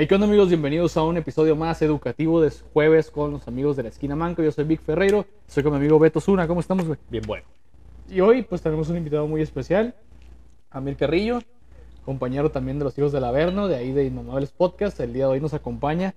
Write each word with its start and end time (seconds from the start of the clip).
Hey, 0.00 0.06
¿qué 0.06 0.14
onda 0.14 0.28
amigos? 0.28 0.46
Bienvenidos 0.46 0.96
a 0.96 1.02
un 1.02 1.16
episodio 1.16 1.56
más 1.56 1.82
educativo 1.82 2.40
de 2.40 2.52
jueves 2.72 3.10
con 3.10 3.32
los 3.32 3.48
amigos 3.48 3.76
de 3.76 3.82
la 3.82 3.88
esquina 3.88 4.14
Manco. 4.14 4.44
Yo 4.44 4.52
soy 4.52 4.62
Vic 4.62 4.80
Ferreiro, 4.80 5.26
estoy 5.48 5.64
con 5.64 5.72
mi 5.72 5.78
amigo 5.78 5.98
Beto 5.98 6.20
Zuna. 6.20 6.46
¿Cómo 6.46 6.60
estamos, 6.60 6.86
güey? 6.86 7.00
Bien 7.10 7.24
bueno. 7.26 7.44
Y 8.08 8.20
hoy 8.20 8.42
pues 8.42 8.62
tenemos 8.62 8.88
un 8.90 8.96
invitado 8.96 9.26
muy 9.26 9.42
especial, 9.42 9.96
Amir 10.70 10.94
Carrillo, 10.94 11.40
compañero 12.04 12.52
también 12.52 12.78
de 12.78 12.84
los 12.84 12.96
hijos 12.96 13.10
del 13.10 13.24
Averno, 13.24 13.66
de 13.66 13.74
ahí 13.74 13.90
de 13.90 14.04
Inmamables 14.04 14.52
Podcast. 14.52 15.00
El 15.00 15.12
día 15.12 15.24
de 15.24 15.32
hoy 15.32 15.40
nos 15.40 15.52
acompaña 15.52 16.14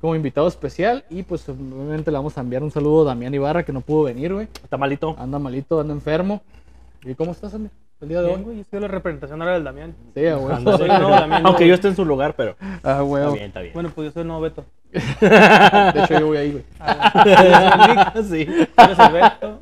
como 0.00 0.14
invitado 0.14 0.46
especial 0.46 1.04
y 1.10 1.24
pues 1.24 1.48
obviamente 1.48 2.12
le 2.12 2.18
vamos 2.18 2.38
a 2.38 2.40
enviar 2.40 2.62
un 2.62 2.70
saludo 2.70 3.02
a 3.02 3.06
Damián 3.06 3.34
Ibarra 3.34 3.64
que 3.64 3.72
no 3.72 3.80
pudo 3.80 4.04
venir, 4.04 4.32
güey. 4.32 4.46
Está 4.62 4.76
malito. 4.76 5.16
Anda 5.18 5.40
malito, 5.40 5.80
anda 5.80 5.92
enfermo. 5.92 6.40
¿Y 7.02 7.16
cómo 7.16 7.32
estás, 7.32 7.52
Amir? 7.52 7.72
El 8.04 8.08
día 8.10 8.20
de 8.20 8.34
hoy. 8.34 8.42
güey, 8.42 8.56
yo 8.58 8.64
soy 8.70 8.80
la 8.80 8.88
representación 8.88 9.40
ahora 9.40 9.54
del 9.54 9.64
Damián. 9.64 9.94
Sí, 10.14 10.26
a 10.26 10.36
huevo. 10.36 10.60
Nuevo 10.60 11.08
Damián, 11.10 11.46
Aunque 11.46 11.66
yo 11.66 11.72
esté 11.74 11.88
en 11.88 11.96
su 11.96 12.04
lugar, 12.04 12.34
pero 12.36 12.54
Ah, 12.60 12.74
está 12.76 13.02
huevo. 13.02 13.32
bien, 13.32 13.46
está 13.46 13.60
bien. 13.62 13.72
Bueno, 13.72 13.90
pues 13.94 14.08
yo 14.08 14.12
soy 14.12 14.20
el 14.22 14.28
nuevo 14.28 14.42
Beto. 14.42 14.64
De 14.92 16.00
hecho, 16.04 16.20
yo 16.20 16.26
voy 16.26 16.36
ahí, 16.36 16.52
güey. 16.52 16.64
sí. 18.28 18.44
Tú 18.76 18.82
eres 18.84 18.98
el 18.98 19.12
Beto. 19.12 19.60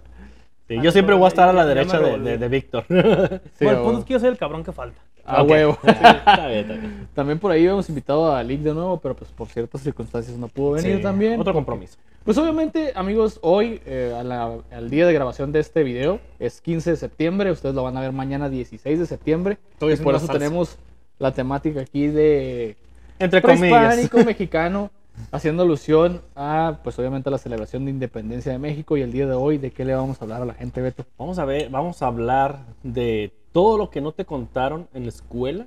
Sí, 0.77 0.83
yo 0.83 0.93
siempre 0.93 1.15
voy 1.15 1.25
a 1.25 1.29
estar 1.29 1.49
a 1.49 1.53
la 1.53 1.67
derecha 1.67 1.99
de, 1.99 2.19
de- 2.19 2.39
de 2.39 2.49
Víctor. 2.49 2.85
Sí, 3.59 3.65
bueno, 3.65 3.83
punto 3.85 3.99
es 4.01 4.05
que 4.05 4.13
yo 4.15 4.21
soy 4.21 4.29
el 4.29 4.39
cabrón 4.39 4.65
que 4.65 4.73
falta. 4.73 5.01
A 5.25 5.43
huevo. 5.45 5.79
está 5.87 6.49
bien, 6.49 6.59
está 6.61 6.73
bien. 6.75 7.09
También 7.15 7.39
por 7.39 7.53
ahí 7.53 7.67
hemos 7.67 7.89
invitado 7.89 8.35
a 8.35 8.43
Lick 8.43 8.61
de 8.61 8.75
nuevo, 8.75 8.99
pero 9.01 9.15
pues 9.15 9.31
por 9.31 9.47
ciertas 9.49 9.81
circunstancias 9.83 10.37
no 10.37 10.49
pudo 10.49 10.73
venir 10.73 10.97
Sí, 10.97 11.03
también. 11.03 11.41
Otro 11.41 11.53
compromiso. 11.55 11.97
Pues 12.25 12.37
obviamente, 12.39 12.93
amigos, 12.95 13.39
hoy, 13.43 13.81
eh, 13.87 14.15
a 14.19 14.23
la- 14.25 14.59
al 14.73 14.91
día 14.91 15.07
de 15.07 15.13
grabación 15.13 15.53
de 15.53 15.61
este 15.61 15.83
video, 15.85 16.21
es 16.41 16.61
15 16.61 16.91
de 16.91 16.97
septiembre. 16.97 17.51
Ustedes 17.53 17.75
lo 17.75 17.83
van 17.85 17.97
a 17.97 18.01
ver 18.01 18.13
mañana 18.13 18.49
16 18.49 18.99
de 18.99 19.07
septiembre. 19.07 19.59
Estoy 19.73 19.95
y 19.95 19.97
por 19.97 20.15
eso 20.15 20.27
tenemos 20.29 20.77
la 21.19 21.33
temática 21.33 21.81
aquí 21.83 22.09
de 22.09 22.77
Entre 23.21 23.43
comillas. 23.43 23.97
mexicano, 24.27 24.91
haciendo 25.31 25.63
alusión 25.63 26.21
a, 26.35 26.79
pues 26.83 26.99
obviamente, 26.99 27.29
a 27.29 27.33
la 27.33 27.39
celebración 27.39 27.85
de 27.85 27.91
independencia 27.91 28.53
de 28.53 28.59
México. 28.59 28.97
Y 28.97 29.03
el 29.03 29.13
día 29.13 29.27
de 29.27 29.35
hoy, 29.35 29.59
¿de 29.59 29.71
qué 29.71 29.85
le 29.85 29.95
vamos 29.95 30.21
a 30.21 30.25
hablar 30.25 30.43
a 30.43 30.47
la 30.47 30.55
gente, 30.55 30.81
Beto? 30.81 31.05
Vamos 31.19 31.39
a 31.39 31.45
ver, 31.45 31.71
vamos 31.71 32.03
a 32.03 32.07
hablar 32.07 32.61
de 32.83 33.33
todo 33.53 33.79
lo 33.79 33.91
que 33.91 34.01
no 34.01 34.13
te 34.13 34.25
contaron 34.25 34.89
en 34.95 35.03
la 35.05 35.11
escuela, 35.11 35.67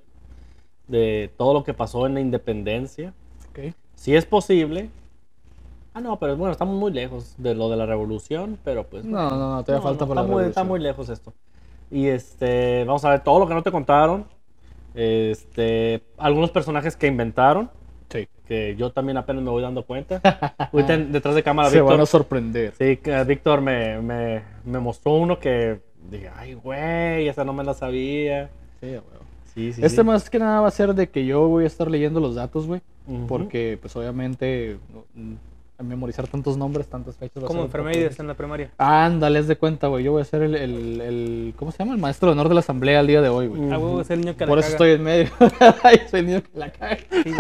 de 0.87 1.31
todo 1.37 1.53
lo 1.53 1.63
que 1.63 1.73
pasó 1.73 2.05
en 2.05 2.15
la 2.15 2.21
independencia. 2.21 3.13
Ok. 3.49 3.73
Si 3.95 4.15
es 4.15 4.25
posible. 4.25 4.89
Ah, 5.93 6.02
no, 6.02 6.19
pero 6.19 6.35
bueno, 6.35 6.52
estamos 6.52 6.75
muy 6.77 6.91
lejos 6.91 7.35
de 7.37 7.55
lo 7.55 7.69
de 7.69 7.77
la 7.77 7.85
revolución, 7.85 8.59
pero 8.63 8.85
pues. 8.85 9.05
No, 9.05 9.30
no, 9.30 9.55
no, 9.55 9.63
todavía 9.63 9.81
falta 9.81 10.05
por 10.05 10.17
está 10.17 10.21
la 10.27 10.27
muy, 10.27 10.43
está 10.43 10.61
revolución. 10.61 10.67
muy 10.67 10.80
lejos 10.81 11.09
esto. 11.09 11.33
Y 11.89 12.07
este, 12.07 12.83
vamos 12.83 13.05
a 13.05 13.11
ver 13.11 13.23
todo 13.23 13.39
lo 13.39 13.47
que 13.47 13.53
no 13.53 13.63
te 13.63 13.71
contaron. 13.71 14.25
Este, 14.93 16.03
algunos 16.17 16.52
personajes 16.52 16.95
que 16.97 17.07
inventaron, 17.07 17.69
Sí. 18.16 18.27
que 18.47 18.75
yo 18.75 18.91
también 18.91 19.17
apenas 19.17 19.44
me 19.44 19.49
voy 19.49 19.61
dando 19.61 19.83
cuenta. 19.83 20.21
Ahorita 20.71 20.97
detrás 20.97 21.35
de 21.35 21.44
cámara, 21.44 21.69
Se 21.69 21.81
van 21.81 21.99
a 22.02 22.05
sorprender. 22.05 22.73
Sí, 22.77 22.97
que 22.97 23.23
Víctor 23.23 23.61
me, 23.61 24.02
me, 24.02 24.41
me 24.66 24.80
mostró 24.80 25.13
uno 25.13 25.39
que 25.39 25.80
dije, 26.09 26.30
ay, 26.36 26.53
güey, 26.53 27.27
esa 27.27 27.43
no 27.43 27.53
me 27.53 27.63
la 27.63 27.73
sabía. 27.73 28.49
Sí, 28.80 28.88
huevo. 28.88 29.25
Sí, 29.53 29.73
sí. 29.73 29.81
Este 29.83 30.02
sí. 30.02 30.03
más 30.03 30.30
que 30.30 30.39
nada 30.39 30.61
va 30.61 30.67
a 30.67 30.71
ser 30.71 30.93
de 30.93 31.09
que 31.09 31.25
yo 31.25 31.47
voy 31.47 31.63
a 31.63 31.67
estar 31.67 31.89
leyendo 31.89 32.19
los 32.19 32.36
datos, 32.36 32.67
güey. 32.67 32.81
Ujú. 33.08 33.27
Porque, 33.27 33.77
pues 33.81 33.95
obviamente, 33.95 34.77
memorizar 35.83 36.27
tantos 36.27 36.57
nombres, 36.57 36.87
tantas 36.87 37.15
fechas. 37.17 37.43
a 37.43 37.47
Como 37.47 37.67
ser 37.69 37.83
difícil. 37.85 38.15
en 38.19 38.27
la 38.27 38.33
primaria. 38.33 38.69
Ándale, 38.77 39.39
haz 39.39 39.47
de 39.47 39.55
cuenta, 39.57 39.87
güey. 39.87 40.03
Yo 40.03 40.13
voy 40.13 40.21
a 40.21 40.25
ser 40.25 40.41
el, 40.43 40.55
el, 40.55 41.01
el- 41.01 41.53
¿Cómo 41.57 41.71
se 41.71 41.79
llama? 41.79 41.93
El 41.93 41.99
maestro 41.99 42.27
de 42.29 42.33
honor 42.33 42.47
de 42.49 42.53
la 42.55 42.59
asamblea 42.61 42.99
el 43.01 43.07
día 43.07 43.21
de 43.21 43.29
hoy, 43.29 43.47
güey. 43.47 43.61
Ah, 43.71 43.77
huevo, 43.77 44.01
es 44.01 44.09
el 44.09 44.21
niño 44.21 44.35
que 44.35 44.45
Por 44.47 44.57
la 44.57 44.65
eso 44.65 44.77
caga. 44.77 44.85
estoy 44.85 44.91
en 44.91 45.03
medio. 45.03 45.29
Ay, 45.83 46.01
soy 46.09 46.19
el 46.21 46.25
niño 46.27 46.41
que 46.43 46.59
la 46.59 46.71
cae. 46.71 46.97
Sí, 47.11 47.23
güey. 47.25 47.35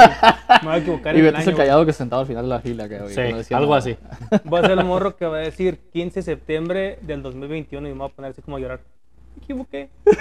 Me 0.61 0.67
voy 0.67 0.73
a 0.73 0.77
equivocar 0.77 1.15
Y 1.15 1.19
en 1.19 1.25
el 1.25 1.31
Beto 1.31 1.41
es 1.41 1.47
año. 1.47 1.51
el 1.51 1.57
callado 1.57 1.85
que 1.85 1.93
sentado 1.93 2.21
al 2.21 2.27
final 2.27 2.43
de 2.43 2.49
la 2.49 2.59
fila, 2.59 2.89
que, 2.89 2.97
güey, 2.99 3.09
Sí, 3.09 3.15
que 3.15 3.31
no 3.31 3.37
decía 3.37 3.57
algo 3.57 3.69
nada. 3.75 3.79
así. 3.79 3.97
güey. 4.29 4.41
Voy 4.43 4.59
a 4.59 4.61
ser 4.63 4.71
el 4.79 4.85
morro 4.85 5.15
que 5.15 5.25
va 5.25 5.37
a 5.37 5.39
decir 5.41 5.79
15 5.93 6.19
de 6.19 6.23
septiembre 6.23 6.99
del 7.01 7.21
2021 7.23 7.87
y 7.87 7.91
me 7.91 7.97
voy 7.99 8.07
a 8.07 8.13
poner 8.13 8.31
así 8.31 8.41
como 8.41 8.57
a 8.57 8.59
llorar. 8.59 8.81
Me 9.37 9.43
equivoqué. 9.43 9.89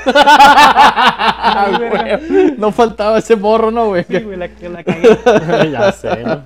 Ah, 1.47 1.67
Ay, 1.67 2.19
güey. 2.29 2.55
No 2.59 2.73
faltaba 2.73 3.19
ese 3.19 3.37
morro, 3.37 3.71
¿no, 3.71 3.89
güey? 3.89 4.05
Sí, 4.05 4.19
güey, 4.21 4.37
la, 4.37 4.49
que 4.49 4.69
la 4.69 4.83
cagué. 4.83 5.09
ya 5.71 5.93
sé, 5.93 6.23
¿no? 6.25 6.45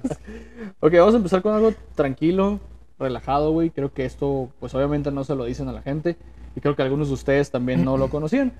Ok, 0.80 0.92
vamos 0.94 1.14
a 1.14 1.16
empezar 1.16 1.42
con 1.42 1.54
algo 1.54 1.72
tranquilo, 1.94 2.60
relajado, 2.98 3.50
güey. 3.52 3.70
Creo 3.70 3.92
que 3.92 4.04
esto, 4.04 4.48
pues 4.60 4.74
obviamente 4.74 5.10
no 5.10 5.24
se 5.24 5.34
lo 5.34 5.44
dicen 5.44 5.68
a 5.68 5.72
la 5.72 5.82
gente. 5.82 6.16
Y 6.56 6.60
creo 6.60 6.76
que 6.76 6.82
algunos 6.82 7.08
de 7.08 7.14
ustedes 7.14 7.50
también 7.50 7.84
no 7.84 7.96
lo 7.96 8.08
conocían. 8.10 8.52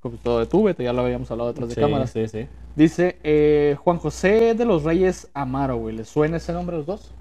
Como 0.00 0.16
todo 0.16 0.38
de 0.38 0.46
tú, 0.46 0.62
Beto, 0.62 0.82
ya 0.82 0.92
lo 0.92 1.02
habíamos 1.02 1.28
hablado 1.30 1.48
detrás 1.52 1.68
de 1.70 1.74
Sí, 1.74 1.80
cámaras. 1.80 2.10
sí, 2.10 2.28
sí. 2.28 2.46
Dice 2.76 3.18
eh, 3.24 3.76
Juan 3.82 3.98
José 3.98 4.54
de 4.54 4.64
los 4.64 4.84
Reyes 4.84 5.28
Amaro, 5.34 5.76
güey. 5.76 5.96
¿Les 5.96 6.08
suena 6.08 6.36
ese 6.36 6.52
nombre 6.52 6.76
a 6.76 6.78
los 6.78 6.86
dos? 6.86 7.12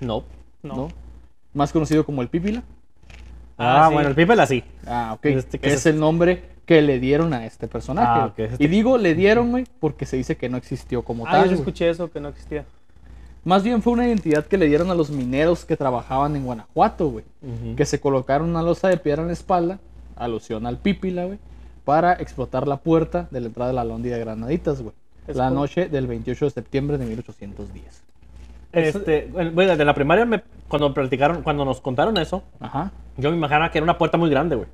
No. 0.00 0.24
No. 0.62 0.88
Más 1.52 1.70
conocido 1.70 2.04
como 2.06 2.22
el 2.22 2.28
Pípila. 2.28 2.62
Ah, 3.58 3.84
Ah, 3.84 3.88
sí. 3.88 3.94
bueno, 3.94 4.08
el 4.08 4.14
Pipel 4.16 4.40
así. 4.40 4.64
Ah, 4.86 5.12
ok. 5.16 5.26
Este 5.26 5.58
que 5.60 5.68
es 5.68 5.74
es- 5.74 5.86
el 5.86 6.00
nombre 6.00 6.42
que 6.66 6.80
le 6.82 6.98
dieron 6.98 7.34
a 7.34 7.44
este 7.44 7.68
personaje. 7.68 8.08
Ah, 8.10 8.32
güey. 8.34 8.46
ok, 8.46 8.52
este- 8.54 8.64
Y 8.64 8.68
digo 8.68 8.96
le 8.98 9.14
dieron, 9.14 9.50
güey, 9.50 9.64
porque 9.78 10.06
se 10.06 10.16
dice 10.16 10.36
que 10.38 10.48
no 10.48 10.56
existió 10.56 11.02
como 11.04 11.26
Ah, 11.26 11.32
tal. 11.32 11.40
yo 11.40 11.42
sí 11.44 11.48
güey. 11.50 11.60
escuché 11.60 11.90
eso, 11.90 12.10
que 12.10 12.20
no 12.20 12.30
existía. 12.30 12.64
Más 13.44 13.62
bien 13.62 13.82
fue 13.82 13.92
una 13.92 14.06
identidad 14.06 14.46
que 14.46 14.56
le 14.56 14.66
dieron 14.66 14.90
a 14.90 14.94
los 14.94 15.10
mineros 15.10 15.64
que 15.64 15.76
trabajaban 15.76 16.34
en 16.36 16.44
Guanajuato, 16.44 17.08
güey. 17.10 17.24
Que 17.76 17.84
se 17.84 18.00
colocaron 18.00 18.48
una 18.50 18.62
losa 18.62 18.88
de 18.88 18.96
piedra 18.96 19.20
en 19.22 19.28
la 19.28 19.34
espalda, 19.34 19.78
alusión 20.16 20.66
al 20.66 20.78
pípila, 20.78 21.26
güey, 21.26 21.38
para 21.84 22.14
explotar 22.14 22.66
la 22.66 22.78
puerta 22.78 23.28
de 23.30 23.40
la 23.40 23.46
entrada 23.48 23.68
de 23.70 23.74
la 23.74 23.84
Lóndiga 23.84 24.16
de 24.16 24.24
Granaditas, 24.24 24.80
güey. 24.80 24.94
La 25.28 25.50
noche 25.50 25.88
del 25.88 26.06
28 26.06 26.44
de 26.46 26.50
septiembre 26.50 26.98
de 26.98 27.06
1810. 27.06 28.02
Este, 28.72 29.30
bueno, 29.32 29.76
de 29.76 29.84
la 29.84 29.94
primaria, 29.94 30.24
me- 30.24 30.42
cuando 30.68 30.92
platicaron, 30.92 31.42
cuando 31.42 31.64
nos 31.64 31.80
contaron 31.80 32.16
eso, 32.16 32.42
Ajá. 32.60 32.90
yo 33.16 33.30
me 33.30 33.36
imaginaba 33.36 33.70
que 33.70 33.78
era 33.78 33.84
una 33.84 33.96
puerta 33.98 34.18
muy 34.18 34.28
grande, 34.30 34.56
güey. 34.56 34.68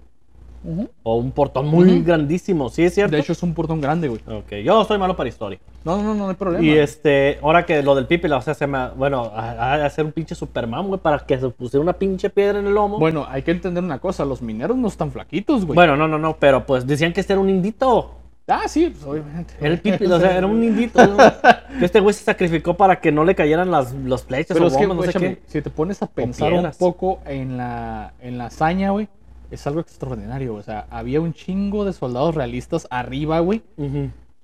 O 1.03 1.17
un 1.17 1.31
portón 1.33 1.67
muy 1.69 2.03
grandísimo, 2.03 2.69
¿sí 2.69 2.85
es 2.85 2.95
cierto? 2.95 3.17
De 3.17 3.23
hecho, 3.23 3.33
es 3.33 3.43
un 3.43 3.55
portón 3.55 3.81
grande, 3.81 4.09
güey. 4.09 4.21
Ok, 4.27 4.57
yo 4.65 4.85
soy 4.85 4.99
malo 4.99 5.17
para 5.17 5.29
historia. 5.29 5.59
No, 5.85 5.97
no, 5.97 6.03
no, 6.03 6.15
no 6.15 6.29
hay 6.29 6.35
problema. 6.35 6.63
Y 6.63 6.71
este, 6.77 7.39
ahora 7.43 7.65
que 7.65 7.83
lo 7.83 7.95
del 7.95 8.07
Pipila, 8.07 8.37
o 8.37 8.43
sea, 8.43 8.53
se 8.53 8.67
me, 8.67 8.91
bueno, 8.91 9.33
a, 9.35 9.51
a 9.51 9.85
hacer 9.87 10.05
un 10.05 10.13
pinche 10.13 10.35
Superman, 10.35 10.87
güey, 10.89 11.01
para 11.01 11.21
que 11.21 11.39
se 11.39 11.49
pusiera 11.49 11.83
una 11.83 11.95
pinche 11.95 12.29
piedra 12.29 12.59
en 12.59 12.67
el 12.67 12.75
lomo. 12.75 12.99
Bueno, 12.99 13.27
hay 13.29 13.43
que 13.43 13.53
entender 13.53 13.83
una 13.83 13.99
cosa, 13.99 14.25
los 14.25 14.43
mineros 14.43 14.77
no 14.77 14.89
están 14.89 15.11
flaquitos, 15.11 15.65
güey. 15.65 15.75
Bueno, 15.75 15.97
no, 15.97 16.07
no, 16.07 16.19
no, 16.19 16.37
pero 16.39 16.67
pues 16.67 16.87
decían 16.87 17.13
que 17.15 17.21
este 17.21 17.33
era 17.33 17.41
un 17.41 17.49
indito. 17.49 18.17
Ah, 18.47 18.67
sí, 18.67 18.91
pues 18.91 19.05
obviamente. 19.05 19.55
Era 19.61 19.69
el 19.69 19.81
Pipila, 19.81 20.17
o 20.17 20.21
sea, 20.21 20.37
era 20.37 20.47
un 20.47 20.63
indito. 20.63 21.07
¿no? 21.07 21.17
Este 21.81 22.01
güey 22.01 22.13
se 22.13 22.25
sacrificó 22.25 22.75
para 22.75 23.01
que 23.01 23.13
no 23.13 23.25
le 23.25 23.35
cayeran 23.35 23.71
las, 23.71 23.93
los 23.95 24.25
flechas 24.25 24.55
Pero 24.55 24.65
o 24.67 24.69
es 24.69 24.77
que, 24.77 24.87
bombas, 24.87 25.07
no 25.07 25.13
sé 25.13 25.19
échame, 25.19 25.37
qué. 25.37 25.43
si 25.47 25.63
te 25.63 25.71
pones 25.71 26.03
a 26.03 26.07
pensar 26.09 26.53
un 26.53 26.69
poco 26.79 27.21
en 27.25 27.57
la, 27.57 28.13
en 28.21 28.39
la 28.39 28.47
hazaña, 28.47 28.91
güey, 28.91 29.09
es 29.51 29.67
algo 29.67 29.81
extraordinario. 29.81 30.55
O 30.55 30.63
sea, 30.63 30.87
había 30.91 31.21
un 31.21 31.33
chingo 31.33 31.85
de 31.85 31.93
soldados 31.93 32.35
realistas 32.35 32.87
arriba, 32.91 33.41
güey, 33.41 33.63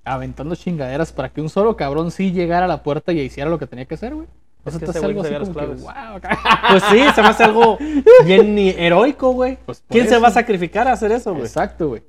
aventando 0.05 0.55
chingaderas 0.55 1.13
para 1.13 1.31
que 1.31 1.41
un 1.41 1.49
solo 1.49 1.77
cabrón 1.77 2.11
sí 2.11 2.33
llegara 2.33 2.67
a 2.67 2.69
la 2.69 2.83
puerta 2.83 3.13
y 3.13 3.21
hiciera 3.21 3.51
lo 3.51 3.59
que 3.59 3.67
tenía 3.67 3.85
que 3.85 3.95
hacer, 3.95 4.15
güey. 4.15 4.27
Es 4.65 4.73
que 4.75 4.81
te 4.81 4.91
ese 4.91 4.99
hace 4.99 5.13
güey 5.13 5.27
algo 5.27 5.45
así 5.45 5.53
como 5.53 5.67
que, 5.67 5.83
wow. 5.83 6.21
Pues 6.71 6.83
sí, 6.91 7.05
se 7.15 7.23
me 7.23 7.29
hace 7.29 7.45
algo 7.45 7.79
bien 8.25 8.59
heroico, 8.79 9.31
güey. 9.33 9.59
Pues 9.65 9.83
¿Quién 9.89 10.09
se 10.09 10.19
va 10.19 10.29
a 10.29 10.33
sacrificar 10.33 10.89
a 10.89 10.93
hacer 10.93 11.13
eso, 11.13 11.33
güey? 11.33 11.45
Exacto, 11.45 11.89
güey. 11.89 12.03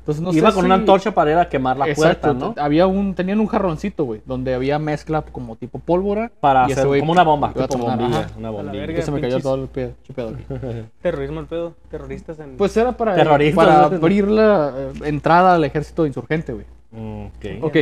Entonces 0.00 0.22
no 0.22 0.32
Iba 0.32 0.48
sé 0.50 0.54
con 0.54 0.62
si- 0.62 0.66
una 0.66 0.74
antorcha 0.76 1.12
para 1.12 1.30
ir 1.30 1.36
a 1.36 1.48
quemar 1.48 1.76
la 1.76 1.86
Exacto, 1.88 2.28
puerta, 2.32 2.46
¿no? 2.60 2.62
Había 2.62 2.86
un, 2.86 3.14
tenían 3.14 3.38
un 3.38 3.46
jarroncito, 3.46 4.04
güey, 4.04 4.22
donde 4.24 4.54
había 4.54 4.78
mezcla 4.78 5.22
como 5.22 5.56
tipo 5.56 5.78
pólvora. 5.78 6.32
Para 6.40 6.64
hacer 6.64 6.86
güey 6.86 7.00
como 7.00 7.12
una 7.12 7.22
bomba, 7.22 7.52
tipo 7.52 7.78
bombilla, 7.78 8.20
ajá. 8.20 8.30
una 8.38 8.50
bombilla. 8.50 8.80
verga. 8.80 8.94
Que 8.96 9.02
se 9.02 9.10
me 9.10 9.20
cayó 9.20 9.40
todo 9.40 9.56
el 9.56 9.68
pedo. 9.68 9.92
Terrorismo 11.02 11.40
el 11.40 11.46
pedo. 11.46 11.74
Terroristas 11.90 12.38
en. 12.40 12.56
Pues 12.56 12.76
era 12.76 12.96
para, 12.96 13.14
Terroristas, 13.14 13.64
para 13.66 13.88
¿no? 13.90 13.96
abrir 13.96 14.26
la 14.28 14.72
eh, 14.76 14.92
entrada 15.04 15.54
al 15.54 15.64
ejército 15.64 16.06
insurgente, 16.06 16.52
güey. 16.54 16.66
Ok. 16.92 17.62
Ok, 17.64 17.76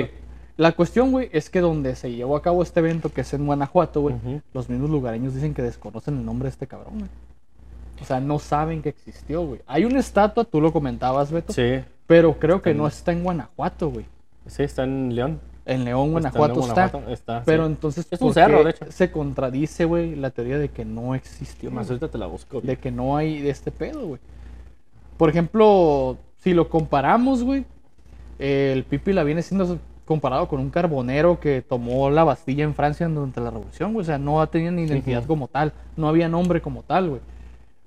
la 0.56 0.72
cuestión, 0.72 1.12
güey, 1.12 1.30
es 1.32 1.48
que 1.50 1.60
donde 1.60 1.94
se 1.94 2.10
llevó 2.10 2.36
a 2.36 2.42
cabo 2.42 2.62
este 2.64 2.80
evento, 2.80 3.10
que 3.10 3.20
es 3.20 3.32
en 3.32 3.46
Guanajuato, 3.46 4.00
güey, 4.02 4.16
los 4.52 4.68
mismos 4.68 4.90
lugareños 4.90 5.34
dicen 5.34 5.54
que 5.54 5.62
desconocen 5.62 6.18
el 6.18 6.24
nombre 6.26 6.46
de 6.46 6.50
este 6.50 6.66
cabrón, 6.66 6.98
güey. 6.98 7.10
O 8.02 8.04
sea, 8.04 8.20
no 8.20 8.38
saben 8.38 8.82
que 8.82 8.88
existió, 8.90 9.42
güey. 9.46 9.60
Hay 9.66 9.84
una 9.84 10.00
estatua, 10.00 10.44
tú 10.44 10.60
lo 10.60 10.72
comentabas, 10.72 11.30
Beto, 11.32 11.52
Sí, 11.52 11.80
pero 12.08 12.36
creo 12.40 12.60
que 12.60 12.74
no 12.74 12.88
está 12.88 13.12
en 13.12 13.22
Guanajuato, 13.22 13.90
güey. 13.90 14.06
sí, 14.46 14.64
está 14.64 14.82
en 14.82 15.14
León. 15.14 15.40
En 15.64 15.84
León, 15.84 16.16
Está 16.16 16.28
en 16.30 16.34
Guanajuato 16.34 16.60
está. 16.60 17.02
Está, 17.12 17.42
Pero 17.44 17.66
sí. 17.66 17.72
entonces, 17.72 18.06
Es 18.10 18.20
un 18.22 18.28
¿por 18.28 18.34
cerro, 18.34 18.58
qué 18.58 18.64
de 18.64 18.70
hecho. 18.70 18.84
Se 18.88 19.12
contradice, 19.12 19.84
güey, 19.84 20.16
la 20.16 20.30
teoría 20.30 20.58
de 20.58 20.70
que 20.70 20.86
no 20.86 21.14
existió. 21.14 21.70
Más 21.70 21.86
güey? 21.86 21.96
ahorita 21.98 22.10
te 22.10 22.16
la 22.18 22.26
busco. 22.26 22.62
de 22.62 22.76
que 22.78 22.90
no 22.90 23.16
hay 23.18 23.42
de 23.42 23.50
este 23.50 23.70
pedo, 23.70 24.06
güey. 24.06 24.20
Por 25.18 25.28
ejemplo, 25.28 26.16
si 26.38 26.54
lo 26.54 26.70
comparamos, 26.70 27.44
güey, 27.44 27.66
el 28.38 28.84
Pipila 28.84 29.24
viene 29.24 29.42
siendo 29.42 29.78
comparado 30.06 30.48
con 30.48 30.58
un 30.60 30.70
carbonero 30.70 31.38
que 31.38 31.60
tomó 31.60 32.08
la 32.08 32.24
Bastilla 32.24 32.64
en 32.64 32.74
Francia 32.74 33.06
durante 33.06 33.42
la 33.42 33.50
Revolución, 33.50 33.92
güey. 33.92 34.02
O 34.02 34.06
sea, 34.06 34.16
no 34.16 34.46
tenía 34.48 34.70
ni 34.70 34.84
identidad 34.84 35.24
como 35.26 35.48
tal, 35.48 35.74
no 35.98 36.08
había 36.08 36.30
nombre 36.30 36.62
como 36.62 36.82
tal, 36.82 37.10
güey. 37.10 37.20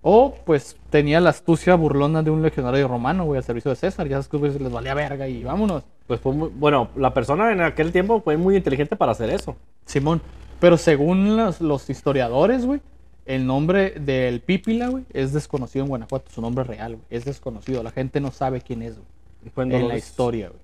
O 0.04 0.36
pues 0.46 0.78
tenía 0.90 1.20
la 1.20 1.30
astucia 1.30 1.76
burlona 1.76 2.24
de 2.24 2.32
un 2.32 2.42
legionario 2.42 2.88
romano, 2.88 3.26
güey, 3.26 3.38
al 3.38 3.44
servicio 3.44 3.70
de 3.70 3.76
César. 3.76 4.08
Ya 4.08 4.16
sabes 4.16 4.28
que 4.28 4.38
güey, 4.38 4.58
les 4.58 4.72
valía 4.72 4.94
verga 4.96 5.28
y 5.28 5.44
vámonos. 5.44 5.84
Pues 6.08 6.20
fue 6.20 6.34
muy- 6.34 6.50
bueno, 6.50 6.90
la 6.96 7.14
persona 7.14 7.52
en 7.52 7.62
aquel 7.62 7.92
tiempo 7.92 8.20
fue 8.22 8.36
muy 8.38 8.56
inteligente 8.56 8.96
para 8.96 9.12
hacer 9.12 9.30
eso. 9.30 9.56
Simón. 9.86 10.22
Pero 10.60 10.78
según 10.78 11.38
los, 11.38 11.62
los 11.62 11.90
historiadores, 11.90 12.66
güey, 12.66 12.82
el 13.26 13.46
nombre 13.46 13.92
del 13.92 14.42
Pípila, 14.42 14.88
güey, 14.90 15.06
es 15.14 15.34
desconocido 15.34 15.86
en 15.86 15.90
Guanajuato. 15.90 16.32
Su 16.32 16.42
nombre 16.42 16.64
real, 16.64 16.96
güey, 16.96 17.06
es 17.12 17.26
desconocido. 17.26 17.84
La 17.84 17.92
gente 17.92 18.20
no 18.20 18.32
sabe 18.32 18.62
quién 18.62 18.82
es, 18.82 18.96
güey, 18.96 19.52
Fue 19.54 19.64
en 19.66 19.72
en 19.72 19.88
la 19.88 19.98
historia, 19.98 20.50
güey. 20.50 20.60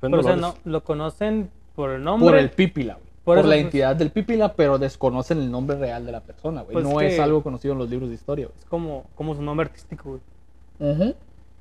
Fue 0.00 0.08
en 0.08 0.12
Pero, 0.12 0.20
o 0.20 0.24
sea, 0.24 0.36
no, 0.36 0.54
lo 0.64 0.84
conocen 0.84 1.50
por 1.74 1.90
el 1.90 2.04
nombre. 2.04 2.28
Por 2.28 2.38
el 2.38 2.50
Pípila, 2.50 2.94
güey. 2.94 3.05
Por 3.26 3.38
la 3.38 3.42
pues. 3.42 3.60
entidad 3.60 3.96
del 3.96 4.12
Pípila, 4.12 4.54
pero 4.54 4.78
desconocen 4.78 5.38
el 5.38 5.50
nombre 5.50 5.76
real 5.76 6.06
de 6.06 6.12
la 6.12 6.20
persona, 6.20 6.62
güey. 6.62 6.74
Pues 6.74 6.84
no 6.86 6.98
que- 6.98 7.08
es 7.08 7.18
algo 7.18 7.42
conocido 7.42 7.72
en 7.72 7.78
los 7.78 7.90
libros 7.90 8.08
de 8.08 8.14
historia, 8.14 8.48
Es 8.56 8.64
como, 8.66 9.04
como 9.16 9.34
su 9.34 9.42
nombre 9.42 9.66
artístico, 9.66 10.10
güey. 10.10 10.94
güey. 10.94 11.14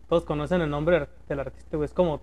Todos 0.07 0.25
conocen 0.25 0.61
el 0.61 0.69
nombre 0.69 1.07
del 1.27 1.39
artista, 1.39 1.75
güey. 1.75 1.87
Es 1.87 1.93
como, 1.93 2.21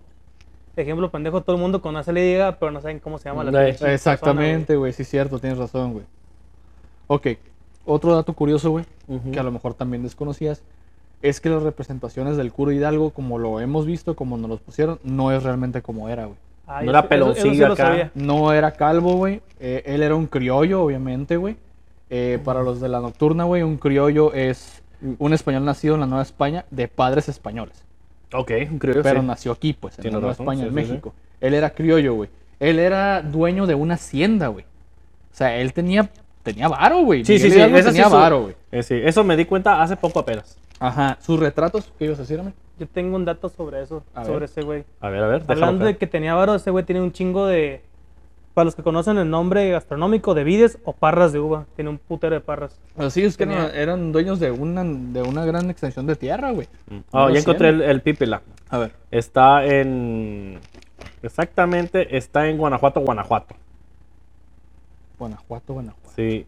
ejemplo 0.77 1.11
pendejo, 1.11 1.41
todo 1.43 1.57
el 1.57 1.61
mundo 1.61 1.83
conoce 1.83 2.13
a 2.13 2.15
Lady 2.15 2.35
Gaga, 2.35 2.59
pero 2.61 2.71
no 2.71 2.81
saben 2.81 3.01
cómo 3.01 3.19
se 3.19 3.29
llama 3.29 3.43
la 3.43 3.51
persona, 3.51 3.93
Exactamente, 3.93 4.77
güey, 4.77 4.93
sí, 4.93 5.03
cierto, 5.03 5.41
tienes 5.41 5.59
razón, 5.59 5.93
güey. 5.93 6.05
Ok, 7.09 7.27
otro 7.85 8.15
dato 8.15 8.35
curioso, 8.35 8.71
güey, 8.71 8.85
que 9.33 9.41
a 9.41 9.43
lo 9.43 9.51
mejor 9.51 9.75
también 9.75 10.05
desconocías, 10.05 10.63
es 11.21 11.41
que 11.41 11.51
las 11.51 11.65
representaciones 11.65 12.37
del 12.37 12.53
cura 12.53 12.73
Hidalgo, 12.73 13.11
como 13.11 13.39
lo 13.39 13.59
hemos 13.59 13.87
visto, 13.87 14.15
como 14.15 14.37
nos 14.37 14.49
los 14.49 14.61
pusieron, 14.61 15.01
no 15.03 15.33
es 15.33 15.43
realmente 15.43 15.83
como 15.83 16.09
era, 16.09 16.27
güey. 16.27 16.39
Ah, 16.67 16.83
No 16.83 16.91
era 16.91 17.01
sí- 17.01 17.05
sí 17.05 17.09
peloncillo 17.09 17.67
lo 17.69 17.73
acá. 17.75 18.11
No 18.15 18.53
era 18.53 18.71
calvo, 18.73 19.15
güey. 19.15 19.43
eh, 19.61 19.83
él 19.87 20.03
era 20.03 20.15
un 20.17 20.27
criollo, 20.27 20.83
obviamente, 20.83 21.37
güey. 21.37 21.57
Eh, 22.11 22.39
para 22.45 22.63
los 22.63 22.81
de 22.81 22.89
la 22.89 23.01
nocturna, 23.01 23.45
güey, 23.45 23.63
un 23.63 23.77
criollo 23.79 24.33
es 24.35 24.83
un 25.19 25.33
español 25.33 25.65
nacido 25.65 25.95
en 25.95 26.01
la 26.01 26.07
Nueva 26.07 26.23
España 26.23 26.65
de 26.71 26.87
padres 26.89 27.29
españoles. 27.29 27.85
Ok, 28.35 28.51
un 28.71 28.79
criollo, 28.79 29.03
pero 29.03 29.21
sí. 29.21 29.27
nació 29.27 29.53
aquí, 29.53 29.73
pues, 29.73 29.99
en 29.99 30.03
Tienes 30.03 30.15
la 30.15 30.21
Nueva 30.21 30.33
razón, 30.33 30.45
España, 30.47 30.63
sí, 30.63 30.69
en 30.69 30.75
sí, 30.75 30.81
sí. 30.85 30.91
México. 30.91 31.15
Él 31.41 31.55
era 31.55 31.71
criollo, 31.71 32.15
güey. 32.15 32.31
Él 32.61 32.79
era 32.79 33.23
dueño 33.23 33.67
de 33.67 33.75
una 33.75 33.95
hacienda, 33.95 34.49
güey. 34.49 34.65
O 34.65 35.35
sea, 35.35 35.57
él 35.57 35.73
tenía, 35.73 36.11
tenía 36.43 36.69
varo, 36.69 37.03
güey. 37.03 37.25
Sí, 37.25 37.39
sí, 37.39 37.51
sí. 37.51 37.61
Sí 37.61 37.83
tenía 37.83 38.09
su- 38.09 38.15
varo, 38.15 38.43
güey. 38.43 38.55
eh, 38.71 38.83
sí, 38.83 39.01
Eso 39.03 39.25
me 39.25 39.37
di 39.37 39.45
cuenta 39.45 39.83
hace 39.83 39.97
poco 39.97 40.21
apenas. 40.21 40.57
Ajá. 40.79 41.19
Sus 41.21 41.39
retratos, 41.41 41.91
¿qué 41.99 42.05
ibas 42.07 42.19
a 42.19 42.23
decirme? 42.23 42.53
Yo 42.79 42.87
tengo 42.89 43.17
un 43.17 43.25
dato 43.25 43.49
sobre 43.49 43.83
eso, 43.83 44.03
A 44.15 44.25
sobre 44.25 44.41
ver. 44.41 44.43
ese 44.45 44.63
güey. 44.63 44.85
A 45.01 45.09
ver, 45.11 45.23
a 45.23 45.27
ver. 45.29 45.43
Hablando 45.47 45.85
de 45.85 45.97
que 45.97 46.07
tenía 46.07 46.35
varo, 46.35 46.55
ese 46.55 46.71
güey 46.71 46.85
tiene 46.85 47.01
un 47.01 47.13
chingo 47.13 47.47
de... 47.47 47.83
Para 48.55 48.67
los 48.67 48.75
que 48.75 48.83
conocen 48.83 49.17
el 49.17 49.31
nombre 49.31 49.71
gastronómico 49.71 50.35
de 50.35 50.45
vides 50.45 50.79
o 50.85 50.93
parras 50.93 51.33
de 51.33 51.39
uva. 51.39 51.65
Tiene 51.75 51.89
un 51.91 51.97
putero 51.99 52.35
de 52.35 52.41
parras. 52.43 52.79
Así 52.99 53.23
es 53.25 53.37
que 53.39 53.47
Tenía- 53.47 53.65
eran, 53.69 53.77
eran 53.77 54.13
dueños 54.13 54.41
de 54.41 54.51
una, 54.51 54.85
de 54.85 55.23
una 55.23 55.47
gran 55.47 55.71
extensión 55.71 56.07
de 56.07 56.17
tierra, 56.17 56.51
güey. 56.51 56.69
Ah, 57.13 57.25
Una 57.25 57.33
ya 57.35 57.41
encontré 57.41 57.71
el, 57.71 57.81
el 57.81 58.03
pípila. 58.03 58.43
A 58.69 58.77
ver. 58.79 58.93
Está 59.11 59.65
en. 59.65 60.59
Exactamente, 61.23 62.15
está 62.17 62.47
en 62.49 62.59
Guanajuato, 62.59 63.01
Guanajuato. 63.01 63.55
Guanajuato, 65.19 65.73
Guanajuato. 65.75 66.11
Sí. 66.17 66.47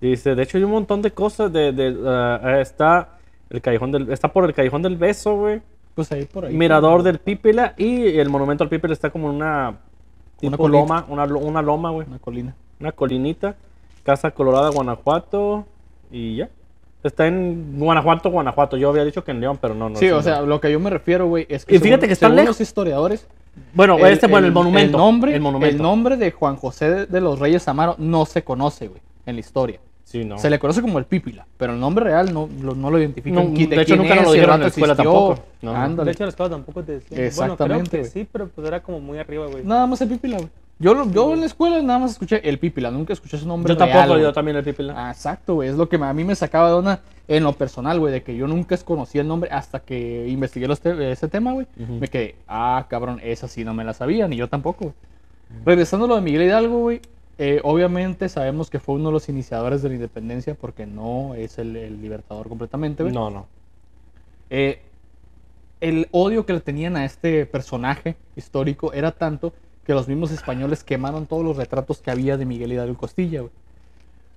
Dice, 0.00 0.34
de 0.34 0.42
hecho 0.42 0.58
hay 0.58 0.64
un 0.64 0.70
montón 0.72 1.02
de 1.02 1.12
cosas. 1.12 1.52
De, 1.52 1.72
de, 1.72 1.96
ah, 2.06 2.58
está 2.60 3.17
el 3.50 3.60
callejón 3.60 3.92
del, 3.92 4.10
está 4.12 4.32
por 4.32 4.44
el 4.44 4.54
callejón 4.54 4.82
del 4.82 4.96
beso, 4.96 5.36
güey. 5.36 5.60
Pues 5.94 6.12
ahí 6.12 6.24
por 6.26 6.44
ahí. 6.44 6.54
Mirador 6.54 7.02
del 7.02 7.18
Pípila 7.18 7.74
y 7.76 8.18
el 8.18 8.28
monumento 8.28 8.62
al 8.64 8.70
Pípila 8.70 8.92
está 8.92 9.10
como 9.10 9.30
en 9.30 9.36
una 9.36 9.78
tipo 10.38 10.56
colita. 10.56 10.78
loma, 10.80 11.04
una, 11.08 11.26
lo- 11.26 11.40
una 11.40 11.60
loma, 11.62 11.90
güey. 11.90 12.06
Una 12.06 12.18
colina. 12.18 12.54
Una 12.80 12.92
colinita. 12.92 13.56
Casa 14.04 14.30
Colorada, 14.30 14.70
Guanajuato. 14.70 15.66
Y 16.10 16.36
ya. 16.36 16.48
Está 17.02 17.26
en 17.26 17.78
Guanajuato, 17.78 18.30
Guanajuato. 18.30 18.76
Yo 18.76 18.90
había 18.90 19.04
dicho 19.04 19.24
que 19.24 19.30
en 19.32 19.40
León, 19.40 19.58
pero 19.60 19.74
no, 19.74 19.88
no. 19.88 19.96
sí, 19.96 20.08
o 20.10 20.22
sea, 20.22 20.40
lo 20.42 20.60
que 20.60 20.70
yo 20.70 20.78
me 20.80 20.90
refiero, 20.90 21.26
güey, 21.26 21.46
es 21.48 21.64
que. 21.64 21.76
Y 21.76 21.78
fíjate 21.78 22.06
que 22.06 22.12
está 22.12 22.26
según 22.26 22.36
lejos. 22.36 22.48
los 22.50 22.60
historiadores. 22.60 23.26
Bueno, 23.74 23.98
este, 24.06 24.28
bueno, 24.28 24.46
el, 24.46 24.52
monumento. 24.52 24.96
El 24.96 25.02
nombre, 25.02 25.34
El 25.34 25.40
monumento. 25.40 25.76
el 25.76 25.82
nombre 25.82 26.16
de 26.16 26.30
Juan 26.30 26.56
José 26.56 26.90
de, 26.90 27.06
de 27.06 27.20
los 27.20 27.38
Reyes 27.40 27.66
Amaro 27.66 27.96
no 27.98 28.24
se 28.24 28.44
conoce, 28.44 28.86
güey, 28.88 29.00
en 29.26 29.34
la 29.34 29.40
historia. 29.40 29.80
Sí, 30.08 30.24
no. 30.24 30.38
Se 30.38 30.48
le 30.48 30.58
conoce 30.58 30.80
como 30.80 30.98
el 30.98 31.04
Pípila, 31.04 31.46
pero 31.58 31.74
el 31.74 31.80
nombre 31.80 32.02
real 32.06 32.32
no 32.32 32.48
lo, 32.62 32.74
no 32.74 32.90
lo 32.90 32.98
identifican. 32.98 33.52
No, 33.52 33.58
de 33.58 33.82
hecho, 33.82 33.94
nunca 33.94 34.14
nos 34.14 34.24
lo 34.24 34.32
dijeron 34.32 34.54
en 34.54 34.60
la 34.62 34.66
escuela 34.68 34.92
existió. 34.94 35.12
tampoco. 35.12 35.44
No, 35.60 35.72
no. 35.74 35.78
Ándale. 35.78 36.06
De 36.06 36.12
hecho, 36.12 36.22
en 36.22 36.26
la 36.26 36.30
escuela 36.30 36.50
tampoco 36.50 36.82
te 36.82 36.92
decían. 36.92 37.10
Bueno, 37.10 37.26
Exactamente, 37.26 37.90
creo 37.90 38.02
que 38.04 38.08
sí, 38.08 38.26
pero 38.32 38.48
pues 38.48 38.66
era 38.66 38.82
como 38.82 39.00
muy 39.00 39.18
arriba, 39.18 39.46
güey. 39.48 39.64
Nada 39.64 39.86
más 39.86 40.00
el 40.00 40.08
Pípila, 40.08 40.38
güey. 40.38 40.48
Yo, 40.78 40.94
lo- 40.94 41.10
yo 41.10 41.34
en 41.34 41.40
la 41.40 41.46
escuela 41.46 41.82
nada 41.82 41.98
más 41.98 42.12
escuché 42.12 42.48
el 42.48 42.58
Pípila, 42.58 42.90
nunca 42.90 43.12
escuché 43.12 43.36
su 43.36 43.46
nombre 43.46 43.70
Yo 43.74 43.76
tampoco, 43.76 44.14
real, 44.14 44.20
yo 44.22 44.32
también 44.32 44.56
el 44.56 44.64
Pípila. 44.64 44.94
Ah, 44.96 45.10
exacto, 45.10 45.56
güey. 45.56 45.68
Es 45.68 45.74
lo 45.76 45.88
que 45.90 45.96
a 45.96 46.12
mí 46.14 46.24
me 46.24 46.34
sacaba 46.36 46.68
de 46.68 46.74
onda 46.76 47.00
en 47.26 47.44
lo 47.44 47.52
personal, 47.52 48.00
güey, 48.00 48.10
de 48.10 48.22
que 48.22 48.34
yo 48.34 48.46
nunca 48.46 48.78
conocía 48.78 49.20
el 49.20 49.28
nombre 49.28 49.50
hasta 49.52 49.80
que 49.80 50.26
investigué 50.28 50.68
los 50.68 50.80
te- 50.80 51.12
ese 51.12 51.28
tema, 51.28 51.52
güey. 51.52 51.66
Me 52.00 52.08
quedé, 52.08 52.36
ah, 52.48 52.86
cabrón, 52.88 53.20
esa 53.22 53.46
sí 53.46 53.62
no 53.62 53.74
me 53.74 53.84
la 53.84 53.92
sabía, 53.92 54.26
ni 54.26 54.36
yo 54.36 54.48
tampoco. 54.48 54.84
güey. 54.86 54.94
Regresando 55.66 56.06
a 56.06 56.08
lo 56.08 56.14
de 56.16 56.22
Miguel 56.22 56.42
Hidalgo, 56.44 56.78
güey. 56.78 57.00
Eh, 57.38 57.60
obviamente 57.62 58.28
sabemos 58.28 58.68
que 58.70 58.80
fue 58.80 58.96
uno 58.96 59.06
de 59.08 59.12
los 59.12 59.28
iniciadores 59.28 59.82
de 59.82 59.88
la 59.90 59.94
independencia 59.94 60.54
porque 60.54 60.86
no 60.86 61.34
es 61.34 61.58
el, 61.58 61.76
el 61.76 62.02
libertador 62.02 62.48
completamente, 62.48 63.02
güey. 63.04 63.14
No, 63.14 63.30
no. 63.30 63.46
Eh, 64.50 64.80
el 65.80 66.08
odio 66.10 66.44
que 66.46 66.52
le 66.52 66.60
tenían 66.60 66.96
a 66.96 67.04
este 67.04 67.46
personaje 67.46 68.16
histórico 68.34 68.92
era 68.92 69.12
tanto 69.12 69.52
que 69.84 69.94
los 69.94 70.08
mismos 70.08 70.32
españoles 70.32 70.82
quemaron 70.84 71.26
todos 71.26 71.44
los 71.44 71.56
retratos 71.56 72.00
que 72.02 72.10
había 72.10 72.36
de 72.36 72.44
Miguel 72.44 72.72
Hidalgo 72.72 72.92
y 72.92 72.96
Costilla, 72.96 73.40
güey. 73.42 73.52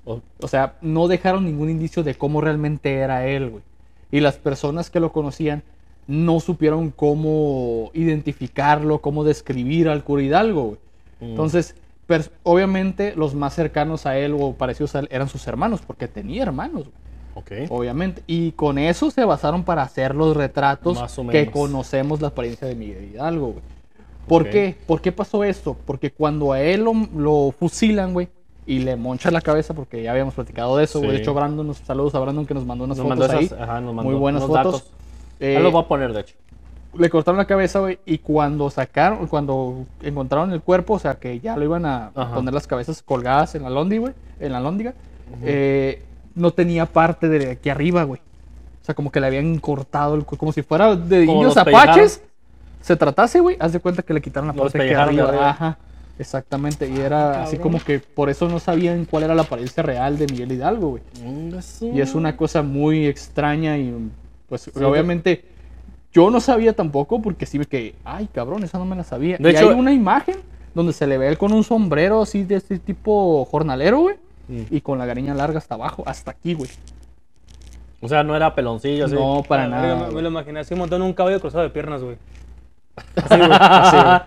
O- 0.06 0.22
O 0.40 0.48
sea, 0.48 0.76
no 0.82 1.08
dejaron 1.08 1.46
ningún 1.46 1.70
indicio 1.70 2.04
de 2.04 2.16
cómo 2.16 2.42
realmente 2.42 2.94
era 2.96 3.26
él, 3.28 3.50
güey. 3.50 3.64
Y 4.12 4.20
las 4.20 4.38
personas 4.38 4.90
que 4.90 5.00
lo 5.00 5.12
conocían 5.12 5.64
no 6.08 6.40
supieron 6.40 6.92
cómo 6.92 7.92
identificarlo, 7.94 9.02
cómo 9.02 9.24
describir 9.24 9.90
al 9.90 10.04
cura 10.04 10.22
Hidalgo, 10.24 10.64
güey. 10.64 10.80
Mm. 11.22 11.26
Entonces, 11.32 11.76
pers- 12.12 12.30
obviamente 12.44 13.14
los 13.16 13.34
más 13.36 13.54
cercanos 13.54 14.06
a 14.06 14.18
él 14.18 14.36
o 14.40 14.54
parecidos 14.54 14.96
a 14.96 15.00
él 15.00 15.08
eran 15.12 15.28
sus 15.30 15.48
hermanos, 15.48 15.82
porque 15.86 16.08
tenía 16.08 16.44
hermanos, 16.44 16.84
güey, 16.84 17.66
Ok. 17.66 17.72
obviamente. 17.72 18.24
Y 18.28 18.52
con 18.52 18.78
eso 18.78 19.10
se 19.12 19.24
basaron 19.26 19.64
para 19.64 19.84
hacer 19.84 20.14
los 20.16 20.36
retratos 20.36 21.00
que 21.32 21.50
conocemos 21.50 22.20
la 22.22 22.28
apariencia 22.30 22.68
de 22.68 22.76
Miguel 22.76 23.12
Hidalgo, 23.14 23.48
güey. 23.54 23.64
¿Por 24.28 24.50
qué? 24.50 24.76
¿Por 24.86 25.02
qué 25.02 25.12
pasó 25.12 25.44
esto? 25.44 25.76
Porque 25.86 26.12
cuando 26.12 26.52
a 26.54 26.62
él 26.62 26.84
lo, 26.84 26.94
lo 27.16 27.54
fusilan, 27.58 28.14
güey, 28.14 28.30
y 28.68 28.80
le 28.80 28.96
monchan 28.96 29.34
la 29.34 29.42
cabeza, 29.42 29.74
porque 29.74 30.04
ya 30.04 30.12
habíamos 30.12 30.36
platicado 30.36 30.78
de 30.78 30.84
eso, 30.84 31.00
güey. 31.00 31.12
De 31.12 31.18
hecho, 31.18 31.34
Brandon, 31.34 31.66
nos, 31.66 31.78
saludos 31.78 32.14
a 32.16 32.20
Brandon 32.20 32.46
que 32.46 32.54
nos 32.54 32.66
mandó 32.66 32.84
unas 32.86 32.98
Nos 32.98 33.08
fotos 33.08 33.20
mandó 33.20 33.38
ahí. 33.38 33.46
esas- 33.46 33.60
ajá, 33.60 33.82
nos 33.82 33.94
mandó 33.96 34.12
muy 34.12 34.20
buenas 34.20 34.44
fotos. 34.44 34.56
datos. 34.56 34.92
Eh, 35.40 35.60
lo 35.60 35.72
voy 35.72 35.84
a 35.84 35.88
poner, 35.88 36.14
de 36.14 36.22
hecho. 36.22 36.36
Le 36.98 37.10
cortaron 37.10 37.38
la 37.38 37.46
cabeza, 37.46 37.80
güey, 37.80 38.00
y 38.06 38.18
cuando 38.18 38.70
sacaron, 38.70 39.28
cuando 39.28 39.86
encontraron 40.02 40.52
el 40.52 40.62
cuerpo, 40.62 40.94
o 40.96 41.00
sea, 41.00 41.16
que 41.16 41.40
ya 41.40 41.56
lo 41.56 41.64
iban 41.64 41.86
a 41.86 42.12
Ajá. 42.16 42.36
poner 42.36 42.54
las 42.54 42.68
cabezas 42.68 43.02
colgadas 43.02 43.56
en 43.56 43.64
la 43.64 43.70
londi, 43.70 43.98
güey, 43.98 44.14
en 44.40 44.52
la 44.52 44.60
lóndiga, 44.60 44.94
eh, 45.44 46.04
no 46.36 46.52
tenía 46.52 46.86
parte 46.86 47.30
de 47.30 47.52
aquí 47.52 47.70
arriba, 47.70 48.04
güey. 48.04 48.20
O 48.82 48.86
sea, 48.86 48.96
como 48.96 49.12
que 49.12 49.20
le 49.22 49.28
habían 49.28 49.60
cortado 49.60 50.16
el 50.16 50.26
como 50.26 50.52
si 50.52 50.64
fuera 50.64 50.96
de 50.96 51.26
Como 51.26 51.38
indios 51.44 51.56
los 51.56 51.58
apaches. 51.58 52.24
Se 52.82 52.96
tratase, 52.96 53.40
güey, 53.40 53.56
haz 53.60 53.74
de 53.74 53.80
cuenta 53.80 54.02
que 54.02 54.14
le 54.14 54.22
quitaron 54.22 54.48
la 54.48 54.54
parte 54.54 54.78
de 54.78 54.84
aquí 54.84 54.90
pellejaron 54.90 55.16
de 55.16 55.22
arriba. 55.22 55.30
arriba. 55.34 55.50
Ajá. 55.52 55.78
Exactamente, 56.20 56.88
y 56.90 57.00
era 57.00 57.44
así 57.44 57.58
como 57.58 57.80
que 57.80 58.00
por 58.00 58.30
eso 58.30 58.48
no 58.48 58.60
sabían 58.60 59.06
cuál 59.06 59.24
era 59.24 59.34
la 59.34 59.42
apariencia 59.44 59.82
real 59.82 60.20
de 60.20 60.28
Miguel 60.28 60.52
Hidalgo, 60.52 60.90
güey. 60.90 61.04
Y 61.82 62.02
es 62.02 62.14
una 62.14 62.38
cosa 62.38 62.62
muy 62.62 63.08
extraña 63.08 63.78
y 63.78 63.96
pues 64.48 64.64
Sí, 64.64 64.84
obviamente 64.84 65.46
yo 66.14 66.30
no 66.30 66.40
sabía 66.42 66.74
tampoco 66.74 67.22
porque 67.22 67.46
sí 67.46 67.58
me 67.60 67.66
que, 67.66 67.96
ay 68.04 68.28
cabrón, 68.34 68.64
esa 68.64 68.78
no 68.78 68.86
me 68.86 68.96
la 68.96 69.04
sabía. 69.04 69.38
De 69.38 69.52
y 69.52 69.56
hecho- 69.56 69.70
hay 69.70 69.76
una 69.76 69.94
imagen 69.94 70.36
donde 70.74 70.94
se 70.94 71.08
le 71.08 71.18
ve 71.18 71.28
él 71.28 71.38
con 71.38 71.52
un 71.54 71.64
sombrero 71.64 72.22
así 72.22 72.44
de 72.44 72.56
este 72.56 72.80
tipo 72.80 73.46
jornalero, 73.46 74.00
güey. 74.02 74.16
Mm. 74.48 74.62
Y 74.70 74.82
con 74.82 74.98
la 74.98 75.06
gariña 75.06 75.34
larga 75.34 75.58
hasta 75.60 75.76
abajo, 75.76 76.04
hasta 76.06 76.32
aquí, 76.32 76.54
güey. 76.54 76.70
O 78.02 78.10
sea, 78.10 78.24
no 78.24 78.36
era 78.36 78.56
peloncillo, 78.56 79.06
así. 79.06 79.14
No, 79.14 79.44
para 79.48 79.66
Ah, 79.66 79.68
nada. 79.68 80.10
Me, 80.12 80.22
lo 80.22 80.30
imaginé 80.30 80.60
así 80.62 80.74
montando 80.76 81.06
un 81.06 81.14
caballo 81.14 81.40
cruzado 81.40 81.64
de 81.64 81.70
piernas, 81.70 82.02
güey. 82.02 82.18
Así, 83.16 83.38
güey, 83.38 83.50
así, 83.52 83.96
güey. 83.98 84.22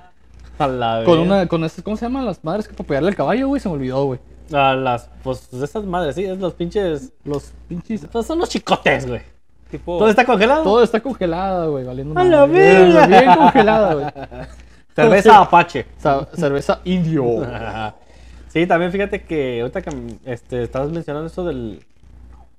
A 0.57 0.69
la 0.69 1.03
Con 1.05 1.19
vez. 1.19 1.27
una, 1.27 1.47
con 1.49 1.65
estas, 1.65 1.83
¿cómo 1.83 1.97
se 1.97 2.05
llaman 2.07 2.25
las 2.25 2.45
madres 2.45 2.69
que 2.69 2.75
para 2.75 2.87
pegarle 2.87 3.09
al 3.09 3.17
caballo, 3.17 3.49
güey? 3.49 3.61
Se 3.61 3.69
me 3.69 3.75
olvidó, 3.75 4.05
güey. 4.05 4.21
A 4.53 4.75
las, 4.75 5.11
pues, 5.25 5.53
esas 5.53 5.85
madres, 5.85 6.15
sí, 6.15 6.25
es 6.25 6.39
los 6.39 6.55
pinches. 6.55 7.13
Los 7.25 7.53
pinches. 7.69 8.07
Pues 8.13 8.25
son 8.27 8.39
los 8.39 8.49
chicotes, 8.49 9.09
güey. 9.09 9.21
Tipo, 9.79 9.99
¿Todo 9.99 10.09
está 10.09 10.25
congelado? 10.25 10.63
Todo 10.63 10.83
está 10.85 11.01
congelada, 11.01 11.67
güey, 11.67 11.85
valiendo 11.85 12.19
¡A 12.21 12.23
la 12.23 12.47
verga! 12.47 13.07
Bien 13.09 13.35
congelada, 13.37 13.95
güey. 13.95 14.07
Cerveza 14.95 15.39
Apache. 15.41 15.85
Sa- 15.99 16.29
cerveza 16.33 16.81
indio. 16.85 17.25
Sí, 18.47 18.69
también 18.69 18.93
fíjate 18.93 19.23
que 19.25 19.61
ahorita 19.63 19.83
que 19.83 19.91
este, 20.27 20.63
estabas 20.63 20.91
mencionando 20.93 21.27
eso 21.27 21.45
del. 21.45 21.81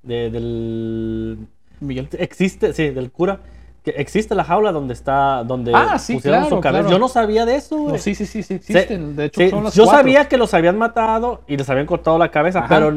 de- 0.03 0.29
del. 0.29 1.37
Miguel. 1.79 2.09
Existe, 2.19 2.73
sí, 2.73 2.89
del 2.89 3.11
cura. 3.11 3.39
Que 3.81 3.91
existe 3.91 4.35
la 4.35 4.43
jaula 4.43 4.73
donde 4.73 4.93
está. 4.93 5.45
donde 5.45 5.71
Ah, 5.73 5.97
sí, 5.97 6.15
pusieron 6.15 6.41
claro, 6.41 6.55
su 6.57 6.61
cabeza. 6.61 6.81
claro. 6.81 6.95
Yo 6.97 6.99
no 6.99 7.07
sabía 7.07 7.45
de 7.45 7.55
eso, 7.55 7.77
güey. 7.77 7.93
No, 7.93 7.97
sí, 7.97 8.13
sí, 8.13 8.25
sí, 8.25 8.43
sí, 8.43 8.59
Sí, 8.61 8.73
existen. 8.73 9.15
De 9.15 9.25
hecho, 9.25 9.39
sí, 9.39 9.49
son 9.49 9.63
las 9.63 9.73
yo 9.73 9.83
cuatro. 9.85 9.99
sabía 10.01 10.27
que 10.27 10.37
los 10.37 10.53
habían 10.53 10.77
matado 10.77 11.43
y 11.47 11.55
les 11.55 11.69
habían 11.69 11.85
cortado 11.85 12.17
la 12.17 12.29
cabeza, 12.29 12.59
Ajá. 12.59 12.67
pero 12.67 12.93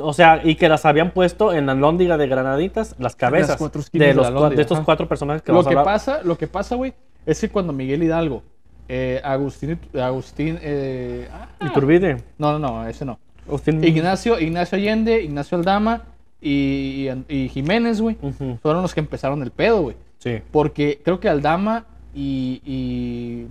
O 0.00 0.12
sea, 0.12 0.40
y 0.44 0.56
que 0.56 0.68
las 0.68 0.84
habían 0.84 1.12
puesto 1.12 1.52
en 1.52 1.66
la 1.66 1.74
lóndiga 1.74 2.16
de 2.16 2.26
granaditas, 2.26 2.94
las 2.98 3.16
cabezas 3.16 3.58
de, 3.92 4.14
los, 4.14 4.30
lóndiga, 4.30 4.56
de 4.56 4.62
estos 4.62 4.78
ajá. 4.78 4.84
cuatro 4.84 5.08
personajes 5.08 5.42
que 5.42 5.52
Lo 5.52 5.58
vamos 5.58 5.66
a 5.66 5.70
que, 5.70 5.78
hablar. 5.78 5.94
pasa, 5.94 6.20
lo 6.22 6.36
que 6.36 6.46
pasa, 6.46 6.74
güey, 6.76 6.92
es 7.26 7.40
que 7.40 7.48
cuando 7.48 7.72
Miguel 7.72 8.02
Hidalgo, 8.02 8.42
eh, 8.88 9.20
Agustín, 9.24 9.78
Agustín, 10.00 10.58
eh, 10.62 11.28
ah, 11.32 11.48
Iturbide. 11.64 12.22
no, 12.38 12.58
no, 12.58 12.58
no, 12.58 12.86
ese 12.88 13.04
no. 13.04 13.18
Agustín- 13.48 13.82
Ignacio, 13.84 14.38
Ignacio 14.40 14.76
Allende, 14.76 15.22
Ignacio 15.22 15.56
Aldama 15.56 16.02
y, 16.40 17.08
y- 17.28 17.34
y 17.44 17.48
Jiménez, 17.48 18.00
güey, 18.00 18.16
fueron 18.62 18.82
los 18.82 18.92
que 18.94 19.00
empezaron 19.00 19.42
el 19.42 19.50
pedo, 19.50 19.82
güey. 19.82 19.96
Sí. 20.18 20.38
Porque 20.50 21.00
creo 21.04 21.20
que 21.20 21.28
Aldama 21.28 21.84
y, 22.14 22.60
y 22.64 23.46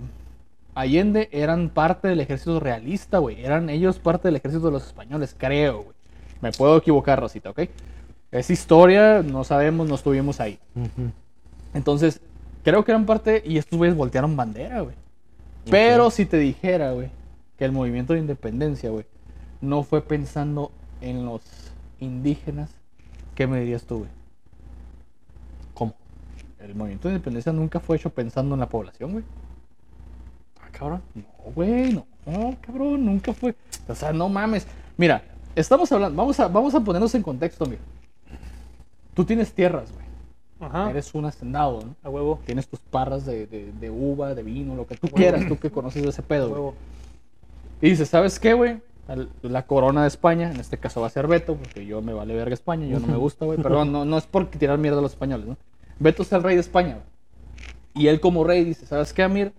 Allende 0.74 1.28
eran 1.32 1.68
parte 1.70 2.08
del 2.08 2.20
ejército 2.20 2.60
realista, 2.60 3.18
güey. 3.18 3.44
Eran 3.44 3.68
ellos 3.70 3.98
parte 3.98 4.28
del 4.28 4.36
ejército 4.36 4.66
de 4.66 4.72
los 4.72 4.86
españoles, 4.86 5.34
creo, 5.36 5.82
güey. 5.82 5.96
Me 6.40 6.52
puedo 6.52 6.76
equivocar, 6.78 7.20
Rosita, 7.20 7.50
¿ok? 7.50 7.60
Es 8.30 8.50
historia, 8.50 9.22
no 9.22 9.44
sabemos, 9.44 9.88
no 9.88 9.96
estuvimos 9.96 10.40
ahí. 10.40 10.58
Entonces, 11.74 12.20
creo 12.62 12.84
que 12.84 12.92
eran 12.92 13.06
parte 13.06 13.42
y 13.44 13.58
estos 13.58 13.76
güeyes 13.78 13.96
voltearon 13.96 14.36
bandera, 14.36 14.80
güey. 14.80 14.94
Pero 15.70 16.10
si 16.10 16.26
te 16.26 16.38
dijera, 16.38 16.92
güey, 16.92 17.10
que 17.58 17.64
el 17.64 17.72
movimiento 17.72 18.14
de 18.14 18.20
independencia, 18.20 18.90
güey, 18.90 19.04
no 19.60 19.82
fue 19.82 20.00
pensando 20.00 20.72
en 21.00 21.26
los 21.26 21.42
indígenas, 21.98 22.70
¿qué 23.34 23.46
me 23.46 23.60
dirías 23.60 23.82
tú, 23.84 23.98
güey? 23.98 24.10
¿Cómo? 25.74 25.94
El 26.58 26.74
movimiento 26.74 27.08
de 27.08 27.14
independencia 27.14 27.52
nunca 27.52 27.80
fue 27.80 27.96
hecho 27.96 28.10
pensando 28.10 28.54
en 28.54 28.60
la 28.60 28.68
población, 28.68 29.12
güey. 29.12 29.24
Ah, 30.62 30.68
cabrón. 30.72 31.02
No, 31.14 31.52
güey, 31.54 31.92
no, 31.92 32.06
no, 32.26 32.56
cabrón, 32.60 33.04
nunca 33.04 33.34
fue. 33.34 33.54
O 33.88 33.94
sea, 33.94 34.12
no 34.12 34.28
mames. 34.28 34.66
Mira, 34.96 35.22
estamos 35.54 35.90
hablando, 35.92 36.16
vamos 36.16 36.38
a, 36.40 36.48
vamos 36.48 36.74
a 36.74 36.80
ponernos 36.80 37.14
en 37.14 37.22
contexto, 37.22 37.66
mira. 37.66 37.80
Tú 39.14 39.24
tienes 39.24 39.52
tierras, 39.52 39.90
güey. 39.92 40.06
Ajá. 40.60 40.90
Eres 40.90 41.14
un 41.14 41.24
hacendado, 41.24 41.80
¿no? 41.84 41.94
A 42.02 42.10
huevo. 42.10 42.38
Tienes 42.44 42.68
tus 42.68 42.80
parras 42.80 43.24
de, 43.24 43.46
de- 43.46 43.72
de 43.72 43.90
uva, 43.90 44.34
de 44.34 44.42
vino, 44.42 44.74
lo 44.74 44.86
que 44.86 44.96
tú 44.96 45.08
quieras, 45.08 45.46
tú 45.48 45.58
que 45.58 45.70
conoces 45.70 46.02
de 46.02 46.08
ese 46.10 46.22
pedo, 46.22 46.48
güey. 46.48 46.60
huevo. 46.60 46.74
Y 47.80 47.90
dices, 47.90 48.08
¿sabes 48.08 48.38
qué, 48.38 48.52
güey? 48.52 48.80
La 49.42 49.66
corona 49.66 50.02
de 50.02 50.08
España, 50.08 50.50
en 50.52 50.60
este 50.60 50.78
caso 50.78 51.00
va 51.00 51.08
a 51.08 51.10
ser 51.10 51.26
Beto, 51.26 51.56
porque 51.56 51.84
yo 51.84 52.00
me 52.02 52.12
vale 52.12 52.34
verga 52.34 52.54
España, 52.54 52.86
yo 52.86 53.00
no 53.00 53.08
me 53.08 53.16
gusta, 53.16 53.44
güey. 53.44 53.58
Perdón, 53.60 53.90
no, 53.90 54.04
no 54.04 54.18
es 54.18 54.24
por 54.26 54.46
tirar 54.50 54.78
mierda 54.78 54.98
a 54.98 55.02
los 55.02 55.12
españoles, 55.12 55.46
¿no? 55.46 55.56
Beto 55.98 56.22
es 56.22 56.30
el 56.32 56.42
rey 56.42 56.54
de 56.54 56.60
España, 56.60 56.94
güey. 56.94 58.04
Y 58.04 58.06
él 58.08 58.20
como 58.20 58.44
rey 58.44 58.62
dice, 58.64 58.86
¿sabes 58.86 59.12
qué, 59.12 59.22
Amir? 59.24 59.52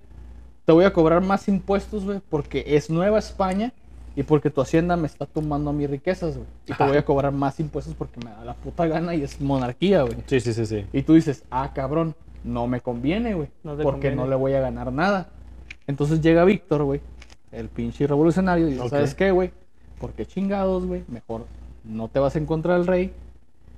Te 0.66 0.72
voy 0.72 0.86
a 0.86 0.94
cobrar 0.94 1.22
más 1.22 1.48
impuestos, 1.50 2.06
güey, 2.06 2.22
porque 2.30 2.64
es 2.66 2.90
nueva 2.90 3.20
España 3.20 3.74
y 4.16 4.24
porque 4.24 4.50
tu 4.50 4.62
hacienda 4.62 4.98
me 4.98 5.08
está 5.08 5.26
tomando 5.26 5.70
a 5.70 5.74
mis 5.74 5.90
riquezas, 5.90 6.36
güey. 6.36 6.48
Y 6.68 6.74
te 6.74 6.84
voy 6.84 6.98
a 6.98 7.06
cobrar 7.06 7.32
más 7.32 7.60
impuestos 7.60 7.96
porque 7.96 8.20
me 8.24 8.32
da 8.32 8.44
la 8.44 8.54
puta 8.56 8.86
gana 8.86 9.16
y 9.16 9.24
es 9.24 9.40
monarquía, 9.40 10.04
güey. 10.04 10.18
Sí, 10.26 10.40
sí, 10.40 10.54
sí, 10.54 10.66
sí. 10.66 10.86
Y 10.92 11.04
tú 11.04 11.14
dices, 11.14 11.44
ah, 11.50 11.72
cabrón, 11.74 12.16
no 12.44 12.68
me 12.68 12.82
conviene, 12.82 13.34
güey. 13.34 13.50
No 13.64 13.76
porque 13.78 13.92
conviene. 13.92 14.16
no 14.18 14.28
le 14.28 14.36
voy 14.36 14.54
a 14.54 14.60
ganar 14.60 14.92
nada. 14.92 15.30
Entonces 15.88 16.22
llega 16.22 16.44
Víctor, 16.44 16.84
güey, 16.84 17.02
el 17.52 17.70
pinche 17.70 18.06
revolucionario, 18.06 18.68
y 18.68 18.74
dice. 18.74 18.90
¿sabes 18.90 19.16
qué, 19.16 19.32
güey? 19.32 19.52
Porque 20.00 20.26
chingados, 20.26 20.86
güey, 20.86 21.04
mejor 21.08 21.46
no 21.84 22.08
te 22.08 22.20
vas 22.20 22.36
en 22.36 22.46
contra 22.46 22.74
del 22.74 22.88
rey. 22.88 23.14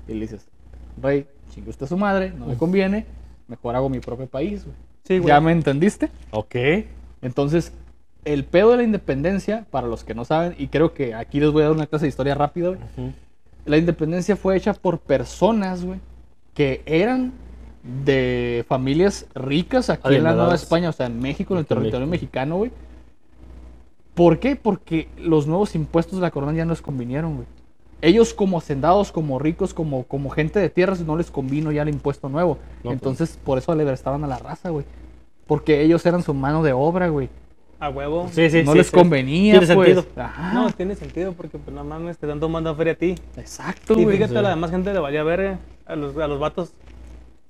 Y 0.07 0.13
le 0.13 0.21
dices, 0.21 0.47
rey, 1.01 1.27
chingue 1.51 1.69
usted 1.69 1.85
a 1.85 1.89
su 1.89 1.97
madre, 1.97 2.33
no 2.37 2.47
me 2.47 2.55
conviene, 2.55 3.05
mejor 3.47 3.75
hago 3.75 3.89
mi 3.89 3.99
propio 3.99 4.27
país, 4.27 4.65
güey. 4.65 4.75
Sí, 5.03 5.17
güey. 5.19 5.27
¿Ya 5.27 5.39
me 5.41 5.51
entendiste? 5.51 6.09
Ok. 6.31 6.55
Entonces, 7.21 7.73
el 8.25 8.45
pedo 8.45 8.71
de 8.71 8.77
la 8.77 8.83
independencia, 8.83 9.65
para 9.69 9.87
los 9.87 10.03
que 10.03 10.15
no 10.15 10.25
saben, 10.25 10.55
y 10.57 10.67
creo 10.67 10.93
que 10.93 11.13
aquí 11.13 11.39
les 11.39 11.51
voy 11.51 11.63
a 11.63 11.65
dar 11.65 11.73
una 11.73 11.87
clase 11.87 12.05
de 12.05 12.09
historia 12.09 12.35
rápida, 12.35 12.69
güey. 12.69 12.79
La 13.65 13.77
independencia 13.77 14.35
fue 14.35 14.57
hecha 14.57 14.73
por 14.73 14.99
personas, 14.99 15.83
güey, 15.85 15.99
que 16.53 16.81
eran 16.85 17.33
de 17.83 18.65
familias 18.67 19.25
ricas 19.35 19.89
aquí 19.89 20.15
en 20.15 20.23
la 20.23 20.33
Nueva. 20.33 20.55
España, 20.55 20.89
o 20.89 20.93
sea, 20.93 21.07
en 21.07 21.19
México, 21.19 21.53
en 21.53 21.59
el 21.59 21.65
territorio 21.65 22.07
mexicano, 22.07 22.57
güey. 22.57 22.71
¿Por 24.13 24.39
qué? 24.39 24.55
Porque 24.55 25.09
los 25.17 25.47
nuevos 25.47 25.75
impuestos 25.75 26.19
de 26.19 26.21
la 26.21 26.31
corona 26.31 26.53
ya 26.53 26.65
no 26.65 26.71
les 26.71 26.81
convinieron, 26.81 27.35
güey. 27.35 27.47
Ellos 28.01 28.33
como 28.33 28.57
hacendados, 28.57 29.11
como 29.11 29.39
ricos, 29.39 29.73
como, 29.73 30.03
como 30.03 30.29
gente 30.29 30.59
de 30.59 30.69
tierras, 30.69 30.99
no 31.01 31.15
les 31.15 31.31
convino 31.31 31.71
ya 31.71 31.83
el 31.83 31.89
impuesto 31.89 32.29
nuevo. 32.29 32.57
No, 32.77 32.81
pues. 32.83 32.93
Entonces, 32.93 33.39
por 33.43 33.57
eso 33.57 33.73
estaban 33.73 34.23
a 34.23 34.27
la 34.27 34.37
raza, 34.37 34.69
güey. 34.69 34.85
Porque 35.47 35.81
ellos 35.81 36.05
eran 36.05 36.21
su 36.21 36.33
mano 36.33 36.63
de 36.63 36.73
obra, 36.73 37.07
güey. 37.07 37.29
A 37.83 37.89
huevo. 37.89 38.29
Sí, 38.31 38.49
sí, 38.49 38.63
no 38.63 38.71
sí, 38.71 38.77
les 38.77 38.87
sí. 38.87 38.93
convenía, 38.93 39.59
Tiene 39.59 39.75
pues. 39.75 39.87
sentido. 39.95 40.05
Ajá. 40.23 40.53
No, 40.53 40.71
tiene 40.71 40.95
sentido 40.95 41.33
porque 41.33 41.57
pues 41.57 41.75
no 41.75 41.83
mames, 41.83 42.17
te 42.17 42.25
están 42.25 42.39
tomando 42.39 42.73
feria 42.75 42.93
a 42.93 42.95
ti. 42.95 43.15
Exacto, 43.35 43.93
Y 43.99 44.03
güey. 44.03 44.15
fíjate, 44.15 44.31
sí. 44.33 44.37
a 44.37 44.41
la 44.41 44.49
demás 44.51 44.71
gente 44.71 44.93
le 44.93 44.99
valía 44.99 45.23
verga. 45.23 45.59
A 45.85 45.95
los, 45.95 46.15
a 46.17 46.27
los 46.27 46.39
vatos. 46.39 46.71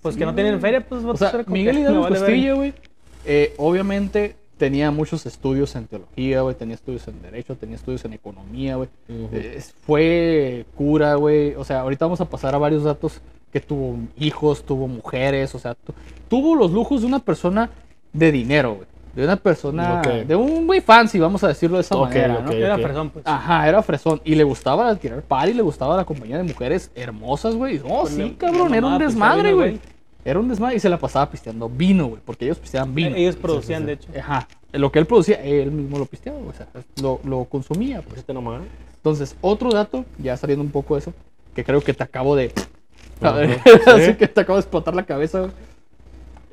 Pues 0.01 0.15
Sí, 0.15 0.19
que 0.19 0.25
no 0.25 0.33
tienen 0.33 0.59
feria, 0.59 0.81
pues 0.85 1.03
O 1.03 1.07
vatos 1.13 1.19
sea, 1.29 1.43
Miguel 1.47 1.77
Hidalgo 1.79 2.01
vale 2.01 2.17
Castillo, 2.19 2.55
güey, 2.55 2.73
eh, 3.25 3.53
obviamente 3.57 4.35
tenía 4.57 4.91
muchos 4.91 5.25
estudios 5.25 5.75
en 5.75 5.87
teología, 5.87 6.41
güey, 6.41 6.55
tenía 6.55 6.75
estudios 6.75 7.07
en 7.07 7.21
derecho, 7.21 7.55
tenía 7.55 7.75
estudios 7.75 8.03
en 8.05 8.13
economía, 8.13 8.75
güey. 8.75 8.89
Ujú. 9.07 9.29
Eh, 9.33 9.61
fue 9.85 10.65
cura, 10.75 11.15
güey. 11.15 11.53
O 11.55 11.63
sea, 11.63 11.81
ahorita 11.81 12.05
vamos 12.05 12.21
a 12.21 12.25
pasar 12.25 12.55
a 12.55 12.57
varios 12.57 12.83
datos 12.83 13.21
que 13.51 13.59
tuvo 13.59 13.97
hijos, 14.17 14.65
tuvo 14.65 14.87
mujeres, 14.87 15.53
o 15.55 15.59
sea, 15.59 15.75
tu- 15.75 15.93
tuvo 16.27 16.55
los 16.55 16.71
lujos 16.71 17.01
de 17.01 17.07
una 17.07 17.19
persona 17.19 17.69
de 18.11 18.31
dinero, 18.31 18.73
güey. 18.75 18.87
De 19.15 19.23
una 19.23 19.35
persona, 19.35 20.01
de 20.01 20.35
un 20.35 20.65
muy 20.65 20.81
fancy, 20.81 21.19
vamos 21.19 21.43
a 21.43 21.47
decirlo 21.49 21.77
de 21.77 21.81
esa 21.81 21.95
manera, 21.95 22.39
¿no? 22.39 22.49
ok. 22.49 22.55
Era 22.55 22.77
fresón, 22.79 23.09
pues. 23.11 23.27
Ajá, 23.27 23.69
era 23.69 23.83
fresón. 23.83 24.19
Y 24.23 24.33
le 24.33 24.43
gustaba 24.43 24.95
tirar 24.95 25.21
party, 25.21 25.53
le 25.53 25.61
gustaba 25.61 25.95
la 25.95 26.03
compañía 26.03 26.37
de 26.37 26.43
mujeres 26.43 26.89
hermosas, 26.95 27.53
güey. 27.55 27.77
No, 27.77 28.01
Pues 28.01 28.13
sí, 28.13 28.23
le- 28.23 28.35
cabrón, 28.37 28.71
le 28.71 28.77
era 28.77 28.87
un 28.87 28.97
desmadre, 28.97 29.53
güey. 29.53 29.71
güey. 29.73 29.79
Era 30.25 30.39
un 30.39 30.47
desmadre 30.49 30.77
y 30.77 30.79
se 30.79 30.89
la 30.89 30.97
pasaba 30.97 31.29
pisteando 31.29 31.69
vino, 31.69 32.07
güey, 32.07 32.21
porque 32.25 32.45
ellos 32.45 32.57
pisteaban 32.57 32.95
vino. 32.95 33.15
Ellos 33.15 33.35
producían, 33.35 33.85
de 33.85 33.93
hecho. 33.93 34.09
Ajá. 34.17 34.47
Lo 34.71 34.91
que 34.91 34.97
él 34.97 35.05
producía, 35.05 35.35
él 35.43 35.69
mismo 35.69 35.99
lo 35.99 36.05
pisteaba, 36.07 36.39
güey, 36.39 36.49
o 36.49 36.53
sea, 36.53 36.67
lo, 37.01 37.19
lo 37.23 37.43
consumía, 37.45 38.01
pues. 38.01 38.27
Nomás. 38.29 38.61
Entonces, 38.95 39.35
otro 39.41 39.69
dato, 39.69 40.05
ya 40.17 40.35
saliendo 40.37 40.63
un 40.63 40.71
poco 40.71 40.95
de 40.95 41.01
eso, 41.01 41.13
que 41.53 41.63
creo 41.63 41.81
que 41.81 41.93
te 41.93 42.01
acabo 42.03 42.35
de. 42.35 42.51
Ajá, 43.21 43.41
Así 43.93 44.05
sí. 44.05 44.13
que 44.15 44.27
te 44.27 44.41
acabo 44.41 44.55
de 44.55 44.61
explotar 44.61 44.95
la 44.95 45.03
cabeza, 45.03 45.41
güey. 45.41 45.51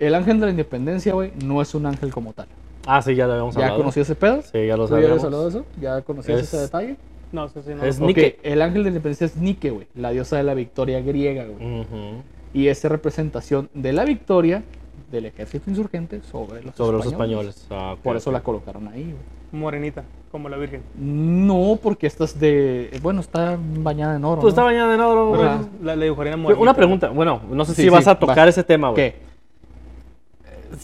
El 0.00 0.14
ángel 0.14 0.40
de 0.40 0.46
la 0.46 0.50
independencia, 0.50 1.12
güey, 1.14 1.32
no 1.44 1.62
es 1.62 1.74
un 1.74 1.86
ángel 1.86 2.12
como 2.12 2.32
tal. 2.32 2.46
Ah, 2.86 3.02
sí, 3.02 3.14
ya 3.14 3.26
lo 3.26 3.32
habíamos 3.34 3.54
¿Ya 3.54 3.60
hablado. 3.64 3.78
conocías 3.80 4.06
ese 4.08 4.14
pedo? 4.16 4.42
Sí, 4.42 4.66
ya 4.66 4.76
lo 4.76 4.86
¿Tú 4.88 4.92
ya 4.92 4.96
habías 4.96 5.20
sabíamos. 5.20 5.24
hablado 5.24 5.42
de 5.44 5.48
eso? 5.50 5.64
¿Ya 5.80 6.00
conocías 6.02 6.40
Es- 6.40 6.48
ese 6.48 6.56
detalle? 6.62 6.96
No, 7.32 7.48
sí, 7.48 7.60
sí, 7.64 7.72
no. 7.76 7.84
Es. 7.84 8.00
Nike. 8.00 8.38
El 8.42 8.60
ángel 8.62 8.78
de 8.82 8.84
la 8.84 8.88
independencia 8.88 9.26
es 9.26 9.36
Nike, 9.36 9.70
güey, 9.70 9.86
la 9.94 10.10
diosa 10.10 10.36
de 10.38 10.42
la 10.42 10.54
victoria 10.54 11.00
griega, 11.00 11.44
güey. 11.44 11.80
Ujú. 11.82 12.22
Y 12.54 12.66
es 12.68 12.82
representación 12.82 13.68
de 13.74 13.92
la 13.92 14.04
victoria 14.04 14.64
del 15.12 15.26
ejército 15.26 15.70
insurgente 15.70 16.22
sobre 16.22 16.62
los 16.64 16.74
Sobre 16.74 16.96
los 16.96 17.06
españoles. 17.06 17.56
españoles. 17.58 17.96
Ah, 18.00 18.02
Por 18.02 18.16
eso 18.16 18.32
la 18.32 18.40
colocaron 18.42 18.88
ahí, 18.88 19.02
güey. 19.04 19.40
Morenita, 19.52 20.04
como 20.32 20.48
la 20.48 20.56
Virgen. 20.56 20.82
No, 20.96 21.78
porque 21.82 22.06
esta 22.06 22.24
es 22.24 22.38
de. 22.40 22.98
Bueno, 23.02 23.20
está 23.20 23.58
bañada 23.78 24.16
en 24.16 24.24
oro. 24.24 24.40
Pues 24.40 24.54
¿no? 24.54 24.60
está 24.60 24.62
bañada 24.62 24.94
en 24.94 25.00
oro, 25.00 25.28
güey. 25.30 25.42
La, 25.42 25.96
la 25.96 26.02
dibujarían 26.02 26.40
morenita. 26.40 26.62
Una 26.62 26.74
pregunta, 26.74 27.08
bueno, 27.10 27.40
no 27.50 27.64
sé 27.64 27.72
Sí, 27.74 27.82
si 27.82 27.82
sí, 27.82 27.88
vas 27.90 28.06
a 28.08 28.18
tocar 28.18 28.48
ese 28.48 28.62
tema, 28.64 28.90
güey. 28.90 28.96
¿Qué? 29.12 29.29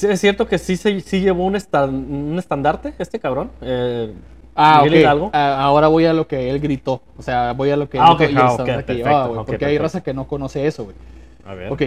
¿Es 0.02 0.21
cierto 0.21 0.47
que 0.49 0.59
sí, 0.59 0.76
se- 0.76 1.00
sí 1.00 1.21
llevó 1.21 1.45
un, 1.47 1.55
estan- 1.55 2.11
un 2.11 2.38
estandarte 2.38 2.95
este 2.99 3.19
cabrón? 3.21 3.50
Eh, 3.61 4.12
Ah, 4.59 4.78
Miguel 4.83 4.95
ok. 4.95 5.00
Hidalgo. 5.02 5.31
Ah, 5.35 5.62
ahora 5.64 5.88
voy 5.88 6.07
a 6.07 6.14
lo 6.14 6.26
que 6.26 6.49
él 6.49 6.59
gritó. 6.61 7.02
O 7.19 7.23
sea, 7.23 7.52
voy 7.52 7.71
a 7.71 7.76
lo 7.76 7.90
que 7.90 7.99
él 7.99 8.02
Ah, 8.07 8.16
gritó 8.19 8.40
ah, 8.43 8.57
perfecto, 8.57 8.93
llevaba, 8.95 9.45
porque 9.45 9.66
hay 9.66 9.76
raza 9.76 10.02
que 10.02 10.14
no 10.14 10.26
conoce 10.26 10.66
eso, 10.66 10.85
güey. 10.85 10.97
a 11.45 11.55
ver. 11.55 11.71
Ok. 11.71 11.83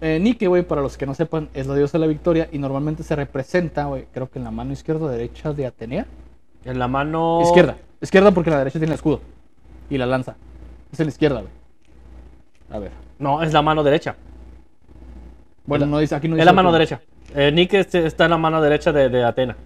Eh, 0.00 0.18
Nike, 0.20 0.48
güey, 0.48 0.64
para 0.64 0.82
los 0.82 0.96
que 0.96 1.06
no 1.06 1.14
sepan, 1.14 1.48
es 1.54 1.68
la 1.68 1.76
diosa 1.76 1.96
de 1.98 2.00
la 2.00 2.08
victoria 2.08 2.48
y 2.50 2.58
normalmente 2.58 3.04
se 3.04 3.14
representa, 3.14 3.84
güey, 3.84 4.06
creo 4.12 4.28
que 4.28 4.40
en 4.40 4.44
la 4.44 4.50
mano 4.50 4.72
izquierda 4.72 5.04
o 5.04 5.08
derecha 5.08 5.52
de 5.52 5.64
Atenea. 5.64 6.06
En 6.64 6.80
la 6.80 6.88
mano... 6.88 7.40
Izquierda. 7.42 7.76
Izquierda 8.00 8.32
porque 8.32 8.50
la 8.50 8.58
derecha 8.58 8.80
tiene 8.80 8.90
el 8.94 8.96
escudo. 8.96 9.20
Y 9.88 9.96
la 9.96 10.06
lanza. 10.06 10.34
Es 10.92 10.98
en 10.98 11.06
la 11.06 11.10
izquierda, 11.10 11.40
güey. 11.42 11.52
A 12.72 12.80
ver. 12.80 12.90
No, 13.20 13.44
es 13.44 13.52
la 13.52 13.62
mano 13.62 13.84
derecha. 13.84 14.16
Bueno, 15.66 15.86
no 15.86 15.98
dice, 16.00 16.16
aquí 16.16 16.26
no 16.26 16.34
dice. 16.34 16.42
Es 16.42 16.46
la 16.46 16.52
mano 16.52 16.72
derecha. 16.72 17.00
Eh, 17.34 17.50
Nick 17.52 17.74
este- 17.74 18.06
está 18.06 18.24
en 18.24 18.30
la 18.30 18.38
mano 18.38 18.60
derecha 18.60 18.92
de, 18.92 19.08
de 19.08 19.24
Atena. 19.24 19.56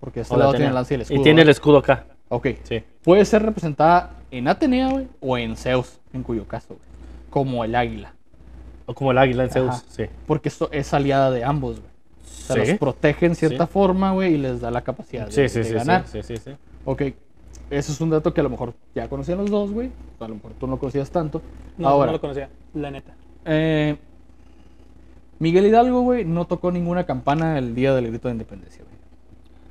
Porque 0.00 0.20
este 0.20 0.34
O 0.34 0.36
de 0.36 0.40
lado 0.40 0.50
Atenea. 0.50 0.66
tiene 0.66 0.74
la 0.74 0.78
lanza 0.80 0.92
y 0.92 0.96
el 0.96 1.00
escudo. 1.02 1.20
Y 1.20 1.22
tiene 1.22 1.42
el 1.42 1.48
escudo 1.48 1.78
acá. 1.78 2.04
Ok. 2.28 2.48
Sí. 2.64 2.82
Puede 3.02 3.24
ser 3.24 3.42
representada 3.42 4.10
en 4.30 4.48
Atenea, 4.48 4.88
güey, 4.88 5.06
o 5.20 5.38
en 5.38 5.56
Zeus, 5.56 5.98
en 6.12 6.22
cuyo 6.22 6.46
caso, 6.46 6.68
güey. 6.70 6.80
Como 7.30 7.64
el 7.64 7.74
águila. 7.74 8.12
O 8.86 8.94
como 8.94 9.12
el 9.12 9.18
águila 9.18 9.44
en 9.44 9.50
Zeus. 9.50 9.70
Ajá. 9.70 9.82
Sí. 9.88 10.04
Porque 10.26 10.48
esto 10.48 10.68
es 10.72 10.92
aliada 10.92 11.30
de 11.30 11.44
ambos, 11.44 11.80
güey. 11.80 11.90
O 12.26 12.46
sea, 12.54 12.64
Sí. 12.64 12.70
los 12.72 12.78
protege 12.78 13.26
en 13.26 13.34
cierta 13.34 13.66
Sí. 13.66 13.72
forma, 13.72 14.12
güey, 14.12 14.34
y 14.34 14.38
les 14.38 14.60
da 14.60 14.70
la 14.70 14.82
capacidad 14.82 15.26
de, 15.26 15.32
Sí, 15.32 15.48
sí, 15.48 15.58
de 15.60 15.64
sí, 15.64 15.70
sí, 15.70 15.74
ganar. 15.76 16.06
sí, 16.06 16.22
sí, 16.22 16.36
sí. 16.36 16.50
Ok. 16.84 17.02
Eso 17.70 17.92
es 17.92 18.00
un 18.02 18.10
dato 18.10 18.34
que 18.34 18.40
a 18.40 18.44
lo 18.44 18.50
mejor 18.50 18.74
ya 18.94 19.08
conocían 19.08 19.38
los 19.38 19.50
dos, 19.50 19.72
güey. 19.72 19.90
A 20.20 20.28
lo 20.28 20.34
mejor 20.34 20.52
tú 20.60 20.66
no 20.66 20.78
conocías 20.78 21.10
tanto. 21.10 21.40
No, 21.78 21.88
Ahora, 21.88 22.06
no 22.06 22.12
lo 22.12 22.20
conocía, 22.20 22.50
la 22.74 22.90
neta. 22.90 23.14
eh, 23.46 23.96
Miguel 25.38 25.66
Hidalgo, 25.66 26.02
güey, 26.02 26.24
no 26.24 26.46
tocó 26.46 26.70
ninguna 26.70 27.04
campana 27.04 27.58
el 27.58 27.74
día 27.74 27.94
del 27.94 28.08
grito 28.08 28.28
de 28.28 28.32
independencia, 28.34 28.82
güey. 28.84 28.94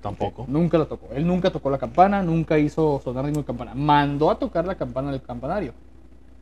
Tampoco. 0.01 0.45
Nunca 0.49 0.77
la 0.77 0.85
tocó. 0.85 1.07
Él 1.15 1.25
nunca 1.25 1.49
tocó 1.51 1.69
la 1.69 1.77
campana, 1.77 2.21
nunca 2.21 2.57
hizo 2.59 2.99
sonar 3.03 3.23
ninguna 3.25 3.45
campana. 3.45 3.73
Mandó 3.73 4.29
a 4.29 4.37
tocar 4.37 4.65
la 4.65 4.75
campana 4.75 5.11
del 5.11 5.21
campanario. 5.21 5.73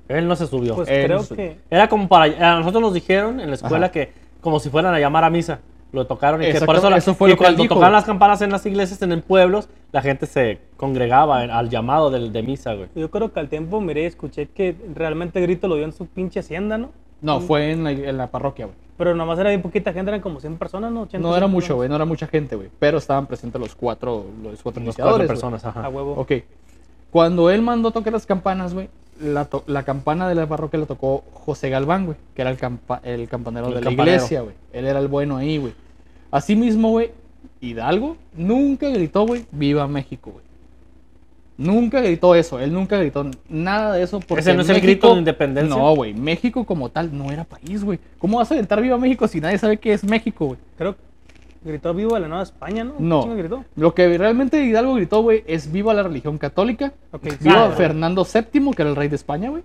Él 0.08 0.28
no 0.28 0.36
se 0.36 0.48
subió. 0.48 0.76
Pues 0.76 0.90
Él 0.90 1.06
creo 1.06 1.20
no 1.22 1.36
que. 1.36 1.58
Era 1.70 1.88
como 1.88 2.08
para. 2.08 2.26
A 2.54 2.58
nosotros 2.60 2.82
nos 2.82 2.94
dijeron 2.94 3.40
en 3.40 3.50
la 3.50 3.56
escuela 3.56 3.86
Ajá. 3.86 3.92
que, 3.94 4.12
como 4.42 4.60
si 4.60 4.70
fueran 4.70 4.94
a 4.96 5.00
llamar 5.00 5.24
a 5.24 5.30
misa. 5.30 5.60
Lo 5.94 6.08
tocaron 6.08 6.42
y 6.42 6.50
que 6.50 6.62
por 6.62 6.78
eso, 6.78 6.90
la- 6.90 6.96
eso 6.98 7.14
fue 7.16 7.28
y 7.28 7.32
lo 7.34 7.38
cuando 7.38 7.66
tocaban 7.66 7.92
las 7.92 8.06
campanas 8.06 8.42
en 8.42 8.50
las 8.50 8.66
iglesias, 8.66 9.02
en 9.02 9.12
el 9.12 9.22
pueblos, 9.24 9.68
la 9.92 10.02
gente 10.02 10.26
se 10.26 10.60
congregaba 10.78 11.44
en- 11.44 11.52
al 11.52 11.70
llamado 11.70 12.10
del- 12.10 12.32
de 12.32 12.42
misa, 12.44 12.74
güey. 12.76 12.88
Yo 12.96 13.12
creo 13.12 13.34
que 13.34 13.42
al 13.42 13.50
tiempo 13.50 13.82
miré 13.82 14.04
y 14.04 14.06
escuché 14.06 14.48
que 14.48 14.74
realmente 14.96 15.40
el 15.40 15.46
grito 15.48 15.68
lo 15.68 15.76
dio 15.76 15.84
en 15.84 15.92
su 15.92 16.08
pinche 16.08 16.40
hacienda, 16.40 16.78
¿no? 16.78 16.92
No, 17.22 17.40
fue 17.42 17.72
en 17.72 17.84
la, 17.84 17.92
en 17.92 18.18
la 18.18 18.28
parroquia, 18.28 18.66
güey. 18.66 18.78
Pero 18.98 19.16
nomás 19.16 19.40
era 19.40 19.50
bien 19.50 19.62
poquita 19.62 19.94
gente, 19.94 20.10
eran 20.12 20.22
como 20.22 20.40
100 20.40 20.58
personas, 20.58 20.92
¿no? 20.92 21.02
80, 21.02 21.20
No 21.28 21.36
era 21.36 21.46
100 21.48 21.52
mucho, 21.52 21.62
personas. 21.64 21.76
güey, 21.78 21.90
no 21.90 21.96
era 21.96 22.06
mucha 22.06 22.28
gente, 22.28 22.56
güey. 22.56 22.70
Pero 22.80 22.98
estaban 23.00 23.26
presentes 23.28 23.60
los 23.60 23.74
cuatro, 23.76 24.26
los 24.44 24.62
cuatro 24.62 24.82
iniciadores, 24.82 25.12
cuatro 25.14 25.18
güey. 25.18 25.28
personas, 25.28 25.66
ajá. 25.66 25.86
A 25.86 25.90
huevo. 25.90 26.14
Ok. 26.14 26.32
Cuando 27.10 27.50
él 27.50 27.62
mandó 27.62 27.92
tocar 27.92 28.14
las 28.14 28.26
campanas, 28.26 28.74
güey, 28.74 28.90
la, 29.20 29.46
to- 29.46 29.64
la 29.68 29.84
campana 29.84 30.28
de 30.30 30.36
la 30.36 30.48
parroquia 30.48 30.80
la 30.80 30.86
tocó 30.86 31.24
José 31.34 31.70
Galván, 31.70 32.06
güey, 32.06 32.18
que 32.36 32.42
era 32.42 32.52
el, 32.52 32.58
campa- 32.58 33.02
el 33.04 33.28
campanero 33.28 33.68
El 33.68 33.74
de 33.76 33.82
la 33.82 33.92
iglesia, 33.92 34.42
güey. 34.42 34.56
Él 34.72 34.86
era 34.86 35.00
el 35.00 35.08
bueno 35.08 35.38
ahí, 35.38 35.58
güey. 35.58 35.74
Asimismo, 36.32 36.90
güey, 36.92 37.12
Hidalgo 37.60 38.18
nunca 38.36 38.88
gritó, 38.90 39.26
güey, 39.26 39.46
viva 39.52 39.88
México, 39.88 40.32
güey. 40.32 40.46
Nunca 41.62 42.02
gritó 42.02 42.34
eso, 42.36 42.60
él 42.60 42.74
nunca 42.74 42.98
gritó 42.98 43.30
nada 43.48 43.94
de 43.94 44.04
eso. 44.04 44.20
Porque 44.20 44.42
¿Ese 44.42 44.54
no 44.54 44.62
es 44.62 44.70
el 44.70 44.76
México- 44.76 44.88
grito 44.88 45.14
de 45.14 45.20
independencia? 45.20 45.76
No, 45.76 45.96
güey, 45.96 46.14
México 46.14 46.66
como 46.66 46.90
tal 46.90 47.16
no 47.16 47.32
era 47.32 47.44
país, 47.44 47.84
güey. 47.84 48.00
¿Cómo 48.18 48.38
vas 48.40 48.52
a 48.52 48.56
gritar 48.56 48.82
viva 48.82 48.98
México 48.98 49.28
si 49.28 49.40
nadie 49.40 49.58
sabe 49.58 49.78
qué 49.78 49.94
es 49.94 50.04
México, 50.04 50.48
güey? 50.48 50.60
Creo 50.78 50.96
que 50.96 51.02
gritó 51.64 51.94
vivo 51.94 52.16
a 52.16 52.20
la 52.20 52.28
Nueva 52.28 52.44
España, 52.44 52.84
¿no? 52.84 52.96
No. 52.98 53.20
¿Qué 53.20 53.24
chingo 53.26 53.38
gritó? 53.38 53.66
Lo 53.76 53.94
que 53.94 54.18
realmente 54.18 54.64
Hidalgo 54.64 54.96
gritó, 54.96 55.22
güey, 55.22 55.44
es 55.46 55.72
viva 55.72 55.94
la 55.94 56.02
religión 56.04 56.38
católica. 56.40 56.94
Ok, 57.12 57.28
Viva 57.40 57.70
Fernando 57.72 58.26
VII, 58.26 58.72
que 58.72 58.82
era 58.82 58.90
el 58.90 58.96
rey 58.96 59.08
de 59.10 59.16
España, 59.16 59.50
güey. 59.52 59.64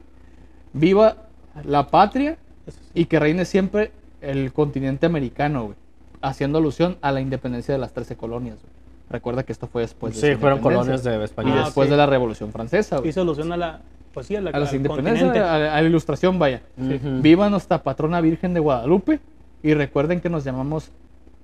Viva 0.72 1.16
la 1.64 1.86
patria 1.88 2.36
sí. 2.68 2.78
y 2.94 3.04
que 3.06 3.18
reine 3.18 3.44
siempre 3.46 3.92
el 4.20 4.52
continente 4.52 5.06
americano, 5.06 5.64
güey. 5.64 5.76
Haciendo 6.20 6.58
alusión 6.58 6.96
a 7.00 7.12
la 7.12 7.20
independencia 7.20 7.72
de 7.72 7.78
las 7.80 7.92
13 7.92 8.16
colonias, 8.16 8.58
güey. 8.60 8.72
Recuerda 9.08 9.42
que 9.44 9.52
esto 9.52 9.66
fue 9.68 9.82
después 9.82 10.14
de 10.14 10.20
Sí, 10.28 10.34
su 10.34 10.40
fueron 10.40 10.60
colonias 10.60 11.04
de 11.04 11.16
Y 11.18 11.22
España. 11.22 11.52
Ah, 11.60 11.64
después 11.66 11.86
ok. 11.86 11.90
de 11.92 11.96
la 11.96 12.06
Revolución 12.06 12.50
Francesa, 12.52 12.98
güey. 12.98 13.10
Hizo 13.10 13.20
alusión 13.22 13.52
a 13.52 13.56
la. 13.56 13.80
Pues 14.12 14.26
sí, 14.26 14.34
a 14.36 14.40
la, 14.40 14.50
A 14.50 14.58
las 14.58 14.72
independencias, 14.72 15.30
a, 15.30 15.58
la- 15.58 15.76
a 15.76 15.82
la 15.82 15.88
ilustración, 15.88 16.38
vaya. 16.38 16.62
Viva 16.76 17.48
nuestra 17.50 17.82
patrona 17.82 18.20
Virgen 18.20 18.54
de 18.54 18.60
Guadalupe 18.60 19.20
y 19.62 19.74
recuerden 19.74 20.20
que 20.20 20.28
nos 20.30 20.42
llamamos 20.42 20.90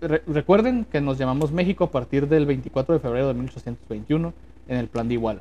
re- 0.00 0.22
recuerden 0.26 0.84
que 0.90 1.00
nos 1.00 1.18
llamamos 1.18 1.52
México 1.52 1.84
a 1.84 1.90
partir 1.90 2.26
del 2.28 2.46
24 2.46 2.94
de 2.94 3.00
febrero 3.00 3.28
de 3.28 3.34
1821 3.34 4.32
en 4.68 4.76
el 4.78 4.88
Plan 4.88 5.06
de 5.06 5.14
Iguala. 5.14 5.40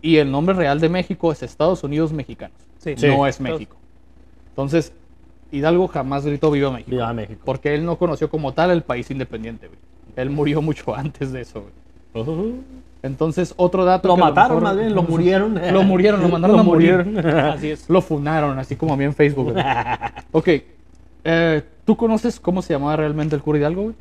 Y 0.00 0.16
el 0.18 0.30
nombre 0.30 0.54
real 0.54 0.80
de 0.80 0.88
México 0.88 1.32
es 1.32 1.42
Estados 1.42 1.82
Unidos 1.84 2.12
Mexicanos. 2.12 2.56
Sí. 2.78 2.94
Sí. 2.96 3.08
No 3.08 3.26
es 3.26 3.40
México. 3.40 3.76
Entonces, 4.50 4.92
Hidalgo 5.50 5.86
jamás 5.88 6.24
gritó 6.24 6.50
Viva 6.50 6.70
México. 6.70 6.90
Viva 6.92 7.12
México. 7.12 7.40
Porque 7.44 7.74
él 7.74 7.84
no 7.84 7.96
conoció 7.98 8.30
como 8.30 8.52
tal 8.52 8.70
el 8.70 8.82
país 8.82 9.10
independiente, 9.10 9.66
güey. 9.68 9.78
Él 10.16 10.30
murió 10.30 10.60
mucho 10.62 10.94
antes 10.96 11.32
de 11.32 11.40
eso, 11.42 11.62
güey. 12.12 12.22
Ujú. 12.26 12.54
Entonces, 13.02 13.52
otro 13.56 13.84
dato 13.84 14.06
Lo 14.08 14.14
que 14.14 14.20
mataron, 14.20 14.58
mejor- 14.58 14.62
más 14.62 14.76
bien, 14.76 14.94
lo 14.94 15.02
murieron. 15.08 15.60
Lo 15.72 15.82
murieron, 15.82 16.20
lo 16.22 16.28
mandaron 16.28 16.58
a 16.60 16.62
morir. 16.62 17.18
Así 17.26 17.70
es. 17.70 17.88
Lo 17.90 18.00
funaron, 18.00 18.58
así 18.58 18.76
como 18.76 18.94
a 18.94 18.96
mí 18.96 19.04
en 19.04 19.14
Facebook. 19.14 19.52
güey. 19.52 19.64
ok. 20.32 20.48
eh, 21.24 21.62
¿Tú 21.84 21.96
conoces 21.96 22.38
cómo 22.38 22.62
se 22.62 22.72
llamaba 22.74 22.94
realmente 22.96 23.34
el 23.34 23.42
cura 23.42 23.58
Hidalgo, 23.58 23.82
güey? 23.82 23.94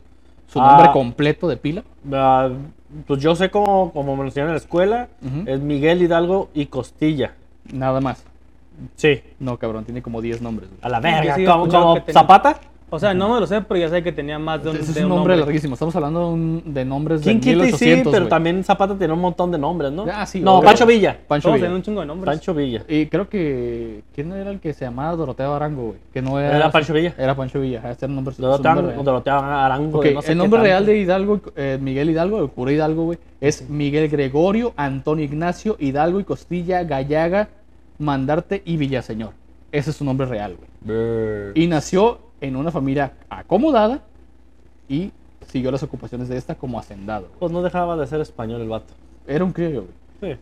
Su 0.47 0.59
Ah. 0.61 0.67
nombre 0.73 0.91
completo 0.91 1.47
de 1.47 1.57
pila. 1.57 1.83
Ah, 2.11 2.49
pues 3.07 3.21
yo 3.21 3.35
sé 3.35 3.49
cómo, 3.49 3.91
como 3.91 4.15
me 4.15 4.21
lo 4.23 4.27
enseñaron 4.27 4.49
en 4.51 4.55
la 4.55 4.59
escuela, 4.59 5.07
es 5.45 5.59
Miguel 5.61 6.01
Hidalgo 6.03 6.49
y 6.53 6.67
Costilla. 6.67 7.33
Nada 7.73 8.01
más. 8.01 8.23
Sí, 8.97 9.21
No, 9.39 9.57
cabrón, 9.57 9.85
tiene 9.85 10.01
como 10.01 10.21
10 10.21 10.41
nombres. 10.41 10.69
güey. 10.69 10.79
a 10.83 10.89
la 10.89 10.99
verga. 10.99 11.35
tenía- 11.35 12.03
Zapata. 12.13 12.59
O 12.93 12.99
sea, 12.99 13.13
no 13.13 13.33
me 13.33 13.39
lo 13.39 13.47
sé, 13.47 13.61
pero 13.61 13.79
ya 13.79 13.89
sé 13.89 14.03
que 14.03 14.11
tenía 14.11 14.37
más 14.37 14.61
de 14.63 14.69
un, 14.69 14.75
Ese 14.75 14.91
es 14.91 14.95
de 14.95 14.99
un 15.05 15.11
un 15.11 15.17
nombre 15.17 15.33
nombre. 15.35 15.45
larguísimo. 15.45 15.75
Estamos 15.75 15.95
hablando 15.95 16.19
de, 16.19 16.25
un- 16.33 16.63
de 16.73 16.83
nombres 16.85 17.21
de 17.21 17.23
¿Quién 17.23 17.39
quita 17.39 17.51
y 17.53 17.55
1800, 17.55 17.79
sí? 17.79 18.09
Pero 18.11 18.23
güey. 18.25 18.29
también 18.29 18.63
Zapata 18.65 18.97
tiene 18.97 19.13
un 19.13 19.21
montón 19.21 19.49
de 19.49 19.57
nombres, 19.57 19.91
¿no? 19.93 20.05
Ah, 20.11 20.25
sí, 20.25 20.41
no, 20.41 20.55
obvio. 20.57 20.65
Pancho 20.67 20.85
Villa. 20.85 21.17
Pancho 21.27 21.43
Todos 21.47 21.55
Villa. 21.55 21.65
tenían 21.67 21.75
un 21.77 21.83
chingo 21.83 22.01
de 22.01 22.05
nombres. 22.07 22.35
Pancho 22.35 22.53
Villa. 22.53 22.83
Y 22.89 23.05
creo 23.05 23.29
que... 23.29 24.03
¿Quién 24.13 24.31
era 24.33 24.51
el 24.51 24.59
que 24.59 24.73
se 24.73 24.83
llamaba 24.85 25.15
Doroteo 25.15 25.53
Arango, 25.53 25.83
güey? 25.87 25.97
Que 26.13 26.21
no 26.21 26.37
era... 26.37 26.57
Era 26.57 26.69
Pancho 26.69 26.93
Villa. 26.93 27.15
Era 27.17 27.33
Pancho 27.35 27.61
Villa. 27.61 27.77
Este 27.89 28.05
era 28.05 28.11
el 28.11 28.15
nombre, 28.15 28.35
su 28.35 28.41
Doroteo 28.41 28.73
nombre 28.75 28.93
real. 28.93 29.05
Doroteo 29.05 29.35
Arango. 29.35 29.97
Ok, 29.99 30.03
de 30.05 30.13
no 30.13 30.21
sé 30.21 30.27
el 30.27 30.33
qué 30.33 30.35
nombre 30.43 30.57
tanto. 30.59 30.67
real 30.67 30.85
de 30.85 30.97
Hidalgo, 30.97 31.41
eh, 31.55 31.77
Miguel 31.81 32.09
Hidalgo, 32.09 32.41
el 32.41 32.49
cura 32.49 32.71
Hidalgo, 32.73 33.03
güey, 33.05 33.19
es 33.39 33.69
Miguel 33.69 34.09
Gregorio 34.09 34.73
Antonio 34.75 35.23
Ignacio 35.23 35.77
Hidalgo 35.79 36.19
y 36.19 36.25
Costilla 36.25 36.83
Gallaga 36.83 37.47
Mandarte 37.99 38.61
y 38.65 38.77
Villaseñor. 38.77 39.31
Ese 39.71 39.91
es 39.91 39.95
su 39.95 40.03
nombre 40.03 40.27
real, 40.27 40.57
güey. 40.57 41.51
Y 41.55 41.67
nació 41.67 42.19
en 42.41 42.55
una 42.55 42.71
familia 42.71 43.13
acomodada 43.29 44.01
y 44.89 45.11
siguió 45.47 45.71
las 45.71 45.83
ocupaciones 45.83 46.27
de 46.27 46.37
esta 46.37 46.55
como 46.55 46.79
hacendado. 46.79 47.27
güey. 47.27 47.39
Pues 47.39 47.51
no 47.51 47.61
dejaba 47.61 47.95
de 47.97 48.07
ser 48.07 48.19
español 48.21 48.61
el 48.61 48.69
vato. 48.69 48.93
Era 49.27 49.43
un 49.45 49.51
criollo, 49.53 49.85
güey. 50.19 50.33
Sí. 50.33 50.39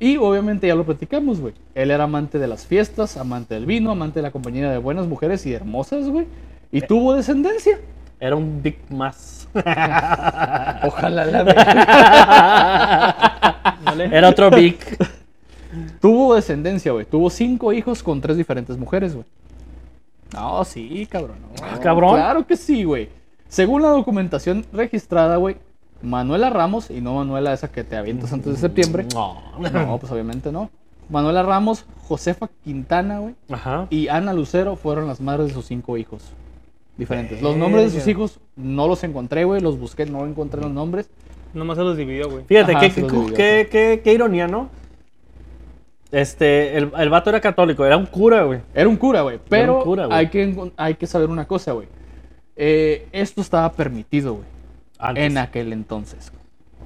Y 0.00 0.16
obviamente 0.16 0.66
ya 0.66 0.74
lo 0.74 0.84
platicamos, 0.84 1.40
güey. 1.40 1.54
Él 1.74 1.90
era 1.90 2.04
amante 2.04 2.38
de 2.38 2.48
las 2.48 2.66
fiestas, 2.66 3.16
amante 3.16 3.54
del 3.54 3.66
vino, 3.66 3.90
amante 3.92 4.18
de 4.18 4.22
la 4.22 4.30
compañía 4.32 4.70
de 4.70 4.78
buenas 4.78 5.06
mujeres 5.06 5.46
y 5.46 5.52
hermosas, 5.52 6.08
güey. 6.08 6.26
Y 6.72 6.78
Eh. 6.78 6.82
tuvo 6.82 7.14
descendencia. 7.14 7.78
Era 8.18 8.36
un 8.36 8.62
Big 8.62 8.78
Más. 8.90 9.48
Ojalá 9.54 11.24
la. 11.24 11.44
¿vale? 13.84 14.04
Era 14.16 14.28
otro 14.28 14.50
Big. 14.50 14.78
Tuvo 16.00 16.34
descendencia, 16.34 16.92
güey. 16.92 17.04
Tuvo 17.04 17.30
cinco 17.30 17.72
hijos 17.72 18.02
con 18.02 18.20
tres 18.20 18.36
diferentes 18.36 18.76
mujeres, 18.76 19.14
güey. 19.14 19.26
No, 20.34 20.64
sí, 20.64 21.06
cabrón. 21.10 21.36
no. 21.42 21.48
Ah, 21.64 21.78
cabrón. 21.82 22.14
Claro 22.16 22.46
que 22.46 22.56
sí, 22.56 22.84
güey. 22.84 23.08
Según 23.48 23.82
la 23.82 23.88
documentación 23.90 24.64
registrada, 24.72 25.36
güey, 25.36 25.56
Manuela 26.00 26.50
Ramos, 26.50 26.90
y 26.90 27.00
no 27.00 27.14
Manuela 27.16 27.52
esa 27.52 27.70
que 27.70 27.84
te 27.84 27.96
avientas 27.96 28.32
antes 28.32 28.54
de 28.54 28.58
septiembre. 28.58 29.06
No. 29.14 29.36
No, 29.58 29.98
pues 29.98 30.10
obviamente 30.12 30.50
no. 30.50 30.70
Manuela 31.10 31.42
Ramos, 31.42 31.84
Josefa 32.08 32.48
Quintana, 32.64 33.18
güey, 33.18 33.34
Ajá. 33.50 33.86
y 33.90 34.08
Ana 34.08 34.32
Lucero 34.32 34.76
fueron 34.76 35.06
las 35.06 35.20
madres 35.20 35.48
de 35.48 35.54
sus 35.54 35.66
cinco 35.66 35.96
hijos. 35.98 36.32
Diferentes. 36.96 37.42
Los 37.42 37.56
nombres 37.56 37.92
de 37.92 37.98
sus 38.00 38.08
hijos 38.08 38.40
no 38.56 38.86
los 38.86 39.02
encontré, 39.04 39.44
güey. 39.44 39.60
Los 39.60 39.78
busqué, 39.78 40.06
no 40.06 40.26
encontré 40.26 40.60
los 40.60 40.70
nombres. 40.70 41.10
Nomás 41.54 41.76
se 41.78 41.84
los 41.84 41.96
dividió, 41.96 42.30
güey. 42.30 42.44
Fíjate, 42.44 42.72
Ajá, 42.72 42.80
qué, 42.80 42.90
se 42.90 43.00
los 43.02 43.10
qué- 43.10 43.16
dividió, 43.18 43.36
qué- 43.36 43.68
qué- 43.70 44.00
qué 44.04 44.12
ironía, 44.14 44.46
¿no? 44.48 44.68
Este, 46.12 46.76
el, 46.76 46.92
el 46.96 47.08
vato 47.08 47.30
era 47.30 47.40
católico, 47.40 47.84
era 47.84 47.96
un 47.96 48.04
cura, 48.06 48.42
güey. 48.44 48.60
Era 48.74 48.88
un 48.88 48.96
cura, 48.96 49.22
güey. 49.22 49.40
Pero 49.48 49.82
cura, 49.82 50.06
güey. 50.06 50.18
hay, 50.18 50.28
que, 50.28 50.70
hay 50.76 50.94
que 50.94 51.06
saber 51.06 51.30
una 51.30 51.46
cosa, 51.46 51.72
güey. 51.72 51.88
Eh, 52.54 53.08
esto 53.12 53.40
estaba 53.40 53.72
permitido, 53.72 54.34
güey. 54.34 54.46
Antes. 54.98 55.24
En 55.24 55.38
aquel 55.38 55.72
entonces. 55.72 56.30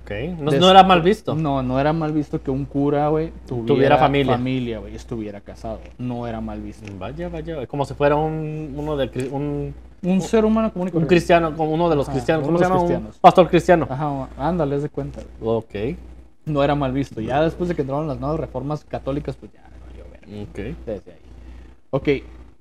Ok. 0.01 0.13
No, 0.39 0.71
era 0.71 0.85
mal 0.85 1.03
visto. 1.03 1.35
No, 1.35 1.61
no 1.65 1.81
era 1.81 1.93
mal 1.93 2.13
visto 2.13 2.41
que 2.41 2.53
un 2.53 2.65
cura, 2.65 3.09
güey, 3.09 3.33
tuviera, 3.49 3.67
Tuviera 3.67 3.99
familia. 3.99 4.33
familia, 4.35 4.79
güey, 4.79 4.95
estuviera 4.95 5.41
casado. 5.41 5.81
No 5.99 6.29
era 6.29 6.41
mal 6.41 6.61
visto. 6.61 6.87
Vaya, 6.97 7.29
vaya. 7.29 7.67
Como 7.67 7.85
si 7.85 7.95
fuera 7.95 8.15
un, 8.15 8.75
uno 8.77 8.97
de, 8.97 9.29
un, 9.33 9.75
Un 10.05 10.21
ser 10.21 10.45
humano 10.45 10.73
común 10.73 10.91
un 10.93 11.07
cristiano, 11.07 11.53
como 11.57 11.73
uno 11.73 11.91
de 11.91 11.97
los 11.97 12.09
cristianos. 12.09 12.47
¿Cómo 12.47 12.59
se 12.59 12.65
llama? 12.65 12.81
Un 12.81 13.11
pastor 13.21 13.49
cristiano. 13.49 13.89
Ajá, 13.91 14.29
ándale, 14.39 14.77
haz 14.77 14.83
de 14.83 14.89
cuenta. 14.89 15.21
güey. 15.41 15.57
Ok. 15.57 15.99
No 16.47 16.63
era 16.63 16.75
mal 16.75 16.93
visto. 16.93 17.21
Ya 17.21 17.43
después 17.43 17.69
de 17.69 17.75
que 17.75 17.83
entraron 17.83 18.07
las 18.09 18.19
nuevas 18.19 18.41
reformas 18.41 18.85
católicas, 18.85 19.37
pues 19.37 19.53
ya 19.53 19.63
valió 19.87 20.05
verga. 20.11 20.43
Ok. 20.43 20.77
Desde 20.87 21.13
ahí. 21.13 21.19
Ok, 21.91 22.09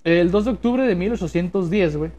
el 0.04 0.32
2 0.32 0.46
de 0.46 0.52
octubre 0.52 0.84
de 0.84 0.96
1810, 0.96 1.98
güey, 1.98 2.12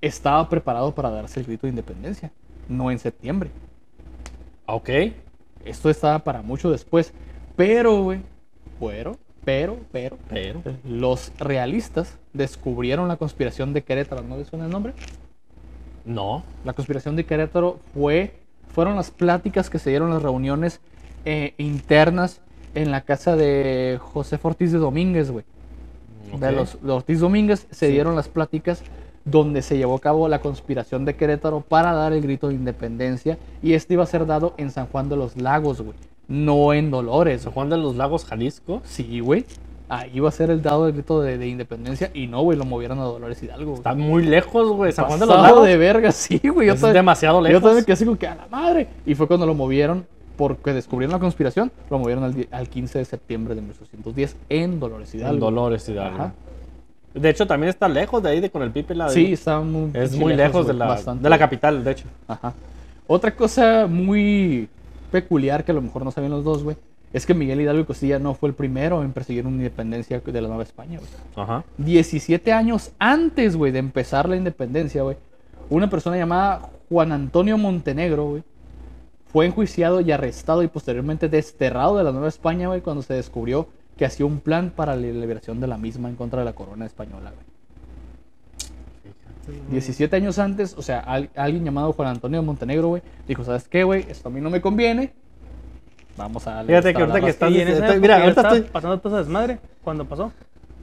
estaba 0.00 0.48
preparado 0.48 0.94
para 0.94 1.10
darse 1.10 1.40
el 1.40 1.46
grito 1.46 1.66
de 1.66 1.70
independencia. 1.70 2.32
No 2.68 2.90
en 2.90 2.98
septiembre. 2.98 3.50
Ok. 4.66 4.90
Esto 5.64 5.90
estaba 5.90 6.18
para 6.20 6.42
mucho 6.42 6.70
después. 6.70 7.12
Pero, 7.56 8.02
güey, 8.02 8.20
pero, 8.80 9.18
pero, 9.44 9.78
pero, 9.90 10.18
Pero. 10.28 10.62
los 10.84 11.32
realistas 11.38 12.18
descubrieron 12.32 13.08
la 13.08 13.16
conspiración 13.16 13.72
de 13.72 13.82
Querétaro. 13.82 14.22
¿No 14.22 14.36
les 14.36 14.48
suena 14.48 14.66
el 14.66 14.70
nombre? 14.70 14.94
No. 16.04 16.44
La 16.64 16.72
conspiración 16.72 17.16
de 17.16 17.26
Querétaro 17.26 17.80
fue, 17.94 18.40
fueron 18.78 18.94
las 18.94 19.10
pláticas 19.10 19.70
que 19.70 19.80
se 19.80 19.90
dieron, 19.90 20.10
las 20.10 20.22
reuniones 20.22 20.78
eh, 21.24 21.52
internas 21.58 22.40
en 22.76 22.92
la 22.92 23.00
casa 23.00 23.34
de 23.34 23.98
José 24.00 24.38
Ortiz 24.40 24.70
de 24.70 24.78
Domínguez, 24.78 25.32
güey. 25.32 25.44
De 26.38 26.52
los 26.52 26.80
de 26.80 26.92
Ortiz 26.92 27.18
Domínguez 27.18 27.66
se 27.72 27.86
Sí. 27.88 27.92
dieron 27.92 28.14
las 28.14 28.28
pláticas 28.28 28.84
donde 29.24 29.62
se 29.62 29.78
llevó 29.78 29.96
a 29.96 30.00
cabo 30.00 30.28
la 30.28 30.40
conspiración 30.40 31.04
de 31.04 31.16
Querétaro 31.16 31.60
para 31.60 31.92
dar 31.92 32.12
el 32.12 32.22
grito 32.22 32.46
de 32.50 32.54
independencia 32.54 33.36
y 33.64 33.72
este 33.72 33.94
iba 33.94 34.04
a 34.04 34.06
ser 34.06 34.26
dado 34.26 34.54
en 34.58 34.70
San 34.70 34.86
Juan 34.86 35.08
de 35.08 35.16
los 35.16 35.36
Lagos, 35.36 35.80
güey, 35.80 35.96
no 36.28 36.72
en 36.72 36.92
Dolores. 36.92 37.42
San. 37.42 37.52
Juan 37.54 37.70
de 37.70 37.78
los 37.78 37.96
Lagos, 37.96 38.26
Jalisco. 38.26 38.80
Sí, 38.84 39.18
güey. 39.18 39.44
Ahí 39.88 40.10
iba 40.14 40.28
a 40.28 40.32
ser 40.32 40.50
el 40.50 40.60
dado 40.62 40.84
del 40.86 40.94
grito 40.94 41.20
de, 41.22 41.38
de 41.38 41.48
independencia 41.48 42.10
y 42.14 42.26
no, 42.26 42.42
güey, 42.42 42.58
lo 42.58 42.64
movieron 42.64 42.98
a 42.98 43.04
Dolores 43.04 43.42
Hidalgo. 43.42 43.70
güey. 43.70 43.76
Está 43.78 43.94
muy 43.94 44.22
lejos, 44.24 44.68
güey. 44.72 44.92
San 44.92 45.06
Juan 45.06 45.20
de 45.20 45.26
los 45.26 45.40
Lagos. 45.40 45.64
de 45.66 45.76
verga, 45.76 46.12
sí, 46.12 46.40
güey. 46.44 46.66
Yo 46.68 46.74
Es 46.74 46.80
también- 46.80 46.94
demasiado 46.94 47.38
Yo 47.38 47.42
lejos. 47.42 47.62
también 47.62 47.76
me 47.78 47.84
quedé 47.84 47.92
así 47.94 48.04
como 48.04 48.18
que 48.18 48.26
a 48.26 48.34
la 48.34 48.46
madre. 48.48 48.88
Y 49.06 49.14
fue 49.14 49.26
cuando 49.26 49.46
lo 49.46 49.54
movieron, 49.54 50.06
porque 50.36 50.72
descubrieron 50.72 51.12
la 51.12 51.18
conspiración, 51.18 51.72
lo 51.90 51.98
movieron 51.98 52.22
al, 52.24 52.34
di- 52.34 52.48
al 52.50 52.68
15 52.68 52.98
de 52.98 53.04
septiembre 53.04 53.54
de 53.54 53.60
1810 53.62 54.36
en 54.48 54.78
Dolores 54.78 55.14
Hidalgo. 55.14 55.34
En 55.34 55.40
Dolores 55.40 55.88
Hidalgo. 55.88 56.14
Ajá. 56.16 56.32
De 57.14 57.30
hecho, 57.30 57.46
también 57.46 57.70
está 57.70 57.88
lejos 57.88 58.22
de 58.22 58.28
ahí, 58.30 58.40
de 58.40 58.50
con 58.50 58.62
el 58.62 58.70
Pipe. 58.70 58.94
La 58.94 59.08
Sí, 59.08 59.32
está 59.32 59.58
muy, 59.60 59.90
Es 59.94 60.10
sí, 60.12 60.18
muy 60.20 60.34
lejos, 60.34 60.66
de, 60.66 60.74
la, 60.74 60.94
de 60.96 61.28
la 61.30 61.38
capital, 61.38 61.82
de 61.82 61.90
hecho. 61.92 62.04
Ajá. 62.28 62.52
Otra 63.06 63.34
cosa 63.34 63.86
muy 63.88 64.68
peculiar 65.10 65.64
que 65.64 65.72
a 65.72 65.74
lo 65.74 65.80
mejor 65.80 66.04
no 66.04 66.10
sabían 66.10 66.30
los 66.32 66.44
dos, 66.44 66.62
güey, 66.62 66.76
es 67.12 67.24
que 67.26 67.34
Miguel 67.34 67.60
Hidalgo 67.60 67.82
y 67.82 67.84
Costilla 67.86 68.18
no 68.18 68.34
fue 68.34 68.50
el 68.50 68.54
primero 68.54 69.02
en 69.02 69.12
perseguir 69.12 69.46
una 69.46 69.56
independencia 69.56 70.20
de 70.20 70.40
la 70.40 70.48
Nueva 70.48 70.62
España, 70.62 70.98
güey. 70.98 71.10
Ajá. 71.36 71.64
17 71.78 72.52
años 72.52 72.92
antes, 72.98 73.56
güey, 73.56 73.72
de 73.72 73.78
empezar 73.78 74.28
la 74.28 74.36
independencia, 74.36 75.02
güey, 75.02 75.16
una 75.70 75.88
persona 75.90 76.16
llamada 76.16 76.70
Juan 76.88 77.12
Antonio 77.12 77.56
Montenegro, 77.58 78.24
güey, 78.30 78.42
fue 79.32 79.46
enjuiciado 79.46 80.00
y 80.00 80.10
arrestado 80.12 80.62
y 80.62 80.68
posteriormente 80.68 81.28
desterrado 81.28 81.98
de 81.98 82.04
la 82.04 82.12
Nueva 82.12 82.28
España, 82.28 82.68
güey, 82.68 82.80
cuando 82.80 83.02
se 83.02 83.14
descubrió 83.14 83.68
que 83.96 84.06
hacía 84.06 84.24
un 84.26 84.40
plan 84.40 84.70
para 84.74 84.94
la 84.96 85.02
liberación 85.02 85.60
de 85.60 85.66
la 85.66 85.76
misma 85.76 86.08
en 86.08 86.16
contra 86.16 86.38
de 86.40 86.44
la 86.44 86.54
corona 86.54 86.86
española, 86.86 87.30
güey. 87.34 87.48
17 89.70 90.14
años 90.14 90.38
antes, 90.38 90.74
o 90.76 90.82
sea, 90.82 91.00
al- 91.00 91.30
alguien 91.34 91.64
llamado 91.64 91.92
Juan 91.94 92.08
Antonio 92.08 92.42
Montenegro, 92.42 92.88
güey, 92.88 93.02
dijo, 93.26 93.44
¿sabes 93.44 93.66
qué, 93.66 93.82
güey? 93.82 94.04
Esto 94.08 94.28
a 94.28 94.32
mí 94.32 94.40
no 94.42 94.50
me 94.50 94.60
conviene. 94.60 95.12
Vamos 96.18 96.46
a 96.46 96.50
darle 96.56 96.68
Fíjate 96.72 96.92
que 96.92 97.00
ahorita 97.00 97.14
lana". 97.14 97.24
que 97.24 97.30
estás 97.30 97.50
y 97.50 98.00
mira, 98.00 98.16
ahorita 98.22 98.40
estoy- 98.42 98.60
pasando 98.62 98.98
todo 98.98 99.14
ese 99.16 99.24
desmadre. 99.24 99.58
¿Cuándo 99.82 100.04
pasó? 100.04 100.30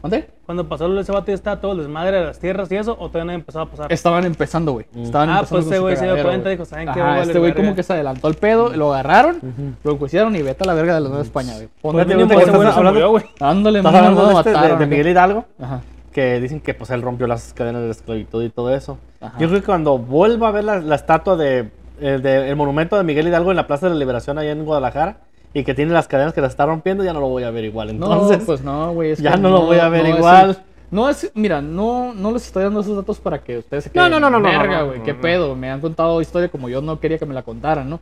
¿Dónde? 0.01 0.29
Cuando 0.45 0.69
pasó 0.69 0.99
ese 0.99 1.11
vato 1.11 1.27
ya 1.27 1.33
estaba 1.33 1.59
todo 1.59 1.71
el 1.71 1.79
desmadre 1.79 2.17
de 2.19 2.25
las 2.25 2.37
tierras 2.39 2.71
y 2.71 2.75
eso, 2.75 2.91
o 2.93 3.07
todavía 3.09 3.23
no 3.25 3.29
había 3.31 3.39
empezado 3.39 3.65
a 3.65 3.69
pasar. 3.71 3.91
Estaban 3.91 4.23
empezando, 4.25 4.73
güey. 4.73 4.85
Mm. 4.93 5.03
Estaban 5.03 5.29
Ah, 5.29 5.33
empezando 5.39 5.61
pues 5.63 5.71
ese 5.73 5.79
güey 5.81 5.97
se 5.97 6.05
dio 6.05 6.13
cuenta, 6.23 6.43
güey. 6.43 6.55
dijo, 6.55 6.65
¿saben 6.65 6.93
qué? 6.93 7.01
Ajá, 7.01 7.21
este 7.23 7.39
güey 7.39 7.55
como 7.55 7.73
que 7.75 7.81
se 7.81 7.93
adelantó 7.93 8.27
el 8.27 8.35
pedo, 8.35 8.69
lo 8.69 8.93
agarraron, 8.93 9.39
lo 9.83 9.91
enjuiciaron 9.93 10.35
y 10.35 10.41
vete 10.43 10.63
a 10.63 10.67
la 10.67 10.73
verga 10.75 10.93
de 10.95 11.01
la 11.01 11.07
Nueva 11.09 11.23
España, 11.23 11.53
güey. 11.55 11.69
Ponte 11.81 12.01
ese 12.03 12.11
estás 12.13 12.75
güey. 13.09 13.23
Dándole 13.39 13.79
Estás 13.79 13.95
hablando 13.95 14.27
de, 14.27 14.33
este, 14.35 14.49
de- 14.51 14.75
de. 14.77 14.85
Miguel 14.85 15.07
Hidalgo, 15.07 15.45
Ajá. 15.59 15.81
que 16.13 16.39
dicen 16.39 16.59
que 16.61 16.73
pues 16.75 16.91
él 16.91 17.01
rompió 17.01 17.25
las 17.25 17.53
cadenas 17.53 17.81
de 17.81 17.87
la 17.87 17.91
esclavitud 17.93 18.43
y 18.43 18.49
todo 18.49 18.73
eso. 18.75 18.99
Ajá. 19.19 19.39
Yo 19.39 19.47
creo 19.47 19.59
que 19.61 19.65
cuando 19.65 19.97
vuelva 19.97 20.49
a 20.49 20.51
ver 20.51 20.65
la, 20.65 20.79
la 20.81 20.95
estatua 20.95 21.35
de 21.35 21.71
el, 21.99 22.21
de- 22.21 22.49
el 22.49 22.55
monumento 22.55 22.95
de 22.97 23.03
Miguel 23.03 23.27
Hidalgo 23.27 23.51
en 23.51 23.57
la 23.57 23.67
Plaza 23.67 23.87
de 23.87 23.93
la 23.93 23.99
Liberación 23.99 24.37
allá 24.37 24.51
en 24.51 24.63
Guadalajara 24.65 25.17
y 25.53 25.63
que 25.63 25.73
tiene 25.73 25.93
las 25.93 26.07
cadenas 26.07 26.33
que 26.33 26.41
las 26.41 26.51
está 26.51 26.65
rompiendo, 26.65 27.03
ya 27.03 27.13
no 27.13 27.19
lo 27.21 27.27
voy 27.29 27.43
a 27.43 27.51
ver 27.51 27.63
igual. 27.65 27.89
Entonces, 27.89 28.39
no, 28.39 28.45
pues 28.45 28.61
no, 28.61 28.93
güey. 28.93 29.11
es 29.11 29.19
ya 29.19 29.33
que 29.33 29.37
no 29.39 29.49
lo 29.49 29.61
voy 29.61 29.77
a 29.79 29.87
ver 29.89 30.05
es- 30.05 30.15
igual. 30.17 30.57
no 30.91 31.09
es, 31.09 31.31
mira, 31.33 31.61
no, 31.61 32.13
no 32.13 32.31
les 32.33 32.45
estoy 32.45 32.63
dando 32.63 32.81
esos 32.81 32.95
datos 32.95 33.19
para 33.19 33.39
que 33.39 33.57
ustedes 33.59 33.85
se 33.85 33.89
No, 33.89 33.93
queden. 33.93 34.11
no, 34.11 34.19
no, 34.19 34.29
no, 34.29 34.39
no, 34.39 34.49
Verga, 34.49 34.79
no, 34.79 34.85
güey, 34.87 34.99
no, 34.99 35.05
qué 35.05 35.13
no. 35.13 35.21
pedo. 35.21 35.55
Me 35.55 35.69
han 35.71 35.79
contado 35.81 36.19
historia 36.21 36.49
como 36.49 36.67
yo 36.69 36.81
no 36.81 36.99
quería 36.99 37.17
que 37.17 37.25
me 37.25 37.33
la 37.33 37.43
contaran, 37.43 37.89
¿no? 37.89 37.99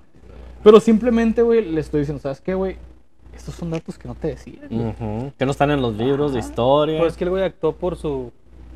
Pero 0.63 0.79
simplemente, 0.79 1.41
güey, 1.41 1.63
le 1.63 1.81
estoy 1.81 1.99
diciendo, 2.01 2.21
¿sabes 2.21 2.41
qué, 2.41 2.53
güey? 2.55 2.77
Estos 3.35 3.55
son 3.55 3.69
datos 3.71 3.97
que 3.97 4.07
no 4.07 4.15
te 4.15 4.29
decían. 4.29 4.67
güey. 4.69 4.87
Ujú, 4.89 5.31
que 5.37 5.45
no 5.45 5.51
están 5.51 5.71
en 5.71 5.81
los 5.81 5.93
libros 5.95 6.33
de 6.33 6.39
historia. 6.39 6.99
Pues 6.99 7.17
que 7.17 7.23
el 7.25 7.29
güey 7.31 7.43
actuó 7.43 7.73
por 7.73 7.97
su... 7.97 8.31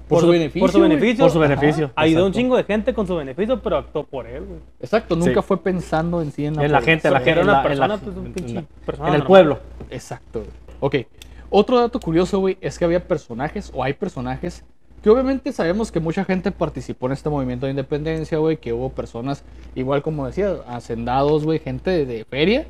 Por 0.07 0.21
su 0.21 0.27
beneficio, 0.29 0.61
Por 0.61 0.71
su 0.71 0.79
beneficio. 0.79 1.23
Por 1.25 1.31
su 1.31 1.39
beneficio, 1.39 1.85
Ajá. 1.87 1.93
Ayudó 1.97 2.19
a 2.21 2.23
un 2.23 2.27
exacto. 2.29 2.39
chingo 2.41 2.57
de 2.57 2.63
gente 2.63 2.93
con 2.93 3.07
su 3.07 3.15
beneficio, 3.15 3.61
pero 3.61 3.77
actuó 3.77 4.03
por 4.05 4.25
él, 4.27 4.45
güey. 4.45 4.59
Exacto, 4.79 5.15
nunca 5.15 5.41
Sí. 5.41 5.47
fue 5.47 5.61
pensando 5.61 6.21
en 6.21 6.31
sí 6.31 6.45
en 6.45 6.55
la, 6.55 6.63
en 6.65 6.71
la 6.71 6.81
gente, 6.81 7.09
la 7.09 7.17
Porque 7.19 7.33
gente, 7.33 7.41
era 7.41 7.51
una 7.51 7.51
en 7.61 7.67
la- 7.67 7.73
en 7.73 7.79
la- 7.79 7.87
persona, 7.97 8.03
pues, 8.03 8.17
un 8.17 8.25
en 8.27 8.33
pinche 8.33 8.53
la- 8.53 8.63
persona 8.85 9.09
en 9.09 9.13
el 9.15 9.19
normal. 9.19 9.27
pueblo. 9.27 9.59
Exacto. 9.89 10.39
güey. 10.39 10.51
Ok. 10.79 11.07
Otro 11.49 11.79
dato 11.79 11.99
curioso, 11.99 12.39
güey, 12.39 12.57
es 12.61 12.77
que 12.79 12.85
había 12.85 13.07
personajes, 13.07 13.71
o 13.73 13.83
hay 13.83 13.93
personajes, 13.93 14.63
que 15.03 15.09
obviamente 15.09 15.51
sabemos 15.51 15.91
que 15.91 15.99
mucha 15.99 16.25
gente 16.25 16.51
participó 16.51 17.07
en 17.07 17.13
este 17.13 17.29
movimiento 17.29 17.65
de 17.65 17.71
independencia, 17.71 18.37
güey, 18.37 18.57
que 18.57 18.73
hubo 18.73 18.89
personas, 18.89 19.43
igual 19.75 20.01
como 20.01 20.25
decía, 20.25 20.55
hacendados, 20.67 21.43
güey, 21.45 21.59
gente 21.59 21.89
de, 21.91 22.05
de 22.05 22.25
feria, 22.25 22.65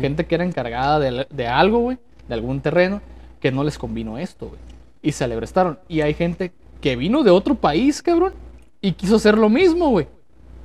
gente 0.00 0.26
que 0.26 0.34
era 0.34 0.44
encargada 0.44 0.98
de, 0.98 1.26
de 1.30 1.46
algo, 1.46 1.78
güey, 1.78 1.98
de 2.28 2.34
algún 2.34 2.60
terreno, 2.60 3.00
que 3.40 3.52
no 3.52 3.62
les 3.62 3.78
convino 3.78 4.18
esto, 4.18 4.48
güey. 4.48 4.60
Y 5.00 5.12
se 5.12 5.22
alebrestaron. 5.24 5.78
Y 5.88 6.00
hay 6.00 6.12
gente 6.14 6.52
que 6.80 6.96
vino 6.96 7.22
de 7.22 7.30
otro 7.30 7.54
país, 7.54 8.02
cabrón, 8.02 8.34
y 8.80 8.92
quiso 8.92 9.16
hacer 9.16 9.36
lo 9.36 9.48
mismo, 9.48 9.90
güey. 9.90 10.06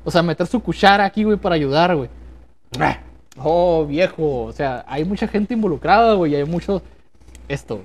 O 0.04 0.12
sea, 0.12 0.21
meter 0.21 0.47
su 0.47 0.60
cuchara 0.60 1.06
aquí, 1.06 1.23
güey, 1.23 1.38
para 1.38 1.56
ayudar, 1.56 1.95
güey. 1.95 2.10
Oh, 3.38 3.86
viejo. 3.86 4.43
O 4.43 4.52
sea, 4.52 4.84
hay 4.88 5.06
mucha 5.06 5.28
gente 5.28 5.54
involucrada, 5.54 6.13
güey. 6.13 6.34
y 6.34 6.36
Hay 6.36 6.45
mucho. 6.45 6.82
Esto. 7.47 7.82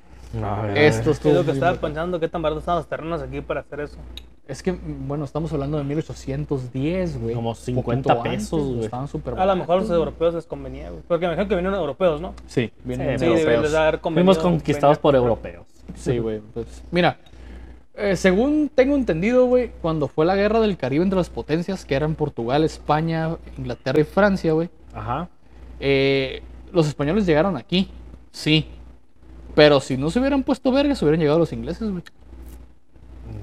Esto 0.74 1.10
Es 1.10 1.24
lo 1.24 1.44
que 1.44 1.52
estaba 1.52 1.74
pensando, 1.74 2.20
qué 2.20 2.28
tan 2.28 2.42
baratos 2.42 2.62
estaban 2.62 2.80
los 2.80 2.88
terrenos 2.88 3.22
aquí 3.22 3.40
para 3.40 3.60
hacer 3.60 3.80
eso. 3.80 3.96
Es 4.46 4.62
que, 4.62 4.72
bueno, 4.72 5.24
estamos 5.24 5.52
hablando 5.52 5.76
de 5.76 5.84
1810, 5.84 7.20
güey. 7.20 7.34
Como 7.34 7.50
Poquito 7.50 7.64
50 7.66 8.12
antes, 8.12 8.32
pesos, 8.32 8.66
güey. 8.66 8.84
Estaban 8.84 9.08
súper 9.08 9.38
A 9.38 9.46
lo 9.46 9.56
mejor 9.56 9.76
a 9.76 9.80
los 9.80 9.90
europeos 9.90 10.34
les 10.34 10.46
convenía, 10.46 10.90
güey. 10.90 11.02
Porque 11.06 11.26
me 11.26 11.34
imagino 11.34 11.48
que 11.48 11.54
vinieron 11.54 11.78
europeos, 11.78 12.20
¿no? 12.20 12.34
Sí, 12.46 12.72
Sí, 12.86 12.92
europeos. 13.24 14.00
Fuimos 14.02 14.38
conquistados 14.38 14.98
por 14.98 15.14
europeos. 15.14 15.66
Sí, 15.96 16.18
güey. 16.18 16.40
Pues, 16.54 16.82
mira, 16.90 17.18
eh, 17.98 18.16
según 18.16 18.70
tengo 18.74 18.94
entendido, 18.94 19.46
güey, 19.46 19.70
cuando 19.82 20.08
fue 20.08 20.24
la 20.24 20.37
guerra 20.37 20.61
del 20.61 20.76
Caribe 20.76 21.02
entre 21.04 21.18
las 21.18 21.30
potencias, 21.30 21.84
que 21.84 21.94
eran 21.94 22.14
Portugal, 22.14 22.64
España, 22.64 23.37
Inglaterra 23.56 24.00
y 24.00 24.04
Francia, 24.04 24.52
güey, 24.52 24.70
Ajá. 24.94 25.28
eh, 25.80 26.42
los 26.72 26.87
españoles 26.87 27.26
llegaron 27.26 27.56
aquí, 27.56 27.90
sí. 28.30 28.66
Pero 29.54 29.80
si 29.80 29.96
no 29.96 30.11
se 30.11 30.20
hubieran 30.20 30.42
puesto 30.42 30.70
vergas, 30.70 31.02
hubieran 31.02 31.20
llegado 31.20 31.38
los 31.38 31.52
ingleses, 31.52 31.90
güey. 31.90 32.02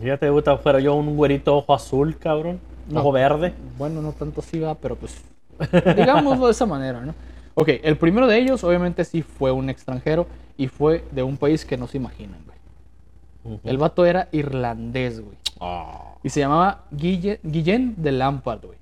Fíjate, 0.02 0.32
puta, 0.32 0.58
fuera 0.58 0.80
yo 0.80 0.96
un 0.96 1.16
güerito 1.16 1.56
ojo 1.58 1.74
azul, 1.74 2.18
cabrón. 2.18 2.60
No. 2.90 3.02
Ojo 3.02 3.12
verde. 3.12 3.54
Bueno, 3.78 4.02
no 4.02 4.12
tanto 4.14 4.42
así 4.42 4.60
va, 4.60 4.76
pero 4.76 4.96
pues 4.96 5.22
digámoslo 5.96 6.46
de 6.46 6.52
esa 6.52 6.66
manera, 6.66 7.02
¿no? 7.02 7.14
Ok, 7.56 7.70
el 7.84 7.98
primero 7.98 8.28
de 8.28 8.38
ellos 8.38 8.64
obviamente 8.64 9.06
sí 9.06 9.22
fue 9.22 9.52
un 9.52 9.70
extranjero 9.70 10.28
y 10.58 10.68
fue 10.68 11.04
de 11.12 11.24
un 11.24 11.38
país 11.38 11.66
que 11.66 11.78
no 11.78 11.88
se 11.88 11.98
imaginan, 11.98 12.40
El 13.64 13.78
vato 13.78 14.06
era 14.06 14.28
irlandés, 14.32 15.22
güey. 15.22 15.36
Ah. 15.60 16.16
Y 16.24 16.30
se 16.30 16.40
llamaba 16.40 16.86
Guille- 16.92 17.40
Guillén 17.44 17.96
de 17.98 18.12
Lampard, 18.12 18.66
güey. 18.66 18.78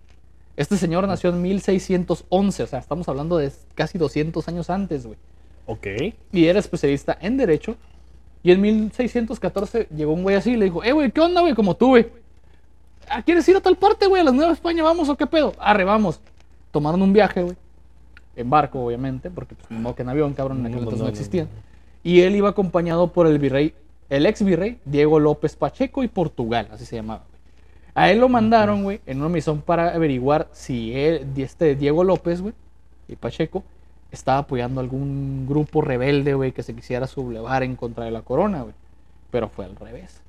Este 0.55 0.77
señor 0.77 1.07
nació 1.07 1.31
en 1.31 1.41
1611, 1.41 2.63
o 2.63 2.67
sea, 2.67 2.79
estamos 2.79 3.07
hablando 3.09 3.37
de 3.37 3.51
casi 3.75 3.97
200 3.97 4.47
años 4.47 4.69
antes, 4.69 5.05
güey. 5.05 5.17
Ok. 5.65 5.87
Y 6.31 6.45
era 6.45 6.59
especialista 6.59 7.17
en 7.21 7.37
Derecho. 7.37 7.75
Y 8.43 8.51
en 8.51 8.61
1614 8.61 9.87
llegó 9.95 10.13
un 10.13 10.23
güey 10.23 10.35
así 10.35 10.51
y 10.51 10.57
le 10.57 10.65
dijo, 10.65 10.83
eh, 10.83 10.91
güey, 10.91 11.11
¿qué 11.11 11.21
onda, 11.21 11.41
güey? 11.41 11.53
Como 11.55 11.75
tú, 11.75 11.89
güey. 11.89 12.07
"Ah, 13.09 13.21
¿Quieres 13.23 13.47
ir 13.49 13.55
a 13.57 13.61
tal 13.61 13.77
parte, 13.77 14.05
güey? 14.07 14.21
A 14.21 14.25
la 14.25 14.31
Nueva 14.31 14.51
España, 14.53 14.83
vamos 14.83 15.09
o 15.09 15.15
qué 15.15 15.25
pedo? 15.27 15.53
Arre, 15.59 15.83
vamos. 15.85 16.19
Tomaron 16.71 17.01
un 17.01 17.13
viaje, 17.13 17.41
güey. 17.43 17.55
En 18.35 18.49
barco, 18.49 18.83
obviamente, 18.85 19.29
porque 19.29 19.55
pues, 19.55 19.69
no 19.79 19.95
que 19.95 20.01
en 20.01 20.09
avión, 20.09 20.33
cabrón, 20.33 20.59
en 20.59 20.65
aquel 20.67 20.75
No, 20.77 20.81
entonces 20.81 20.99
no, 20.99 21.05
no 21.05 21.09
no, 21.11 21.13
existían. 21.13 21.47
Y 22.03 22.21
él 22.21 22.35
iba 22.35 22.49
acompañado 22.49 23.11
por 23.13 23.27
el 23.27 23.39
virrey, 23.39 23.73
el 24.09 24.25
ex 24.25 24.43
virrey 24.43 24.79
Diego 24.85 25.19
López 25.19 25.55
Pacheco 25.55 26.03
y 26.03 26.07
Portugal, 26.07 26.67
así 26.71 26.85
se 26.85 26.95
llamaba. 26.97 27.25
güey. 27.29 27.39
A 27.95 28.09
él 28.11 28.19
lo 28.19 28.29
mandaron, 28.29 28.83
güey, 28.83 29.01
en 29.05 29.19
una 29.19 29.29
misión 29.29 29.61
para 29.61 29.93
averiguar 29.93 30.49
si 30.51 30.93
él, 30.95 31.27
este 31.37 31.75
Diego 31.75 32.03
López, 32.03 32.41
güey, 32.41 32.53
y 33.07 33.15
Pacheco, 33.15 33.63
estaba 34.11 34.39
apoyando 34.39 34.79
a 34.79 34.83
algún 34.83 35.45
grupo 35.47 35.81
rebelde, 35.81 36.33
güey, 36.33 36.51
que 36.51 36.63
se 36.63 36.75
quisiera 36.75 37.07
sublevar 37.07 37.63
en 37.63 37.75
contra 37.75 38.05
de 38.05 38.11
la 38.11 38.21
corona, 38.21 38.61
güey. 38.61 38.73
Pero 39.31 39.49
fue 39.49 39.65
al 39.65 39.75
revés. 39.75 40.21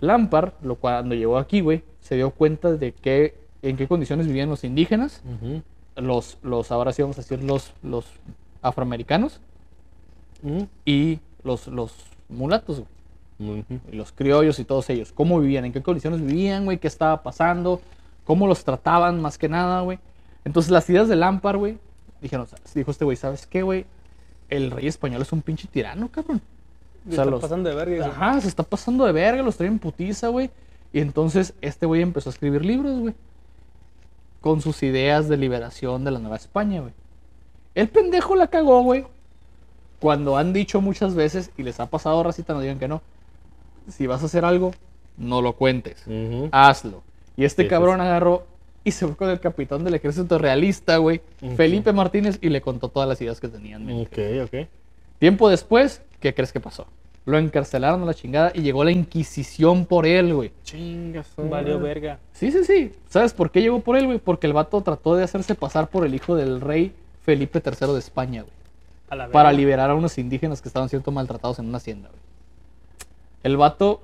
Lampard, 0.00 0.52
lo, 0.62 0.76
cuando 0.76 1.14
llegó 1.14 1.38
aquí, 1.38 1.60
güey, 1.60 1.82
se 2.00 2.16
dio 2.16 2.30
cuenta 2.30 2.72
de 2.72 2.92
que, 2.92 3.34
en 3.62 3.76
qué 3.76 3.88
condiciones 3.88 4.26
vivían 4.26 4.48
los 4.50 4.64
indígenas, 4.64 5.22
los, 5.96 6.38
los 6.42 6.70
ahora 6.70 6.92
sí 6.92 7.02
vamos 7.02 7.18
a 7.18 7.22
decir 7.22 7.42
los, 7.42 7.72
los 7.82 8.06
afroamericanos 8.62 9.40
y 10.84 11.20
los, 11.42 11.66
los 11.68 11.94
mulatos, 12.28 12.80
güey. 12.80 12.95
Y 13.38 13.96
los 13.96 14.12
criollos 14.12 14.58
y 14.58 14.64
todos 14.64 14.88
ellos, 14.90 15.12
cómo 15.12 15.38
vivían, 15.40 15.64
en 15.66 15.72
qué 15.72 15.82
condiciones 15.82 16.22
vivían, 16.24 16.64
güey, 16.64 16.78
qué 16.78 16.88
estaba 16.88 17.22
pasando, 17.22 17.80
cómo 18.24 18.46
los 18.46 18.64
trataban 18.64 19.20
más 19.20 19.36
que 19.36 19.48
nada, 19.48 19.82
güey. 19.82 19.98
Entonces 20.44 20.70
las 20.72 20.88
ideas 20.88 21.08
de 21.08 21.16
Lampard, 21.16 21.58
güey, 21.58 21.78
dijeron, 22.22 22.46
dijo 22.74 22.90
este 22.90 23.04
güey, 23.04 23.16
¿sabes 23.16 23.46
qué, 23.46 23.62
güey? 23.62 23.84
El 24.48 24.70
rey 24.70 24.86
español 24.86 25.20
es 25.22 25.32
un 25.32 25.42
pinche 25.42 25.68
tirano, 25.68 26.08
cabrón. 26.08 26.40
Y 27.04 27.10
O 27.10 27.14
sea, 27.14 27.24
está 27.24 27.30
los- 27.30 27.40
pasando 27.42 27.68
de 27.68 27.74
verga. 27.74 28.06
Ajá, 28.06 28.40
se 28.40 28.48
está 28.48 28.62
pasando 28.62 29.04
de 29.04 29.12
verga, 29.12 29.42
los 29.42 29.56
traen 29.56 29.74
en 29.74 29.78
putiza, 29.80 30.28
güey. 30.28 30.50
Y 30.92 31.00
entonces 31.00 31.52
este 31.60 31.84
güey 31.84 32.00
empezó 32.00 32.30
a 32.30 32.32
escribir 32.32 32.64
libros, 32.64 32.98
güey. 33.00 33.14
Con 34.40 34.60
sus 34.60 34.82
ideas 34.82 35.28
de 35.28 35.36
liberación 35.36 36.04
de 36.04 36.10
la 36.12 36.18
Nueva 36.20 36.36
España, 36.36 36.80
güey. 36.80 36.92
El 37.74 37.88
pendejo 37.88 38.34
la 38.36 38.46
cagó, 38.46 38.82
güey. 38.82 39.04
Cuando 40.00 40.36
han 40.36 40.52
dicho 40.52 40.80
muchas 40.80 41.14
veces, 41.14 41.50
y 41.56 41.62
les 41.64 41.80
ha 41.80 41.86
pasado, 41.86 42.22
racita, 42.22 42.54
no 42.54 42.60
digan 42.60 42.78
que 42.78 42.88
no. 42.88 43.02
Si 43.88 44.06
vas 44.06 44.22
a 44.22 44.26
hacer 44.26 44.44
algo, 44.44 44.72
no 45.16 45.42
lo 45.42 45.54
cuentes. 45.54 46.04
Hazlo. 46.52 47.02
Y 47.36 47.44
este 47.44 47.64
Sí, 47.64 47.68
cabrón 47.68 47.96
sí. 47.96 48.02
agarró 48.02 48.46
y 48.84 48.92
se 48.92 49.06
fue 49.06 49.16
con 49.16 49.30
el 49.30 49.40
capitán 49.40 49.84
del 49.84 49.94
ejército 49.94 50.38
realista, 50.38 50.96
güey. 50.98 51.20
Felipe 51.56 51.92
Martínez, 51.92 52.38
y 52.40 52.48
le 52.50 52.60
contó 52.60 52.88
todas 52.88 53.08
las 53.08 53.20
ideas 53.20 53.40
que 53.40 53.48
tenían. 53.48 53.84
güey. 53.84 54.02
Ok, 54.02 54.18
ok. 54.44 54.68
Tiempo 55.18 55.48
después, 55.48 56.02
¿qué 56.20 56.34
crees 56.34 56.52
que 56.52 56.60
pasó? 56.60 56.86
Lo 57.24 57.38
encarcelaron 57.38 58.02
a 58.02 58.04
la 58.04 58.14
chingada 58.14 58.52
y 58.54 58.60
llegó 58.62 58.84
la 58.84 58.92
Inquisición 58.92 59.84
por 59.86 60.06
él, 60.06 60.32
güey. 60.32 60.52
Chingas. 60.62 61.26
Valió 61.36 61.80
verga. 61.80 62.20
Sí, 62.32 62.52
sí, 62.52 62.62
sí. 62.64 62.92
¿Sabes 63.08 63.32
por 63.34 63.50
qué 63.50 63.60
llegó 63.60 63.80
por 63.80 63.96
él, 63.96 64.06
güey? 64.06 64.18
Porque 64.18 64.46
el 64.46 64.52
vato 64.52 64.80
trató 64.82 65.16
de 65.16 65.24
hacerse 65.24 65.56
pasar 65.56 65.88
por 65.88 66.06
el 66.06 66.14
hijo 66.14 66.36
del 66.36 66.60
rey 66.60 66.92
Felipe 67.22 67.60
III 67.64 67.92
de 67.94 67.98
España, 67.98 68.42
güey. 68.42 68.54
A 69.10 69.16
la 69.16 69.28
Para 69.28 69.52
liberar 69.52 69.90
a 69.90 69.94
unos 69.96 70.18
indígenas 70.18 70.62
que 70.62 70.68
estaban 70.68 70.88
siendo 70.88 71.10
maltratados 71.10 71.58
en 71.58 71.66
una 71.66 71.78
hacienda, 71.78 72.08
güey. 72.08 72.20
El 73.46 73.56
vato... 73.56 74.00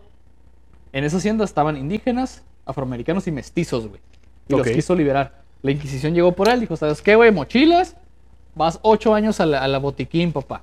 En 0.93 1.05
esa 1.05 1.17
hacienda 1.17 1.45
estaban 1.45 1.77
indígenas, 1.77 2.43
afroamericanos 2.65 3.27
y 3.27 3.33
mestizos, 3.33 3.89
güey. 3.89 4.01
Y 4.47 4.55
los 4.55 4.69
quiso 4.69 4.95
liberar. 4.95 5.43
La 5.63 5.71
Inquisición 5.71 6.15
llegó 6.15 6.33
por 6.33 6.49
él, 6.49 6.61
dijo, 6.61 6.77
¿sabes 6.77 7.01
qué, 7.01 7.17
güey? 7.17 7.33
Mochilas, 7.33 7.97
vas 8.55 8.79
ocho 8.83 9.15
años 9.15 9.41
a 9.41 9.47
la, 9.47 9.65
a 9.65 9.69
la 9.69 9.79
botiquín, 9.79 10.33
papá. 10.33 10.63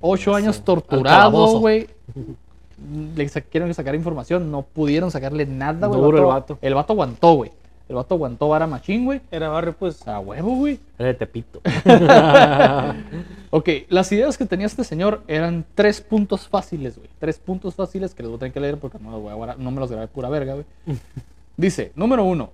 Ocho 0.00 0.34
años 0.34 0.62
torturado, 0.62 1.58
güey. 1.58 1.88
Le 3.16 3.28
quieren 3.28 3.72
sacar 3.74 3.94
información, 3.94 4.50
no 4.50 4.62
pudieron 4.62 5.10
sacarle 5.10 5.44
nada, 5.46 5.88
güey. 5.88 6.18
El 6.18 6.24
vato. 6.24 6.58
El 6.62 6.74
vato 6.74 6.92
aguantó, 6.92 7.34
güey. 7.34 7.50
El 7.90 7.96
vato 7.96 8.14
aguantó 8.14 8.48
vara 8.48 8.68
machín, 8.68 9.04
güey. 9.04 9.20
Era 9.32 9.48
barrio, 9.48 9.74
pues. 9.76 10.06
A 10.06 10.20
huevo, 10.20 10.54
güey. 10.54 10.78
Era 10.96 11.08
de 11.08 11.14
Tepito. 11.14 11.60
Ok, 13.52 13.68
las 13.88 14.12
ideas 14.12 14.38
que 14.38 14.46
tenía 14.46 14.66
este 14.66 14.84
señor 14.84 15.22
eran 15.26 15.64
tres 15.74 16.00
puntos 16.00 16.46
fáciles, 16.46 16.96
güey. 16.96 17.10
Tres 17.18 17.36
puntos 17.40 17.74
fáciles 17.74 18.14
que 18.14 18.22
les 18.22 18.30
voy 18.30 18.36
a 18.36 18.38
tener 18.38 18.52
que 18.52 18.60
leer 18.60 18.78
porque 18.78 18.98
no, 19.00 19.10
los 19.10 19.20
voy 19.20 19.48
a 19.48 19.56
no 19.56 19.72
me 19.72 19.80
los 19.80 19.90
grabé 19.90 20.06
pura 20.06 20.28
verga, 20.28 20.54
güey. 20.54 20.66
Dice, 21.56 21.90
número 21.96 22.22
uno, 22.22 22.50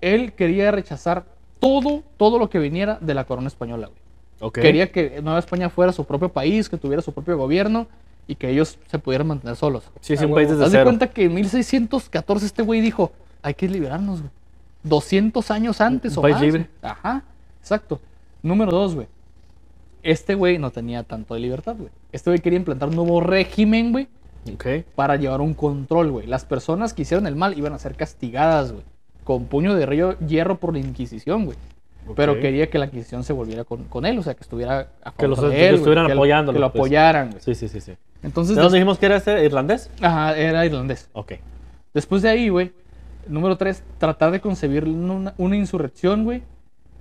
él 0.00 0.32
quería 0.32 0.70
rechazar 0.70 1.26
todo, 1.60 2.02
todo 2.16 2.38
lo 2.38 2.48
que 2.48 2.58
viniera 2.58 2.96
de 3.02 3.12
la 3.12 3.24
corona 3.24 3.48
española, 3.48 3.88
güey. 3.88 3.98
Ok. 4.40 4.54
Quería 4.60 4.90
que 4.90 5.20
Nueva 5.22 5.38
España 5.38 5.68
fuera 5.68 5.92
su 5.92 6.06
propio 6.06 6.30
país, 6.30 6.70
que 6.70 6.78
tuviera 6.78 7.02
su 7.02 7.12
propio 7.12 7.36
gobierno 7.36 7.86
y 8.26 8.36
que 8.36 8.48
ellos 8.48 8.78
se 8.86 8.98
pudieran 8.98 9.26
mantener 9.26 9.54
solos. 9.56 9.84
Sí, 10.00 10.16
sí, 10.16 10.24
Ah, 10.24 10.26
un 10.28 10.34
país 10.34 10.48
huevo. 10.48 10.60
desde 10.60 10.64
Haz 10.64 10.72
de 10.72 10.78
cero. 10.78 10.84
cuenta 10.84 11.08
que 11.10 11.24
en 11.24 11.34
1614 11.34 12.46
este 12.46 12.62
güey 12.62 12.80
dijo, 12.80 13.12
hay 13.42 13.52
que 13.52 13.68
liberarnos, 13.68 14.20
güey. 14.20 14.30
200 14.82 15.50
años 15.50 15.80
antes 15.80 16.12
Un 16.12 16.18
o 16.18 16.22
país 16.22 16.34
más. 16.36 16.42
libre. 16.42 16.68
Ajá, 16.82 17.22
exacto. 17.60 18.00
Número 18.42 18.70
dos, 18.72 18.94
güey. 18.94 19.06
Este 20.02 20.34
güey 20.34 20.58
no 20.58 20.70
tenía 20.70 21.02
tanto 21.02 21.34
de 21.34 21.40
libertad, 21.40 21.74
güey. 21.76 21.90
Este 22.12 22.30
güey 22.30 22.40
quería 22.40 22.58
implantar 22.58 22.88
un 22.88 22.96
nuevo 22.96 23.20
régimen, 23.20 23.90
güey, 23.92 24.08
Ok. 24.54 24.66
para 24.94 25.16
llevar 25.16 25.40
un 25.40 25.54
control, 25.54 26.10
güey. 26.12 26.26
Las 26.26 26.44
personas 26.44 26.94
que 26.94 27.02
hicieron 27.02 27.26
el 27.26 27.34
mal 27.34 27.58
iban 27.58 27.72
a 27.72 27.78
ser 27.78 27.96
castigadas, 27.96 28.72
güey. 28.72 28.84
Con 29.24 29.46
puño 29.46 29.74
de 29.74 29.84
río, 29.86 30.16
hierro 30.20 30.58
por 30.58 30.72
la 30.72 30.78
Inquisición, 30.78 31.46
güey. 31.46 31.58
Pero 32.14 32.38
quería 32.38 32.70
que 32.70 32.78
la 32.78 32.84
Inquisición 32.86 33.24
se 33.24 33.32
volviera 33.32 33.64
con, 33.64 33.82
con 33.84 34.06
él, 34.06 34.16
o 34.16 34.22
sea, 34.22 34.34
que 34.34 34.42
estuviera 34.42 34.90
a 35.02 35.10
Que 35.10 35.26
los- 35.26 35.40
de 35.42 35.68
él, 35.68 35.74
estuvieran 35.74 36.08
apoyándolo, 36.08 36.54
Que 36.56 36.60
lo 36.60 36.70
pues. 36.70 36.78
apoyaran, 36.80 37.30
güey. 37.30 37.42
Sí, 37.42 37.56
sí, 37.56 37.66
sí, 37.68 37.80
sí. 37.80 37.94
Entonces, 38.22 38.54
¿De 38.54 38.62
dónde 38.62 38.78
dijimos 38.78 38.98
que 39.00 39.06
era 39.06 39.16
este? 39.16 39.44
¿Irlandés? 39.44 39.90
ajá, 40.00 40.36
era 40.36 40.64
irlandés. 40.64 41.08
Ok. 41.14 41.32
Después 41.92 42.22
de 42.22 42.28
ahí, 42.28 42.48
güey, 42.48 42.72
número 43.28 43.56
tres, 43.56 43.82
tratar 43.98 44.30
de 44.30 44.40
concebir 44.40 44.84
una, 44.84 45.34
una 45.38 45.56
insurrección, 45.56 46.24
güey. 46.24 46.42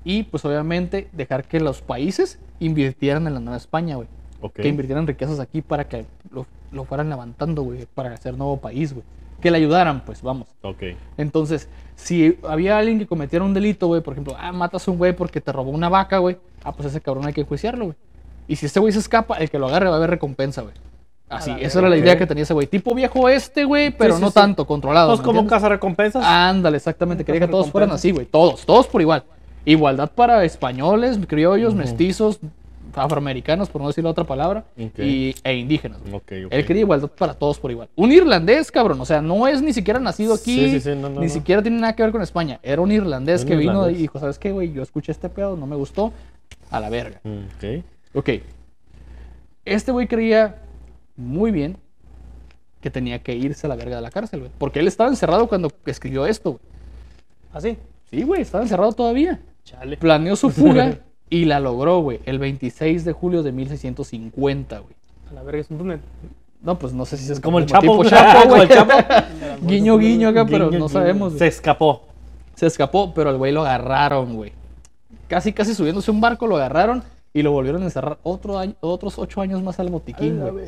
Y 0.03 0.23
pues 0.23 0.45
obviamente 0.45 1.09
dejar 1.13 1.45
que 1.45 1.59
los 1.59 1.81
países 1.81 2.39
invirtieran 2.59 3.25
en 3.27 3.33
la 3.33 3.39
Nueva 3.39 3.57
España, 3.57 3.95
güey. 3.95 4.07
Que 4.53 4.67
invirtieran 4.67 5.07
riquezas 5.07 5.39
aquí 5.39 5.63
para 5.63 5.88
que 5.88 6.05
lo, 6.29 6.45
lo 6.71 6.85
fueran 6.85 7.09
levantando, 7.09 7.63
güey, 7.63 7.88
para 7.95 8.13
hacer 8.13 8.38
nuevo 8.38 8.57
país, 8.57 8.93
güey. 8.93 9.03
Que 9.41 9.49
le 9.49 9.57
ayudaran, 9.57 10.05
pues 10.05 10.21
vamos. 10.21 10.47
Ok. 10.61 10.83
Entonces, 11.17 11.67
si 11.95 12.38
había 12.47 12.77
alguien 12.77 12.99
que 12.99 13.07
cometiera 13.07 13.43
un 13.43 13.53
delito, 13.53 13.88
güey, 13.88 14.01
por 14.01 14.13
ejemplo, 14.13 14.35
ah, 14.38 14.51
matas 14.51 14.88
a 14.88 14.91
un 14.91 14.97
güey 14.97 15.15
porque 15.15 15.41
te 15.41 15.51
robó 15.51 15.71
una 15.71 15.89
vaca, 15.89 16.19
güey, 16.19 16.38
ah, 16.63 16.71
pues 16.73 16.89
ese 16.89 17.01
cabrón 17.01 17.25
hay 17.25 17.33
que 17.33 17.41
enjuiciarlo, 17.41 17.85
güey. 17.85 17.97
Y 18.47 18.57
si 18.57 18.67
este 18.67 18.79
güey 18.79 18.93
se 18.93 18.99
escapa, 18.99 19.38
el 19.38 19.49
que 19.49 19.57
lo 19.57 19.67
agarre 19.67 19.88
va 19.88 19.93
a 19.93 19.97
haber 19.97 20.11
recompensa, 20.11 20.61
güey. 20.61 20.73
Así, 21.27 21.51
esa 21.59 21.79
era 21.79 21.89
la 21.89 21.97
idea 21.97 22.17
que 22.17 22.27
tenía 22.27 22.43
ese 22.43 22.53
güey. 22.53 22.67
Tipo 22.67 22.93
viejo 22.93 23.27
este, 23.29 23.63
güey, 23.65 23.89
pero 23.89 24.15
sí, 24.15 24.21
no 24.21 24.27
sí. 24.29 24.33
tanto, 24.35 24.65
controlado. 24.67 25.09
¿me 25.17 25.17
como 25.23 25.39
entiendes? 25.39 25.49
casa 25.53 25.69
recompensas. 25.69 26.23
Ándale, 26.23 26.77
exactamente. 26.77 27.25
Quería 27.25 27.41
que 27.41 27.47
todos 27.47 27.71
fueran 27.71 27.89
cazarrecompensas. 27.89 27.99
así, 27.99 28.11
güey. 28.11 28.25
Todos, 28.53 28.65
todos 28.65 28.88
por 28.88 29.01
igual. 29.01 29.23
Igualdad 29.65 30.11
para 30.13 30.45
españoles, 30.45 31.19
criollos, 31.27 31.73
mestizos, 31.73 32.39
afroamericanos, 32.93 33.69
por 33.69 33.81
no 33.81 33.88
decir 33.88 34.03
la 34.03 34.11
otra 34.11 34.23
palabra, 34.23 34.65
Ok. 34.79 34.99
y, 34.99 35.35
e 35.43 35.53
indígenas. 35.55 35.99
güey. 36.01 36.13
Ok, 36.13 36.31
ok. 36.45 36.51
Él 36.53 36.65
quería 36.65 36.81
igualdad 36.83 37.09
para 37.09 37.33
todos 37.33 37.57
por 37.59 37.71
igual. 37.71 37.89
Un 37.95 38.11
irlandés, 38.11 38.71
cabrón. 38.71 39.01
O 39.01 39.05
sea, 39.05 39.21
no 39.21 39.47
es 39.47 39.61
ni 39.63 39.73
siquiera 39.73 39.99
nacido 39.99 40.35
aquí. 40.35 40.55
Sí, 40.55 40.69
sí, 40.73 40.79
sí, 40.81 40.89
no, 40.91 41.09
no, 41.09 41.19
ni 41.19 41.25
no. 41.27 41.33
siquiera 41.33 41.61
tiene 41.63 41.79
nada 41.79 41.93
que 41.95 42.03
ver 42.03 42.11
con 42.11 42.21
España. 42.21 42.59
Era 42.61 42.81
un 42.81 42.91
irlandés 42.91 43.41
Un 43.41 43.47
que 43.47 43.55
vino 43.55 43.71
irlandés. 43.73 43.97
y 43.97 44.01
dijo, 44.03 44.19
¿sabes 44.19 44.38
qué, 44.38 44.51
güey? 44.51 44.71
Yo 44.71 44.83
escuché 44.83 45.11
este 45.11 45.27
pedo, 45.29 45.57
no 45.57 45.65
me 45.65 45.75
gustó. 45.75 46.13
A 46.69 46.79
la 46.79 46.89
verga. 46.89 47.19
Ok. 47.25 47.83
Ok. 48.13 48.29
Este 49.65 49.91
güey 49.91 50.07
creía 50.07 50.57
muy 51.15 51.51
bien 51.51 51.78
que 52.82 52.91
tenía 52.91 53.19
que 53.23 53.36
irse 53.36 53.65
a 53.65 53.69
la 53.69 53.75
verga 53.75 53.95
de 53.95 54.01
la 54.01 54.12
cárcel, 54.12 54.41
güey. 54.41 54.51
Porque 54.58 54.80
él 54.80 54.88
estaba 54.88 55.10
encerrado 55.10 55.47
cuando 55.47 55.71
escribió 55.86 56.25
esto, 56.25 56.51
güey. 56.51 56.62
Así. 57.51 57.78
Sí, 58.10 58.21
güey, 58.23 58.41
estaba 58.41 58.63
encerrado 58.63 58.91
todavía. 58.93 59.39
Chale. 59.63 59.97
Planeó 59.97 60.36
su 60.36 60.49
fuga 60.51 60.99
y 61.30 61.45
la 61.45 61.60
logró, 61.60 61.99
güey, 62.01 62.19
el 62.25 62.38
26 62.38 63.04
de 63.06 63.12
julio 63.13 63.41
de 63.43 63.51
1650, 63.51 64.80
güey. 64.80 64.93
A 65.30 65.34
la 65.34 65.41
verga 65.43 65.62
es 65.62 65.71
un 65.71 65.78
túnel. 65.80 65.99
No, 66.62 66.78
pues 66.78 66.93
no 66.93 67.06
sé 67.06 67.17
si 67.17 67.32
es 67.32 67.39
Como 67.39 67.60
el 67.60 67.65
Chapo, 67.65 67.82
tipo. 67.82 68.04
Chapo, 68.06 68.39
Como 68.43 68.56
güey. 68.56 68.62
el 68.63 68.69
Chapo. 68.69 68.93
guiño, 69.62 69.97
guiño 69.97 70.30
acá, 70.30 70.45
pero 70.45 70.69
Guiño, 70.69 70.80
no 70.80 70.86
guiño. 70.86 70.89
sabemos. 70.89 71.30
güey. 71.30 71.39
Se 71.39 71.47
escapó. 71.47 72.04
Se 72.56 72.67
escapó, 72.67 73.13
pero 73.13 73.30
al 73.32 73.38
güey 73.38 73.51
lo 73.51 73.62
agarraron, 73.62 74.36
güey. 74.36 74.51
Casi, 75.28 75.54
casi 75.54 75.73
subiéndose 75.73 76.12
a 76.12 76.13
un 76.13 76.21
barco, 76.21 76.45
lo 76.47 76.56
agarraron 76.58 77.04
y 77.34 77.41
lo 77.41 77.51
volvieron 77.51 77.82
a 77.82 77.86
encerrar 77.86 78.19
otro 78.23 78.58
año, 78.60 78.75
otros 78.80 79.17
ocho 79.17 79.41
años 79.41 79.62
más 79.63 79.80
al 79.80 79.89
botiquín, 79.89 80.39
güey. 80.39 80.65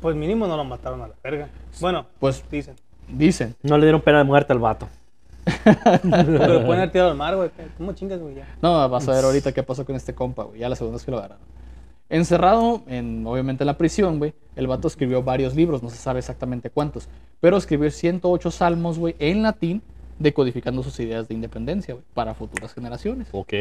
Pues 0.00 0.14
mínimo 0.16 0.46
no 0.46 0.56
lo 0.56 0.64
mataron 0.64 1.02
a 1.02 1.08
la 1.08 1.14
verga. 1.22 1.48
Bueno, 1.80 2.06
Pues 2.20 2.42
dicen. 2.50 2.76
dicen. 3.08 3.54
No 3.62 3.76
le 3.78 3.84
dieron 3.86 4.00
pena 4.00 4.18
de 4.18 4.24
muerte 4.24 4.52
al 4.52 4.58
vato. 4.58 4.88
Pero 5.44 6.52
lo 6.54 6.66
pueden 6.66 6.80
haber 6.80 6.90
tirado 6.90 7.10
al 7.10 7.16
mar, 7.16 7.34
güey. 7.36 7.50
¿Cómo 7.76 7.92
chingas, 7.92 8.20
güey? 8.20 8.34
Ya. 8.36 8.46
No, 8.62 8.88
vas 8.88 9.08
a 9.08 9.12
ver 9.12 9.24
ahorita 9.24 9.52
qué 9.52 9.62
pasó 9.62 9.84
con 9.84 9.96
este 9.96 10.14
compa, 10.14 10.44
güey. 10.44 10.60
Ya 10.60 10.68
la 10.68 10.76
segunda 10.76 10.96
vez 10.96 11.04
que 11.04 11.10
lo 11.10 11.18
agarraron. 11.18 11.42
Encerrado, 12.10 12.82
en, 12.86 13.26
obviamente 13.26 13.64
en 13.64 13.66
la 13.66 13.76
prisión, 13.76 14.18
güey, 14.18 14.32
el 14.56 14.66
vato 14.66 14.88
escribió 14.88 15.22
varios 15.22 15.54
libros, 15.54 15.82
no 15.82 15.90
se 15.90 15.96
sabe 15.96 16.20
exactamente 16.20 16.70
cuántos, 16.70 17.06
pero 17.38 17.58
escribió 17.58 17.90
108 17.90 18.50
salmos, 18.50 18.98
güey, 18.98 19.14
en 19.18 19.42
latín, 19.42 19.82
decodificando 20.18 20.82
sus 20.82 20.98
ideas 21.00 21.28
de 21.28 21.34
independencia, 21.34 21.92
güey, 21.92 22.04
para 22.14 22.32
futuras 22.32 22.72
generaciones. 22.72 23.28
Ok. 23.32 23.52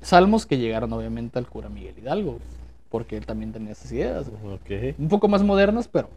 Salmos 0.00 0.46
que 0.46 0.56
llegaron, 0.56 0.90
obviamente, 0.94 1.38
al 1.38 1.46
cura 1.48 1.68
Miguel 1.68 1.98
Hidalgo, 1.98 2.30
güey, 2.32 2.42
porque 2.90 3.16
él 3.16 3.24
también 3.26 3.52
tenía 3.52 3.72
esas 3.72 3.90
ideas, 3.92 4.26
güey. 4.28 4.94
Un 4.98 5.08
poco 5.08 5.28
más 5.28 5.42
modernas, 5.42 5.88
pero... 5.88 6.08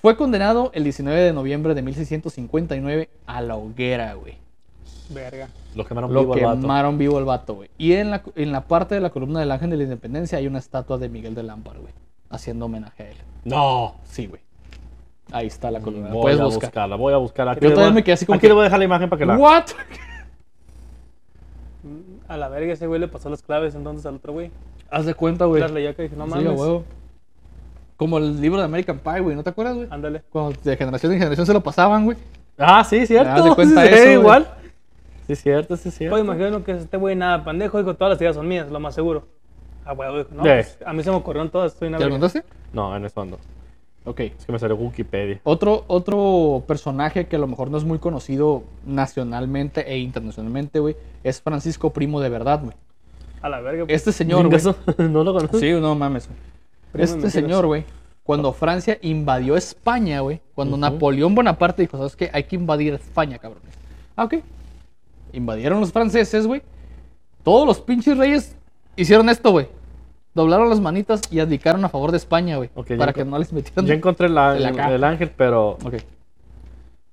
Fue 0.00 0.16
condenado 0.16 0.70
el 0.74 0.84
19 0.84 1.18
de 1.18 1.32
noviembre 1.32 1.74
de 1.74 1.80
1659 1.82 3.08
a 3.26 3.40
la 3.40 3.56
hoguera, 3.56 4.12
güey. 4.14 4.36
Verga. 5.10 5.48
Lo 5.74 5.84
quemaron 5.86 6.12
Lo 6.12 6.20
vivo 6.20 6.34
al 6.34 6.40
vato. 6.42 6.60
quemaron 6.60 6.98
vivo 6.98 7.18
el 7.18 7.24
vato, 7.24 7.54
güey. 7.54 7.70
Y 7.78 7.92
en 7.94 8.10
la, 8.10 8.22
en 8.36 8.52
la 8.52 8.62
parte 8.66 8.94
de 8.94 9.00
la 9.00 9.08
columna 9.10 9.40
del 9.40 9.50
Ángel 9.50 9.70
de 9.70 9.76
la 9.78 9.82
Independencia 9.84 10.36
hay 10.38 10.46
una 10.46 10.58
estatua 10.58 10.98
de 10.98 11.08
Miguel 11.08 11.34
de 11.34 11.42
Lámpara, 11.42 11.78
güey. 11.78 11.92
Haciendo 12.28 12.66
homenaje 12.66 13.02
a 13.02 13.10
él. 13.10 13.16
No. 13.44 13.94
Sí, 14.04 14.26
güey. 14.26 14.42
Ahí 15.32 15.46
está 15.46 15.70
la 15.70 15.80
columna. 15.80 16.08
la 16.08 16.14
Voy 16.14 16.22
Puedes 16.22 16.40
a 16.40 16.44
buscar. 16.44 16.68
buscarla, 16.70 16.96
voy 16.96 17.14
a 17.14 17.16
buscarla. 17.16 17.52
Aquí 17.52 17.60
Yo 17.64 17.68
también 17.70 17.84
voy 17.86 17.92
a- 17.92 17.94
me 17.94 18.04
quedé 18.04 18.12
así 18.12 18.26
como 18.26 18.36
Aquí 18.36 18.42
que- 18.42 18.48
le 18.48 18.54
voy 18.54 18.60
a 18.60 18.64
dejar 18.64 18.78
la 18.78 18.84
imagen 18.84 19.08
para 19.08 19.18
que 19.20 19.26
la... 19.26 19.36
¿What? 19.38 19.64
A 22.28 22.36
la 22.38 22.48
verga 22.48 22.72
ese 22.72 22.86
güey 22.86 22.98
le 23.00 23.08
pasó 23.08 23.28
las 23.28 23.42
claves 23.42 23.74
entonces 23.74 24.06
al 24.06 24.14
otro 24.16 24.32
güey. 24.32 24.50
Haz 24.90 25.06
de 25.06 25.14
cuenta, 25.14 25.44
güey. 25.46 25.60
Las 25.60 25.70
acá 25.70 26.02
y 26.02 26.08
dije, 26.08 26.16
no 26.16 26.24
Sí, 26.26 26.30
mames. 26.30 26.58
huevo. 26.58 26.84
Como 27.96 28.18
el 28.18 28.40
libro 28.40 28.58
de 28.58 28.64
American 28.64 28.98
Pie, 28.98 29.20
güey. 29.20 29.36
¿No 29.36 29.42
te 29.42 29.50
acuerdas, 29.50 29.76
güey? 29.76 29.88
Ándale. 29.90 30.22
Cuando 30.30 30.58
de 30.62 30.76
generación 30.76 31.12
en 31.12 31.18
generación 31.18 31.46
se 31.46 31.52
lo 31.52 31.62
pasaban, 31.62 32.04
güey. 32.04 32.16
Ah, 32.58 32.84
sí, 32.84 33.06
cierto. 33.06 33.30
Haz 33.30 33.44
de 33.44 33.54
cuenta 33.54 33.82
sí, 33.82 33.88
eso, 33.88 34.02
güey. 34.02 34.12
igual. 34.14 34.48
Sí, 35.26 35.36
cierto, 35.36 35.76
sí, 35.76 35.90
cierto. 35.90 36.14
Pues 36.14 36.24
imagino 36.24 36.62
que 36.62 36.72
este 36.72 36.96
güey 36.96 37.16
nada 37.16 37.42
pendejo, 37.44 37.78
dijo, 37.78 37.94
todas 37.94 38.12
las 38.12 38.20
ideas 38.20 38.36
son 38.36 38.46
mías, 38.46 38.70
lo 38.70 38.78
más 38.78 38.94
seguro. 38.94 39.26
Ah, 39.84 39.92
huevo, 39.92 40.18
dijo, 40.18 40.30
no, 40.32 40.42
pues, 40.42 40.78
a 40.84 40.92
mí 40.92 41.02
se 41.02 41.10
me 41.10 41.16
ocurrieron 41.16 41.50
todas, 41.50 41.72
estoy 41.72 41.88
una 41.88 41.98
¿Te 41.98 42.04
lo 42.04 42.10
contaste? 42.10 42.42
No, 42.72 42.94
en 42.96 43.04
eso 43.04 43.20
ando. 43.20 43.38
Ok. 44.04 44.20
Es 44.20 44.44
que 44.44 44.52
me 44.52 44.58
salió 44.58 44.76
Wikipedia. 44.76 45.40
Otro, 45.44 45.84
otro 45.86 46.62
personaje 46.66 47.26
que 47.26 47.36
a 47.36 47.38
lo 47.38 47.46
mejor 47.46 47.70
no 47.70 47.78
es 47.78 47.84
muy 47.84 47.98
conocido 47.98 48.64
nacionalmente 48.84 49.90
e 49.90 49.98
internacionalmente, 49.98 50.78
güey, 50.78 50.96
es 51.22 51.40
Francisco 51.40 51.90
Primo 51.90 52.20
de 52.20 52.28
Verdad, 52.28 52.60
güey. 52.62 52.76
A 53.44 53.48
la 53.50 53.60
verga. 53.60 53.84
pues, 53.84 53.94
Este 53.94 54.10
señor, 54.10 54.48
güey. 54.48 54.60
No 55.10 55.22
lo 55.22 55.34
conozco. 55.34 55.58
Sí, 55.58 55.70
no 55.72 55.94
mames. 55.94 56.30
Este 56.94 57.28
señor, 57.30 57.66
güey, 57.66 57.84
cuando 58.22 58.52
Francia 58.54 58.96
invadió 59.02 59.54
España, 59.56 60.20
güey, 60.20 60.40
cuando. 60.54 60.78
Napoleón 60.78 61.34
Bonaparte 61.34 61.82
dijo, 61.82 61.98
¿sabes 61.98 62.16
qué? 62.16 62.30
Hay 62.32 62.44
que 62.44 62.56
invadir 62.56 62.94
España, 62.94 63.36
cabrones. 63.38 63.70
Ah, 64.16 64.24
ok. 64.24 64.36
Invadieron 65.34 65.80
los 65.80 65.92
franceses, 65.92 66.46
güey. 66.46 66.62
Todos 67.42 67.66
los 67.66 67.80
pinches 67.82 68.16
reyes 68.16 68.56
hicieron 68.96 69.28
esto, 69.28 69.50
güey. 69.50 69.68
Doblaron 70.32 70.70
las 70.70 70.80
manitas 70.80 71.20
y 71.30 71.40
abdicaron 71.40 71.84
a 71.84 71.88
favor 71.90 72.12
de 72.12 72.16
España, 72.16 72.56
güey. 72.56 72.70
Ok, 72.74 72.88
ya 72.90 72.96
para 72.96 73.12
que 73.12 73.24
no 73.26 73.38
les 73.38 73.52
metieran. 73.52 73.84
Ya 73.84 73.92
encontré 73.94 74.28
la- 74.30 74.56
El 74.56 74.78
el 74.78 75.04
ángel, 75.04 75.30
pero, 75.36 75.72
Ok. 75.84 75.96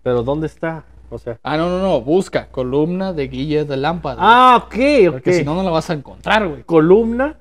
pero 0.02 0.24
¿dónde 0.24 0.48
está? 0.48 0.86
O 1.12 1.17
sea. 1.19 1.39
Ah, 1.43 1.58
no, 1.58 1.69
no, 1.69 1.80
no. 1.82 2.02
Busca 2.02 2.47
columna 2.47 3.12
de 3.13 3.28
Guille 3.28 3.65
de 3.65 3.78
Lámpara. 3.78 4.17
Ah, 4.19 4.63
ok, 4.65 4.74
ok. 5.08 5.12
Porque 5.12 5.34
si 5.34 5.43
no, 5.43 5.54
no 5.54 5.62
la 5.63 5.69
vas 5.69 5.89
a 5.89 5.93
encontrar, 5.93 6.47
güey. 6.47 6.63
Columna. 6.63 7.38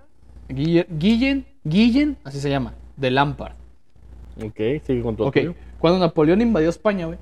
Guille- 0.49 0.87
Guillen, 0.91 1.47
Guillen, 1.65 2.17
así 2.25 2.41
se 2.41 2.51
llama, 2.51 2.75
de 2.97 3.11
Lampard. 3.13 3.53
Ok, 4.45 4.57
sigue 4.85 5.01
con 5.03 5.15
tu 5.17 5.25
Ok, 5.25 5.35
tuyo. 5.35 5.55
cuando 5.79 6.01
Napoleón 6.01 6.41
invadió 6.41 6.69
España, 6.69 7.07
güey, 7.07 7.19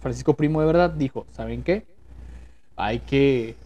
Francisco 0.00 0.34
Primo 0.34 0.60
de 0.60 0.66
verdad 0.66 0.90
dijo, 0.90 1.26
¿saben 1.32 1.62
qué? 1.62 1.84
Hay 2.76 3.00
que, 3.00 3.56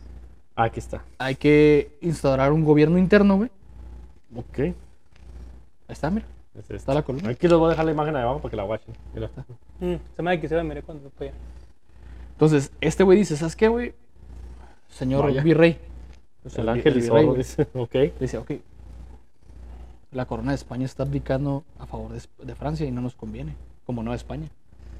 Aquí 0.57 0.81
está. 0.81 1.05
hay 1.19 1.37
que 1.37 1.97
instaurar 2.01 2.53
un 2.53 2.65
gobierno 2.65 2.99
interno, 2.99 3.37
güey. 3.37 3.51
Ok. 4.35 4.59
Ahí 4.59 4.75
está, 5.89 6.11
mira. 6.11 6.27
Es 6.55 6.63
este. 6.63 6.77
Está 6.77 6.95
la 6.95 7.03
columna. 7.03 7.31
Aquí 7.31 7.47
les 7.49 7.57
voy 7.57 7.67
a 7.67 7.71
dejar 7.71 7.85
la 7.85 7.93
imagen 7.93 8.17
ahí 8.17 8.23
abajo 8.23 8.41
para 8.41 8.51
que 8.51 8.57
la. 8.57 8.81
Mira. 9.15 9.31
Mm, 9.81 9.95
se 10.17 10.23
me 10.23 10.35
da 10.35 10.41
que 10.41 10.49
se 10.49 10.55
ve, 10.57 10.63
mire 10.65 10.83
cuando 10.83 11.11
fue. 11.11 11.33
Entonces, 12.33 12.73
este 12.81 13.03
güey 13.05 13.19
dice, 13.19 13.37
¿sabes 13.37 13.55
qué, 13.57 13.69
güey? 13.69 13.95
Señor 14.89 15.25
Vaya. 15.25 15.43
virrey. 15.43 15.79
El 16.57 16.69
ángel 16.69 16.95
virrey, 16.95 17.29
dice. 17.37 17.69
Ok. 17.75 17.95
Dice, 18.19 18.39
ok, 18.39 18.51
la 20.13 20.25
corona 20.27 20.51
de 20.53 20.57
España 20.57 20.85
está 20.87 21.05
abdicando 21.05 21.63
a 21.79 21.87
favor 21.87 22.13
de, 22.13 22.21
de 22.45 22.55
Francia 22.55 22.87
y 22.87 22.91
no 22.91 23.01
nos 23.01 23.15
conviene, 23.15 23.55
como 23.87 24.03
no 24.03 24.13
España. 24.15 24.49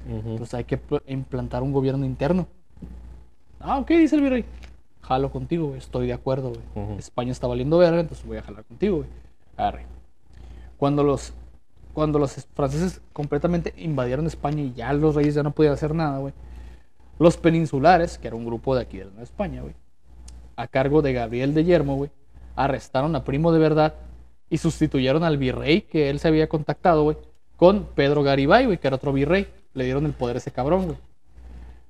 Ujú. 0.07 0.29
Entonces 0.31 0.53
hay 0.53 0.63
que 0.63 0.77
pl- 0.77 1.01
implantar 1.07 1.63
un 1.63 1.73
gobierno 1.73 2.05
interno. 2.05 2.47
Ah, 3.59 3.77
ok, 3.79 3.89
dice 3.89 4.15
el 4.15 4.21
virrey. 4.21 4.45
Jalo 5.01 5.31
contigo, 5.31 5.67
güey. 5.67 5.79
Estoy 5.79 6.07
de 6.07 6.13
acuerdo, 6.13 6.53
güey. 6.75 6.97
España 6.99 7.31
está 7.31 7.47
valiendo 7.47 7.77
verga, 7.77 7.99
entonces 7.99 8.25
voy 8.25 8.37
a 8.37 8.41
jalar 8.43 8.63
contigo, 8.63 8.97
güey. 8.97 9.09
Arre. 9.57 9.85
Cuando 10.77 11.03
los, 11.03 11.33
cuando 11.93 12.19
los 12.19 12.37
es- 12.37 12.47
franceses 12.53 13.01
completamente 13.13 13.73
invadieron 13.77 14.25
España 14.27 14.61
y 14.61 14.73
ya 14.73 14.91
los 14.93 15.15
reyes 15.15 15.35
ya 15.35 15.43
no 15.43 15.51
podían 15.51 15.73
hacer 15.73 15.93
nada, 15.93 16.19
güey. 16.19 16.33
Los 17.19 17.37
peninsulares, 17.37 18.17
que 18.17 18.27
era 18.27 18.35
un 18.35 18.45
grupo 18.45 18.75
de 18.75 18.81
aquí 18.81 18.97
de 18.97 19.05
la 19.15 19.21
España, 19.23 19.61
güey, 19.61 19.73
a 20.55 20.67
cargo 20.67 21.01
de 21.01 21.13
Gabriel 21.13 21.53
de 21.53 21.63
Yermo, 21.63 21.95
güey, 21.95 22.09
arrestaron 22.55 23.15
a 23.15 23.23
Primo 23.23 23.51
de 23.51 23.59
Verdad 23.59 23.93
y 24.49 24.57
sustituyeron 24.57 25.23
al 25.23 25.37
virrey 25.37 25.81
que 25.83 26.09
él 26.09 26.19
se 26.19 26.27
había 26.27 26.49
contactado, 26.49 27.03
güey, 27.03 27.17
con 27.57 27.85
Pedro 27.95 28.23
Garibay, 28.23 28.65
güey, 28.65 28.77
que 28.77 28.87
era 28.87 28.95
otro 28.95 29.13
virrey. 29.13 29.47
Le 29.73 29.85
dieron 29.85 30.05
el 30.05 30.13
poder 30.13 30.35
a 30.35 30.39
ese 30.39 30.51
cabrón, 30.51 30.85
güey. 30.85 30.97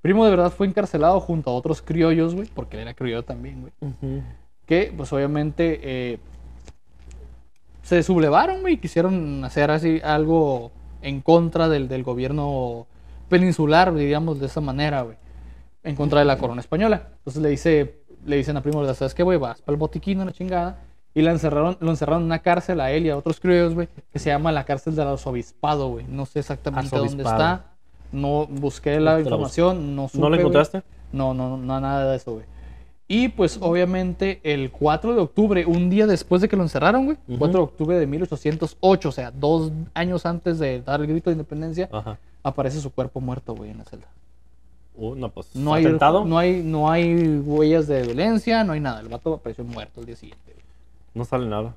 Primo 0.01 0.25
de 0.25 0.31
Verdad 0.31 0.51
fue 0.51 0.67
encarcelado 0.67 1.19
junto 1.19 1.49
a 1.49 1.53
otros 1.53 1.81
criollos, 1.81 2.35
güey, 2.35 2.47
porque 2.53 2.75
él 2.77 2.83
era 2.83 2.93
criollo 2.93 3.23
también, 3.23 3.61
güey 3.61 4.21
que 4.67 4.93
pues 4.95 5.11
obviamente 5.11 5.79
eh, 5.83 6.19
se 7.81 8.03
sublevaron 8.03 8.67
y 8.69 8.77
quisieron 8.77 9.43
hacer 9.43 9.71
así 9.71 9.99
algo 10.03 10.71
en 11.01 11.21
contra 11.21 11.67
del, 11.67 11.87
del 11.87 12.03
gobierno 12.03 12.87
peninsular, 13.29 13.93
diríamos 13.93 14.39
de 14.39 14.47
esa 14.47 14.61
manera, 14.61 15.01
güey, 15.01 15.17
en 15.83 15.95
contra 15.95 16.19
de 16.19 16.25
la 16.25 16.37
corona 16.37 16.61
española. 16.61 17.07
Entonces 17.19 17.41
le 17.41 17.49
dice, 17.49 18.01
le 18.25 18.35
dicen 18.35 18.57
a 18.57 18.61
Primo 18.61 18.85
de 18.85 18.93
¿sabes 18.93 19.15
qué, 19.15 19.23
güey? 19.23 19.37
Vas 19.37 19.61
para 19.61 19.73
el 19.73 19.79
botiquín, 19.79 20.19
una 20.19 20.31
chingada. 20.31 20.79
Y 21.13 21.21
la 21.23 21.31
encerraron, 21.31 21.77
lo 21.81 21.89
encerraron 21.89 22.21
en 22.21 22.27
una 22.27 22.39
cárcel 22.39 22.79
a 22.79 22.91
él 22.91 23.05
y 23.05 23.09
a 23.09 23.17
otros 23.17 23.39
criollos, 23.39 23.73
güey, 23.73 23.89
que 24.11 24.19
se 24.19 24.29
llama 24.29 24.51
la 24.51 24.63
cárcel 24.63 24.95
del 24.95 25.07
arzobispado, 25.07 25.89
güey. 25.89 26.05
No 26.07 26.25
sé 26.25 26.39
exactamente 26.39 26.95
dónde 26.95 27.23
está. 27.23 27.65
No 28.13 28.47
busqué 28.47 28.99
la 28.99 29.15
la 29.15 29.19
información, 29.21 29.95
no 29.95 30.07
supe, 30.07 30.21
¿No 30.21 30.29
la 30.29 30.37
encontraste? 30.37 30.83
No, 31.11 31.33
no, 31.33 31.57
no, 31.57 31.79
nada 31.81 32.11
de 32.11 32.17
eso, 32.17 32.33
güey. 32.33 32.45
Y 33.13 33.27
pues 33.27 33.57
obviamente 33.61 34.39
el 34.43 34.71
4 34.71 35.13
de 35.15 35.19
octubre, 35.19 35.65
un 35.65 35.89
día 35.89 36.07
después 36.07 36.41
de 36.41 36.47
que 36.47 36.55
lo 36.55 36.63
encerraron, 36.63 37.03
güey, 37.05 37.17
Ujú. 37.27 37.39
4 37.39 37.57
de 37.59 37.63
octubre 37.63 37.99
de 37.99 38.07
1808, 38.07 39.09
o 39.09 39.11
sea, 39.11 39.31
dos 39.31 39.71
años 39.93 40.25
antes 40.25 40.59
de 40.59 40.81
dar 40.81 41.01
el 41.01 41.07
grito 41.07 41.29
de 41.29 41.33
independencia, 41.33 41.89
Ajá. 41.91 42.17
aparece 42.41 42.79
su 42.79 42.89
cuerpo 42.89 43.19
muerto, 43.19 43.53
güey, 43.53 43.69
en 43.71 43.79
la 43.79 43.83
celda. 43.83 44.07
Uh, 44.95 45.15
no, 45.15 45.27
pues. 45.29 45.53
No 45.55 45.73
hay, 45.73 45.83
no, 45.85 46.37
hay, 46.37 46.63
no 46.63 46.89
hay 46.89 47.37
huellas 47.39 47.87
de 47.87 48.01
violencia, 48.03 48.63
no 48.63 48.71
hay 48.73 48.79
nada. 48.79 49.01
El 49.01 49.09
vato 49.09 49.33
apareció 49.33 49.63
muerto 49.65 49.99
el 49.99 50.05
día 50.05 50.15
siguiente. 50.15 50.53
güey. 50.53 50.63
No 51.13 51.25
sale 51.25 51.47
nada. 51.47 51.75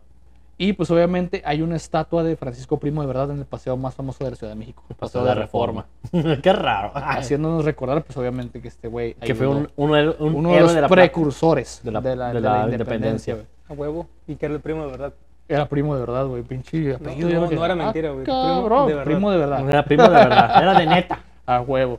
Y 0.57 0.73
pues 0.75 0.89
obviamente 0.93 1.43
hay 1.45 1.63
una 1.63 1.75
estatua 1.75 2.23
de 2.23 2.37
Francisco 2.37 2.79
Primo 2.79 3.01
de 3.01 3.09
verdad 3.09 3.31
en 3.33 3.39
el 3.39 3.45
paseo 3.45 3.77
más 3.77 3.95
famoso 3.95 4.23
de 4.25 4.31
la 4.31 4.37
Ciudad 4.37 4.53
de 4.53 4.59
México, 4.59 4.85
el 4.89 4.95
Paseo 4.95 5.23
de 5.23 5.29
la 5.29 5.35
Reforma. 5.35 5.87
Qué 6.43 6.53
raro. 6.53 6.93
Haciéndonos 6.95 7.65
recordar, 7.65 8.05
pues 8.05 8.17
obviamente 8.17 8.61
que 8.63 8.69
este 8.69 8.87
güey 8.89 9.15
que 9.15 9.35
fue 9.35 9.49
un, 9.49 9.69
un, 9.77 9.91
héroe- 9.97 10.17
un 10.21 10.35
uno 10.37 10.53
de 10.53 10.61
los 10.61 10.75
de 10.75 10.81
la 10.83 10.87
plata. 10.89 11.03
precursores 11.03 11.81
de 11.83 11.91
la- 11.91 12.01
de 12.01 12.15
la, 12.17 12.29
de 12.29 12.35
de 12.35 12.41
la 12.41 12.51
la 12.59 12.65
independencia. 12.73 13.35
independencia, 13.35 13.35
güey. 13.35 13.47
A 13.69 13.73
huevo. 13.73 14.07
Y 14.29 14.37
que 14.37 14.47
era 14.47 14.55
el 14.55 14.61
primo 14.61 14.85
de 14.85 14.91
verdad. 14.93 15.13
Era 15.49 15.69
primo 15.69 15.95
de 15.95 16.01
verdad, 16.01 16.27
güey. 16.27 16.43
Pinche 16.43 16.95
apellido. 16.95 17.29
no, 17.51 17.65
era 17.65 17.75
ah, 17.75 17.77
mentira, 17.77 18.11
güey. 18.13 18.25
Primo 18.25 18.43
Cabrón, 18.63 18.87
de 18.89 18.95
verdad. 18.95 19.05
primo 19.05 19.31
de 19.33 19.39
verdad. 19.39 19.69
Era 19.69 19.85
primo 19.85 20.03
de 20.05 20.09
verdad. 20.11 20.63
Era 20.63 20.79
de 20.79 20.87
neta. 20.87 21.21
A 21.47 21.61
huevo. 21.61 21.99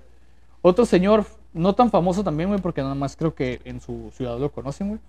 Otro 0.62 0.86
señor, 0.86 1.26
no 1.54 1.74
tan 1.74 1.91
famoso 1.91 2.24
también, 2.24 2.50
güey, 2.50 2.62
porque 2.62 2.82
nada 2.82 2.96
más 2.96 3.15
creo 3.15 3.36
que 3.36 3.62
en 3.65 3.82
su 3.82 4.12
ciudad 4.15 4.39
lo 4.39 4.50
conocen, 4.52 4.88
güey. 4.88 5.00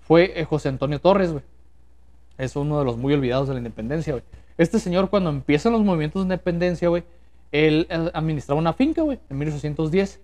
Fue 0.00 0.40
eh, 0.40 0.44
José 0.44 0.68
Antonio 0.70 1.00
Torres, 1.00 1.32
güey. 1.32 1.44
Es 2.38 2.56
uno 2.56 2.78
de 2.78 2.84
los 2.84 2.96
muy 2.96 3.12
olvidados 3.14 3.48
de 3.48 3.54
la 3.54 3.60
independencia, 3.60 4.14
güey. 4.14 4.24
Este 4.58 4.78
señor, 4.78 5.10
cuando 5.10 5.30
empiezan 5.30 5.72
los 5.72 5.82
movimientos 5.82 6.22
de 6.22 6.24
independencia, 6.24 6.88
güey, 6.88 7.04
él 7.52 7.86
administraba 8.14 8.58
una 8.58 8.72
finca, 8.72 9.02
güey, 9.02 9.18
en 9.28 9.38
1810. 9.38 10.20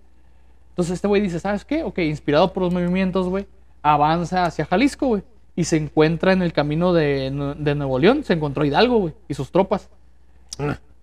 Entonces 0.69 0.95
este 0.95 1.07
güey 1.07 1.21
dice, 1.21 1.39
¿sabes 1.39 1.65
qué? 1.65 1.83
Ok, 1.83 1.99
inspirado 1.99 2.53
por 2.53 2.63
los 2.63 2.73
movimientos, 2.73 3.27
güey, 3.27 3.45
avanza 3.81 4.45
hacia 4.45 4.65
Jalisco, 4.65 5.07
güey. 5.07 5.23
Y 5.55 5.65
se 5.65 5.77
encuentra 5.77 6.31
en 6.31 6.41
el 6.41 6.53
camino 6.53 6.93
de, 6.93 7.55
de 7.57 7.75
Nuevo 7.75 7.99
León, 7.99 8.23
se 8.23 8.33
encontró 8.33 8.63
Hidalgo, 8.63 8.97
güey, 8.97 9.13
y 9.27 9.33
sus 9.33 9.51
tropas. 9.51 9.89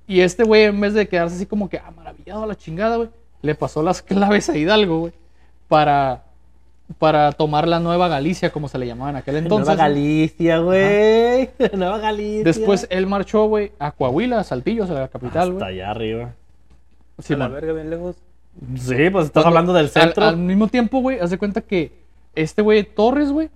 Y 0.07 0.21
este 0.21 0.45
güey, 0.45 0.64
en 0.64 0.81
vez 0.81 0.95
de 0.95 1.09
quedarse 1.09 1.37
así 1.37 1.47
como 1.47 1.69
que, 1.69 1.79
ah, 1.79 1.90
maravillado 1.90 2.45
a 2.45 2.47
la 2.47 2.55
chingada, 2.55 2.97
güey, 2.97 3.11
le 3.42 3.55
pasó 3.55 3.83
las 3.83 4.03
claves 4.03 4.49
a 4.49 4.57
Hidalgo, 4.57 5.01
güey, 5.01 5.12
para, 5.69 6.25
para 6.99 7.33
tomar 7.33 7.66
la 7.66 7.81
Nueva 7.81 8.09
Galicia, 8.09 8.51
como 8.53 8.68
se 8.68 8.79
le 8.79 8.87
llamaba 8.87 9.11
en 9.11 9.16
aquel 9.16 9.37
entonces. 9.37 9.66
Nueva. 9.68 9.83
Galicia, 9.88 10.59
güey. 10.59 11.51
Nueva 11.75 11.99
Galicia. 11.99 12.44
Después 12.44 12.87
él 12.90 13.07
marchó, 13.07 13.46
güey, 13.46 13.72
a 13.79 13.90
Coahuila, 13.92 14.40
a 14.40 14.44
Saltillo, 14.44 14.85
a 14.85 14.87
la 14.88 15.09
capital, 15.09 15.51
Hasta 15.53 15.64
güey. 15.66 15.81
allá 15.81 15.90
arriba. 15.90 16.35
Sí, 17.18 17.35
a 17.35 17.37
la 17.38 17.49
verga, 17.49 17.72
bien 17.72 17.90
lejos. 17.90 18.16
Sí, 18.77 19.11
pues 19.11 19.27
estás 19.27 19.42
Cuando- 19.42 19.49
hablando 19.49 19.72
del 19.75 19.87
al- 19.87 19.90
centro. 19.90 20.25
Al, 20.25 20.37
mismo 20.37 20.68
tiempo, 20.68 21.01
güey, 21.01 21.18
haz 21.18 21.31
de 21.31 21.38
cuenta 21.38 21.61
que 21.61 21.92
este 22.35 22.62
güey 22.62 22.85
Torres, 22.85 23.31
güey, 23.33 23.51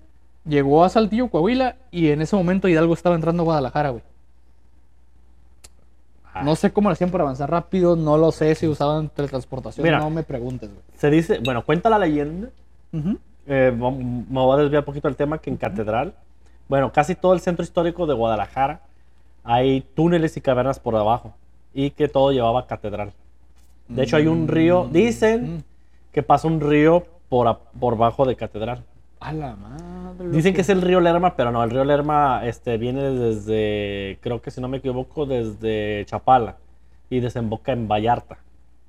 llegó 0.45 0.83
a 0.85 0.89
Saltillo, 0.89 1.29
Coahuila, 1.29 1.77
y 1.91 2.09
en 2.09 2.23
ese 2.23 2.35
momento 2.37 2.69
Hidalgo 2.69 2.95
estaba 2.95 3.15
entrando 3.15 3.43
a 3.43 3.45
Guadalajara, 3.45 3.91
güey. 3.91 4.03
Ah. 6.33 6.43
No 6.43 6.55
sé 6.57 6.73
cómo 6.73 6.89
lo 6.89 6.93
hacían 6.93 7.11
para 7.11 7.25
avanzar 7.25 7.51
rápido, 7.51 7.97
no 7.97 8.17
lo 8.17 8.31
sé 8.31 8.55
si 8.55 8.67
usaban 8.69 9.09
teletransportación, 9.09 9.85
Mira. 9.85 9.99
no 9.99 10.11
me 10.11 10.23
preguntes, 10.23 10.69
güey. 10.71 10.83
Se 10.97 11.11
dice, 11.11 11.41
bueno, 11.45 11.65
cuenta 11.65 11.91
la 11.91 11.99
leyenda. 11.99 12.49
Eh, 13.47 13.73
me 13.77 14.41
voy 14.41 14.59
a 14.59 14.63
desviar 14.63 14.81
un 14.83 14.85
poquito 14.87 15.09
del 15.09 15.17
tema 15.17 15.39
que 15.39 15.51
en 15.51 15.57
Catedral, 15.57 16.15
bueno, 16.69 16.93
casi 16.93 17.15
todo 17.15 17.33
el 17.35 17.41
centro 17.41 17.63
histórico 17.65 18.07
de 18.07 18.15
Guadalajara 18.15 18.81
hay 19.43 19.81
túneles 19.95 20.37
y 20.37 20.41
cavernas 20.41 20.79
por 20.79 20.95
abajo 20.97 21.33
y 21.75 21.91
que 21.91 22.09
todo 22.09 22.31
llevaba 22.33 22.61
a 22.61 22.67
Catedral. 22.67 23.13
De 23.89 24.03
hecho, 24.05 24.17
hay 24.17 24.27
un 24.29 24.47
río, 24.47 24.89
dicen 24.91 25.57
Mm. 25.57 25.63
que 26.13 26.23
pasa 26.23 26.47
un 26.47 26.61
río 26.61 27.05
por, 27.29 27.49
a- 27.49 27.59
por 27.59 27.97
bajo 27.97 28.25
de 28.25 28.37
Catedral. 28.37 28.83
A 29.19 29.33
la 29.33 29.55
madre. 29.57 30.29
Dicen 30.31 30.55
que 30.55 30.61
es 30.63 30.69
el 30.69 30.81
río 30.81 31.01
Lerma, 31.01 31.35
pero 31.37 31.51
no, 31.51 31.63
el 31.65 31.71
río 31.71 31.85
Lerma 31.85 32.43
este, 32.47 32.79
viene 32.79 33.03
desde, 33.03 34.19
creo 34.23 34.41
que 34.41 34.51
si 34.51 34.61
no 34.61 34.69
me 34.69 34.79
equivoco, 34.79 35.27
desde 35.27 36.05
Chapala 36.07 36.57
y 37.11 37.21
desemboca 37.21 37.73
en 37.73 37.87
Vallarta. 37.89 38.39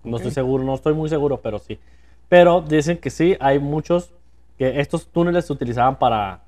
No 0.03 0.17
estoy 0.17 0.31
seguro, 0.31 0.63
no 0.63 0.73
estoy 0.75 0.93
muy 0.93 1.09
seguro, 1.09 1.41
pero 1.41 1.59
sí. 1.59 1.77
Pero 2.31 2.61
dicen 2.61 2.97
que 2.97 3.09
sí, 3.09 3.35
hay 3.41 3.59
muchos, 3.59 4.09
que 4.57 4.79
estos 4.79 5.05
túneles 5.07 5.43
se 5.47 5.51
utilizaban 5.51 5.97
para 5.99 6.39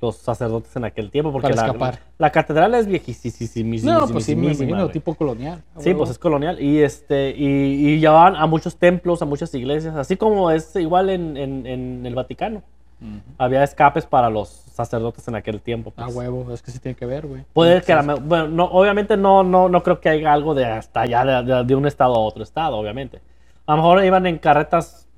los 0.00 0.16
sacerdotes 0.16 0.74
en 0.76 0.84
aquel 0.84 1.10
tiempo, 1.10 1.32
porque 1.32 1.48
Para 1.48 1.56
la, 1.62 1.66
escapar. 1.66 1.98
la 2.16 2.30
catedral 2.30 2.72
es 2.76 2.86
viejísima. 2.86 3.76
No, 4.00 4.06
pues 4.06 4.24
sí, 4.26 4.36
me 4.36 4.52
imagino, 4.52 4.88
tipo 4.90 5.14
colonial. 5.16 5.60
Sí, 5.78 5.94
pues 5.94 6.10
es 6.10 6.18
colonial. 6.20 6.60
Y 6.62 6.78
este, 6.80 7.30
y, 7.36 7.44
y 7.88 7.98
llevaban 7.98 8.36
a 8.36 8.46
muchos 8.46 8.76
templos, 8.76 9.20
a 9.20 9.24
muchas 9.24 9.52
iglesias, 9.56 9.96
así 9.96 10.16
como 10.16 10.52
es 10.52 10.76
igual 10.76 11.10
en, 11.10 11.36
en- 11.36 11.66
en 11.66 12.06
el 12.06 12.14
Vaticano. 12.14 12.62
Había 13.36 13.64
escapes 13.64 14.06
para 14.06 14.30
los 14.30 14.48
sacerdotes 14.48 15.26
en 15.26 15.34
aquel 15.34 15.60
tiempo. 15.60 15.92
A 15.96 16.04
pues. 16.04 16.14
huevo, 16.14 16.52
es 16.54 16.62
que 16.62 16.70
sí 16.70 16.78
tiene 16.78 16.94
que 16.94 17.04
ver, 17.04 17.26
güey. 17.26 17.42
Puede 17.52 17.82
que 17.82 17.92
la 17.96 18.02
bueno, 18.14 18.46
no, 18.46 18.64
obviamente 18.66 19.16
no, 19.16 19.42
no, 19.42 19.68
no 19.68 19.82
creo 19.82 19.98
que 20.00 20.08
haya 20.08 20.32
algo 20.32 20.54
de 20.54 20.66
hasta 20.66 21.00
allá, 21.00 21.24
de, 21.42 21.52
de- 21.52 21.64
de 21.64 21.74
un 21.74 21.84
estado 21.86 22.14
a 22.14 22.20
otro 22.20 22.44
estado, 22.44 22.76
obviamente. 22.76 23.20
A 23.66 23.72
lo 23.72 23.78
mejor 23.78 24.04
iban 24.04 24.24
en 24.26 24.38
carretas 24.38 25.08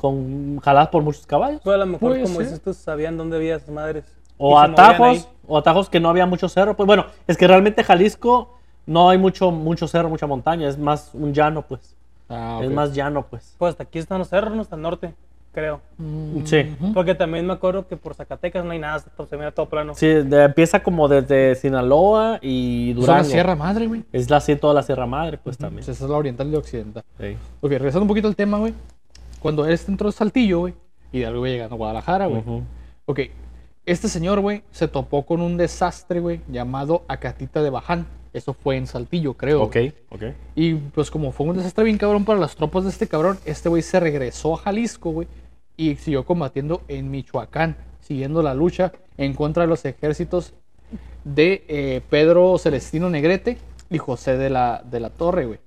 con 0.00 0.58
jaladas 0.60 0.88
por 0.88 1.02
muchos 1.02 1.26
caballos. 1.26 1.60
Pues 1.62 1.74
a 1.74 1.78
lo 1.78 1.84
mejor, 1.86 2.20
como 2.22 2.40
dices 2.40 2.60
tú, 2.62 2.72
sabían 2.72 3.18
dónde 3.18 3.36
había 3.36 3.56
esas 3.56 3.68
madres. 3.68 4.04
O 4.38 4.58
atajos, 4.58 5.28
o 5.46 5.58
atajos 5.58 5.90
que 5.90 6.00
no 6.00 6.08
había 6.08 6.24
mucho 6.24 6.48
cerro. 6.48 6.74
Pues 6.74 6.86
bueno, 6.86 7.04
es 7.26 7.36
que 7.36 7.46
realmente 7.46 7.84
Jalisco 7.84 8.56
no 8.86 9.10
hay 9.10 9.18
mucho, 9.18 9.50
mucho 9.50 9.86
cerro, 9.86 10.08
mucha 10.08 10.26
montaña, 10.26 10.66
es 10.68 10.78
más 10.78 11.10
un 11.12 11.34
llano, 11.34 11.62
pues. 11.62 11.94
Ah, 12.30 12.60
Es 12.62 12.70
más 12.70 12.94
llano, 12.94 13.26
pues. 13.28 13.54
Pues 13.58 13.72
hasta 13.72 13.82
aquí 13.82 13.98
están 13.98 14.18
los 14.20 14.28
cerros, 14.28 14.54
¿no? 14.54 14.62
hasta 14.62 14.76
el 14.76 14.82
norte, 14.82 15.12
creo. 15.52 15.80
Mm, 15.98 16.44
Sí. 16.46 16.74
Porque 16.94 17.14
también 17.14 17.46
me 17.46 17.52
acuerdo 17.52 17.86
que 17.86 17.96
por 17.98 18.14
Zacatecas 18.14 18.64
no 18.64 18.70
hay 18.70 18.78
nada, 18.78 19.00
se 19.00 19.36
mira 19.36 19.50
todo 19.50 19.66
plano. 19.66 19.94
Sí, 19.94 20.06
de- 20.06 20.44
empieza 20.44 20.82
como 20.82 21.06
desde 21.08 21.54
Sinaloa 21.56 22.38
y 22.40 22.94
Durango. 22.94 23.18
la 23.18 23.24
Sierra 23.24 23.54
Madre, 23.56 23.86
güey. 23.88 24.04
Es 24.12 24.30
la, 24.30 24.38
así 24.38 24.56
toda 24.56 24.72
la 24.72 24.82
Sierra 24.82 25.04
Madre, 25.06 25.36
pues 25.36 25.58
también. 25.58 25.80
Esa 25.82 25.92
es 25.92 26.00
la 26.00 26.16
oriental 26.16 26.46
y 26.48 26.52
la 26.52 26.58
occidental. 26.58 27.02
Sí. 27.20 27.36
Ok, 27.60 27.70
regresando 27.72 28.02
un 28.02 28.08
poquito 28.08 28.28
al 28.28 28.36
tema, 28.36 28.56
güey. 28.58 28.72
Cuando 29.40 29.66
él 29.66 29.78
entró 29.88 30.08
de 30.08 30.12
Saltillo, 30.12 30.60
güey, 30.60 30.74
y 31.12 31.20
de 31.20 31.26
algo 31.26 31.44
llegando 31.46 31.74
a 31.74 31.78
Guadalajara, 31.78 32.26
güey. 32.26 32.40
Ujú. 32.40 32.62
Ok, 33.06 33.20
este 33.86 34.08
señor, 34.08 34.40
güey, 34.40 34.62
se 34.70 34.86
topó 34.88 35.26
con 35.26 35.40
un 35.40 35.56
desastre, 35.56 36.20
güey, 36.20 36.42
llamado 36.48 37.04
Acatita 37.08 37.62
de 37.62 37.70
Baján. 37.70 38.06
Eso 38.32 38.54
fue 38.54 38.76
en 38.76 38.86
Saltillo, 38.86 39.34
creo. 39.34 39.62
Ok, 39.62 39.74
güey. 39.74 39.94
ok. 40.10 40.22
Y 40.54 40.74
pues 40.74 41.10
como 41.10 41.32
fue 41.32 41.46
un 41.46 41.56
desastre 41.56 41.82
bien 41.84 41.98
cabrón 41.98 42.24
para 42.24 42.38
las 42.38 42.54
tropas 42.54 42.84
de 42.84 42.90
este 42.90 43.08
cabrón, 43.08 43.38
este 43.44 43.68
güey 43.68 43.82
se 43.82 43.98
regresó 43.98 44.54
a 44.54 44.58
Jalisco, 44.58 45.10
güey, 45.10 45.26
y 45.76 45.96
siguió 45.96 46.24
combatiendo 46.24 46.82
en 46.86 47.10
Michoacán, 47.10 47.76
siguiendo 48.00 48.42
la 48.42 48.54
lucha 48.54 48.92
en 49.16 49.34
contra 49.34 49.64
de 49.64 49.68
los 49.68 49.84
ejércitos 49.84 50.54
de 51.24 51.64
eh, 51.68 52.02
Pedro 52.08 52.56
Celestino 52.58 53.10
Negrete 53.10 53.58
y 53.90 53.98
José 53.98 54.36
de 54.36 54.50
la, 54.50 54.82
de 54.88 55.00
la 55.00 55.10
Torre, 55.10 55.46
güey. 55.46 55.58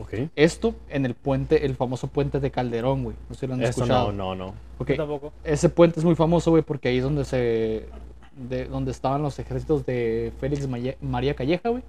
Ok. 0.00 0.14
Esto 0.36 0.74
en 0.88 1.04
el 1.06 1.14
puente, 1.14 1.66
el 1.66 1.74
famoso 1.74 2.06
puente 2.08 2.40
de 2.40 2.50
Calderón, 2.50 3.04
güey. 3.04 3.16
No 3.28 3.34
sé 3.34 3.40
si 3.40 3.46
lo 3.46 3.54
han 3.54 3.62
Eso 3.62 3.70
escuchado. 3.82 4.12
no, 4.12 4.34
no, 4.34 4.46
no. 4.46 4.54
Ok, 4.78 4.90
Yo 4.90 4.96
tampoco. 4.96 5.32
Ese 5.44 5.68
puente 5.68 5.98
es 6.00 6.04
muy 6.04 6.14
famoso, 6.14 6.50
güey, 6.50 6.62
porque 6.62 6.88
ahí 6.88 6.98
es 6.98 7.02
donde 7.04 7.24
se. 7.24 7.86
De, 8.36 8.66
donde 8.66 8.92
estaban 8.92 9.20
los 9.22 9.38
ejércitos 9.40 9.84
de 9.84 10.32
Félix 10.40 10.68
Maye- 10.68 10.96
María 11.00 11.34
Calleja, 11.34 11.68
güey. 11.70 11.82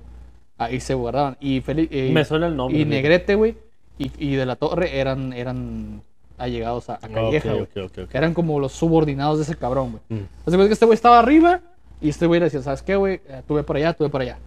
Ahí 0.57 0.79
se 0.79 0.93
guardaban. 0.95 1.37
Y 1.39 1.61
Félix. 1.61 1.89
eh, 1.93 2.09
Me 2.11 2.25
suena 2.25 2.47
el 2.47 2.55
nombre. 2.55 2.79
y. 2.79 2.85
Negrete, 2.85 3.35
güey. 3.35 3.55
Y, 3.99 4.11
y 4.17 4.35
de 4.35 4.45
la 4.45 4.55
Torre 4.55 4.99
eran, 4.99 5.33
eran 5.33 6.01
allegados 6.37 6.89
a, 6.89 6.95
a 6.95 7.07
Calleja, 7.07 7.49
güey. 7.51 7.63
Ok, 7.63 7.69
ok, 7.77 7.83
ok, 7.91 7.97
ok. 8.05 8.09
Que 8.09 8.17
eran 8.17 8.33
como 8.33 8.59
los 8.59 8.71
subordinados 8.71 9.37
de 9.37 9.43
ese 9.43 9.55
cabrón, 9.55 9.91
güey. 9.91 10.01
Mm, 10.21 10.25
Entonces, 10.39 10.55
güey, 10.55 10.67
que 10.67 10.73
este 10.73 10.85
güey 10.85 10.95
estaba 10.95 11.19
arriba. 11.19 11.61
Y 12.01 12.09
este 12.09 12.25
güey 12.25 12.39
le 12.39 12.45
decía, 12.45 12.61
¿sabes 12.61 12.81
qué, 12.81 12.95
güey? 12.95 13.15
Eh, 13.27 13.41
Tuve 13.45 13.61
por 13.63 13.75
allá, 13.75 13.93
tuve 13.93 14.09
por 14.09 14.21
allá. 14.21 14.39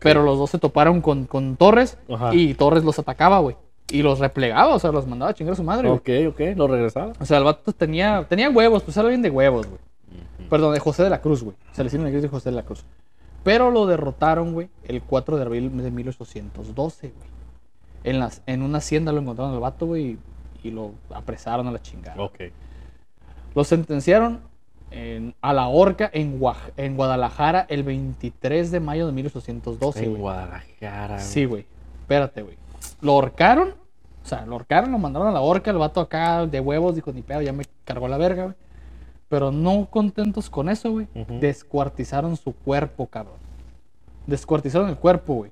Pero 0.00 0.22
los 0.22 0.38
dos 0.38 0.50
se 0.50 0.58
toparon 0.58 1.00
con, 1.00 1.26
con 1.26 1.56
Torres. 1.56 1.98
Ajá. 2.12 2.34
Y 2.34 2.54
Torres 2.54 2.84
los 2.84 2.98
atacaba, 2.98 3.38
güey. 3.38 3.56
Y 3.90 4.02
los 4.02 4.18
replegaba, 4.18 4.74
o 4.74 4.78
sea, 4.78 4.92
los 4.92 5.06
mandaba 5.06 5.32
a 5.32 5.34
chingar 5.34 5.54
a 5.54 5.56
su 5.56 5.64
madre. 5.64 5.88
Ok, 5.88 6.08
ok, 6.28 6.40
lo 6.56 6.68
regresaba. 6.68 7.12
O 7.18 7.24
sea, 7.24 7.38
el 7.38 7.44
vato 7.44 7.72
tenía, 7.72 8.24
tenía 8.28 8.48
huevos, 8.48 8.82
pues 8.82 8.96
era 8.96 9.08
bien 9.08 9.22
de 9.22 9.30
huevos, 9.30 9.66
güey. 9.66 9.80
Perdón, 10.48 10.74
de 10.74 10.80
José 10.80 11.02
de 11.02 11.10
la 11.10 11.20
Cruz, 11.20 11.42
güey. 11.42 11.56
Celestino 11.72 12.04
Negrete 12.04 12.26
y 12.26 12.30
José 12.30 12.50
de 12.50 12.56
la 12.56 12.62
Cruz. 12.62 12.84
Pero 13.42 13.70
lo 13.70 13.86
derrotaron, 13.86 14.52
güey, 14.52 14.68
el 14.84 15.02
4 15.02 15.36
de 15.36 15.42
abril 15.42 15.82
de 15.82 15.90
1812, 15.90 17.08
güey. 17.08 17.30
En, 18.04 18.18
las, 18.18 18.42
en 18.46 18.62
una 18.62 18.78
hacienda 18.78 19.12
lo 19.12 19.20
encontraron 19.20 19.54
al 19.54 19.60
vato, 19.60 19.86
güey, 19.86 20.18
y, 20.62 20.68
y 20.68 20.70
lo 20.70 20.92
apresaron 21.12 21.66
a 21.66 21.72
la 21.72 21.82
chingada. 21.82 22.22
Ok. 22.22 22.40
Lo 23.54 23.64
sentenciaron 23.64 24.40
en- 24.90 25.34
a 25.40 25.52
la 25.52 25.68
horca 25.68 26.10
en, 26.12 26.38
Guadalajara 26.96 27.66
el 27.68 27.82
23 27.82 28.70
de 28.70 28.80
mayo 28.80 29.06
de 29.06 29.12
1812, 29.12 30.04
en. 30.04 30.16
Guadalajara. 30.18 31.18
Sí, 31.20 31.44
güey. 31.44 31.66
Espérate, 32.00 32.42
güey. 32.42 32.56
Lo 33.00 33.14
horcaron. 33.14 33.74
O 34.22 34.28
sea, 34.28 34.44
lo 34.46 34.56
horcaron, 34.56 34.92
lo 34.92 34.98
mandaron 34.98 35.28
a 35.28 35.32
la 35.32 35.40
horca. 35.40 35.70
El 35.70 35.78
vato 35.78 36.00
acá 36.00 36.46
de 36.46 36.60
huevos 36.60 36.94
dijo, 36.94 37.12
ni 37.12 37.22
pedo, 37.22 37.40
ya 37.42 37.52
me 37.52 37.64
cargó 37.84 38.06
la 38.08 38.18
verga, 38.18 38.44
güey. 38.44 38.56
Pero 39.28 39.50
no 39.52 39.86
contentos 39.90 40.50
con 40.50 40.68
eso, 40.68 40.90
güey. 40.90 41.06
Descuartizaron 41.40 42.36
su 42.36 42.52
cuerpo, 42.52 43.06
cabrón. 43.06 43.36
Descuartizaron 44.26 44.88
el 44.88 44.96
cuerpo, 44.96 45.34
güey. 45.34 45.50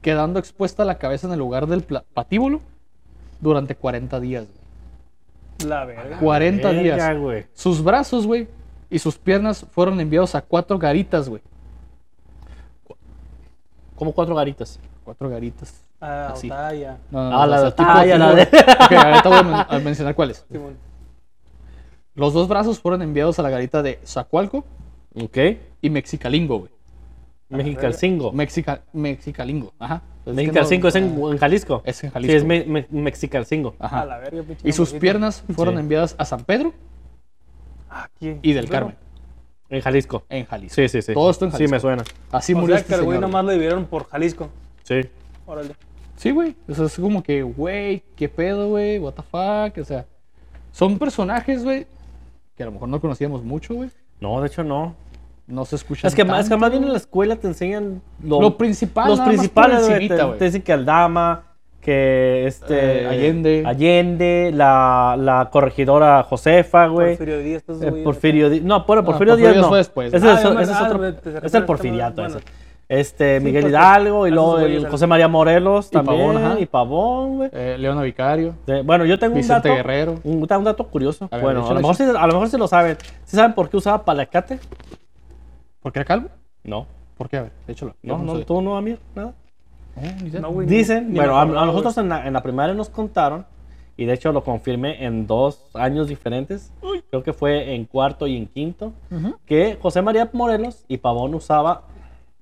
Quedando 0.00 0.38
expuesta 0.38 0.84
la 0.84 0.98
cabeza 0.98 1.26
en 1.26 1.32
el 1.34 1.38
lugar 1.38 1.66
del 1.66 1.82
patíbulo 1.82 2.60
durante 3.40 3.74
40 3.74 4.20
días, 4.20 4.44
güey. 4.46 4.57
La 5.66 5.84
verga. 5.84 6.18
40 6.18 6.68
Verga, 6.70 6.82
días. 6.82 7.18
güey. 7.18 7.46
Sus 7.54 7.82
brazos, 7.82 8.26
güey, 8.26 8.48
y 8.90 8.98
sus 8.98 9.18
piernas 9.18 9.66
fueron 9.72 10.00
enviados 10.00 10.34
a 10.34 10.40
cuatro 10.42 10.78
garitas, 10.78 11.28
güey. 11.28 11.42
Como 13.96 14.12
cuatro 14.12 14.34
garitas. 14.34 14.78
Cuatro 15.04 15.28
garitas. 15.28 15.84
Ah, 16.00 16.30
Así. 16.32 16.48
Otaya. 16.48 16.98
No, 17.10 17.18
Ah, 17.20 17.42
o 17.44 17.46
la 17.46 17.58
sea, 17.72 18.04
de 18.04 18.18
la 18.18 18.30
Ok, 18.32 18.92
ahorita 18.92 19.28
voy 19.28 19.38
a, 19.38 19.42
men- 19.42 19.66
a 19.68 19.78
mencionar 19.80 20.14
cuáles. 20.14 20.46
Los 22.14 22.32
dos 22.32 22.46
brazos 22.48 22.78
fueron 22.78 23.02
enviados 23.02 23.38
a 23.38 23.42
la 23.42 23.50
garita 23.50 23.82
de 23.82 23.98
Zacualco 24.04 24.64
Ok. 25.14 25.38
y 25.82 25.90
Mexicalingo, 25.90 26.58
güey. 26.60 26.70
Mexicalcingo. 27.48 28.30
Mexica, 28.32 28.82
Mexicalingo, 28.92 29.72
ajá. 29.78 30.02
Entonces, 30.30 30.46
Mexicalcingo 30.46 30.88
es 30.88 30.94
es 30.96 31.02
que 31.02 31.08
en, 31.08 31.38
Jalisco. 31.38 31.82
Es 31.84 32.04
en 32.04 32.10
Sí, 32.10 32.12
Jalisco. 32.14 32.36
es 32.36 32.44
me, 32.44 32.64
me- 32.64 32.86
Mexicalcingo. 32.90 33.74
Ajá. 33.78 34.00
A 34.02 34.06
la 34.06 34.18
verga, 34.18 34.42
pinche 34.42 34.68
Y 34.68 34.72
sus 34.72 34.92
piernas 34.92 35.44
fueron 35.54 35.74
Sí. 35.74 35.80
enviadas 35.80 36.14
a 36.18 36.24
San 36.24 36.44
Pedro 36.44 36.72
Ah, 37.90 38.08
¿quién? 38.18 38.38
y 38.42 38.52
del 38.52 38.68
Carmen, 38.68 38.96
En 39.70 39.80
Jalisco. 39.80 40.24
en 40.28 40.44
Jalisco. 40.46 40.74
Sí, 40.74 40.88
sí, 40.88 41.02
sí. 41.02 41.14
Todo 41.14 41.30
esto 41.30 41.44
en 41.46 41.50
Sí, 41.52 41.56
Jalisco. 41.56 41.74
me 41.74 41.80
suena. 41.80 42.04
Así 42.32 42.52
O 42.54 42.58
murió 42.58 42.76
sea 42.76 42.80
este 42.82 42.94
que 42.94 43.00
el 43.00 43.04
güey 43.06 43.18
nomás 43.18 43.44
lo 43.44 43.50
dividieron 43.52 43.84
por 43.86 44.06
Jalisco. 44.08 44.48
Sí. 44.84 45.00
Órale. 45.46 45.74
Sí, 46.16 46.30
güey. 46.30 46.54
O 46.68 46.74
sea, 46.74 46.86
es 46.86 46.96
como 46.98 47.22
que, 47.22 47.42
güey, 47.42 48.02
qué 48.16 48.28
pedo, 48.28 48.68
güey, 48.68 48.98
what 48.98 49.12
the 49.14 49.22
fuck. 49.22 49.78
O 49.80 49.84
sea, 49.84 50.04
son 50.72 50.98
personajes, 50.98 51.62
güey, 51.64 51.86
que 52.56 52.62
a 52.62 52.66
lo 52.66 52.72
mejor 52.72 52.88
no 52.88 53.00
conocíamos 53.00 53.42
mucho, 53.44 53.74
güey. 53.74 53.90
No, 54.20 54.40
de 54.40 54.48
hecho 54.48 54.64
no. 54.64 54.94
No 55.48 55.64
se 55.64 55.76
escuchan 55.76 56.06
Es 56.08 56.14
que, 56.14 56.24
más, 56.24 56.40
es 56.44 56.48
que 56.50 56.56
más 56.56 56.70
bien 56.70 56.84
en 56.84 56.92
la 56.92 56.98
escuela 56.98 57.34
te 57.36 57.46
enseñan 57.48 58.00
lo, 58.22 58.40
Lo 58.40 58.56
principal, 58.56 59.08
Los 59.08 59.20
principales, 59.20 59.86
te, 59.86 60.08
te 60.38 60.44
dicen 60.44 60.62
que 60.62 60.72
Aldama, 60.74 61.42
que 61.80 62.46
este... 62.46 63.02
Eh, 63.04 63.06
Allende. 63.08 63.62
Allende, 63.66 64.50
la, 64.54 65.16
la 65.18 65.48
corregidora 65.50 66.22
Josefa, 66.22 66.86
güey. 66.88 67.16
Porfirio 67.16 67.38
Díaz, 67.38 67.62
Eh, 67.80 68.02
Porfirio 68.04 68.50
Díaz. 68.50 68.62
No, 68.64 68.84
bueno, 68.84 69.00
No, 69.02 69.06
Porfirio 69.06 69.36
Díaz 69.36 69.52
Díaz 69.52 69.62
no. 69.62 69.68
fue 69.70 69.78
después. 69.78 70.12
Ese, 70.12 70.28
Ah, 70.28 70.34
es, 70.34 70.40
ese 70.68 70.72
ah, 70.74 70.84
otro. 70.86 71.14
te- 71.14 71.46
es 71.46 71.52
te- 71.52 71.58
el 71.58 71.64
porfiriato 71.64 72.20
bueno. 72.22 72.36
ese. 72.38 72.44
Este, 72.90 73.38
Sí, 73.38 73.44
Miguel 73.44 73.68
Hidalgo 73.68 74.26
y 74.26 74.30
luego 74.30 74.58
el 74.60 74.86
José 74.88 75.06
María 75.06 75.28
Morelos 75.28 75.88
Y 75.88 75.90
también. 75.90 76.18
Pavón, 76.26 76.36
ajá. 76.38 76.60
y 76.60 76.64
Pavón, 76.66 77.36
güey. 77.36 77.50
Eh, 77.52 77.76
Leona 77.78 78.00
Vicario, 78.02 78.54
De- 78.66 78.80
Bueno, 78.82 79.04
yo 79.04 79.18
tengo 79.18 79.34
un 79.34 79.40
Vicente 79.40 79.68
dato. 79.68 79.76
Guerrero. 79.76 80.14
Un, 80.24 80.46
un 80.50 80.64
dato 80.64 80.84
curioso. 80.88 81.28
A 81.30 81.36
ver, 81.36 81.44
bueno, 81.44 81.66
a 81.68 81.74
lo, 81.74 81.80
mejor 81.80 81.94
sí, 81.96 82.02
a 82.04 82.26
lo 82.26 82.32
mejor 82.32 82.48
sí 82.48 82.56
lo 82.56 82.66
saben. 82.66 82.96
¿Sí 83.24 83.36
saben 83.36 83.52
por 83.54 83.68
qué 83.68 83.76
usaba 83.76 84.02
palacate? 84.04 84.58
¿Por 85.88 85.92
qué 85.94 86.00
era 86.00 86.04
calvo? 86.06 86.28
No. 86.64 86.86
¿Por 87.16 87.30
qué? 87.30 87.38
A 87.38 87.42
ver, 87.44 87.52
échalo. 87.66 87.96
No, 88.02 88.18
no, 88.18 88.36
sé. 88.36 88.44
tú 88.44 88.60
no, 88.60 88.76
Amir, 88.76 88.98
nada. 89.14 89.32
No, 89.96 90.02
ni 90.22 90.28
idea. 90.28 90.40
No, 90.42 90.50
güey. 90.50 90.66
Dicen, 90.66 91.14
bueno, 91.14 91.38
a, 91.40 91.46
nosotros 91.46 91.96
en 91.96 92.10
la, 92.10 92.26
en 92.26 92.34
la 92.34 92.42
primaria 92.42 92.74
nos 92.74 92.90
contaron, 92.90 93.46
y 93.96 94.04
de 94.04 94.12
hecho 94.12 94.30
lo 94.30 94.44
confirmé 94.44 95.02
en 95.06 95.26
dos 95.26 95.70
años 95.72 96.06
diferentes, 96.06 96.70
creo 97.08 97.22
que 97.22 97.32
fue 97.32 97.74
en 97.74 97.86
cuarto 97.86 98.26
y 98.26 98.36
en 98.36 98.48
quinto, 98.48 98.92
que 99.46 99.78
José 99.80 100.02
María 100.02 100.28
Morelos 100.34 100.84
y 100.88 100.98
Pavón 100.98 101.34
usaba 101.34 101.84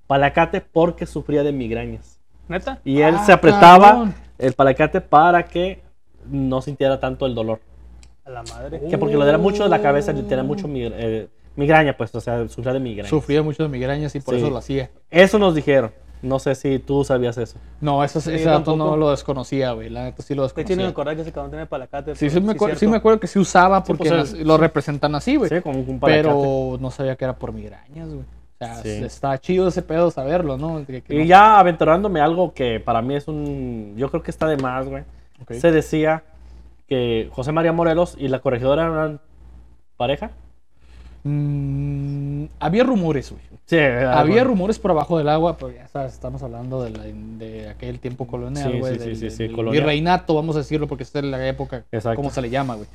palacate 0.09 0.61
porque 0.61 1.07
sufría 1.07 1.44
de 1.44 1.53
migrañas. 1.53 2.18
¿Neta? 2.49 2.80
Y 2.84 3.01
él 3.01 3.14
Ah, 3.16 3.24
se 3.24 3.32
apretaba 3.32 3.90
cabrón. 3.90 4.14
el 4.38 4.55
palacate 4.55 5.01
para 5.01 5.44
que 5.44 5.84
no 6.28 6.61
sintiera 6.62 6.99
tanto 6.99 7.26
el 7.26 7.36
dolor. 7.36 7.61
A 8.24 8.30
la 8.30 8.42
madre. 8.42 8.80
Que 8.90 8.99
porque 8.99 9.14
lo 9.14 9.22
diera 9.22 9.38
mucho 9.38 9.62
de 9.62 9.68
la 9.68 9.80
cabeza, 9.80 10.12
le 10.12 10.24
tenía 10.24 10.42
mucho 10.42 10.66
migra- 10.66 10.97
eh, 10.99 11.28
migraña, 11.57 11.97
pues, 11.97 12.15
o 12.15 12.21
sea, 12.21 12.47
sufría 12.49 12.73
de 12.73 12.81
migraña. 12.81 13.09
Sufría 13.09 13.43
mucho 13.43 13.63
de 13.63 13.69
migrañas 13.69 14.15
y 14.15 14.21
por 14.21 14.35
Sí. 14.35 14.41
eso 14.41 14.51
lo 14.51 14.59
hacía. 14.59 14.91
Eso 15.11 15.39
nos 15.39 15.55
didijeron. 15.55 15.93
No 16.23 16.39
sé 16.39 16.55
si 16.55 16.79
tú 16.79 17.05
sabías 17.05 17.37
eso. 17.37 17.59
No, 17.81 18.03
eso, 18.03 18.21
Sí, 18.21 18.33
ese 18.33 18.45
dato 18.47 18.75
no 18.75 18.97
lo 18.97 19.11
desconocía, 19.11 19.73
güey. 19.73 19.91
La 19.91 20.05
neta 20.05 20.23
sí 20.23 20.35
lo 20.35 20.43
De 20.43 20.49
hecho, 20.49 20.57
ni 20.57 20.63
me 20.63 20.65
desconocía. 20.85 20.89
acordaba 20.91 21.15
que 21.15 21.23
ese 21.23 21.33
cabrón 21.33 21.51
tenía 21.51 21.67
palacate. 21.67 22.15
Sí, 22.17 22.31
sí 22.31 22.41
me, 22.41 22.53
acuerdo, 22.53 22.77
sí 22.77 22.87
me 22.87 22.97
acuerdo 22.97 23.21
que 23.21 23.27
sí 23.27 23.39
usaba 23.39 23.79
Sí, 23.79 23.85
porque 23.87 24.09
pues, 24.09 24.13
las- 24.13 24.33
el- 24.33 24.47
lo 24.49 24.57
representan 24.57 25.15
así, 25.15 25.37
güey. 25.37 25.51
Sí, 25.51 25.61
como 25.61 25.79
un 25.79 26.01
palacate. 26.01 26.29
pero 26.29 26.79
no 26.81 26.91
sabía 26.91 27.17
que 27.17 27.25
era 27.25 27.37
por 27.37 27.53
migrañas, 27.53 28.09
güey. 28.09 28.21
O 28.23 28.59
sea, 28.59 28.77
Sí. 28.77 28.89
está 29.05 29.37
chido 29.39 29.69
ese 29.69 29.83
pedo 29.83 30.11
saberlo, 30.11 30.57
¿no? 30.57 30.85
Que- 30.87 31.03
que 31.03 31.15
Y 31.15 31.19
no- 31.19 31.25
ya 31.25 31.59
aventurándome 31.59 32.21
algo 32.23 32.55
que 32.55 32.81
para 32.81 33.03
mí 33.03 33.15
es 33.15 33.29
un. 33.29 33.93
Yo 33.99 34.09
creo 34.11 34.23
que 34.23 34.31
está 34.31 34.47
de 34.47 34.57
más, 34.57 34.89
güey. 34.89 35.05
Se 35.51 35.71
decía 35.71 36.25
que 36.89 37.29
José 37.33 37.53
María 37.53 37.73
Morelos 37.73 38.17
y 38.19 38.29
la 38.29 38.39
corregidora 38.39 38.87
eran 38.87 39.21
pareja. 39.99 40.31
Mm, 41.27 42.47
había 42.61 42.85
rumores, 42.85 43.31
güey. 43.31 43.43
Sí, 43.66 43.79
Había 43.79 44.45
rumores 44.45 44.79
por 44.79 44.93
abajo 44.93 45.18
del 45.18 45.29
agua, 45.29 45.57
pero 45.57 45.72
ya 45.72 45.89
sabes, 45.89 46.12
estamos 46.12 46.41
hablando 46.45 46.85
de, 46.85 46.91
la- 46.91 47.03
de 47.05 47.68
aquel 47.68 47.99
tiempo 47.99 48.27
colonial, 48.29 48.70
Sí, 48.72 48.79
güey. 48.79 48.95
sí, 48.99 49.14
sí, 49.16 49.31
sí, 49.31 49.49
sí, 49.49 49.49
virreinato, 49.72 50.35
vamos 50.37 50.55
a 50.55 50.61
decirlo, 50.61 50.87
porque 50.87 51.03
esta 51.03 51.18
es 51.18 51.24
la 51.24 51.49
época, 51.49 51.85
Exacto. 51.91 52.14
como 52.16 52.31
se 52.31 52.43
le 52.43 52.51
llama, 52.51 52.77
güey. 52.77 52.87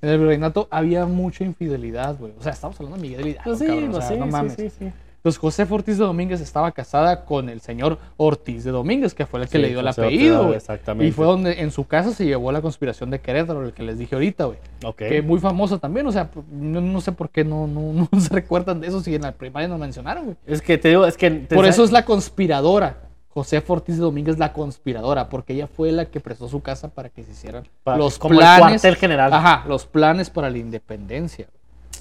En 0.00 0.08
el 0.08 0.18
virreinato 0.18 0.66
había 0.70 1.04
mucha 1.04 1.44
infidelidad, 1.44 2.16
güey. 2.18 2.32
O 2.38 2.42
sea, 2.42 2.52
estamos 2.52 2.76
hablando 2.80 2.96
de 2.96 3.02
Miguel 3.02 3.26
Hidalgo, 3.28 3.42
Pues 3.44 3.58
sí, 3.58 3.66
cabrón, 3.66 3.88
o 3.88 3.92
pues 3.92 4.04
sea, 4.06 4.14
sí, 4.14 4.18
no 4.20 4.24
sí, 4.26 4.32
mames. 4.32 4.52
sí, 4.54 4.70
sí. 4.70 4.92
Entonces, 5.24 5.40
José 5.40 5.66
Ortiz 5.70 5.96
de 5.96 6.04
Domínguez 6.04 6.42
estaba 6.42 6.70
casada 6.72 7.24
con 7.24 7.48
el 7.48 7.62
señor 7.62 7.96
Ortiz 8.18 8.62
de 8.62 8.70
Domínguez, 8.72 9.14
que 9.14 9.24
fue 9.24 9.40
el 9.40 9.46
que 9.48 9.56
Sí, 9.56 9.62
le 9.62 9.68
dio 9.70 9.80
el 9.80 9.86
José 9.86 10.02
apellido, 10.02 10.52
exactamente. 10.52 11.06
Y 11.08 11.12
fue 11.12 11.24
donde 11.24 11.62
en 11.62 11.70
su 11.70 11.86
casa 11.86 12.10
se 12.12 12.26
llevó 12.26 12.52
la 12.52 12.60
conspiración 12.60 13.08
de 13.08 13.20
Querétaro, 13.22 13.64
el 13.64 13.72
que 13.72 13.84
les 13.84 13.98
dije 13.98 14.14
ahorita, 14.16 14.44
güey. 14.44 14.58
Ok. 14.84 14.96
Que 14.98 15.22
muy 15.22 15.40
famoso 15.40 15.78
también, 15.78 16.06
o 16.06 16.12
sea, 16.12 16.28
no, 16.52 16.82
no 16.82 17.00
sé 17.00 17.12
por 17.12 17.30
qué 17.30 17.42
no, 17.42 17.66
no, 17.66 18.06
no 18.12 18.20
se 18.20 18.34
recuerdan 18.34 18.82
de 18.82 18.88
eso 18.88 19.00
si 19.00 19.14
en 19.14 19.22
la 19.22 19.32
primaria 19.32 19.66
nos 19.66 19.78
mencionaron, 19.80 20.24
güey. 20.24 20.36
Es 20.46 20.60
que 20.60 20.76
te 20.76 20.90
digo, 20.90 21.06
es 21.06 21.16
que. 21.16 21.30
te 21.30 21.56
Por 21.56 21.64
eso 21.64 21.84
es 21.84 21.90
la 21.90 22.04
conspiradora. 22.04 22.98
José 23.30 23.64
Ortiz 23.66 23.96
de 23.96 24.02
Domínguez 24.02 24.38
la 24.38 24.52
conspiradora, 24.52 25.30
porque 25.30 25.54
ella 25.54 25.68
fue 25.68 25.90
la 25.90 26.04
que 26.04 26.20
prestó 26.20 26.48
su 26.48 26.60
casa 26.60 26.88
para 26.88 27.08
que 27.08 27.24
se 27.24 27.30
hicieran 27.32 27.66
Para- 27.82 27.96
los 27.96 28.18
como 28.18 28.34
el 28.34 28.40
planes. 28.40 28.60
cuartel 28.82 28.96
general. 28.96 29.32
Ajá, 29.32 29.64
los 29.66 29.86
planes 29.86 30.28
para 30.28 30.50
la 30.50 30.58
independencia. 30.58 31.46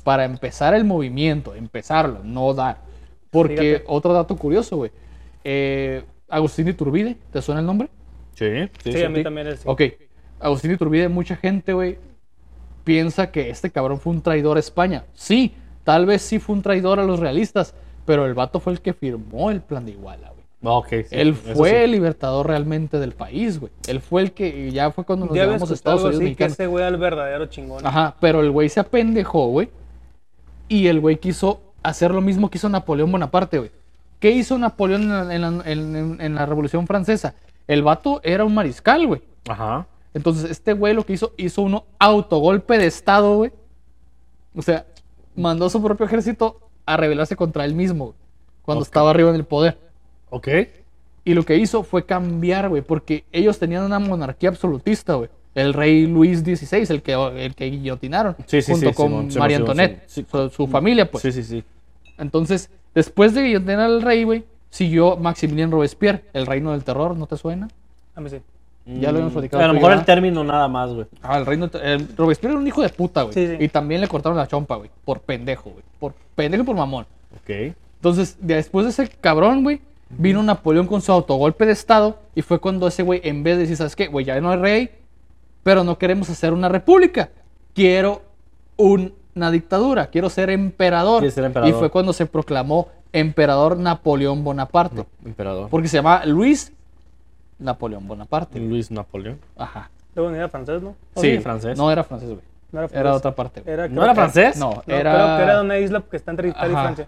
Para 0.03 0.25
empezar 0.25 0.73
el 0.73 0.83
movimiento, 0.83 1.55
empezarlo, 1.55 2.19
no 2.25 2.53
dar. 2.53 2.91
Porque 3.33 3.55
Fíjate. 3.57 3.83
otro 3.87 4.13
dato 4.13 4.37
curioso, 4.37 4.77
güey. 4.77 4.91
Eh, 5.43 6.03
Agustín 6.29 6.69
Iturbide, 6.69 7.17
¿te 7.31 7.41
suena 7.41 7.59
el 7.59 7.67
nombre? 7.67 7.89
Sí, 8.35 8.45
sí, 8.49 8.69
Sí, 8.85 8.93
sí, 8.93 9.03
a 9.03 9.09
mí 9.09 9.17
sí. 9.17 9.23
también 9.23 9.47
es. 9.47 9.61
Ok. 9.65 9.81
Agustín 10.39 10.71
Iturbide, 10.71 11.09
mucha 11.09 11.35
gente, 11.35 11.73
güey, 11.73 11.97
piensa 12.83 13.31
que 13.31 13.49
este 13.49 13.69
cabrón 13.71 13.99
fue 13.99 14.13
un 14.13 14.21
traidor 14.21 14.57
a 14.57 14.59
España. 14.59 15.05
Sí, 15.13 15.53
tal 15.83 16.05
vez 16.05 16.21
sí 16.21 16.39
fue 16.39 16.55
un 16.55 16.61
traidor 16.61 16.99
a 16.99 17.03
los 17.03 17.19
realistas, 17.19 17.73
pero 18.05 18.25
el 18.25 18.33
vato 18.33 18.59
fue 18.59 18.73
el 18.73 18.81
que 18.81 18.93
firmó 18.93 19.51
el 19.51 19.61
plan 19.61 19.85
de 19.85 19.91
Iguala, 19.91 20.29
güey. 20.29 20.43
Ok, 20.65 20.87
sí, 20.89 21.05
Él 21.11 21.33
fue 21.35 21.69
sí. 21.71 21.75
el 21.75 21.91
libertador 21.91 22.47
realmente 22.47 22.97
del 22.97 23.11
país, 23.13 23.59
güey. 23.59 23.71
Él 23.87 23.99
fue 23.99 24.21
el 24.21 24.31
que 24.31 24.71
ya 24.71 24.91
fue 24.91 25.03
cuando 25.03 25.25
nos 25.25 25.35
llamamos 25.35 25.69
a 25.69 25.73
Estados 25.73 26.03
Unidos 26.03 26.21
así, 26.23 26.35
que 26.35 26.45
ese 26.45 26.67
güey 26.67 26.83
era 26.83 26.89
el 26.89 26.97
verdadero 26.97 27.45
chingón. 27.47 27.85
Ajá, 27.85 28.15
pero 28.21 28.39
el 28.41 28.49
güey 28.51 28.69
se 28.69 28.79
apendejó, 28.79 29.47
güey. 29.47 29.69
Y 30.69 30.87
el 30.87 31.01
güey 31.01 31.17
quiso 31.17 31.61
hacer 31.83 32.11
lo 32.11 32.21
mismo 32.21 32.49
que 32.49 32.57
hizo 32.57 32.69
Napoleón 32.69 33.11
Bonaparte, 33.11 33.59
güey. 33.59 33.71
¿Qué 34.19 34.31
hizo 34.31 34.57
Napoleón 34.57 35.03
en 35.03 35.09
la, 35.09 35.35
en 35.35 35.41
la- 35.41 35.63
en- 35.71 36.17
en 36.21 36.35
la 36.35 36.45
Revolución 36.45 36.87
Francesa? 36.87 37.35
El 37.67 37.83
vato 37.83 38.21
era 38.23 38.45
un 38.45 38.53
mariscal, 38.53 39.05
güey. 39.07 39.21
Ajá. 39.49 39.85
Entonces, 40.13 40.49
este 40.49 40.73
güey 40.73 40.93
lo 40.93 41.05
que 41.05 41.13
hizo, 41.13 41.33
hizo 41.37 41.61
un 41.61 41.81
autogolpe 41.99 42.77
de 42.77 42.87
Estado, 42.87 43.35
güey. 43.37 43.51
O 44.55 44.61
sea, 44.61 44.85
mandó 45.35 45.65
a 45.65 45.69
su 45.69 45.81
propio 45.81 46.05
ejército 46.05 46.59
a 46.85 46.97
rebelarse 46.97 47.35
contra 47.35 47.65
él 47.65 47.73
mismo, 47.73 48.05
güey, 48.05 48.17
cuando 48.63 48.83
estaba 48.83 49.09
arriba 49.09 49.29
en 49.29 49.35
el 49.35 49.45
poder. 49.45 49.77
Ok. 50.29 50.47
Y 51.25 51.33
lo 51.33 51.43
que 51.43 51.57
hizo 51.57 51.83
fue 51.83 52.05
cambiar, 52.05 52.69
güey, 52.69 52.81
porque 52.81 53.23
ellos 53.31 53.57
tenían 53.57 53.83
una 53.83 53.97
monarquía 53.99 54.49
absolutista, 54.49 55.15
güey. 55.15 55.29
El 55.55 55.73
rey 55.73 56.07
Luis 56.07 56.39
XVI, 56.39 56.85
el 56.89 57.01
que, 57.03 57.13
el 57.13 57.53
que 57.55 57.65
guillotinaron, 57.69 58.35
Sí, 58.47 58.61
sí, 58.61 58.71
junto 58.71 58.89
sí, 58.89 58.95
con 58.95 59.07
Simón, 59.09 59.31
Simón, 59.31 59.39
María 59.39 59.57
Simón, 59.57 59.69
Antoinette, 59.71 60.03
sí. 60.07 60.25
su, 60.29 60.49
su 60.49 60.67
familia, 60.67 61.09
pues. 61.11 61.21
Sí, 61.21 61.31
sí, 61.31 61.43
sí. 61.43 61.63
Entonces, 62.17 62.69
después 62.95 63.33
de 63.33 63.43
guillotinar 63.43 63.79
al 63.81 64.01
rey, 64.01 64.23
güey, 64.23 64.43
siguió 64.69 65.15
Maximilien 65.17 65.71
Robespierre, 65.71 66.23
el 66.33 66.45
reino 66.47 66.71
del 66.71 66.83
terror, 66.83 67.15
¿no 67.15 67.27
te 67.27 67.37
suena? 67.37 67.67
A 68.15 68.21
mí 68.21 68.29
sí. 68.29 68.37
Ya 68.85 69.11
lo 69.11 69.17
habíamos 69.19 69.31
Mm, 69.31 69.33
platicado 69.35 69.63
A 69.63 69.67
lo 69.67 69.73
mejor 69.75 69.91
el 69.91 69.97
¿verdad? 69.99 70.05
término 70.05 70.43
nada 70.43 70.67
más, 70.67 70.91
güey. 70.91 71.05
Ah, 71.21 71.37
el 71.37 71.45
reino. 71.45 71.69
el 71.81 72.17
Robespierre 72.17 72.53
era 72.53 72.59
un 72.59 72.67
hijo 72.67 72.81
de 72.81 72.89
puta, 72.89 73.21
güey. 73.23 73.33
Sí, 73.33 73.47
sí. 73.47 73.55
Y 73.63 73.67
también 73.69 74.01
le 74.01 74.07
cortaron 74.09 74.37
la 74.37 74.45
chompa, 74.47 74.75
güey. 74.75 74.89
Por 75.05 75.21
pendejo, 75.21 75.69
güey. 75.69 75.83
Por 75.99 76.13
pendejo 76.35 76.63
y 76.63 76.65
por 76.65 76.75
mamón. 76.75 77.05
Ok. 77.35 77.73
Entonces, 77.95 78.37
de- 78.41 78.55
después 78.55 78.85
de 78.85 78.89
ese 78.91 79.07
cabrón, 79.21 79.63
güey, 79.63 79.79
vino 80.09 80.43
Napoleón 80.43 80.87
con 80.87 81.01
su 81.01 81.13
autogolpe 81.13 81.65
de 81.65 81.71
Estado. 81.71 82.19
Y 82.35 82.41
fue 82.41 82.59
cuando 82.59 82.85
ese 82.87 83.03
güey, 83.03 83.21
en 83.23 83.41
vez 83.43 83.55
de 83.55 83.61
decir, 83.61 83.77
¿sabes 83.77 83.95
qué? 83.95 84.07
Güey, 84.07 84.25
ya 84.25 84.41
no 84.41 84.51
hay 84.51 84.57
rey, 84.57 84.89
pero 85.63 85.83
no 85.83 85.97
queremos 85.97 86.29
hacer 86.29 86.53
una 86.53 86.69
república. 86.69 87.29
Quiero 87.73 88.21
una 88.77 89.51
dictadura. 89.51 90.07
Quiero 90.07 90.29
ser 90.29 90.49
emperador. 90.49 91.29
Ser 91.31 91.45
emperador. 91.45 91.73
Y 91.73 91.77
fue 91.77 91.89
cuando 91.89 92.13
se 92.13 92.25
proclamó 92.25 92.89
emperador 93.11 93.77
Napoleón 93.77 94.43
Bonaparte. 94.43 94.95
No, 94.97 95.05
emperador. 95.25 95.69
Porque 95.69 95.87
se 95.87 95.97
llama 95.97 96.25
Luis 96.25 96.73
Napoleón 97.59 98.07
Bonaparte. 98.07 98.59
Luis 98.59 98.91
Napoleón. 98.91 99.39
Ajá. 99.57 99.89
Luego 100.15 100.31
ni 100.31 100.37
era 100.37 100.49
francés, 100.49 100.81
¿no? 100.81 100.95
Sí, 101.15 101.39
francés. 101.39 101.77
No 101.77 101.91
era 101.91 102.03
francés, 102.03 102.29
güey. 102.29 102.41
No 102.71 102.79
era 102.79 102.85
Era 102.87 102.89
francés. 102.89 103.11
de 103.11 103.17
otra 103.17 103.35
parte. 103.35 103.63
Era, 103.65 103.87
¿No 103.87 104.03
era 104.03 104.15
francés? 104.15 104.57
No, 104.57 104.81
No, 104.85 104.93
era. 104.93 105.11
creo 105.13 105.37
que 105.37 105.43
era 105.43 105.55
de 105.57 105.61
una 105.61 105.77
isla 105.79 106.01
que 106.09 106.17
está 106.17 106.31
entre 106.31 106.49
Italia 106.49 106.69
y. 106.69 106.81
Francia. 106.81 107.07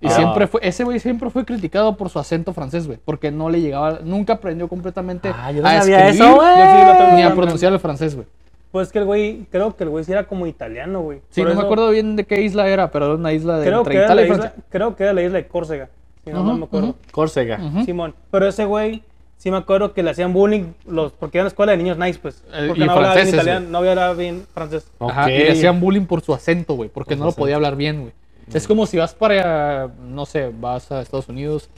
Y 0.00 0.06
Ah. 0.06 0.10
siempre 0.10 0.46
fue, 0.46 0.60
ese 0.62 0.84
güey 0.84 1.00
siempre 1.00 1.28
fue 1.30 1.44
criticado 1.44 1.96
por 1.96 2.08
su 2.08 2.18
acento 2.18 2.52
francés, 2.52 2.86
güey. 2.86 2.98
Porque 3.04 3.30
no 3.32 3.50
le 3.50 3.60
llegaba, 3.60 3.98
nunca 4.04 4.34
aprendió 4.34 4.68
completamente 4.68 5.32
Ah, 5.34 5.50
yo 5.50 5.62
no 5.62 5.68
a 5.68 5.80
sabía 5.80 6.08
escribir 6.08 6.22
eso, 6.22 6.36
güey. 6.36 6.48
Sí 6.54 7.14
ni 7.16 7.22
a 7.22 7.34
pronunciar 7.34 7.72
el 7.72 7.80
francés, 7.80 8.14
güey. 8.14 8.26
Pues 8.70 8.92
que 8.92 8.98
el 8.98 9.06
güey, 9.06 9.46
creo 9.50 9.74
que 9.74 9.84
el 9.84 9.90
güey 9.90 10.04
sí 10.04 10.12
era 10.12 10.24
como 10.24 10.46
italiano, 10.46 11.00
güey. 11.00 11.20
Sí, 11.30 11.40
Por 11.40 11.50
no 11.50 11.56
me 11.56 11.62
acuerdo 11.64 11.90
bien 11.90 12.16
de 12.16 12.24
qué 12.24 12.42
isla 12.42 12.68
era, 12.68 12.90
pero 12.90 13.06
era 13.06 13.14
una 13.14 13.32
isla 13.32 13.58
de 13.58 13.66
Creo 13.66 13.78
entre 13.78 13.92
que, 13.92 13.96
era 13.98 14.06
Italia 14.06 14.22
la 14.24 14.28
y 14.28 14.32
isla, 14.34 14.52
creo 14.68 14.94
que 14.94 15.02
era 15.04 15.12
la 15.14 15.22
isla 15.22 15.38
de 15.38 15.46
Córcega. 15.48 15.88
Si 16.24 16.30
no, 16.30 16.44
me 16.44 16.64
acuerdo. 16.64 16.94
Córcega. 17.10 17.58
Simón. 17.86 18.14
Pero 18.30 18.46
ese 18.46 18.66
güey, 18.66 19.02
sí 19.38 19.50
me 19.50 19.56
acuerdo 19.56 19.94
que 19.94 20.02
le 20.02 20.10
hacían 20.10 20.32
bullying, 20.34 20.74
los, 20.86 21.12
porque 21.12 21.38
era 21.38 21.44
una 21.44 21.48
escuela 21.48 21.72
de 21.72 21.78
niños 21.78 21.96
nice, 21.96 22.18
pues. 22.20 22.44
Eh, 22.52 22.66
Porque 22.68 22.82
y 22.82 22.86
no 22.86 22.92
hablaba 22.92 23.14
bien 23.14 23.28
italiano, 23.28 23.60
güey. 23.60 23.72
no 23.72 23.78
hablaba 23.78 24.12
bien 24.14 24.46
francés. 24.52 24.86
Ajá, 25.00 25.32
y 25.32 25.38
le 25.38 25.52
hacían 25.52 25.80
bullying 25.80 26.04
por 26.04 26.20
su 26.20 26.34
acento, 26.34 26.74
güey, 26.74 26.90
porque 26.90 27.16
Por 27.16 27.20
no 27.20 27.24
lo 27.26 27.32
podía 27.32 27.56
hablar 27.56 27.74
bien, 27.74 28.00
güey. 28.02 28.12
Es 28.54 28.66
como 28.66 28.86
si 28.86 28.96
vas 28.96 29.14
para, 29.14 29.90
no 30.02 30.24
sé, 30.26 30.50
vas 30.58 30.90
a 30.92 31.00
Estados 31.02 31.28
Unidos. 31.28 31.68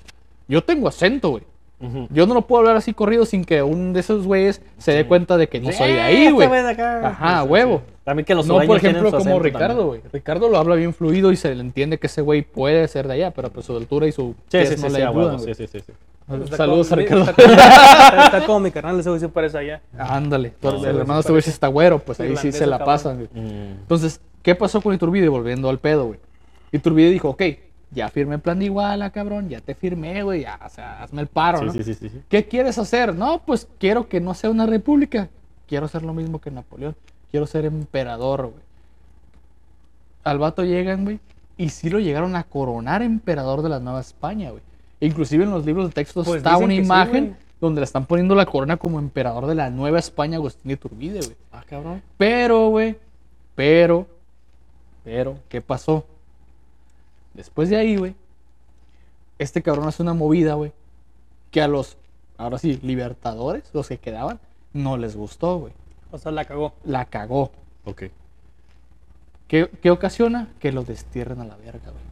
Yo 0.48 0.62
tengo 0.62 0.88
acento, 0.88 1.30
güey. 1.30 1.42
Yo 2.10 2.26
no 2.26 2.34
lo 2.34 2.42
puedo 2.42 2.60
hablar 2.60 2.76
así 2.76 2.92
corrido 2.92 3.24
sin 3.24 3.42
que 3.42 3.62
un 3.62 3.94
de 3.94 4.00
esos 4.00 4.26
güeyes 4.26 4.60
se 4.76 4.92
dé 4.92 5.06
cuenta 5.06 5.38
de 5.38 5.48
que 5.48 5.60
no 5.60 5.70
Sí, 5.72 5.78
soy 5.78 5.92
de 5.94 6.00
ahí, 6.00 6.30
güey. 6.30 6.46
de 6.46 6.58
acá. 6.68 7.08
Ajá, 7.08 7.38
Sí, 7.40 7.46
sí, 7.46 7.48
huevo. 7.52 7.82
sí. 7.86 7.92
También 8.04 8.26
que 8.26 8.34
los 8.34 8.46
No, 8.46 8.60
por 8.66 8.76
ejemplo, 8.76 9.10
su 9.10 9.16
como 9.16 9.38
Ricardo, 9.38 9.86
güey. 9.86 10.02
Ricardo 10.12 10.50
lo 10.50 10.58
habla 10.58 10.74
bien 10.74 10.92
fluido 10.92 11.32
y 11.32 11.36
se 11.36 11.54
le 11.54 11.62
entiende 11.62 11.96
que 11.98 12.06
ese 12.08 12.20
güey 12.20 12.42
puede 12.42 12.86
ser 12.88 13.08
de 13.08 13.14
allá, 13.14 13.30
pero 13.30 13.48
pues 13.50 13.64
su 13.64 13.74
altura 13.74 14.06
y 14.06 14.12
su 14.12 14.34
sí, 14.48 14.58
no 14.58 14.66
sí, 14.66 14.88
le 14.90 15.04
ayudan, 15.06 15.40
sí, 15.40 15.54
sí, 15.54 15.66
sí. 15.68 15.78
Está 16.44 16.56
Saludos 16.58 16.88
como- 16.88 17.00
a 17.00 17.02
Ricardo. 17.02 17.24
Está, 17.30 17.42
está- 17.42 18.24
está 18.26 18.46
como 18.46 18.60
mi 18.60 18.70
carnal, 18.70 19.00
ese 19.00 19.08
güey 19.08 19.20
se 19.20 19.28
parece 19.30 19.56
allá. 19.56 19.80
Ándale, 19.98 20.52
No, 20.60 20.70
el 20.84 20.96
hermano 20.98 21.14
sí 21.22 21.26
este 21.28 21.32
güey 21.32 21.42
está 21.46 21.68
güero, 21.68 21.98
pues 22.00 22.20
ahí 22.20 22.36
sí 22.36 22.52
se 22.52 22.66
la 22.66 22.76
cabrón. 22.78 22.94
pasan, 22.94 23.16
güey. 23.16 23.28
Mm. 23.42 23.70
Entonces, 23.80 24.20
¿qué 24.42 24.54
pasó 24.54 24.82
con 24.82 24.92
Iturbide? 24.94 25.28
Volviendo 25.28 25.70
al 25.70 25.78
pedo, 25.78 26.06
güey. 26.08 26.20
Iturbide 26.72 27.10
dijo, 27.10 27.30
ok, 27.30 27.42
ya 27.90 28.08
firmé 28.08 28.36
el 28.36 28.40
plan 28.40 28.58
de 28.58 28.66
Iguala, 28.66 29.10
cabrón, 29.10 29.48
ya 29.48 29.60
te 29.60 29.74
firmé, 29.74 30.22
güey, 30.22 30.42
ya, 30.42 30.58
o 30.64 30.68
sea, 30.68 31.02
hazme 31.02 31.22
el 31.22 31.26
paro, 31.26 31.58
Sí, 31.58 31.64
¿no? 31.66 31.72
sí, 31.72 31.82
sí, 31.82 31.94
sí, 31.94 32.08
sí. 32.08 32.20
¿Qué 32.28 32.46
quieres 32.46 32.78
hacer? 32.78 33.14
No, 33.14 33.42
pues 33.44 33.66
quiero 33.78 34.08
que 34.08 34.20
no 34.20 34.34
sea 34.34 34.50
una 34.50 34.66
república. 34.66 35.28
Quiero 35.66 35.86
hacer 35.86 36.02
lo 36.02 36.14
mismo 36.14 36.40
que 36.40 36.50
Napoleón. 36.50 36.96
Quiero 37.30 37.46
ser 37.46 37.64
emperador, 37.64 38.42
güey. 38.46 38.62
Al 40.24 40.38
vato 40.38 40.64
llegan, 40.64 41.04
güey. 41.04 41.20
Y 41.56 41.68
sí 41.70 41.90
lo 41.90 41.98
llegaron 42.00 42.36
a 42.36 42.44
coronar 42.44 43.02
emperador 43.02 43.62
de 43.62 43.68
la 43.68 43.80
Nueva 43.80 44.00
España, 44.00 44.50
güey. 44.50 44.62
Inclusive 45.00 45.44
en 45.44 45.50
los 45.50 45.64
libros 45.64 45.86
de 45.86 45.92
texto 45.92 46.24
Pues 46.24 46.38
está 46.38 46.56
una 46.56 46.74
sí, 46.74 46.80
imagen 46.80 47.36
donde 47.60 47.80
le 47.80 47.84
están 47.84 48.06
poniendo 48.06 48.34
la 48.34 48.46
corona 48.46 48.76
como 48.76 48.98
emperador 48.98 49.46
de 49.46 49.54
la 49.54 49.70
Nueva 49.70 49.98
España, 49.98 50.36
Agustín 50.36 50.70
Iturbide, 50.72 51.20
güey. 51.20 51.36
Ah, 51.52 51.62
cabrón. 51.68 52.02
Pero, 52.16 52.68
güey, 52.68 52.96
pero, 53.54 54.06
pero, 55.04 55.36
¿qué 55.48 55.60
pasó? 55.60 56.04
Después 57.34 57.70
de 57.70 57.76
ahí, 57.76 57.96
güey, 57.96 58.14
este 59.38 59.62
cabrón 59.62 59.88
hace 59.88 60.02
una 60.02 60.14
movida, 60.14 60.54
güey, 60.54 60.72
que 61.50 61.62
a 61.62 61.68
los, 61.68 61.96
ahora 62.36 62.58
sí, 62.58 62.78
libertadores, 62.82 63.70
los 63.72 63.88
que 63.88 63.98
quedaban, 63.98 64.40
no 64.72 64.96
les 64.96 65.16
gustó, 65.16 65.58
güey. 65.58 65.72
O 66.10 66.18
sea, 66.18 66.32
la 66.32 66.44
cagó. 66.44 66.74
La 66.84 67.04
cagó. 67.06 67.50
Ok. 67.84 68.04
¿Qué, 69.48 69.68
qué 69.82 69.90
ocasiona? 69.90 70.48
Que 70.58 70.72
lo 70.72 70.82
destierren 70.84 71.40
a 71.40 71.44
la 71.44 71.56
verga, 71.56 71.90
güey. 71.90 72.10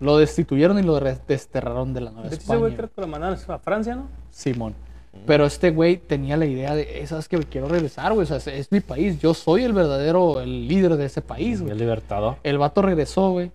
Lo 0.00 0.18
destituyeron 0.18 0.78
y 0.78 0.82
lo 0.82 1.00
desterraron 1.00 1.94
de 1.94 2.00
la 2.02 2.10
Nueva 2.10 2.28
De 2.28 2.34
hecho, 2.34 2.42
ese 2.42 2.42
España. 2.44 2.58
güey 2.60 2.70
güey. 2.72 2.76
creo 2.76 2.90
que 2.94 3.00
lo 3.00 3.06
mandaron 3.06 3.38
a 3.48 3.58
Francia, 3.58 3.96
¿no? 3.96 4.08
Simón. 4.30 4.74
Pero 5.26 5.46
este 5.46 5.70
güey 5.70 5.96
tenía 5.96 6.36
la 6.36 6.44
idea 6.44 6.74
de, 6.74 7.00
"Eh, 7.00 7.06
¿sabes 7.06 7.26
qué? 7.28 7.38
Quiero 7.38 7.68
regresar, 7.68 8.12
güey. 8.12 8.24
O 8.24 8.26
sea, 8.26 8.36
es, 8.36 8.46
es 8.48 8.70
mi 8.70 8.80
país. 8.80 9.18
Yo 9.18 9.32
soy 9.32 9.64
el 9.64 9.72
verdadero 9.72 10.40
el 10.42 10.68
líder 10.68 10.96
de 10.98 11.06
ese 11.06 11.22
país, 11.22 11.60
güey. 11.62 11.72
El 11.72 11.78
libertador. 11.78 12.36
El 12.42 12.58
vato 12.58 12.82
regresó, 12.82 13.30
güey. 13.30 13.50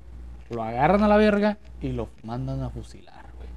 Lo 0.51 0.63
agarran 0.63 1.01
a 1.03 1.07
la 1.07 1.17
verga 1.17 1.57
y 1.81 1.93
lo 1.93 2.09
mandan 2.23 2.61
a 2.61 2.69
fusilar, 2.69 3.25
güey. 3.37 3.49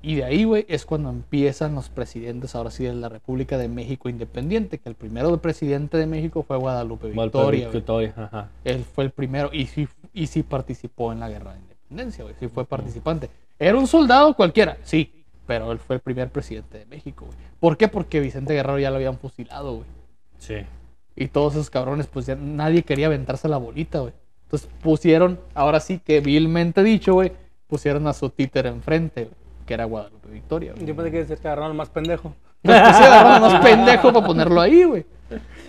Y 0.00 0.14
de 0.14 0.24
ahí, 0.24 0.44
güey, 0.44 0.64
es 0.68 0.86
cuando 0.86 1.10
empiezan 1.10 1.74
los 1.74 1.88
presidentes, 1.88 2.54
ahora 2.54 2.70
sí, 2.70 2.84
de 2.84 2.94
la 2.94 3.08
República 3.08 3.58
de 3.58 3.68
México 3.68 4.08
Independiente. 4.08 4.78
Que 4.78 4.88
el 4.88 4.94
primero 4.94 5.36
presidente 5.38 5.96
de 5.96 6.06
México 6.06 6.44
fue 6.44 6.56
Guadalupe 6.56 7.08
Victoria. 7.08 7.68
Victoria, 7.68 8.14
ajá. 8.16 8.48
Él 8.64 8.84
fue 8.84 9.04
el 9.04 9.10
primero 9.10 9.50
y 9.52 9.66
sí, 9.66 9.88
y 10.14 10.28
sí 10.28 10.44
participó 10.44 11.12
en 11.12 11.20
la 11.20 11.28
guerra 11.28 11.54
de 11.54 11.58
independencia, 11.58 12.22
güey. 12.22 12.36
Sí 12.38 12.46
fue 12.48 12.64
participante. 12.64 13.28
Era 13.58 13.76
un 13.76 13.88
soldado 13.88 14.34
cualquiera, 14.34 14.78
sí. 14.84 15.12
Pero 15.46 15.72
él 15.72 15.78
fue 15.78 15.96
el 15.96 16.00
primer 16.00 16.30
presidente 16.30 16.78
de 16.78 16.86
México, 16.86 17.24
güey. 17.24 17.38
¿Por 17.58 17.76
qué? 17.76 17.88
Porque 17.88 18.20
Vicente 18.20 18.54
Guerrero 18.54 18.78
ya 18.78 18.90
lo 18.90 18.96
habían 18.96 19.18
fusilado, 19.18 19.76
güey. 19.76 19.86
Sí. 20.38 20.56
Y 21.16 21.28
todos 21.28 21.54
esos 21.54 21.70
cabrones, 21.70 22.06
pues 22.06 22.26
ya 22.26 22.36
nadie 22.36 22.84
quería 22.84 23.06
aventarse 23.06 23.48
la 23.48 23.56
bolita, 23.56 23.98
güey. 23.98 24.12
Entonces 24.48 24.68
pusieron, 24.82 25.38
ahora 25.54 25.78
sí 25.78 26.00
que 26.02 26.20
vilmente 26.20 26.82
dicho, 26.82 27.12
güey, 27.12 27.32
pusieron 27.66 28.06
a 28.06 28.14
su 28.14 28.30
títere 28.30 28.70
enfrente, 28.70 29.28
que 29.66 29.74
era 29.74 29.84
Guadalupe 29.84 30.30
Victoria, 30.30 30.72
güey. 30.72 30.86
Yo 30.86 30.96
pensé 30.96 31.10
que 31.10 31.18
decir 31.18 31.36
que 31.36 31.46
agarraron 31.48 31.72
al 31.72 31.76
más 31.76 31.90
pendejo. 31.90 32.34
Pues 32.62 32.80
puse 32.80 33.04
a 33.04 33.38
más 33.40 33.62
pendejo 33.62 34.12
para 34.12 34.26
ponerlo 34.26 34.60
ahí, 34.60 34.84
güey. 34.84 35.04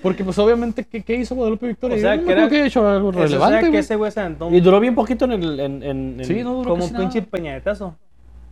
Porque 0.01 0.23
pues 0.23 0.39
obviamente, 0.39 0.85
¿qué, 0.85 1.03
qué 1.03 1.15
hizo 1.15 1.35
Guadalupe 1.35 1.67
Victoria? 1.67 1.97
O 1.97 1.99
sea, 1.99 2.15
Yo 2.15 2.21
no 2.21 2.27
que 2.27 2.33
creo 2.33 2.43
era- 2.45 2.49
que 2.49 2.55
haya 2.55 2.65
hecho 2.67 2.87
algo 2.87 3.11
relevante, 3.11 3.35
o 3.35 3.49
sea, 3.49 3.59
que 3.59 3.67
güey. 3.67 3.79
ese 3.79 3.95
güey 3.97 4.11
se 4.11 4.19
aventó 4.21 4.49
Y 4.49 4.61
duró 4.61 4.79
bien 4.79 4.95
poquito 4.95 5.25
en 5.25 5.31
el. 5.33 5.59
En, 5.59 5.83
en- 5.83 6.19
en- 6.21 6.25
Sí, 6.25 6.41
no 6.41 6.53
duró 6.53 6.69
como 6.71 6.85
un 6.85 6.93
pinche 6.93 7.21
peñadetazo. 7.21 7.95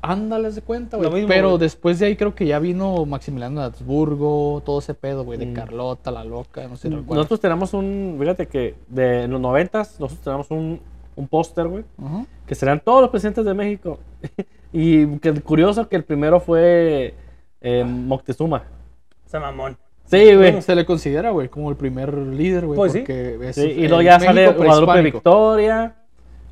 Ándales 0.09 0.55
de 0.55 0.61
cuenta, 0.61 0.97
güey. 0.97 1.25
Pero 1.27 1.57
después 1.57 1.99
de 1.99 2.07
ahí 2.07 2.15
creo 2.15 2.33
que 2.35 2.45
ya 2.45 2.59
vino 2.59 3.05
Maximiliano 3.05 3.59
de 3.61 3.65
Habsburgo, 3.67 4.61
todo 4.65 4.79
ese 4.79 4.93
pedo, 4.93 5.23
güey, 5.23 5.37
de 5.37 5.47
Mm. 5.47 5.53
Carlota, 5.53 6.11
la 6.11 6.23
loca, 6.23 6.67
no 6.67 6.75
sé. 6.77 6.89
recuerdas. 6.89 7.15
Nosotros 7.15 7.39
tenemos 7.39 7.73
un. 7.73 8.15
Fíjate 8.19 8.47
que 8.47 8.75
de, 8.87 9.23
en 9.23 9.31
los 9.31 9.41
noventas, 9.41 9.99
nosotros 9.99 10.23
tenemos 10.23 10.51
un, 10.51 10.79
un 11.15 11.27
póster, 11.27 11.67
güey. 11.67 11.83
Que 12.45 12.55
serán 12.55 12.79
todos 12.79 13.01
los 13.01 13.09
presidentes 13.09 13.43
de 13.45 13.53
México. 13.53 13.99
y 14.73 15.17
que 15.17 15.33
curioso 15.41 15.87
que 15.89 15.95
el 15.95 16.03
primero 16.03 16.39
fue 16.39 17.13
eh, 17.61 17.83
Moctezuma. 17.83 18.63
Ese 19.25 19.39
mamón. 19.39 19.77
Sí, 20.05 20.35
güey. 20.35 20.61
Se 20.61 20.73
le 20.73 20.85
considera, 20.85 21.31
güey, 21.31 21.49
como 21.49 21.69
el 21.69 21.75
primer 21.75 22.13
líder, 22.15 22.65
güey. 22.65 22.77
Pues 22.77 22.93
sí. 22.93 22.99
porque 22.99 23.37
es 23.41 23.55
Sí, 23.55 23.63
y 23.63 23.87
luego 23.89 24.01
ya 24.01 24.17
México 24.19 24.33
sale 24.33 24.51
Guadalupe. 24.53 25.01
Victoria. 25.01 25.95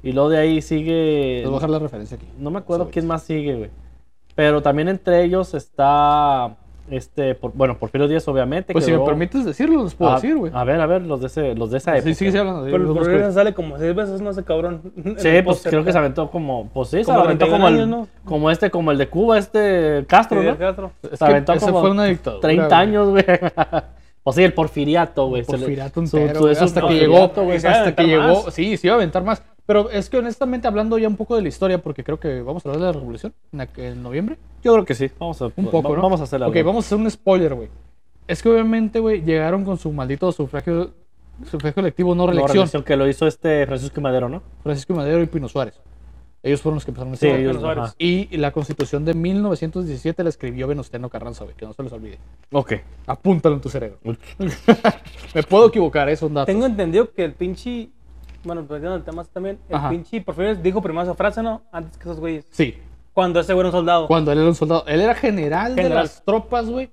Y 0.06 0.12
luego 0.14 0.30
de 0.30 0.38
ahí 0.38 0.62
sigue. 0.62 1.40
Les 1.42 1.46
voy 1.46 1.54
a 1.54 1.58
dejar 1.58 1.70
la 1.72 1.80
referencia 1.80 2.16
aquí. 2.16 2.28
No 2.38 2.52
me 2.52 2.60
acuerdo 2.60 2.90
quién 2.92 3.06
más 3.08 3.24
sigue, 3.24 3.56
güey. 3.56 3.70
Pero 4.36 4.62
también 4.62 4.88
entre 4.88 5.24
ellos 5.24 5.54
está 5.54 6.56
Este, 6.88 7.34
por- 7.34 7.52
bueno, 7.56 7.80
Porfirio 7.80 8.08
Díaz, 8.08 8.28
obviamente. 8.28 8.72
Pues 8.72 8.86
si 8.86 8.92
me 8.92 9.00
permites 9.00 9.44
decirlo, 9.44 9.82
los 9.82 9.96
puedo 9.96 10.12
a, 10.12 10.16
decir, 10.16 10.36
güey. 10.38 10.52
a 10.54 10.64
ver, 10.64 10.80
a 10.80 10.86
ver, 10.86 11.02
los 11.02 11.20
de, 11.20 11.26
ese, 11.26 11.56
los 11.56 11.72
de 11.72 11.80
esa 11.80 11.94
época. 11.98 12.14
Sí, 12.14 12.14
sí, 12.14 12.32
sí, 12.32 12.38
hablando. 12.38 12.64
Pero 12.66 12.94
Porfirio 12.94 13.20
busco. 13.22 13.34
sale 13.34 13.54
como 13.56 13.80
seis 13.80 13.96
veces, 13.96 14.22
no 14.22 14.32
sé, 14.34 14.44
cabrón. 14.44 14.82
Sí, 15.18 15.30
pues 15.44 15.64
creo 15.64 15.84
que 15.84 15.92
se 15.92 15.98
aventó 15.98 16.30
como, 16.30 16.70
pues 16.72 16.90
sí, 16.90 17.04
se 17.04 17.12
aventó 17.12 17.48
31 17.48 17.58
como, 17.58 17.68
el, 18.04 18.08
como 18.24 18.52
este, 18.52 18.70
como 18.70 18.92
el 18.92 19.00
de 19.00 19.08
Cuba, 19.10 19.40
este 19.40 20.06
Castro, 20.08 20.42
Sí, 20.42 20.46
¿no? 20.46 20.52
el 20.52 20.58
Castro. 20.60 20.92
Es 21.02 21.18
Se 21.18 21.26
que 21.26 21.32
aventó 21.32 21.54
ese 21.54 21.66
como 21.66 21.82
fue 21.82 21.90
una 21.90 22.06
dictadura. 22.06 22.42
30 22.42 22.68
güey. 22.68 22.80
años, 22.80 23.10
güey. 23.10 23.26
pues 24.24 24.36
sí, 24.36 24.44
el 24.44 24.54
porfiriato, 24.54 25.26
güey. 25.28 25.44
se 25.44 25.52
Porfiriato 25.58 26.06
su- 26.06 26.18
entero, 26.18 26.40
su- 26.42 26.48
es 26.50 26.60
un 26.60 26.66
hasta 26.66 26.82
que 26.88 26.94
llegó, 26.94 27.28
güey. 27.30 27.60
se 27.60 27.68
hasta 27.68 27.96
que 27.96 28.04
llegó, 28.04 28.44
más. 28.46 28.54
sí, 28.54 28.78
sí 28.78 28.86
iba 28.86 28.94
a 28.94 28.98
aventar 28.98 29.24
más. 29.24 29.42
Pero 29.66 29.90
es 29.90 30.10
que 30.10 30.18
honestamente 30.18 30.68
hablando 30.68 30.98
ya 30.98 31.08
un 31.08 31.16
poco 31.16 31.36
de 31.36 31.42
la 31.42 31.48
historia, 31.48 31.82
porque 31.82 32.04
creo 32.04 32.20
que 32.20 32.42
vamos 32.42 32.66
a 32.66 32.70
hablar 32.70 32.82
de 32.82 32.86
la 32.88 32.94
revolución 33.00 33.34
en, 33.78 34.04
noviembre. 34.04 34.38
Yo 34.64 34.74
creo 34.74 34.86
que 34.86 34.94
sí. 34.94 35.10
Vamos 35.20 35.42
a, 35.42 35.46
Un 35.46 35.66
poco, 35.72 35.90
va- 35.90 35.96
¿no? 35.96 36.02
Vamos 36.04 36.22
a 36.22 36.24
hacer 36.26 36.42
algo. 36.44 36.58
Ok, 36.58 36.66
vamos 36.66 36.86
a 36.86 36.88
hacer 36.88 36.98
un 37.00 37.10
spoiler, 37.10 37.56
güey. 37.56 37.70
Es 38.28 38.42
que 38.44 38.50
obviamente, 38.50 39.00
güey, 39.00 39.24
llegaron 39.24 39.64
con 39.66 39.78
su 39.78 39.92
maldito 39.92 40.32
sufragio, 40.32 40.92
sufragio 41.44 41.74
colectivo 41.76 42.14
no 42.14 42.28
reelección. 42.28 42.54
reelección 42.54 42.84
que 42.84 42.96
lo 42.96 43.08
hizo 43.08 43.26
este 43.28 43.66
Francisco 43.66 44.02
Madero, 44.02 44.30
¿no? 44.30 44.44
Francisco. 44.64 44.94
Madero 44.94 45.22
y 45.22 45.26
Pino 45.28 45.48
Suárez. 45.48 45.80
Ellos 46.44 46.62
fueron 46.62 46.76
los 46.76 46.86
que 46.86 46.92
empezaron 46.92 47.18
Sí, 47.18 47.26
ese 47.28 47.40
ellos. 47.42 47.58
Pino 47.58 47.62
Suárez. 47.62 47.96
Y 47.98 48.38
la 48.38 48.52
constitución 48.52 49.04
de 49.04 49.16
1917 49.16 50.22
la 50.24 50.30
escribió 50.30 50.68
Venustiano 50.68 51.10
Carranza, 51.10 51.44
güey, 51.44 51.56
que 51.56 51.66
no 51.66 51.74
se 51.74 51.82
les 51.82 51.92
olvide. 51.92 52.20
Ok. 52.52 52.74
Apúntalo 53.08 53.56
en 53.56 53.62
tu 53.62 53.70
cerebro. 53.70 53.98
Me 55.34 55.42
puedo 55.44 55.68
equivocar, 55.70 56.08
es 56.10 56.22
un 56.22 56.36
dato. 56.36 56.46
Tengo 56.46 56.68
entendido 56.68 57.12
que 57.12 57.26
el 57.26 57.34
pinche. 57.34 57.90
Bueno, 58.46 58.64
perdiendo 58.66 58.96
el 58.96 59.04
tema 59.04 59.24
también. 59.26 59.58
El 59.70 59.76
Ajá. 59.76 59.90
pinche 59.90 60.22
Porfirio 60.22 60.56
dijo 60.56 60.82
primero 60.82 61.04
esa 61.04 61.16
frase, 61.16 61.42
¿no? 61.44 61.64
Antes 61.72 61.98
que 61.98 62.04
esos 62.04 62.20
güeyes. 62.20 62.46
Sí, 62.52 62.78
Cuando 63.14 63.40
ese 63.40 63.54
güey 63.54 63.62
era 63.62 63.70
un 63.70 63.80
soldado. 63.80 64.08
cuando 64.08 64.32
él 64.32 64.40
era 64.40 64.48
un 64.48 64.56
soldado. 64.56 64.84
Él 64.88 65.02
era 65.02 65.16
general, 65.16 65.76
de 65.76 65.90
las 65.90 66.24
tropas, 66.24 66.68
güey, 66.70 66.90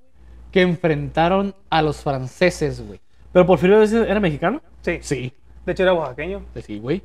que 0.50 0.62
enfrentaron 0.62 1.54
a 1.70 1.82
los 1.82 1.98
franceses, 1.98 2.84
güey. 2.86 3.00
¿Pero 3.32 3.46
Porfirio 3.46 3.82
era 3.82 4.20
mexicano? 4.20 4.60
Sí. 4.82 4.98
Sí, 5.02 5.32
De 5.66 5.72
hecho 5.72 5.82
era 5.82 5.94
oaxaqueño. 5.94 6.42
pues 6.52 6.64
sí, 6.64 6.78
güey. 6.78 7.02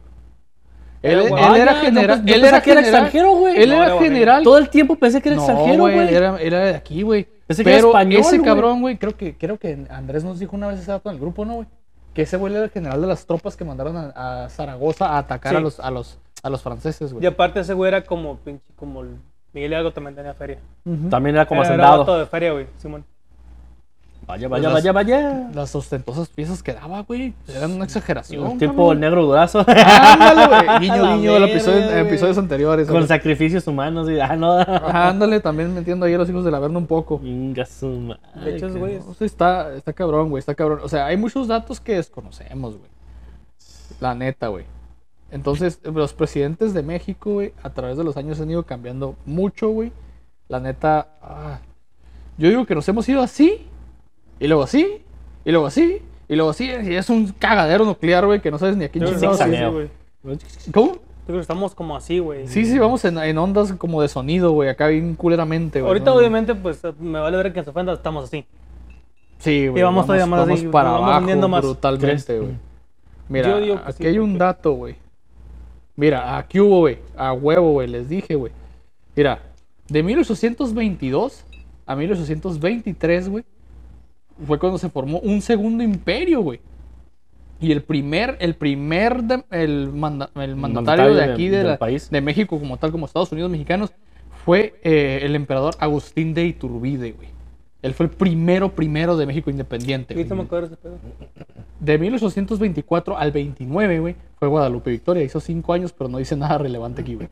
Él, 1.04 1.20
era 1.56 1.72
Ah, 1.72 1.76
general. 1.76 2.20
pensé- 2.22 2.30
yo 2.30 2.36
él 2.36 2.44
era 2.46 2.62
que 2.62 2.72
era 2.72 2.82
extranjero, 2.82 3.32
güey. 3.34 3.56
Él 3.62 3.70
No, 3.70 3.84
era 3.84 4.00
general. 4.00 4.44
Todo 4.44 4.58
el 4.58 4.70
tiempo 4.70 4.96
pensé 4.96 5.22
que 5.22 5.30
era 5.30 5.36
No, 5.36 5.44
extranjero, 5.44 5.80
güey. 5.84 6.14
Era, 6.14 6.42
era 6.42 6.60
de 6.66 6.76
aquí, 6.76 7.02
güey. 7.04 7.28
Pensé 7.46 7.64
que 7.64 7.70
era 7.70 7.78
Pero 7.78 7.88
español, 7.90 8.22
ese 8.22 8.42
cabrón, 8.42 8.82
güey, 8.82 8.98
creo 8.98 9.16
que, 9.16 9.36
creo 9.38 9.58
que 9.58 9.86
Andrés 9.90 10.24
nos 10.24 10.40
dijo 10.40 10.56
una 10.56 10.68
vez 10.68 10.80
ese 10.80 10.92
dato 10.92 11.10
en 11.10 11.16
el 11.16 11.22
grupo, 11.22 11.46
¿no, 11.46 11.54
güey? 11.56 11.68
Que 12.18 12.24
ese 12.24 12.36
güey 12.36 12.54
era 12.54 12.64
el 12.66 12.70
general 12.72 13.00
de 13.00 13.08
las 13.08 13.26
tropas 13.26 13.56
que 13.56 13.64
mandaron 13.64 13.96
a, 13.96 14.44
a 14.46 14.50
Zaragoza 14.50 15.08
a 15.10 15.20
atacar 15.20 15.52
Sí. 15.54 15.58
a 15.58 15.60
los, 15.62 15.80
a 15.80 15.92
los, 15.92 16.18
a 16.44 16.50
los 16.50 16.62
franceses, 16.62 17.12
Y 17.12 17.14
güey. 17.14 17.26
aparte 17.28 17.60
ese 17.60 17.74
güey 17.74 17.88
era 17.90 18.04
como 18.04 18.38
pinche. 18.38 18.66
Como 18.76 19.02
el 19.04 19.10
Miguel 19.54 19.72
Hidalgo 19.72 19.92
también 19.94 20.16
tenía 20.16 20.34
feria. 20.34 20.58
También 21.10 21.36
era 21.36 21.46
como 21.46 21.62
era, 21.62 21.74
era 21.76 21.84
hacendado. 21.84 22.00
vato 22.00 22.18
de 22.20 22.26
feria, 22.26 22.52
güey. 22.54 22.68
Simón. 22.78 23.06
Vaya, 24.28 24.50
Pues 24.50 24.62
vaya, 24.62 24.74
vaya, 24.74 24.92
vaya. 24.92 25.50
Las 25.54 25.74
ostentosas 25.74 26.28
piezas 26.28 26.62
que 26.62 26.74
daba, 26.74 27.02
güey. 27.04 27.34
Eran 27.48 27.72
una 27.72 27.86
exageración. 27.86 28.58
tipo 28.58 28.74
cabrón. 28.74 28.92
el 28.92 29.00
negro 29.00 29.26
durazo. 29.26 29.60
Ándale, 29.66 30.48
güey. 30.48 30.80
Guiño, 30.82 31.02
La 31.04 31.16
guiño, 31.16 31.32
verga, 31.32 31.48
episodio, 31.48 31.84
güey. 31.86 32.00
episodios 32.00 32.38
anteriores. 32.38 32.88
Con 32.88 32.98
güey. 32.98 33.08
sacrificios 33.08 33.66
humanos. 33.68 34.10
Y, 34.10 34.20
ah, 34.20 34.36
no. 34.36 34.58
Ándale, 34.60 35.40
también 35.40 35.74
metiendo 35.74 36.06
ahí 36.06 36.14
a 36.14 36.18
los 36.18 36.30
hijos 36.30 36.44
del 36.44 36.54
Averno 36.56 36.78
un 36.78 36.88
poco. 36.88 37.22
Inga 37.24 37.66
su 37.66 37.88
madre, 37.88 38.20
De 38.44 38.50
hecho, 38.58 38.66
esos 38.66 38.74
que- 38.74 38.80
güeyes. 38.80 39.06
O 39.08 39.14
sea, 39.14 39.26
está, 39.26 39.74
está 39.74 39.94
cabrón, 39.94 40.30
güey, 40.30 40.40
está 40.40 40.54
cabrón. 40.56 40.80
O 40.84 40.90
sea, 40.90 41.06
hay 41.06 41.16
muchos 41.16 41.48
datos 41.48 41.80
que 41.80 41.96
desconocemos, 41.96 42.78
güey. 42.78 42.90
La 44.02 44.14
neta, 44.14 44.50
güey. 44.50 44.66
Entonces, 45.32 45.80
los 45.84 46.14
presidentes 46.14 46.74
de 46.74 46.84
México, 46.84 47.32
güey, 47.34 47.54
a 47.64 47.70
través 47.70 47.98
de 47.98 48.04
los 48.04 48.18
años 48.18 48.40
han 48.42 48.52
ido 48.52 48.64
cambiando 48.64 49.16
mucho, 49.26 49.70
güey. 49.70 49.92
La 50.50 50.60
neta, 50.60 51.08
ah, 51.22 51.60
yo 52.38 52.50
digo 52.50 52.66
que 52.66 52.76
nos 52.76 52.88
hemos 52.90 53.08
ido 53.10 53.22
así, 53.22 53.68
y 54.40 54.48
luego 54.48 54.64
así, 54.64 55.02
y 55.46 55.52
luego 55.52 55.68
así, 55.68 56.02
y 56.28 56.36
luego 56.36 56.52
así. 56.52 56.66
Y 56.66 56.96
es 56.96 57.10
un 57.10 57.28
cagadero 57.34 57.86
nuclear, 57.86 58.26
güey, 58.26 58.42
que 58.42 58.52
no 58.52 58.58
sabes 58.60 58.76
ni 58.78 58.86
a 58.86 58.90
quién 58.90 59.06
chingados. 59.06 59.40
¿Cómo? 60.74 60.94
Yo 60.94 61.00
creo 61.32 61.40
que 61.40 61.42
estamos 61.42 61.76
como 61.76 61.96
así, 61.98 62.20
güey. 62.20 62.48
Sí, 62.48 62.66
sí, 62.66 62.80
vamos 62.80 63.04
en, 63.04 63.18
en 63.18 63.38
ondas 63.38 63.74
como 63.74 64.02
de 64.02 64.08
sonido, 64.08 64.52
güey, 64.52 64.70
acá 64.70 64.88
bien 64.88 65.16
culeramente, 65.16 65.82
güey. 65.82 65.90
Ahorita, 65.90 66.12
¿no? 66.12 66.18
obviamente, 66.18 66.56
pues 66.56 66.82
me 67.00 67.20
vale 67.20 67.36
ver 67.36 67.52
que 67.52 67.64
se 67.64 67.70
ofenda, 67.70 67.92
estamos 67.94 68.24
así. 68.26 68.46
Sí, 69.40 69.68
güey. 69.68 69.80
Y 69.82 69.84
vamos 69.84 70.06
todavía 70.06 70.26
más 70.26 70.40
vamos 70.42 70.60
así, 70.60 70.68
para 70.70 70.92
vamos 70.92 71.10
abajo 71.10 71.48
más. 71.50 71.62
brutalmente, 71.64 72.40
güey. 72.40 72.54
Mira, 73.30 73.50
Yo 73.50 73.60
digo 73.60 73.76
que 73.76 73.82
aquí 73.90 74.04
sí, 74.04 74.08
hay 74.08 74.20
un 74.20 74.32
porque- 74.32 74.40
dato, 74.40 74.72
güey. 74.72 74.96
Mira, 75.98 76.38
aquí 76.38 76.60
hubo, 76.60 76.80
güey. 76.80 77.00
A 77.18 77.34
huevo, 77.34 77.72
güey. 77.74 77.88
Les 77.88 78.08
dije, 78.08 78.36
güey. 78.36 78.54
Mira, 79.16 79.40
de 79.90 80.04
1822 80.04 81.44
a 81.86 81.96
1823, 81.96 83.30
güey, 83.30 83.44
fue 84.46 84.60
cuando 84.60 84.78
se 84.78 84.90
formó 84.90 85.20
un 85.20 85.42
segundo 85.42 85.84
imperio, 85.84 86.42
güey. 86.42 86.60
Y 87.60 87.72
el 87.72 87.82
primer, 87.82 88.38
el 88.40 88.56
primer, 88.56 89.24
de- 89.24 89.44
el, 89.50 89.92
manda- 89.92 90.30
el 90.36 90.56
mandatario, 90.56 91.06
mandatario 91.06 91.14
de 91.16 91.24
aquí, 91.24 91.48
de, 91.50 91.64
la- 91.64 91.78
país. 91.78 92.10
de 92.12 92.22
México 92.22 92.60
como 92.60 92.78
tal, 92.78 92.92
como 92.92 93.06
Estados 93.08 93.32
Unidos 93.32 93.50
mexicanos, 93.50 93.92
fue 94.46 94.76
eh, 94.84 95.20
el 95.24 95.36
emperador 95.36 95.74
Agustín 95.80 96.34
de 96.34 96.46
Iturbide, 96.46 97.14
güey. 97.14 97.30
Él 97.82 97.94
fue 97.94 98.06
el 98.08 98.12
primero, 98.12 98.74
primero 98.74 99.18
de 99.18 99.26
México 99.26 99.50
independiente. 99.50 100.14
Ahorita 100.14 100.36
me 100.36 100.42
acuerdo 100.44 100.68
de 100.70 100.74
ese 100.74 100.82
pedo. 100.82 100.98
De 101.80 101.98
1824 101.98 103.18
al 103.18 103.32
29, 103.32 104.00
güey, 104.00 104.16
fue 104.40 104.48
Guadalupe 104.48 104.90
Victoria. 104.92 105.24
Hizo 105.24 105.40
cinco 105.40 105.74
años, 105.74 105.94
pero 105.94 106.10
no 106.10 106.18
dice 106.18 106.36
nada 106.36 106.58
relevante 106.58 107.02
aquí, 107.02 107.16
güey. 107.16 107.30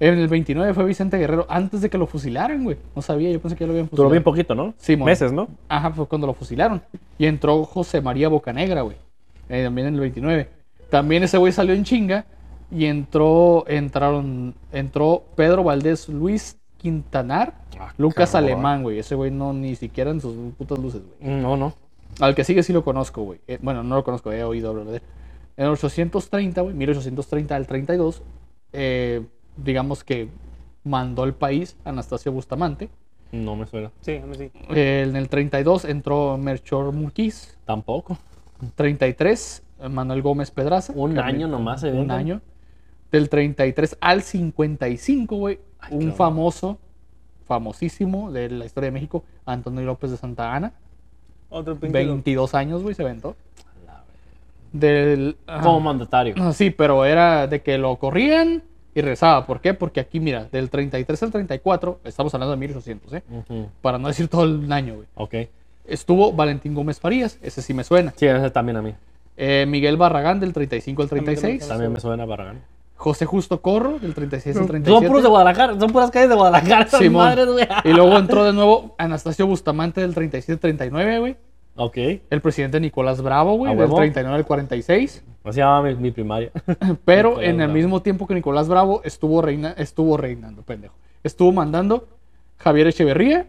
En 0.00 0.16
el 0.18 0.28
29 0.28 0.74
fue 0.74 0.84
Vicente 0.84 1.18
Guerrero 1.18 1.46
antes 1.48 1.80
de 1.80 1.90
que 1.90 1.98
lo 1.98 2.06
fusilaran, 2.06 2.62
güey. 2.62 2.76
No 2.94 3.02
sabía, 3.02 3.30
yo 3.30 3.40
pensé 3.40 3.56
que 3.56 3.64
ya 3.64 3.66
lo 3.66 3.72
habían 3.72 3.86
fusilado. 3.88 4.04
Duró 4.04 4.10
bien 4.12 4.22
poquito, 4.22 4.54
¿no? 4.54 4.74
Sí, 4.78 4.96
mon. 4.96 5.06
Meses, 5.06 5.32
¿no? 5.32 5.48
Ajá, 5.68 5.90
fue 5.90 6.06
cuando 6.06 6.26
lo 6.28 6.34
fusilaron. 6.34 6.80
Y 7.18 7.26
entró 7.26 7.64
José 7.64 8.00
María 8.00 8.28
Bocanegra, 8.28 8.82
güey. 8.82 8.96
eh, 9.48 9.64
también 9.64 9.88
en 9.88 9.94
el 9.94 10.00
29. 10.00 10.48
También 10.90 11.22
ese 11.24 11.36
güey 11.38 11.52
salió 11.52 11.74
en 11.74 11.84
chinga. 11.84 12.26
Y 12.70 12.84
entró, 12.84 13.64
entraron, 13.66 14.54
entró 14.72 15.24
Pedro 15.34 15.64
Valdés 15.64 16.08
Luis 16.08 16.58
Quintanar, 16.76 17.54
Ah, 17.80 17.92
Lucas. 17.96 18.34
Alemán, 18.34 18.82
güey. 18.82 18.98
Ese 18.98 19.14
güey 19.14 19.30
no 19.30 19.52
ni 19.52 19.74
siquiera 19.74 20.10
en 20.10 20.20
sus 20.20 20.34
putas 20.54 20.78
luces, 20.78 21.00
güey. 21.20 21.34
No, 21.34 21.56
no. 21.56 21.74
Al 22.20 22.34
que 22.34 22.44
sigue 22.44 22.62
sí 22.62 22.72
lo 22.72 22.84
conozco, 22.84 23.22
güey. 23.22 23.40
Eh, 23.48 23.58
bueno, 23.62 23.82
no 23.82 23.96
lo 23.96 24.04
conozco, 24.04 24.30
he 24.32 24.44
oído 24.44 24.70
hablar 24.70 24.86
de 24.86 24.96
él. 24.96 25.02
En 25.56 25.64
1830, 25.64 26.60
güey, 26.60 26.74
1830 26.74 27.56
al 27.56 27.66
32, 27.66 28.22
eh, 28.72 29.22
digamos 29.62 30.04
que 30.04 30.28
mandó 30.84 31.24
el 31.24 31.34
país 31.34 31.76
Anastasio 31.84 32.32
Bustamante. 32.32 32.88
No 33.32 33.56
me 33.56 33.66
suena. 33.66 33.90
Sí, 34.00 34.16
a 34.16 34.24
mí 34.24 34.34
sí. 34.36 34.50
Eh, 34.70 35.04
en 35.06 35.14
el 35.16 35.28
32 35.28 35.84
entró 35.84 36.38
Melchor 36.38 36.92
Murquiz. 36.92 37.58
Tampoco. 37.66 38.16
33, 38.74 39.62
eh, 39.80 39.88
Manuel 39.88 40.22
Gómez 40.22 40.50
Pedraza. 40.50 40.92
Un 40.96 41.18
año 41.18 41.46
me- 41.46 41.52
nomás, 41.52 41.80
se 41.82 41.88
Un 41.88 41.92
avientan. 41.92 42.18
año. 42.18 42.40
Del 43.12 43.28
33 43.28 43.96
al 44.00 44.22
55, 44.22 45.36
güey, 45.36 45.58
un 45.90 46.12
famoso, 46.14 46.78
famosísimo 47.46 48.30
de 48.32 48.50
la 48.50 48.64
historia 48.66 48.88
de 48.88 48.92
México, 48.92 49.24
Antonio 49.46 49.82
López 49.82 50.10
de 50.10 50.16
Santa 50.16 50.54
Ana. 50.54 50.72
Otro 51.50 51.76
pinche. 51.76 51.92
22 51.92 52.54
años, 52.54 52.82
güey, 52.82 52.94
se 52.94 53.02
aventó. 53.02 53.36
Del. 54.72 55.36
Como 55.62 55.80
mandatario. 55.80 56.34
Ah, 56.38 56.52
Sí, 56.52 56.70
pero 56.70 57.04
era 57.06 57.46
de 57.46 57.62
que 57.62 57.78
lo 57.78 57.96
corrían 57.96 58.62
y 58.98 59.02
rezaba. 59.02 59.46
¿Por 59.46 59.60
qué? 59.60 59.74
Porque 59.74 60.00
aquí, 60.00 60.20
mira, 60.20 60.48
del 60.50 60.70
33 60.70 61.22
al 61.22 61.30
34, 61.30 62.00
estamos 62.04 62.34
hablando 62.34 62.52
de 62.52 62.58
1800, 62.58 63.12
¿eh? 63.14 63.22
Para 63.80 63.98
no 63.98 64.08
decir 64.08 64.28
todo 64.28 64.44
el 64.44 64.70
año, 64.72 64.96
güey. 64.96 65.06
Ok. 65.14 65.34
Estuvo 65.86 66.32
Valentín 66.32 66.74
Gómez 66.74 67.00
Farías, 67.00 67.38
ese 67.42 67.62
sí 67.62 67.72
me 67.74 67.84
suena. 67.84 68.12
Sí, 68.16 68.26
ese 68.26 68.50
también 68.50 68.76
a 68.76 68.82
mí. 68.82 68.94
Eh, 69.36 69.64
Miguel 69.68 69.96
Barragán 69.96 70.40
del 70.40 70.52
35 70.52 71.02
al 71.02 71.08
también 71.08 71.24
36. 71.26 71.62
me 71.62 71.68
También 71.68 71.92
me 71.92 72.00
suena 72.00 72.24
Barragán. 72.24 72.60
José 72.96 73.24
Justo 73.26 73.62
Corro 73.62 74.00
del 74.00 74.12
36 74.12 74.56
al 74.56 74.60
Son 74.62 74.66
37. 74.68 75.06
puros 75.06 75.22
de 75.22 75.28
Guadalajara, 75.28 75.78
son 75.78 75.90
puras 75.92 76.10
calles 76.10 76.28
de 76.30 76.34
Guadalajara, 76.34 76.88
Simón. 76.98 77.24
madres, 77.26 77.46
güey. 77.46 77.66
Y 77.84 77.92
luego 77.92 78.18
entró 78.18 78.44
de 78.44 78.52
nuevo 78.52 78.96
Anastasio 78.98 79.46
Bustamante 79.46 80.00
del 80.00 80.14
37 80.14 80.52
al 80.54 80.58
39, 80.58 81.18
güey. 81.20 81.36
Ok. 81.78 81.96
El 82.30 82.40
presidente 82.42 82.80
Nicolás 82.80 83.22
Bravo, 83.22 83.54
güey, 83.54 83.72
¿A 83.72 83.74
del 83.76 83.84
huevo? 83.84 83.96
39 83.96 84.36
al 84.36 84.44
46. 84.44 85.24
Así 85.44 85.58
llamaba 85.60 85.82
mi, 85.88 85.94
mi 85.94 86.10
primaria. 86.10 86.50
Pero 87.04 87.30
Nicolás 87.30 87.44
en 87.48 87.50
el 87.60 87.66
Bravo. 87.68 87.72
mismo 87.72 88.02
tiempo 88.02 88.26
que 88.26 88.34
Nicolás 88.34 88.68
Bravo 88.68 89.00
estuvo, 89.04 89.40
reina, 89.40 89.74
estuvo 89.78 90.16
reinando, 90.16 90.62
pendejo. 90.62 90.94
Estuvo 91.22 91.52
mandando 91.52 92.06
Javier 92.58 92.88
Echeverría 92.88 93.46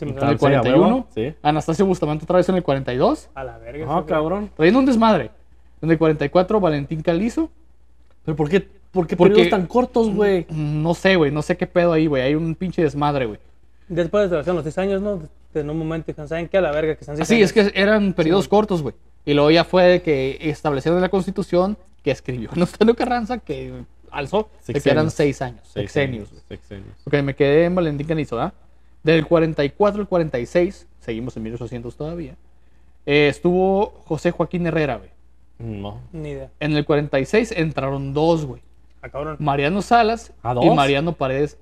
en 0.00 0.08
el 0.08 0.14
Sí, 0.14 0.20
a 0.24 0.26
huevo, 0.28 0.38
41. 0.38 1.06
sí. 1.14 1.34
Anastasio 1.42 1.84
Bustamante 1.86 2.24
otra 2.24 2.36
vez 2.38 2.48
en 2.48 2.54
el 2.56 2.62
42. 2.62 3.28
a 3.34 3.44
la 3.44 3.58
verga. 3.58 3.84
Ah, 3.84 3.84
ese 3.84 3.94
güey. 3.94 4.06
cabrón. 4.06 4.50
Trayendo 4.56 4.80
un 4.80 4.86
desmadre. 4.86 5.30
En 5.82 5.90
el 5.90 5.98
44, 5.98 6.60
Valentín 6.60 7.02
Calizo. 7.02 7.50
¿Pero 8.24 8.36
por 8.36 8.48
qué, 8.48 8.60
por 8.92 9.06
qué 9.06 9.16
Porque- 9.16 9.34
periodos 9.34 9.50
tan 9.50 9.66
cortos, 9.66 10.10
güey? 10.14 10.46
No 10.50 10.94
sé, 10.94 11.16
güey. 11.16 11.30
No 11.32 11.42
sé 11.42 11.56
qué 11.56 11.66
pedo 11.66 11.92
ahí, 11.92 12.06
güey. 12.06 12.22
Hay 12.22 12.34
un 12.36 12.54
pinche 12.54 12.82
desmadre, 12.82 13.26
güey. 13.26 13.38
Después 13.88 14.30
de 14.30 14.38
hacer 14.38 14.54
los 14.54 14.62
6 14.62 14.78
años, 14.78 15.02
¿no? 15.02 15.20
En 15.54 15.70
un 15.70 15.78
momento 15.78 16.06
dijeron, 16.06 16.28
¿saben 16.28 16.48
qué? 16.48 16.58
A 16.58 16.60
la 16.60 16.70
verga, 16.72 16.94
que 16.94 17.00
están 17.00 17.16
seis 17.16 17.28
Sí, 17.28 17.34
años. 17.36 17.52
es 17.56 17.72
que 17.72 17.80
eran 17.80 18.12
periodos 18.14 18.48
cortos, 18.48 18.82
güey. 18.82 18.94
Y 19.24 19.34
luego 19.34 19.50
ya 19.50 19.64
fue 19.64 19.84
de 19.84 20.02
que 20.02 20.38
establecieron 20.40 20.98
en 20.98 21.02
la 21.02 21.08
constitución 21.08 21.76
que 22.02 22.10
escribió 22.10 22.50
Venustiano 22.54 22.94
Carranza 22.94 23.38
que 23.38 23.84
alzó 24.10 24.48
de 24.66 24.80
que 24.80 24.90
eran 24.90 25.10
seis 25.10 25.40
años. 25.42 25.60
Sexenios, 25.68 26.30
güey. 26.30 26.42
Sexenios. 26.48 26.94
Ok, 27.04 27.14
me 27.22 27.34
quedé 27.34 27.64
en 27.66 27.74
Valentín 27.74 28.06
Canizo, 28.06 28.40
¿ah? 28.40 28.52
Del 29.02 29.26
44 29.26 30.02
al 30.02 30.08
46, 30.08 30.86
seguimos 31.00 31.36
en 31.36 31.42
1800 31.44 31.96
todavía, 31.96 32.36
eh, 33.04 33.26
estuvo 33.28 34.00
José 34.04 34.30
Joaquín 34.30 34.66
Herrera, 34.66 34.96
güey. 34.98 35.10
No. 35.58 36.00
Ni 36.12 36.30
idea. 36.30 36.50
En 36.60 36.72
el 36.76 36.84
46 36.84 37.52
entraron 37.52 38.14
dos, 38.14 38.44
güey. 38.44 38.62
Mariano 39.38 39.82
Salas 39.82 40.32
¿A 40.44 40.54
y? 40.62 40.70
Mariano 40.70 41.12
Paredes 41.14 41.58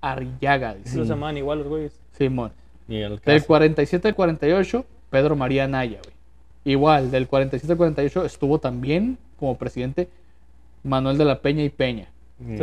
Arrillaga, 0.00 0.74
dice. 0.74 0.96
No 0.96 1.04
se 1.04 1.10
llamaban 1.10 1.36
igual 1.36 1.58
los 1.58 1.68
güeyes. 1.68 2.00
Simón. 2.12 2.52
Ni 2.88 2.96
el 2.96 3.10
Del 3.10 3.20
caso. 3.20 3.46
47 3.46 4.08
al 4.08 4.14
48, 4.14 4.84
Pedro 5.10 5.36
María 5.36 5.64
Anaya, 5.64 5.98
güey. 6.02 6.14
Igual, 6.64 7.10
del 7.10 7.28
47 7.28 7.72
al 7.72 7.78
48 7.78 8.24
estuvo 8.24 8.58
también 8.58 9.16
como 9.38 9.56
presidente 9.56 10.08
Manuel 10.82 11.16
de 11.18 11.24
la 11.24 11.40
Peña 11.40 11.62
y 11.62 11.68
Peña. 11.70 12.08
Mm. 12.40 12.56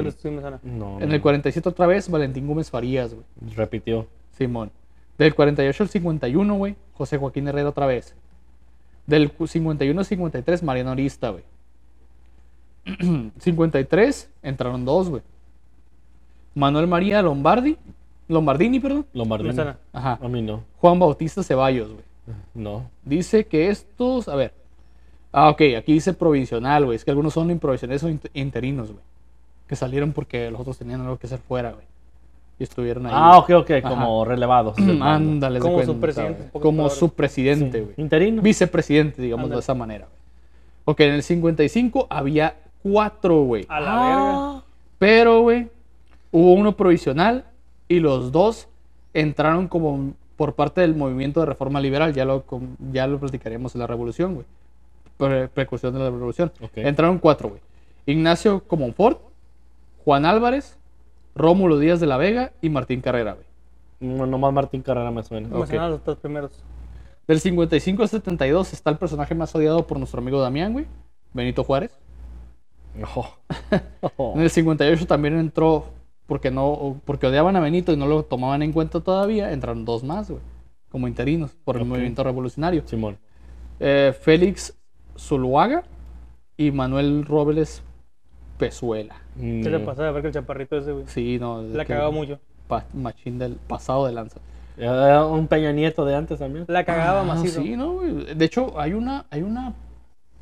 No, 0.64 1.02
En 1.02 1.12
el 1.12 1.22
47 1.22 1.68
otra 1.70 1.86
vez, 1.88 2.10
Valentín 2.10 2.48
Gómez 2.48 2.70
Farías, 2.70 3.14
güey. 3.14 3.26
Repitió. 3.56 4.08
Simón. 4.38 4.72
Del 5.18 5.34
48 5.36 5.84
al 5.84 5.90
51, 5.90 6.56
güey, 6.56 6.76
José 6.94 7.18
Joaquín 7.18 7.48
Herrera 7.48 7.70
otra 7.70 7.86
vez. 7.86 8.16
Del 9.08 9.32
cu- 9.32 9.48
51 9.48 10.00
al 10.00 10.06
53, 10.06 10.64
Mariano 10.64 10.92
Arista, 10.92 11.30
güey. 11.30 11.44
53, 13.40 14.30
entraron 14.44 14.86
dos, 14.86 15.10
güey. 15.10 15.22
Manuel 16.54 16.88
María 16.88 17.22
Lombardi, 17.22 17.78
Lombardini, 18.28 18.80
perdón. 18.80 19.06
Lombardini. 19.14 19.50
Me 19.50 19.56
suena. 19.56 19.78
Ajá. 19.94 20.20
A 20.22 20.28
mí 20.28 20.42
no. 20.42 20.64
Juan 20.80 20.98
Bautista 21.00 21.44
Ceballos, 21.44 21.90
güey. 21.92 22.04
No. 22.56 22.90
Dice 23.04 23.46
que 23.46 23.70
estos, 23.70 24.28
a 24.28 24.36
ver. 24.36 24.54
Ah, 25.32 25.50
ok, 25.50 25.62
aquí 25.78 25.94
dice 25.94 26.14
provisional, 26.14 26.86
güey. 26.86 26.96
Es 26.96 27.04
que 27.06 27.12
algunos 27.12 27.34
son 27.34 27.52
improvisionales 27.52 28.04
o 28.04 28.10
int- 28.10 28.30
interinos, 28.34 28.92
güey. 28.92 29.04
Que 29.68 29.76
salieron 29.76 30.12
porque 30.14 30.50
los 30.50 30.62
otros 30.62 30.78
tenían 30.78 31.02
algo 31.02 31.18
que 31.18 31.28
hacer 31.28 31.40
fuera, 31.40 31.72
güey. 31.74 31.86
Y 32.58 32.64
estuvieron 32.64 33.06
ahí. 33.06 33.12
Ah, 33.14 33.38
ok, 33.38 33.50
ok. 33.58 33.72
Ajá. 33.72 33.90
Como 33.90 34.24
relevados. 34.26 34.80
mando. 34.80 35.04
Ándale, 35.06 35.56
de 35.56 35.60
Como 35.60 35.82
en 35.82 35.88
pocas 36.00 36.16
Como 36.54 36.78
palabras. 36.78 36.98
subpresidente, 36.98 37.82
güey. 37.82 37.94
Interino. 37.98 38.42
Vicepresidente, 38.42 39.22
digamos 39.22 39.50
de 39.50 39.60
esa 39.60 39.74
manera, 39.74 40.06
güey. 40.06 40.16
Ok, 40.86 41.00
en 41.02 41.14
el 41.16 41.24
55 41.24 42.08
había 42.10 42.56
cuatro, 42.82 43.44
güey. 43.44 43.66
A 43.68 43.80
la 43.82 43.92
Ah. 43.94 44.64
Pero, 44.98 45.42
güey, 45.42 45.68
hubo 46.32 46.54
uno 46.54 46.78
provisional 46.78 47.44
y 47.88 48.00
los 48.00 48.32
dos 48.32 48.68
entraron 49.14 49.68
como 49.68 50.14
por 50.36 50.54
parte 50.56 50.82
del 50.82 50.96
movimiento 50.96 51.40
de 51.40 51.46
reforma 51.46 51.80
liberal. 51.80 52.14
Ya 52.14 52.26
lo, 52.26 52.44
ya 52.92 53.08
lo 53.08 53.20
platicaríamos 53.20 53.74
en 53.76 53.80
la 53.82 53.88
revolución, 53.88 54.34
güey. 54.36 54.46
Pre- 55.18 55.48
Precursión 55.48 55.94
de 55.94 56.00
la 56.00 56.06
revolución. 56.06 56.52
Entraron 56.76 57.20
cuatro, 57.20 57.50
güey. 57.50 57.62
Ignacio 58.06 58.64
Comonfort, 58.68 59.20
Juan 60.04 60.26
Álvarez, 60.26 60.78
Rómulo 61.36 61.80
Díaz 61.80 62.00
de 62.00 62.06
la 62.08 62.18
Vega 62.18 62.52
y 62.62 62.70
Martín 62.70 63.02
Carrera, 63.02 63.34
güey. 63.34 63.46
No, 64.00 64.26
nomás 64.26 64.52
Martín 64.54 64.82
Carrera 64.82 65.10
me 65.12 65.24
suena. 65.24 65.48
verga. 65.48 65.60
Mencionaron 65.60 65.92
los 65.92 66.04
dos 66.04 66.18
primeros. 66.18 66.52
Del 67.28 67.40
55 67.40 68.04
al 68.04 68.10
72 68.10 68.74
está 68.74 68.90
el 68.92 68.98
personaje 68.98 69.34
más 69.34 69.56
odiado 69.56 69.88
por 69.88 69.98
nuestro 69.98 70.20
amigo 70.22 70.40
Damián, 70.42 70.74
güey. 70.74 70.86
Benito 71.34 71.64
Juárez. 71.64 71.98
Oh. 73.16 73.30
En 74.36 74.42
el 74.42 74.50
58 74.50 75.08
también 75.08 75.38
entró, 75.40 75.86
porque 76.28 76.52
no 76.52 77.00
porque 77.06 77.28
odiaban 77.28 77.56
a 77.56 77.60
Benito 77.60 77.92
y 77.94 77.98
no 77.98 78.08
lo 78.08 78.24
tomaban 78.24 78.62
en 78.64 78.72
cuenta 78.74 79.00
todavía, 79.02 79.52
entraron 79.52 79.86
dos 79.86 80.04
más, 80.04 80.30
güey, 80.30 80.42
como 80.90 81.08
interinos 81.08 81.52
por 81.64 81.78
el 81.78 81.86
movimiento 81.86 82.24
revolucionario. 82.24 82.84
Simón. 82.88 83.18
Eh, 83.80 84.14
Félix 84.20 84.78
Zuluaga 85.18 85.84
y 86.58 86.72
Manuel 86.72 87.26
Robles 87.26 87.84
Pezuela. 88.58 89.16
Mm, 89.36 89.64
¿Qué 89.64 89.70
le 89.70 89.80
pasa? 89.80 90.08
A 90.08 90.12
ver 90.12 90.22
que 90.22 90.28
el 90.30 90.34
chaparrito 90.34 90.78
ese, 90.78 90.92
güey. 90.94 91.06
Sí, 91.08 91.38
no. 91.40 91.62
La 91.62 91.86
cagaba 91.86 92.12
mucho. 92.12 92.40
pa- 92.68 92.86
machín 92.94 93.38
del 93.38 93.56
pasado 93.56 94.06
de 94.08 94.14
lanza. 94.14 94.40
Era 94.78 95.26
un 95.26 95.48
Peña 95.48 95.72
Nieto 95.72 96.04
de 96.06 96.16
antes 96.16 96.40
también. 96.40 96.66
La 96.68 96.84
cagaba 96.84 97.22
Ah, 97.22 97.24
macizo. 97.24 97.62
Sí, 97.62 97.76
no, 97.78 97.94
güey. 97.94 98.34
De 98.36 98.46
hecho, 98.46 98.80
hay 98.80 98.94
una, 98.94 99.26
hay 99.30 99.42
una, 99.42 99.74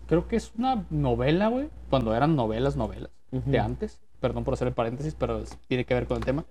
creo 0.07 0.27
que 0.27 0.35
es 0.37 0.51
una 0.57 0.85
novela, 0.89 1.49
güey, 1.49 1.69
cuando 1.89 2.15
eran 2.15 2.35
novelas, 2.35 2.75
novelas, 2.77 3.09
de 3.31 3.59
antes. 3.59 3.99
Perdón 4.23 4.45
por 4.45 4.53
hacer 4.53 4.69
el 4.69 4.73
paréntesis, 4.73 5.13
pero 5.19 5.43
tiene 5.67 5.83
que 5.83 5.93
ver 5.93 6.07
con 6.07 6.15
el 6.15 6.23
tema. 6.23 6.45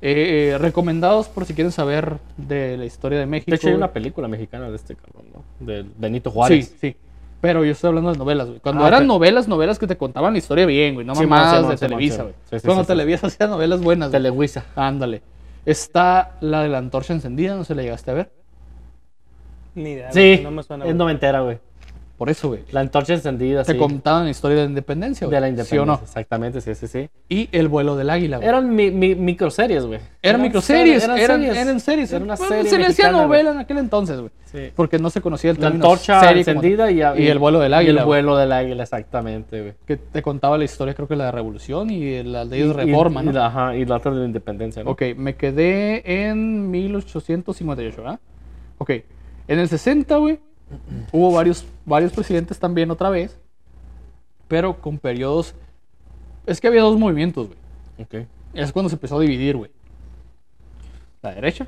Eh, 0.00 0.52
eh, 0.54 0.58
recomendados 0.58 1.28
por 1.28 1.44
si 1.44 1.52
quieren 1.52 1.70
saber 1.70 2.16
de 2.38 2.78
la 2.78 2.86
historia 2.86 3.18
de 3.18 3.26
México. 3.26 3.50
De 3.50 3.56
hecho, 3.56 3.68
hay 3.68 3.74
una 3.74 3.92
película 3.92 4.26
mexicana 4.26 4.70
de 4.70 4.76
este 4.76 4.96
cabrón, 4.96 5.26
¿no? 5.34 5.44
De 5.66 5.84
Benito 5.98 6.30
Juárez. 6.30 6.66
Sí, 6.68 6.76
sí. 6.92 6.96
Pero 7.42 7.62
yo 7.62 7.72
estoy 7.72 7.88
hablando 7.88 8.10
de 8.10 8.16
novelas, 8.16 8.48
güey. 8.48 8.60
Cuando 8.60 8.84
Ah, 8.86 8.88
eran 8.88 9.06
novelas, 9.06 9.46
novelas 9.48 9.78
que 9.78 9.86
te 9.86 9.98
contaban 9.98 10.32
la 10.32 10.38
historia 10.38 10.64
bien, 10.64 10.94
güey. 10.94 11.06
No 11.06 11.14
Simón, 11.14 11.28
mamadas 11.38 11.68
de 11.68 11.76
Televisa, 11.76 12.22
güey. 12.22 12.34
Sí, 12.50 12.58
sí, 12.58 12.64
Cuando 12.66 12.84
sí, 12.84 12.86
sí. 12.86 12.92
Televisa 12.94 13.26
hacía 13.26 13.46
novelas 13.48 13.82
buenas, 13.82 14.08
güey. 14.08 14.22
Televisa. 14.22 14.64
Ándale. 14.76 15.20
Está 15.66 16.38
la 16.40 16.62
de 16.62 16.70
la 16.70 16.78
antorcha 16.78 17.12
encendida, 17.12 17.54
no 17.54 17.64
se 17.64 17.74
la 17.74 17.82
llegaste 17.82 18.10
a 18.10 18.14
ver. 18.14 18.30
Ni 19.74 19.90
idea. 19.90 20.10
Sí, 20.10 20.20
güey, 20.20 20.42
No 20.42 20.50
me 20.52 20.62
suena. 20.62 20.86
es 20.86 20.94
noventera, 20.94 21.40
güey. 21.40 21.58
Por 22.24 22.30
eso, 22.30 22.48
güey. 22.48 22.60
La 22.72 22.80
antorcha 22.80 23.12
encendida, 23.12 23.64
Te 23.64 23.72
sí. 23.72 23.78
contaban 23.78 24.24
la 24.24 24.30
historia 24.30 24.56
de 24.56 24.62
la 24.64 24.68
independencia, 24.70 25.26
güey. 25.26 25.34
De 25.34 25.40
la 25.42 25.46
¿Sí 25.46 25.50
independencia. 25.50 25.82
o 25.82 25.86
no? 25.86 26.00
Exactamente, 26.02 26.60
sí, 26.62 26.74
sí, 26.74 26.86
sí. 26.86 27.10
Y 27.28 27.50
el 27.52 27.68
vuelo 27.68 27.96
del 27.96 28.08
águila, 28.08 28.38
güey. 28.38 28.48
Eran 28.48 28.74
mi, 28.74 28.90
mi- 28.90 29.14
microseries, 29.14 29.84
güey. 29.84 30.00
Eran 30.22 30.40
microseries, 30.40 31.04
eran 31.04 31.18
eran, 31.18 31.40
series. 31.42 31.56
eran 31.58 31.80
series. 31.80 32.12
Era 32.12 32.24
una 32.24 32.36
Bueno, 32.36 32.54
serie 32.54 32.70
se 32.70 32.78
le 32.78 32.86
decía 32.88 33.10
novela 33.12 33.50
en 33.50 33.58
aquel 33.58 33.76
entonces, 33.76 34.18
güey. 34.18 34.30
Sí. 34.50 34.70
Porque 34.74 34.98
no 34.98 35.10
se 35.10 35.20
conocía 35.20 35.50
el 35.50 35.56
La 35.58 35.62
término 35.68 35.84
antorcha 35.84 36.20
serie 36.20 36.44
como 36.44 36.56
encendida 36.62 36.90
y, 36.90 37.00
tal. 37.00 37.20
y 37.20 37.26
el 37.28 37.38
vuelo 37.38 37.58
del 37.60 37.72
y 37.72 37.74
águila. 37.74 38.00
el 38.00 38.06
güey, 38.06 38.22
vuelo 38.22 38.36
del 38.38 38.52
águila, 38.52 38.82
exactamente, 38.84 39.60
güey. 39.60 39.74
Que 39.86 39.96
te 39.98 40.22
contaba 40.22 40.56
la 40.56 40.64
historia, 40.64 40.94
creo 40.94 41.06
que 41.08 41.16
la 41.16 41.26
de 41.26 41.32
Revolución 41.32 41.90
y 41.90 42.22
la 42.22 42.44
de 42.46 42.56
ellos 42.56 42.70
Y- 42.74 42.86
Reforma, 42.86 43.20
y, 43.22 43.24
¿no? 43.26 43.30
y 43.32 43.34
la, 43.34 43.46
ajá, 43.46 43.76
y 43.76 43.84
la 43.84 43.96
otra 43.96 44.12
de 44.12 44.20
la 44.20 44.24
independencia, 44.26 44.82
¿no? 44.82 44.90
Ok, 44.92 45.02
me 45.16 45.34
quedé 45.34 46.28
en 46.28 46.70
1858, 46.70 48.02
¿verdad? 48.02 48.20
Ok, 48.78 48.90
en 49.48 49.58
el 49.58 49.68
60, 49.68 50.16
güey, 50.16 50.38
hubo 51.12 51.32
varios, 51.32 51.64
varios 51.84 52.12
presidentes 52.12 52.58
también 52.58 52.90
otra 52.90 53.10
vez, 53.10 53.38
pero 54.48 54.80
con 54.80 54.98
periodos... 54.98 55.54
Es 56.46 56.60
que 56.60 56.68
había 56.68 56.82
dos 56.82 56.98
movimientos, 56.98 57.48
güey. 57.48 57.58
Ok. 57.98 58.28
Es 58.52 58.72
cuando 58.72 58.88
se 58.88 58.96
empezó 58.96 59.18
a 59.18 59.20
dividir, 59.20 59.56
güey. 59.56 59.70
La 61.22 61.34
derecha 61.34 61.66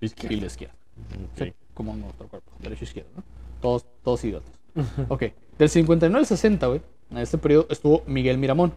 y 0.00 0.36
la 0.36 0.46
izquierda. 0.46 0.74
Ok. 1.32 1.38
Sí, 1.38 1.52
como 1.74 1.96
nuestro 1.96 2.28
cuerpo, 2.28 2.52
derecha 2.60 2.82
e 2.82 2.84
izquierda, 2.84 3.10
¿no? 3.16 3.22
Todos, 3.60 3.86
todos 4.02 4.24
idiotas. 4.24 4.52
ok, 5.08 5.24
del 5.58 5.68
59 5.68 6.18
al 6.18 6.26
60, 6.26 6.66
güey, 6.66 6.80
en 7.10 7.18
este 7.18 7.38
periodo 7.38 7.66
estuvo 7.70 8.02
Miguel 8.06 8.38
Miramón. 8.38 8.72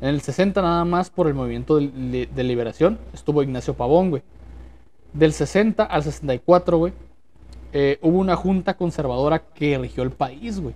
En 0.00 0.08
el 0.08 0.20
60 0.20 0.60
nada 0.60 0.84
más 0.84 1.10
por 1.10 1.28
el 1.28 1.34
movimiento 1.34 1.76
de 1.76 2.44
liberación 2.44 2.98
estuvo 3.12 3.42
Ignacio 3.42 3.74
Pavón, 3.74 4.10
güey. 4.10 4.22
Del 5.12 5.32
60 5.32 5.84
al 5.84 6.02
64, 6.02 6.78
güey, 6.78 6.92
eh, 7.74 7.98
hubo 8.00 8.18
una 8.18 8.36
junta 8.36 8.74
conservadora 8.76 9.40
que 9.40 9.76
rigió 9.76 10.02
el 10.04 10.10
país, 10.12 10.60
güey. 10.60 10.74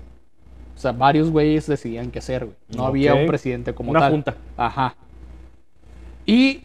O 0.77 0.79
sea, 0.81 0.93
varios 0.93 1.31
güeyes 1.31 1.67
decidían 1.67 2.11
qué 2.11 2.19
hacer, 2.19 2.45
güey. 2.45 2.57
No 2.69 2.85
había 2.87 3.15
un 3.15 3.27
presidente 3.27 3.73
como 3.75 3.91
Una 3.91 4.01
tal. 4.01 4.11
junta. 4.13 4.37
Ajá. 4.57 4.95
Y 6.27 6.61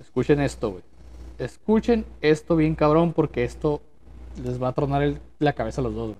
escuchen 0.00 0.40
esto, 0.40 0.72
güey. 0.72 0.82
Escuchen 1.38 2.04
esto 2.20 2.56
bien 2.56 2.74
cabrón 2.74 3.12
porque 3.12 3.44
esto 3.44 3.80
les 4.42 4.62
va 4.62 4.68
a 4.68 4.72
tronar 4.72 5.02
el- 5.02 5.18
la 5.38 5.52
cabeza 5.54 5.80
a 5.80 5.84
los 5.84 5.94
dos, 5.94 6.06
güey. 6.08 6.18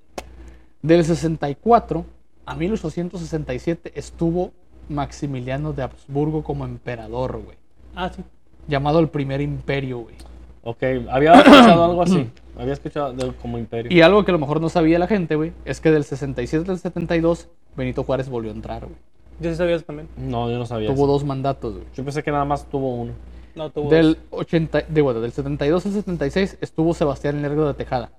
Del 0.83 1.05
64 1.05 2.05
a 2.47 2.55
1867 2.55 3.93
estuvo 3.95 4.53
Maximiliano 4.89 5.73
de 5.73 5.83
Habsburgo 5.83 6.43
como 6.45 6.65
emperador, 6.65 7.43
güey. 7.45 7.57
Ah, 7.95 8.11
sí. 8.15 8.23
Llamado 8.69 9.01
el 9.01 9.09
primer 9.09 9.41
imperio, 9.41 9.99
güey. 10.01 10.15
Ok, 10.63 10.83
había 11.11 11.33
escuchado 11.41 11.85
algo 11.85 12.03
así. 12.03 12.31
Había 12.59 12.73
escuchado 12.73 13.13
de- 13.13 13.33
como 13.35 13.59
imperio. 13.59 13.93
Y 13.93 14.01
algo 14.01 14.25
que 14.25 14.31
a 14.31 14.35
lo 14.35 14.39
mejor 14.39 14.61
no 14.61 14.69
sabía 14.69 14.99
la 14.99 15.07
gente, 15.07 15.37
güey, 15.37 15.53
es 15.65 15.81
que 15.81 15.91
del 15.91 16.05
67 16.05 16.71
al 16.71 16.79
72 16.79 17.49
Benito 17.77 18.03
Juárez 18.05 18.29
volvió 18.29 18.51
a 18.51 18.55
entrar, 18.55 18.83
güey. 18.85 18.97
Yo 19.41 19.51
sí 19.51 19.57
sabía 19.57 19.77
eso 19.77 19.85
también. 19.85 20.09
No, 20.17 20.51
yo 20.51 20.59
no 20.59 20.65
sabía. 20.65 20.89
Tuvo 20.89 21.05
eso. 21.05 21.13
dos 21.13 21.25
mandatos, 21.25 21.75
güey. 21.75 21.85
Yo 21.95 22.03
pensé 22.05 22.23
que 22.23 22.31
nada 22.31 22.45
más 22.47 22.67
tuvo 22.71 22.95
uno. 22.95 23.13
No, 23.55 23.71
tuvo 23.71 23.91
Del 23.91 24.19
80, 24.31 24.83
de, 24.83 25.03
bueno, 25.03 25.21
del 25.21 25.33
72 25.33 25.85
al 25.87 25.93
76 25.93 26.59
estuvo 26.61 26.95
Sebastián 26.95 27.41
Lerdo 27.43 27.67
de 27.69 27.75
Tejada. 27.75 28.11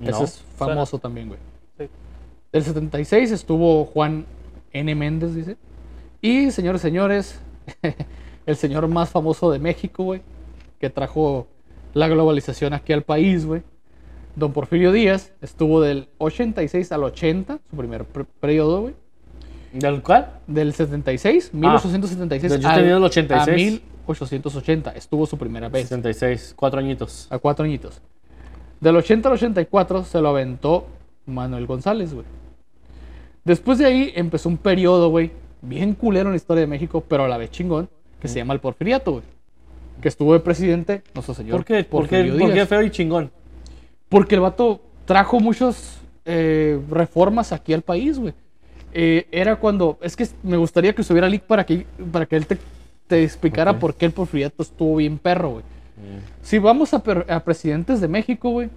Ese 0.00 0.10
No. 0.12 0.24
es 0.24 0.42
famoso 0.56 0.98
también, 0.98 1.28
güey. 1.28 1.40
Sí. 1.78 1.88
Del 2.52 2.62
76 2.64 3.30
estuvo 3.32 3.84
Juan 3.86 4.24
N. 4.72 4.94
Méndez, 4.94 5.34
dice. 5.34 5.56
Y, 6.22 6.50
señores, 6.50 6.80
señores, 6.80 7.40
el 8.46 8.56
señor 8.56 8.88
más 8.88 9.10
famoso 9.10 9.50
de 9.50 9.58
México, 9.58 10.04
güey, 10.04 10.22
que 10.78 10.88
trajo 10.90 11.46
la 11.92 12.08
globalización 12.08 12.72
aquí 12.72 12.92
al 12.94 13.02
país, 13.02 13.44
güey. 13.46 13.62
Don 14.36 14.52
Porfirio 14.52 14.90
Díaz 14.92 15.32
estuvo 15.40 15.80
del 15.80 16.08
86 16.18 16.90
al 16.92 17.04
80, 17.04 17.58
su 17.70 17.76
primer 17.76 18.04
per- 18.04 18.26
periodo, 18.26 18.80
güey. 18.82 18.94
¿Del 19.72 20.02
cual? 20.02 20.30
Del 20.46 20.72
76, 20.72 21.50
1876 21.54 22.52
del- 22.52 22.60
yo 22.60 22.68
al- 22.68 22.76
tenía 22.80 22.96
el 22.96 23.04
86. 23.04 23.48
a 23.48 23.54
1880, 24.06 24.90
estuvo 24.92 25.26
su 25.26 25.36
primera 25.38 25.68
vez. 25.68 25.82
66, 25.88 26.52
cuatro 26.56 26.80
añitos. 26.80 27.26
A 27.30 27.38
cuatro 27.38 27.64
añitos. 27.64 28.00
Del 28.80 28.96
80 28.96 29.28
al 29.28 29.34
84 29.34 30.04
se 30.04 30.20
lo 30.20 30.28
aventó 30.28 30.86
Manuel 31.26 31.66
González, 31.66 32.12
güey. 32.12 32.26
Después 33.44 33.78
de 33.78 33.86
ahí 33.86 34.12
empezó 34.14 34.48
un 34.48 34.56
periodo, 34.56 35.10
güey, 35.10 35.30
bien 35.62 35.94
culero 35.94 36.26
en 36.28 36.32
la 36.32 36.36
historia 36.36 36.62
de 36.62 36.66
México, 36.66 37.02
pero 37.06 37.24
a 37.24 37.28
la 37.28 37.36
vez 37.38 37.50
chingón, 37.50 37.88
que 38.20 38.28
se 38.28 38.36
llama 38.38 38.54
el 38.54 38.60
porfiriato, 38.60 39.12
güey. 39.12 39.24
que 40.00 40.08
estuvo 40.08 40.32
de 40.34 40.40
presidente 40.40 41.02
nuestro 41.14 41.34
señor 41.34 41.52
¿Por 41.56 41.64
qué? 41.64 41.84
¿Por 41.84 42.02
qué, 42.08 42.16
Porfirio 42.18 42.38
por 42.38 42.48
qué 42.48 42.54
Díaz. 42.54 42.68
feo 42.68 42.82
y 42.82 42.90
chingón? 42.90 43.30
Porque 44.14 44.36
el 44.36 44.42
vato 44.42 44.80
trajo 45.06 45.40
muchas 45.40 45.98
eh, 46.24 46.80
reformas 46.88 47.52
aquí 47.52 47.72
al 47.72 47.82
país, 47.82 48.16
güey. 48.16 48.32
Eh, 48.92 49.26
era 49.32 49.56
cuando. 49.56 49.98
Es 50.02 50.14
que 50.14 50.28
me 50.44 50.56
gustaría 50.56 50.94
que 50.94 51.02
estuviera 51.02 51.28
Lick 51.28 51.42
para 51.42 51.66
que, 51.66 51.84
para 52.12 52.24
que 52.24 52.36
él 52.36 52.46
te, 52.46 52.58
te 53.08 53.24
explicara 53.24 53.76
por 53.76 53.96
qué 53.96 54.06
el 54.06 54.12
porfiriato 54.12 54.62
estuvo 54.62 54.96
bien 54.96 55.18
perro, 55.18 55.50
güey. 55.50 55.64
Si 56.42 56.58
vamos 56.58 56.94
a, 56.94 57.02
presidentes 57.44 58.00
de 58.00 58.06
México, 58.06 58.50
güey, 58.50 58.70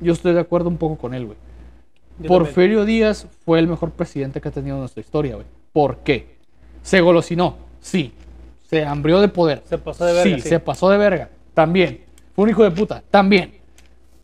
yo 0.00 0.12
estoy 0.12 0.34
de 0.34 0.40
acuerdo 0.40 0.68
un 0.68 0.76
poco 0.76 0.96
con 0.96 1.14
él, 1.14 1.26
güey. 1.26 1.38
Porfirio 2.26 2.84
Díaz 2.84 3.28
fue 3.44 3.60
el 3.60 3.68
mejor 3.68 3.92
presidente 3.92 4.40
que 4.40 4.48
ha 4.48 4.52
tenido 4.52 4.76
nuestra 4.78 5.00
historia, 5.00 5.36
güey. 5.36 5.46
¿Por 5.72 5.98
qué? 5.98 6.36
Se 6.82 7.00
golosinó, 7.00 7.58
sí. 7.80 8.12
Se 8.64 8.84
hambrió 8.84 9.20
de 9.20 9.28
poder. 9.28 9.62
Se 9.68 9.78
pasó 9.78 10.04
de 10.04 10.14
verga, 10.14 10.36
Sí, 10.36 10.42
sí. 10.42 10.48
se 10.48 10.58
pasó 10.58 10.90
de 10.90 10.98
verga. 10.98 11.30
También. 11.54 12.00
Fue 12.34 12.42
un 12.44 12.50
hijo 12.50 12.64
de 12.64 12.72
puta. 12.72 13.04
También. 13.08 13.63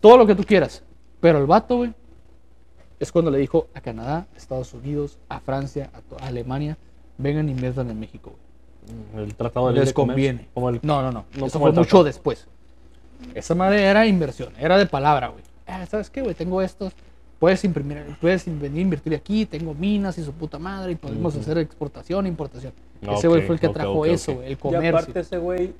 Todo 0.00 0.16
lo 0.16 0.26
que 0.26 0.34
tú 0.34 0.44
quieras. 0.44 0.82
Pero 1.20 1.38
el 1.38 1.46
vato, 1.46 1.76
güey, 1.76 1.92
es 2.98 3.12
cuando 3.12 3.30
le 3.30 3.38
dijo 3.38 3.68
a 3.74 3.80
Canadá, 3.80 4.26
a 4.32 4.36
Estados 4.36 4.72
Unidos, 4.74 5.18
a 5.28 5.40
Francia, 5.40 5.90
a, 6.20 6.26
Alemania, 6.26 6.76
vengan 7.18 7.48
e 7.48 7.52
inviertan 7.52 7.90
en 7.90 8.00
México, 8.00 8.32
güey. 8.32 9.24
El 9.24 9.34
tratado 9.34 9.72
de 9.72 9.80
Les 9.80 9.92
conviene. 9.92 10.48
Como 10.54 10.70
el, 10.70 10.80
No, 10.82 11.02
no, 11.02 11.12
no. 11.12 11.24
No 11.36 11.46
Eso 11.46 11.58
como 11.58 11.66
fue 11.66 11.72
mucho 11.72 11.82
tratado. 11.82 12.04
después. 12.04 12.46
Esa 13.34 13.54
madre 13.54 13.82
era 13.84 14.06
inversión, 14.06 14.52
era 14.58 14.78
de 14.78 14.86
palabra, 14.86 15.28
güey. 15.28 15.44
Ah, 15.66 15.84
¿Sabes 15.86 16.10
qué, 16.10 16.22
güey? 16.22 16.34
Tengo 16.34 16.62
estos. 16.62 16.92
Puedes 17.38 17.64
imprimir, 17.64 18.04
puedes 18.20 18.44
venir 18.46 18.78
a 18.78 18.82
invertir 18.82 19.14
aquí, 19.14 19.46
tengo 19.46 19.72
minas 19.72 20.18
y 20.18 20.22
su 20.24 20.32
puta 20.32 20.58
madre, 20.58 20.92
y 20.92 20.94
podemos 20.96 21.34
hacer 21.36 21.56
exportación 21.56 22.26
e 22.26 22.28
importación. 22.28 22.72
Ese 23.00 23.28
güey 23.28 23.42
fue 23.46 23.54
el 23.54 23.60
que 23.60 23.68
ok, 23.68 23.72
trajo 23.72 24.04
eso, 24.04 24.34
güey, 24.34 24.46
el 24.46 24.52
Y 24.52 24.56
comercio. 24.56 24.90
aparte 24.90 25.20
ese 25.20 25.38
güey, 25.38 25.72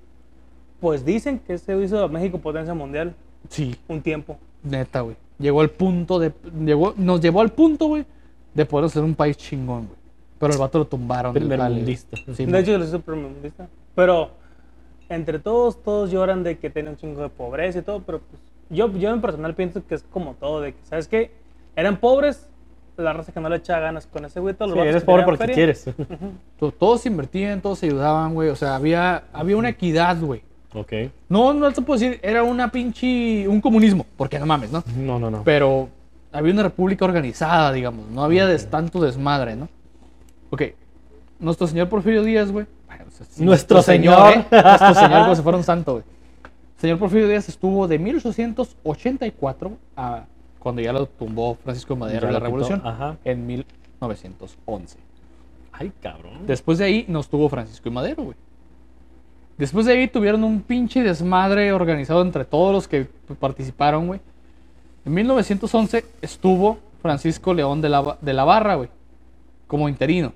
pues 0.81 1.05
dicen 1.05 1.39
que 1.39 1.55
ese 1.55 1.77
hizo 1.83 2.03
a 2.03 2.09
México 2.09 2.39
potencia 2.39 2.73
mundial 2.73 3.15
Sí, 3.49 3.75
un 3.89 4.01
tiempo. 4.03 4.39
neta, 4.63 5.01
güey. 5.01 5.17
Llegó 5.39 5.61
al 5.63 5.71
punto 5.71 6.19
de. 6.19 6.33
Llegó, 6.65 6.95
nos 6.97 7.21
llevó 7.21 7.41
al 7.41 7.51
punto, 7.51 7.87
güey, 7.87 8.05
de 8.55 8.67
poder 8.67 8.91
ser 8.91 9.03
un 9.03 9.15
país 9.15 9.37
chingón, 9.37 9.87
güey. 9.87 9.99
Pero 10.39 10.53
el 10.53 10.59
vato 10.59 10.79
lo 10.79 10.87
tumbaron. 10.87 11.33
Primermundista. 11.35 12.17
Sí, 12.35 12.45
de 12.47 12.59
hecho, 12.61 12.77
lo 12.79 12.85
hizo 12.85 13.01
primermundista. 13.01 13.69
Pero 13.95 14.31
entre 15.09 15.39
todos, 15.39 15.83
todos 15.83 16.11
lloran 16.11 16.43
de 16.43 16.59
que 16.59 16.71
tiene 16.71 16.91
un 16.91 16.97
chingo 16.97 17.23
de 17.23 17.29
pobreza 17.29 17.79
y 17.81 17.83
todo, 17.83 18.01
pero 18.01 18.21
pues 18.21 18.41
yo, 18.71 18.91
yo 18.97 19.11
en 19.11 19.21
personal 19.21 19.55
pienso 19.55 19.85
que 19.87 19.95
es 19.97 20.03
como 20.05 20.35
todo, 20.35 20.61
de 20.61 20.73
que, 20.73 20.79
¿sabes 20.85 21.09
qué? 21.09 21.33
Eran 21.75 21.99
pobres, 21.99 22.47
la 22.97 23.13
raza 23.13 23.33
que 23.33 23.41
no 23.41 23.49
le 23.49 23.57
echaba 23.57 23.81
ganas 23.81 24.07
con 24.07 24.25
ese 24.25 24.41
güey, 24.41 24.55
todos 24.55 24.73
Sí, 24.73 24.79
eres 24.79 25.03
que 25.03 25.07
pobre 25.07 25.25
porque 25.25 25.39
feria, 25.39 25.55
quieres. 25.55 25.87
To- 26.59 26.71
Todos 26.73 27.05
invertían, 27.07 27.61
todos 27.61 27.79
se 27.81 27.87
ayudaban, 27.87 28.35
güey. 28.35 28.51
O 28.51 28.57
sea, 28.57 28.77
había, 28.77 29.25
había 29.33 29.57
una 29.57 29.71
equidad, 29.71 30.21
güey. 30.21 30.43
Ok. 30.75 30.93
No, 31.29 31.53
no 31.55 31.71
te 31.73 31.83
puedo 31.83 31.99
decir, 31.99 32.21
era 32.23 32.43
una 32.43 32.71
pinche. 32.71 33.47
un 33.49 33.61
comunismo, 33.61 34.07
porque 34.17 34.39
no 34.39 34.47
mames, 34.47 34.71
¿no? 34.73 34.83
No, 34.97 35.19
no, 35.19 35.31
no. 35.31 35.43
Pero 35.45 35.89
había 36.33 36.53
una 36.53 36.63
república 36.63 37.05
organizada, 37.05 37.73
digamos. 37.73 38.09
No 38.11 38.23
había 38.23 38.47
des- 38.47 38.69
tanto 38.71 39.01
desmadre, 39.01 39.57
¿no? 39.57 39.69
Ok. 40.51 40.63
Nuestro 41.39 41.67
señor 41.67 41.89
Porfirio 41.89 42.23
Díaz, 42.23 42.51
güey. 42.53 42.67
bueno, 42.87 43.05
o 43.09 43.11
sea, 43.11 43.27
sí, 43.27 43.45
Nuestro 43.45 43.83
señor. 43.83 44.33
¿eh? 44.33 44.45
Nuestro 44.51 44.95
señor, 44.95 45.23
como 45.23 45.35
si 45.37 45.43
fuera 45.43 45.59
un 45.59 45.65
santo, 45.65 45.93
güey. 45.93 46.05
Señor 46.77 46.99
Porfirio 46.99 47.29
Díaz 47.29 47.49
estuvo 47.49 47.87
de 47.89 47.99
1884 47.99 49.77
a 49.97 50.25
cuando 50.59 50.83
ya 50.83 50.93
lo 50.93 51.07
tumbó 51.07 51.55
Francisco 51.63 51.95
de 51.95 52.01
Madero 52.01 52.27
en 52.27 52.33
la 52.35 52.39
Revolución 52.41 52.83
ajá. 52.85 53.17
en 53.25 53.47
1911. 53.47 54.99
Ay, 55.73 55.91
cabrón. 56.03 56.47
Después 56.47 56.79
de 56.79 56.85
ahí 56.85 57.05
nos 57.09 57.29
tuvo 57.29 57.49
Francisco 57.49 57.89
y 57.89 57.93
Madero, 57.93 58.25
güey. 58.25 58.37
Después 59.61 59.87
de 59.87 59.93
ahí 59.93 60.09
tuvieron 60.09 60.43
un 60.43 60.63
pinche 60.63 61.03
desmadre 61.03 61.73
organizado 61.73 62.23
entre 62.23 62.45
todos 62.45 62.73
los 62.73 62.89
que 62.89 63.07
participaron, 63.39 64.07
güey. 64.07 64.21
En 65.05 65.15
1911 65.15 66.05
estuvo 66.23 66.79
Francisco 67.03 67.55
León 67.55 67.81
de 67.81 67.91
la, 67.91 68.17
de 68.21 68.33
la 68.33 68.45
Barra, 68.45 68.75
güey, 68.77 68.89
como 69.67 69.89
interino. 69.89 70.33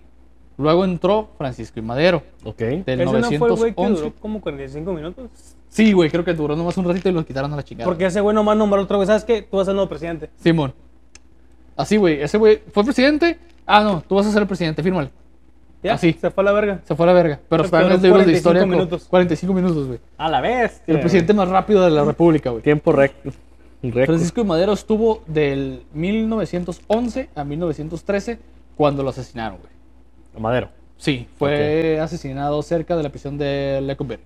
Luego 0.57 0.85
entró 0.85 1.31
Francisco 1.37 1.81
y 1.81 1.83
Madero, 1.83 2.23
Ok. 2.45 2.59
del 2.59 3.01
Ese 3.01 3.05
no 3.07 3.11
fue 3.11 3.49
el 3.49 3.57
güey 3.57 3.75
que 3.75 3.83
911. 3.83 4.03
duró 4.03 4.15
como 4.21 4.41
45 4.41 4.93
minutos. 4.93 5.31
Sí, 5.69 5.93
güey, 5.93 6.11
creo 6.11 6.25
que 6.25 6.33
duró 6.35 6.55
nomás 6.55 6.77
un 6.77 6.85
ratito 6.85 7.09
y 7.09 7.13
lo 7.13 7.25
quitaron 7.27 7.53
a 7.53 7.57
la 7.57 7.65
chingada. 7.65 7.87
Porque 7.87 8.07
ese 8.07 8.21
güey 8.21 8.35
nomás 8.35 8.57
nombró 8.57 8.81
otro 8.81 8.99
güey, 8.99 9.07
¿sabes 9.07 9.25
qué? 9.25 9.43
Tú 9.43 9.57
vas 9.57 9.63
a 9.63 9.65
ser 9.67 9.75
nuevo 9.75 9.89
presidente. 9.89 10.31
Simón. 10.37 10.73
Así, 11.77 11.97
güey, 11.97 12.23
ese 12.23 12.39
güey 12.39 12.61
fue 12.73 12.85
presidente. 12.85 13.39
Ah, 13.67 13.83
no, 13.83 14.03
tú 14.07 14.15
vas 14.15 14.27
a 14.27 14.31
ser 14.33 14.43
el 14.43 14.47
presidente, 14.49 14.83
fírmale. 14.83 15.11
Ya, 15.85 15.95
Así. 15.95 16.15
se 16.15 16.31
fue 16.31 16.43
a 16.43 16.45
la 16.47 16.53
verga. 16.53 16.81
Se 16.85 16.95
fue 16.97 17.05
a 17.05 17.07
la 17.09 17.13
verga. 17.13 17.41
Pero 17.49 17.63
Se 17.63 17.67
está 17.67 17.83
en 17.83 17.89
los 17.91 18.03
libros 18.03 18.21
de 18.27 18.33
45 18.33 18.37
historia. 18.39 18.63
con 18.63 18.71
minutos. 18.71 19.05
45 19.09 19.55
minutos, 19.55 19.87
güey. 19.87 19.99
A 20.17 20.29
la 20.31 20.41
vez. 20.41 20.83
El 20.87 20.99
presidente 20.99 21.35
más 21.35 21.49
rápido 21.49 21.85
de 21.85 21.91
la 21.91 22.05
República, 22.05 22.51
güey. 22.51 22.63
Tiempo. 22.63 22.91
Récord. 22.91 23.35
Francisco 24.07 24.41
y 24.41 24.45
Madero 24.45 24.73
estuvo 24.73 25.23
del 25.27 25.83
1911 25.93 27.29
a 27.35 27.45
1913 27.45 28.39
cuando 28.77 29.03
lo 29.03 29.11
asesinaron, 29.11 29.59
güey. 29.59 30.43
Madero. 30.43 30.71
Sí, 30.97 31.29
fue 31.39 32.01
asesinado 32.01 32.63
cerca 32.63 32.97
de 32.97 33.03
la 33.03 33.11
prisión 33.11 33.37
de 33.37 33.81
Lecumberri, 33.83 34.23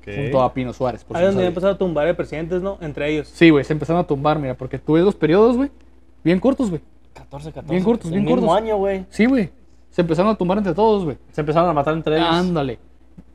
Ok. 0.00 0.08
junto 0.16 0.42
a 0.42 0.52
Pino 0.52 0.72
Suárez. 0.72 1.04
por 1.04 1.16
Ahí 1.16 1.22
no 1.22 1.28
donde 1.30 1.46
empezaron 1.46 1.76
a 1.76 1.78
tumbar 1.78 2.06
de 2.06 2.14
presidentes, 2.14 2.62
¿no? 2.62 2.78
Entre 2.80 3.10
ellos. 3.12 3.28
Sí, 3.28 3.50
güey, 3.50 3.64
se 3.64 3.72
empezaron 3.72 4.02
a 4.02 4.06
tumbar, 4.06 4.38
mira, 4.40 4.54
porque 4.54 4.78
tuve 4.78 5.00
dos 5.00 5.14
periodos, 5.14 5.56
güey, 5.56 5.70
bien 6.24 6.40
cortos, 6.40 6.70
güey. 6.70 6.82
14, 7.12 7.52
14. 7.52 7.70
Bien 7.70 7.84
cortos, 7.84 8.10
bien 8.10 8.22
El 8.22 8.26
mismo 8.26 8.40
cortos. 8.46 8.56
año, 8.62 8.76
güey. 8.76 9.04
Sí, 9.08 9.26
güey. 9.26 9.50
Se 9.94 10.00
empezaron 10.00 10.32
a 10.32 10.34
tumbar 10.34 10.58
entre 10.58 10.74
todos, 10.74 11.04
güey. 11.04 11.16
Se 11.30 11.40
empezaron 11.42 11.70
a 11.70 11.72
matar 11.72 11.94
entre 11.94 12.16
ellos. 12.16 12.26
Ándale. 12.28 12.80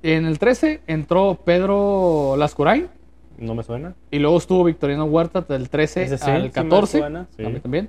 En 0.03 0.25
el 0.25 0.37
13 0.37 0.81
entró 0.87 1.39
Pedro 1.45 2.35
Lascurain 2.37 2.89
No 3.37 3.55
me 3.55 3.63
suena. 3.63 3.95
y 4.11 4.19
luego 4.19 4.37
estuvo 4.37 4.65
Victoriano 4.65 5.05
Huerta 5.05 5.39
del 5.39 5.69
13 5.69 6.03
Ese 6.03 6.17
sí, 6.17 6.29
al 6.29 6.41
sí 6.41 6.47
me 6.47 6.51
14. 6.51 6.97
suena. 6.99 7.27
Sí. 7.37 7.45
A 7.45 7.49
mí 7.49 7.61
también. 7.61 7.87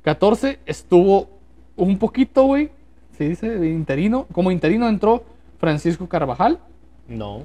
14 0.00 0.60
estuvo 0.64 1.28
un 1.76 1.98
poquito, 1.98 2.44
güey. 2.44 2.70
Se 3.18 3.28
dice 3.28 3.50
de 3.50 3.68
interino. 3.68 4.26
Como 4.32 4.50
interino 4.50 4.88
entró 4.88 5.22
Francisco 5.58 6.08
Carvajal. 6.08 6.58
No. 7.08 7.44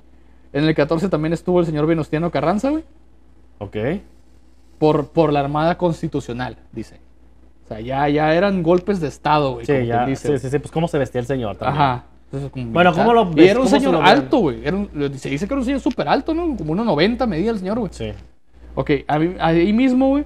En 0.54 0.64
el 0.64 0.74
14 0.74 1.10
también 1.10 1.34
estuvo 1.34 1.60
el 1.60 1.66
señor 1.66 1.86
Venustiano 1.86 2.32
Carranza, 2.32 2.70
güey. 2.70 2.86
Ok. 3.60 3.76
Por, 4.80 5.10
por 5.10 5.34
la 5.34 5.42
Armada 5.42 5.78
Constitucional, 5.78 6.56
dice. 6.72 7.01
Sea, 7.76 7.80
ya, 7.80 8.10
ya 8.10 8.34
eran 8.34 8.64
golpes 8.64 9.00
de 9.00 9.08
Estado, 9.08 9.54
güey. 9.54 9.66
Sí, 9.66 9.74
como 9.74 9.86
ya. 9.86 10.06
Sí, 10.16 10.38
sí, 10.38 10.50
sí. 10.50 10.60
Pues 10.60 10.72
cómo 10.72 10.88
se 10.88 10.98
vestía 10.98 11.22
el 11.22 11.28
señor 11.28 11.56
también. 11.56 11.82
Ajá. 11.82 12.04
Entonces, 12.26 12.50
como 12.52 12.72
Bueno. 12.72 12.94
¿cómo 12.94 13.14
lo 13.14 13.32
Y 13.32 13.36
ves? 13.36 13.50
era 13.52 13.60
un 13.60 13.66
¿Cómo 13.66 13.70
se 13.78 13.86
señor 13.86 14.04
alto, 14.04 14.38
güey. 14.40 14.62
Se 15.18 15.30
dice 15.30 15.48
que 15.48 15.54
era 15.54 15.60
un 15.60 15.66
señor 15.66 15.80
súper 15.80 16.08
alto, 16.08 16.34
¿no? 16.34 16.56
Como 16.58 16.74
1,90 16.76 17.28
medía 17.28 17.52
el 17.52 17.60
señor, 17.60 17.80
güey. 17.80 17.92
Sí. 17.94 18.12
Ok, 18.76 18.92
ahí, 19.08 19.36
ahí 19.40 19.74
mismo, 19.74 20.08
güey, 20.10 20.24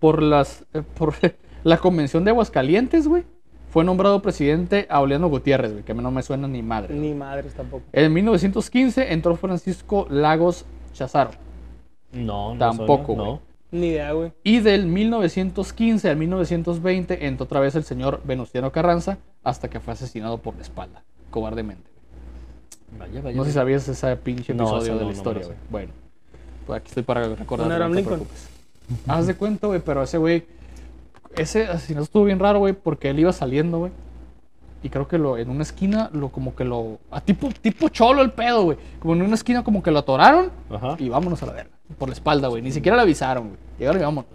por 0.00 0.20
las 0.22 0.66
eh, 0.74 0.82
por 0.96 1.14
la 1.64 1.76
convención 1.78 2.24
de 2.24 2.30
Aguascalientes, 2.30 3.06
güey, 3.06 3.22
fue 3.70 3.84
nombrado 3.84 4.20
presidente 4.20 4.86
Auliano 4.90 5.28
Gutiérrez, 5.28 5.72
güey, 5.72 5.84
que 5.84 5.92
a 5.92 5.94
mí 5.94 6.02
no 6.02 6.10
me 6.10 6.22
suena 6.22 6.48
ni 6.48 6.60
madre. 6.62 6.94
Ni 6.94 7.14
madres 7.14 7.54
tampoco. 7.54 7.84
En 7.92 8.12
1915 8.12 9.12
entró 9.12 9.36
Francisco 9.36 10.06
Lagos 10.10 10.64
Chazaro. 10.92 11.30
No, 12.12 12.54
no. 12.54 12.58
Tampoco, 12.58 13.14
suena. 13.14 13.22
No. 13.24 13.40
Ni 13.72 13.88
idea, 13.88 14.12
güey. 14.12 14.32
Y 14.42 14.60
del 14.60 14.86
1915 14.86 16.10
al 16.10 16.16
1920 16.16 17.26
entró 17.26 17.44
otra 17.44 17.60
vez 17.60 17.74
el 17.74 17.84
señor 17.84 18.20
Venustiano 18.24 18.72
Carranza 18.72 19.18
hasta 19.44 19.68
que 19.68 19.80
fue 19.80 19.92
asesinado 19.92 20.38
por 20.38 20.56
la 20.56 20.62
espalda, 20.62 21.02
cobardemente. 21.30 21.88
Vaya, 22.98 23.20
vaya. 23.22 23.36
No 23.36 23.44
sé 23.44 23.50
si 23.50 23.54
sabías 23.54 23.86
ese 23.86 24.16
pinche 24.16 24.52
No, 24.54 24.64
episodio 24.64 24.98
de 24.98 25.04
la 25.04 25.12
historia, 25.12 25.46
güey. 25.46 25.56
Bueno, 25.70 25.92
pues 26.66 26.80
aquí 26.80 26.88
estoy 26.88 27.02
para 27.04 27.34
recordar. 27.34 27.68
¿No 27.68 27.74
era 27.74 27.88
Lincoln? 27.88 28.04
preocupes. 28.06 28.48
Haz 29.06 29.26
de 29.28 29.34
cuenta, 29.34 29.68
güey, 29.68 29.80
pero 29.80 30.02
ese 30.02 30.18
güey, 30.18 30.44
ese 31.36 31.66
asesinato 31.66 32.04
estuvo 32.04 32.24
bien 32.24 32.40
raro, 32.40 32.58
güey, 32.58 32.72
porque 32.72 33.10
él 33.10 33.20
iba 33.20 33.32
saliendo, 33.32 33.78
güey. 33.78 33.92
Y 34.82 34.88
creo 34.88 35.06
que 35.06 35.18
lo, 35.18 35.36
en 35.36 35.50
una 35.50 35.62
esquina, 35.62 36.10
lo 36.12 36.30
como 36.30 36.54
que 36.56 36.64
lo. 36.64 36.98
A 37.10 37.20
tipo, 37.20 37.48
tipo 37.62 37.88
cholo 37.90 38.22
el 38.22 38.32
pedo, 38.32 38.64
güey. 38.64 38.78
Como 38.98 39.14
en 39.14 39.22
una 39.22 39.34
esquina, 39.34 39.62
como 39.62 39.82
que 39.82 39.90
lo 39.90 40.00
atoraron. 40.00 40.50
Ajá. 40.70 40.96
Y 40.98 41.08
vámonos 41.08 41.42
a 41.42 41.46
la 41.46 41.52
verga. 41.52 41.79
Por 41.98 42.08
la 42.08 42.14
espalda, 42.14 42.48
güey. 42.48 42.62
Ni 42.62 42.70
siquiera 42.72 42.96
le 42.96 43.02
avisaron, 43.02 43.48
güey. 43.48 43.58
Llegaron 43.78 44.00
y 44.00 44.04
vámonos. 44.04 44.30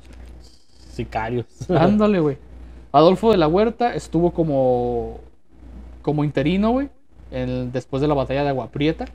Sicarios. 0.92 1.46
Ándale, 1.70 2.20
güey. 2.20 2.38
Adolfo 2.92 3.32
de 3.32 3.38
la 3.38 3.48
Huerta 3.48 3.94
estuvo 3.94 4.32
como. 4.32 5.20
como 6.02 6.24
interino, 6.24 6.72
güey. 6.72 6.90
Después 7.32 8.02
de 8.02 8.08
la 8.08 8.14
batalla 8.14 8.44
de 8.44 8.50
Agua 8.50 8.68
Prieta. 8.70 9.06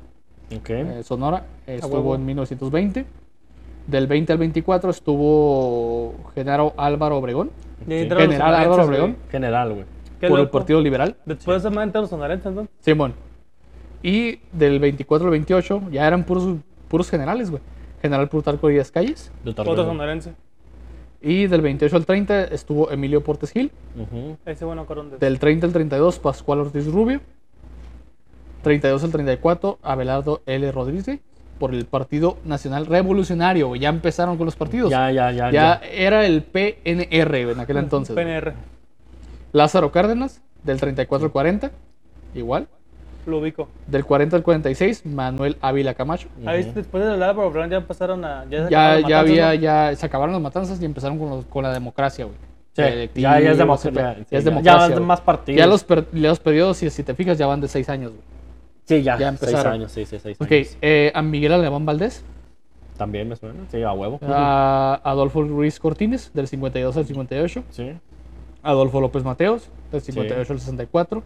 ok. 0.55 0.70
eh, 0.70 1.03
Sonora, 1.05 1.47
estuvo 1.66 2.14
en 2.14 2.26
1920. 2.26 3.07
Del 3.86 4.07
20 4.07 4.32
al 4.32 4.38
24 4.38 4.91
estuvo 4.91 6.14
Genaro 6.34 6.74
Álvaro 6.76 7.16
Obregón, 7.16 7.51
Y 7.88 7.93
ahí 7.93 8.01
entraron 8.03 8.26
los 8.26 8.34
General 8.34 8.55
Álvaro 8.55 8.84
Obregón, 8.84 9.11
güey. 9.12 9.30
General, 9.30 9.72
güey. 9.72 9.84
Por 10.28 10.38
el. 10.41 10.49
Partido 10.51 10.80
Liberal. 10.82 11.16
Después 11.24 11.62
se 11.62 11.70
mandan 11.70 12.03
los 12.03 12.11
sonorenses, 12.11 12.47
entonces. 12.47 12.74
Simón. 12.80 13.14
Y 14.03 14.41
del 14.53 14.78
24 14.78 15.26
al 15.26 15.30
28 15.30 15.82
ya 15.91 16.07
eran 16.07 16.24
puros, 16.24 16.57
puros 16.88 17.09
generales, 17.09 17.51
güey. 17.51 17.62
General 18.03 18.29
Plutarco 18.29 18.69
Díaz 18.69 18.91
Calles. 18.91 19.31
Otro 19.45 19.77
sonorense. 19.77 20.35
Y 21.23 21.47
del 21.47 21.61
28 21.61 21.97
al 21.97 22.07
30 22.07 22.45
estuvo 22.45 22.91
Emilio 22.91 23.23
Portes 23.23 23.53
Gil. 23.53 23.71
Ese 24.47 24.65
bueno, 24.65 24.87
corón 24.87 25.11
de. 25.11 25.19
Del 25.19 25.39
30 25.39 25.67
al 25.67 25.73
32, 25.73 26.19
Pascual 26.19 26.61
Ortiz 26.61 26.87
Rubio. 26.87 27.21
32 28.63 29.05
al 29.05 29.13
34, 29.13 29.79
Abelardo 29.83 30.43
L. 30.47 30.73
Rodríguez 30.73 31.21
por 31.59 31.75
el 31.75 31.85
Partido 31.85 32.39
Nacional 32.45 32.87
Revolucionario. 32.87 33.77
Ya 33.77 33.91
empezaron 33.91 34.39
con 34.39 34.47
los 34.47 34.57
partidos. 34.57 34.91
Ya, 34.91 35.11
ya, 35.11 35.31
ya. 35.31 35.51
Ya 35.51 35.81
ya. 35.81 35.87
era 35.89 36.25
el 36.27 36.43
PNR 36.43 37.51
en 37.53 37.61
aquel 37.61 37.77
entonces. 37.77 38.17
PNR. 38.17 38.55
Lázaro 39.53 39.93
Cárdenas, 39.93 40.43
del 40.63 40.81
34 40.81 41.27
al 41.27 41.33
40, 41.33 41.71
igual. 42.35 42.69
Lo 43.31 43.39
ubico. 43.39 43.68
Del 43.87 44.05
40 44.05 44.37
al 44.37 44.43
46, 44.43 45.07
Manuel 45.07 45.57
Ávila 45.61 45.95
Camacho. 45.95 46.28
Ahí 46.45 46.64
después 46.74 47.05
de 47.05 47.16
la 47.16 47.31
Obregón 47.31 47.70
ya 47.70 47.76
empezaron 47.78 48.24
a. 48.24 48.45
Ya, 48.51 48.64
se 48.66 48.70
Ya, 48.70 48.93
acabaron 48.93 49.09
ya 49.09 49.09
las 49.09 49.11
matanzas, 49.11 49.31
había, 49.31 49.47
¿no? 49.47 49.55
ya 49.91 49.97
se 49.97 50.07
acabaron 50.07 50.33
las 50.33 50.43
matanzas 50.43 50.83
y 50.83 50.85
empezaron 50.85 51.18
con, 51.18 51.31
los- 51.31 51.45
con 51.47 51.62
la 51.62 51.72
democracia, 51.72 52.24
güey. 52.26 52.37
Sí, 52.72 52.83
Electiva, 52.83 53.39
ya, 53.39 53.45
ya 53.47 53.51
es 53.53 53.59
democracia. 53.59 54.16
Ya 54.31 54.39
es 54.39 54.45
democracia. 54.45 54.95
Ya, 54.95 55.01
más 55.01 55.20
partidos. 55.20 55.59
Ya 55.59 55.66
los, 55.66 55.83
per- 55.85 56.07
ya 56.12 56.28
los 56.28 56.39
periodos, 56.41 56.76
si, 56.76 56.89
si 56.91 57.03
te 57.03 57.14
fijas, 57.14 57.37
ya 57.39 57.47
van 57.47 57.61
de 57.61 57.68
6 57.68 57.89
años, 57.89 58.11
güey. 58.12 58.22
Sí, 58.85 59.03
ya. 59.03 59.16
ya 59.18 59.31
seis 59.31 59.41
empezaron. 59.43 59.72
años, 59.74 59.93
sí, 59.93 60.05
sí, 60.05 60.18
seis 60.18 60.37
Ok, 60.41 60.51
años. 60.51 60.76
eh, 60.83 61.12
a 61.14 61.22
Miguel 61.22 61.53
Alemán 61.53 61.85
Valdés, 61.87 62.24
También 62.97 63.28
me 63.28 63.37
suena. 63.37 63.55
Sí, 63.70 63.83
a 63.83 63.93
huevo. 63.93 64.18
a 64.22 65.01
Adolfo 65.05 65.43
Ruiz 65.43 65.78
Cortines, 65.81 66.33
del 66.35 66.49
52 66.49 66.97
al 66.97 67.05
58, 67.07 67.62
Sí. 67.70 67.93
Adolfo 68.62 69.01
López 69.01 69.24
Mateos, 69.24 69.70
del 69.91 70.01
58 70.03 70.53
al 70.53 70.59
64, 70.61 71.22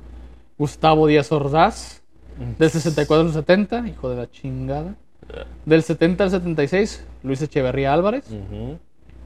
Gustavo 0.59 1.07
Díaz 1.07 1.33
Ordaz, 1.33 2.03
del 2.59 2.71
64 2.71 3.27
al 3.29 3.33
70, 3.33 3.89
hijo 3.89 4.11
de 4.11 4.17
la 4.17 4.31
chingada, 4.31 4.95
del 5.65 5.83
70 5.83 6.25
al 6.25 6.31
76, 6.31 7.05
Luis 7.23 7.43
Echeverría 7.43 7.93
Álvarez, 7.93 8.25
Ujú. 8.31 8.79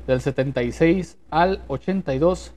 del 0.07 0.21
76 0.21 1.17
al 1.31 1.61
82, 1.69 2.53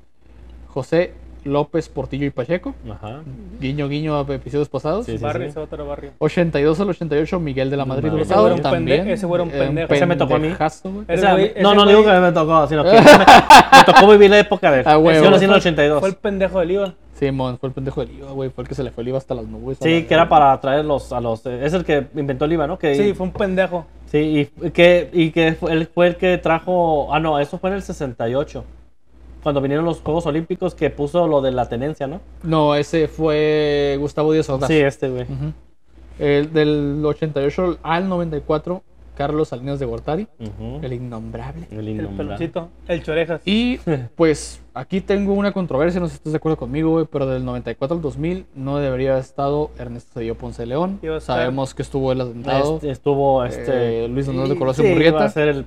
José 0.68 1.14
López 1.44 1.90
Portillo 1.90 2.28
y 2.28 2.30
Pacheco, 2.30 2.76
Ajá. 2.90 3.22
guiño 3.60 3.88
guiño 3.90 4.16
a 4.16 4.22
episodios 4.32 4.70
pasados. 4.70 5.08
Sí, 5.08 5.18
sí, 5.18 5.24
Barrio, 5.24 5.52
sí. 5.52 5.58
otro 5.58 5.88
barrio. 5.88 6.12
82 6.20 6.80
al 6.80 6.90
88, 6.90 7.40
Miguel 7.40 7.72
de 7.72 7.78
la 7.78 7.86
Madrid 7.86 8.10
Madrid. 8.10 8.22
Hurtado, 8.22 8.48
Ese 8.48 8.62
güey 8.62 8.62
también. 8.62 9.10
ese 9.10 9.26
güey 9.26 9.42
era 9.42 9.44
un 9.50 9.56
eh, 9.56 9.66
pendejo. 9.66 9.94
Ese 9.94 10.06
me 10.06 10.16
tocó 10.18 10.36
a 10.36 10.40
mí. 10.40 10.50
güey. 10.50 11.06
Ese 11.08 11.26
güey- 11.26 11.36
no, 11.38 11.42
ese 11.42 11.62
no 11.64 11.74
güey- 11.74 11.88
digo 11.88 12.04
que 12.06 12.12
me 12.20 12.32
tocó, 12.32 12.68
sino 12.68 12.84
que 12.86 12.92
me, 12.92 13.02
me 13.02 13.84
tocó 13.86 14.08
vivir 14.12 14.30
la 14.30 14.40
época 14.40 14.72
de. 14.72 14.84
Ah, 14.86 15.00
huevo. 15.00 15.24
Yo 15.26 15.32
nací 15.32 15.46
en 15.46 15.50
el 15.50 15.56
Fue- 15.56 15.72
82. 15.72 16.00
Fue 16.00 16.10
el 16.10 16.16
pendejo 16.16 16.60
del 16.60 16.72
IVA. 16.72 16.94
Simón, 17.28 17.58
fue 17.60 17.70
el 17.70 17.74
pendejo 17.76 18.02
del 18.02 18.12
IVA, 18.18 18.32
güey. 18.32 18.50
Fue 18.50 18.64
el 18.64 18.68
que 18.68 18.74
se 18.76 18.84
le 18.84 18.90
fue 18.92 19.04
el 19.04 19.10
IVA 19.10 19.20
hasta 19.20 19.36
las 19.36 19.46
nubes. 19.46 19.78
Sí, 19.82 20.02
la 20.02 20.08
que 20.08 20.14
era 20.14 20.28
para 20.28 20.60
traer 20.60 20.84
los, 20.86 21.14
a 21.14 21.22
los. 21.22 21.46
eh, 21.46 21.60
Es 21.64 21.74
el 21.74 21.86
que 21.86 22.08
inventó 22.16 22.46
el 22.46 22.54
IVA, 22.54 22.66
¿no? 22.68 22.80
Que, 22.80 22.96
Sí, 22.96 23.14
fue 23.14 23.28
un 23.28 23.34
pendejo. 23.34 23.86
Sí, 24.08 24.50
y 24.62 24.70
que, 24.72 25.10
y 25.14 25.32
que 25.32 25.54
fue, 25.54 25.72
él 25.72 25.88
fue 25.94 26.08
el 26.08 26.16
que 26.18 26.38
trajo. 26.40 27.14
Ah, 27.14 27.20
no, 27.20 27.40
eso 27.40 27.58
fue 27.60 27.70
en 27.70 27.76
el 27.78 27.84
68. 27.84 28.64
Cuando 29.44 29.62
vinieron 29.62 29.86
los 29.86 30.02
Juegos 30.02 30.26
Olímpicos, 30.26 30.76
que 30.76 30.90
puso 30.90 31.28
lo 31.28 31.42
de 31.42 31.52
la 31.52 31.70
tenencia, 31.70 32.08
¿no? 32.08 32.22
No, 32.44 32.76
ese 32.76 33.08
fue 33.08 33.96
Gustavo 34.00 34.34
Díaz 34.34 34.50
Ordaz. 34.50 34.68
Sí, 34.68 34.78
este, 34.80 35.10
güey. 35.10 35.26
El 36.20 36.52
del 36.54 37.02
88 37.06 37.78
al 37.82 38.08
94, 38.10 38.84
Carlos 39.22 39.50
Salinas 39.50 39.80
de 39.80 39.86
Gortari, 39.86 40.28
el 40.82 40.94
innombrable. 40.94 41.68
El 41.70 41.80
El 41.80 41.90
innombrable. 41.90 42.24
peloncito. 42.38 42.70
El 42.88 43.04
chorejas. 43.04 43.42
Y 43.46 43.80
pues 44.16 44.62
aquí 44.74 45.00
tengo 45.02 45.34
una 45.34 45.52
controversia, 45.52 46.00
no 46.00 46.08
sé 46.08 46.14
si 46.14 46.18
estás 46.18 46.34
de 46.34 46.38
acuerdo 46.38 46.58
conmigo, 46.58 46.90
güey, 46.92 47.06
pero 47.06 47.28
del 47.28 47.46
94 47.46 47.98
al 47.98 48.02
2000 48.02 48.46
no 48.56 48.78
debería 48.80 49.12
haber 49.12 49.22
estado 49.22 49.70
Ernesto 49.78 50.14
Cedillo 50.16 50.36
Ponce 50.36 50.64
de 50.64 50.66
León. 50.68 51.00
Sabemos 51.20 51.76
que 51.76 51.84
estuvo 51.84 52.12
el 52.12 52.22
atentado. 52.22 52.76
Este, 52.78 52.90
estuvo 52.90 53.44
este. 53.46 54.06
Eh, 54.06 54.08
Luis 54.08 54.26
Donaldo 54.26 54.48
y- 54.48 54.54
de 54.54 54.60
Colosio 54.60 54.84
sí, 54.84 54.90
Murrieta. 54.90 55.18
Iba 55.18 55.26
a 55.26 55.30
ser 55.30 55.48
el 55.50 55.58
él, 55.58 55.66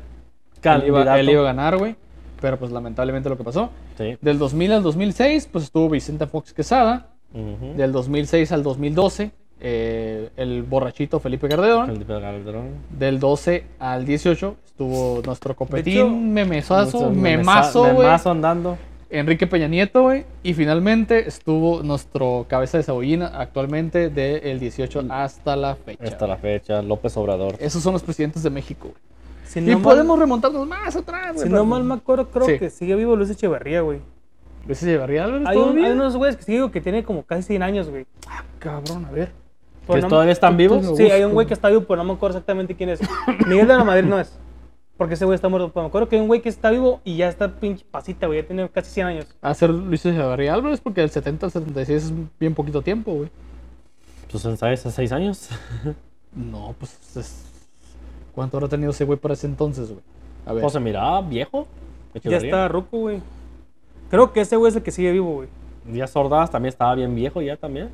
candidato. 0.60 1.02
iba, 1.04 1.20
él 1.20 1.28
iba 1.30 1.40
a 1.42 1.44
ganar, 1.44 1.76
güey. 1.78 1.94
Pero 2.40 2.58
pues 2.58 2.72
lamentablemente 2.72 3.28
lo 3.28 3.36
que 3.38 3.44
pasó. 3.44 3.70
Sí. 3.96 4.16
Del 4.20 4.38
2000 4.38 4.72
al 4.72 4.82
2006, 4.82 5.48
pues 5.50 5.64
estuvo 5.64 5.88
Vicente 5.88 6.26
Fox 6.26 6.52
Quesada. 6.52 7.10
Del 7.76 7.90
2006 7.92 8.52
al 8.52 8.62
2012, 8.62 9.30
eh, 9.60 10.30
el 10.36 10.62
borrachito 10.62 11.20
Felipe 11.20 11.48
Calderón. 11.48 11.86
Felipe 11.86 12.20
Calderón. 12.20 12.68
Del 12.90 13.18
12 13.18 13.64
al 13.78 14.04
18 14.04 14.56
estuvo 14.66 15.22
nuestro 15.24 15.54
copetín, 15.56 16.32
memesazo, 16.32 17.10
memazo. 17.10 17.84
Memazo 17.84 18.30
andando. 18.30 18.76
Enrique 19.10 19.46
Peña 19.46 19.68
Nieto, 19.68 20.02
güey. 20.02 20.24
Y 20.42 20.54
finalmente 20.54 21.28
estuvo 21.28 21.82
nuestro 21.84 22.46
cabeza 22.48 22.78
de 22.78 22.84
cebollina 22.84 23.28
actualmente 23.28 24.10
del 24.10 24.58
18 24.58 25.04
hasta 25.08 25.54
la 25.54 25.76
fecha. 25.76 26.02
Hasta 26.04 26.26
la 26.26 26.36
fecha, 26.36 26.82
López 26.82 27.16
Obrador. 27.16 27.54
Esos 27.60 27.82
son 27.82 27.92
los 27.92 28.02
presidentes 28.02 28.42
de 28.42 28.50
México, 28.50 28.88
güey. 28.88 29.00
Si 29.44 29.60
Y 29.60 29.76
podemos 29.76 30.18
remontarnos 30.18 30.66
más 30.66 30.96
atrás, 30.96 31.34
güey. 31.34 31.46
si 31.46 31.52
no 31.52 31.64
mal 31.64 31.84
me 31.84 31.94
acuerdo, 31.94 32.28
creo 32.28 32.46
Sí. 32.46 32.58
que 32.58 32.70
sigue 32.70 32.96
vivo 32.96 33.14
Luis 33.14 33.30
Echeverría, 33.30 33.82
güey. 33.82 34.00
Luis 34.66 34.82
Echeverría 34.82 35.24
Álvarez 35.24 35.46
Hay, 35.46 35.56
un- 35.58 35.62
todavía? 35.62 35.86
hay 35.86 35.92
unos 35.92 36.16
güeyes 36.16 36.36
que 36.36 36.42
sí 36.42 36.52
digo 36.52 36.72
que 36.72 36.80
tiene 36.80 37.04
como 37.04 37.22
casi 37.22 37.42
100 37.44 37.62
años, 37.62 37.88
güey. 37.88 38.06
Cabrón, 38.58 39.04
a 39.04 39.10
ver. 39.12 39.30
¿Que 39.86 40.00
no- 40.00 40.08
todavía 40.08 40.32
están 40.32 40.56
vivos? 40.56 40.96
Sí, 40.96 41.10
hay 41.10 41.24
un 41.24 41.32
güey 41.32 41.46
que 41.46 41.54
está 41.54 41.68
vivo, 41.68 41.82
pero 41.82 41.96
no 41.98 42.04
me 42.04 42.12
acuerdo 42.14 42.36
exactamente 42.38 42.74
quién 42.74 42.88
es. 42.90 43.00
Miguel 43.46 43.66
de 43.68 43.76
la 43.76 43.84
Madrid 43.84 44.04
no 44.08 44.18
es. 44.18 44.32
Porque 44.96 45.14
ese 45.14 45.24
güey 45.24 45.34
está 45.34 45.48
muerto. 45.48 45.70
Pero 45.72 45.82
me 45.82 45.88
acuerdo 45.88 46.08
que 46.08 46.16
hay 46.16 46.22
un 46.22 46.28
güey 46.28 46.40
que 46.40 46.48
está 46.48 46.70
vivo 46.70 47.00
y 47.04 47.16
ya 47.16 47.28
está 47.28 47.48
pinche 47.48 47.84
pasita, 47.90 48.26
güey. 48.26 48.40
Ya 48.42 48.46
tiene 48.46 48.68
casi 48.68 48.90
100 48.92 49.06
años. 49.08 49.26
A 49.42 49.52
ser 49.54 49.70
Luis 49.70 50.06
Echeverría 50.06 50.54
Álvarez 50.54 50.80
porque 50.80 51.00
del 51.00 51.10
70 51.10 51.46
al 51.46 51.52
76 51.52 52.04
es 52.04 52.12
bien 52.38 52.54
poquito 52.54 52.80
tiempo, 52.80 53.12
güey. 53.12 53.28
Pues 54.30 54.44
en 54.44 54.56
¿sabes? 54.56 54.80
hace 54.80 54.90
seis 54.94 55.12
años. 55.12 55.48
No, 56.34 56.74
pues 56.80 57.16
es- 57.16 57.44
¿Cuánto 58.34 58.56
habrá 58.56 58.68
tenido 58.68 58.90
ese 58.90 59.04
güey 59.04 59.16
para 59.16 59.34
ese 59.34 59.46
entonces, 59.46 59.88
güey? 59.88 60.00
A 60.46 60.52
ver. 60.52 60.62
¿Cómo 60.62 60.70
se 60.70 60.80
miraba? 60.80 61.20
¿Viejo? 61.22 61.68
Ya 62.24 62.38
está 62.38 62.66
ruco, 62.66 62.98
güey. 62.98 63.20
Creo 64.10 64.32
que 64.32 64.40
ese 64.40 64.56
güey 64.56 64.70
es 64.70 64.76
el 64.76 64.82
que 64.82 64.90
sigue 64.90 65.12
vivo, 65.12 65.32
güey. 65.34 65.48
Díaz 65.84 66.14
Ordaz 66.16 66.50
también 66.50 66.70
estaba 66.70 66.94
bien 66.96 67.14
viejo 67.14 67.40
ya 67.40 67.56
también. 67.56 67.90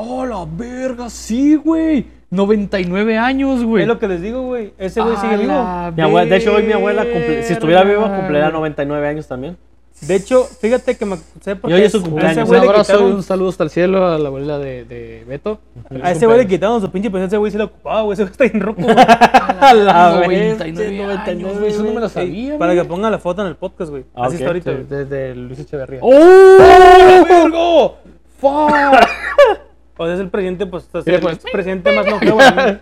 ¡Oh, 0.00 0.24
la 0.26 0.46
verga! 0.50 1.10
Sí, 1.10 1.56
güey. 1.56 2.06
99 2.30 3.16
años, 3.18 3.64
güey. 3.64 3.82
Es 3.82 3.88
lo 3.88 3.98
que 3.98 4.06
les 4.06 4.20
digo, 4.20 4.42
güey. 4.42 4.72
Ese 4.78 5.00
güey 5.00 5.16
sigue 5.16 5.38
vivo. 5.38 5.52
la 5.52 5.92
Mi 5.96 6.02
abuela, 6.02 6.28
de 6.30 6.36
hecho, 6.36 6.54
hoy 6.54 6.62
mi 6.62 6.72
abuela, 6.72 7.02
cumple- 7.04 7.42
si 7.42 7.52
estuviera 7.54 7.82
viva, 7.84 8.04
cumpliría 8.14 8.42
güey. 8.50 8.52
99 8.52 9.08
años 9.08 9.26
también. 9.26 9.56
De 10.02 10.14
hecho, 10.14 10.44
fíjate 10.44 10.96
que 10.96 11.04
me 11.04 11.16
sé 11.40 11.56
por 11.56 11.68
Y 11.70 11.74
hoy 11.74 11.82
es 11.82 11.90
su 11.90 12.00
cumpleaños. 12.00 12.44
Un 12.44 12.44
güey 12.44 12.60
le 12.60 12.68
abrazo 12.68 13.04
un 13.04 13.22
saludo 13.24 13.48
hasta 13.48 13.64
el 13.64 13.70
cielo 13.70 14.06
a 14.06 14.16
la 14.18 14.28
abuela 14.28 14.56
de, 14.58 14.84
de 14.84 15.24
Beto. 15.26 15.58
A 16.00 16.12
ese 16.12 16.24
güey 16.26 16.38
le 16.38 16.46
quitaron 16.46 16.80
su 16.80 16.88
pinche 16.92 17.10
pensión, 17.10 17.26
ese 17.26 17.36
güey 17.38 17.50
se 17.50 17.58
lo 17.58 17.64
ocupaba, 17.64 18.02
güey. 18.02 18.12
Ese 18.12 18.22
güey 18.22 18.30
está 18.30 18.44
bien 18.44 18.60
roco, 18.60 18.80
güey. 18.82 18.94
A 19.60 19.74
la 19.74 20.20
99 20.24 21.06
vez, 21.06 21.18
años, 21.26 21.58
güey. 21.58 21.70
Eso 21.72 21.82
no 21.82 21.92
me 21.94 22.00
lo 22.00 22.08
sabía, 22.08 22.58
Para 22.58 22.74
que 22.74 22.78
güey. 22.80 22.88
pongan 22.88 23.10
la 23.10 23.18
foto 23.18 23.42
en 23.42 23.48
el 23.48 23.56
podcast, 23.56 23.90
güey. 23.90 24.04
Ah, 24.14 24.26
Así 24.26 24.36
está 24.36 24.46
ahorita. 24.48 24.70
De, 24.70 24.76
güey. 24.84 24.86
de- 24.86 25.04
de 25.06 25.34
Luis 25.34 25.58
Echeverría. 25.58 25.98
¡Oh! 26.02 27.24
vergo! 27.28 27.96
¡Fuck! 28.38 28.70
O 29.98 30.04
sea, 30.06 30.14
es 30.14 30.20
el 30.20 30.30
presidente, 30.30 30.64
pues, 30.66 30.88
es 30.94 31.04
Mira, 31.06 31.18
el 31.18 31.22
pues. 31.22 31.38
presidente 31.52 31.92
más 31.94 32.06
longevo. 32.08 32.36
güey. 32.36 32.48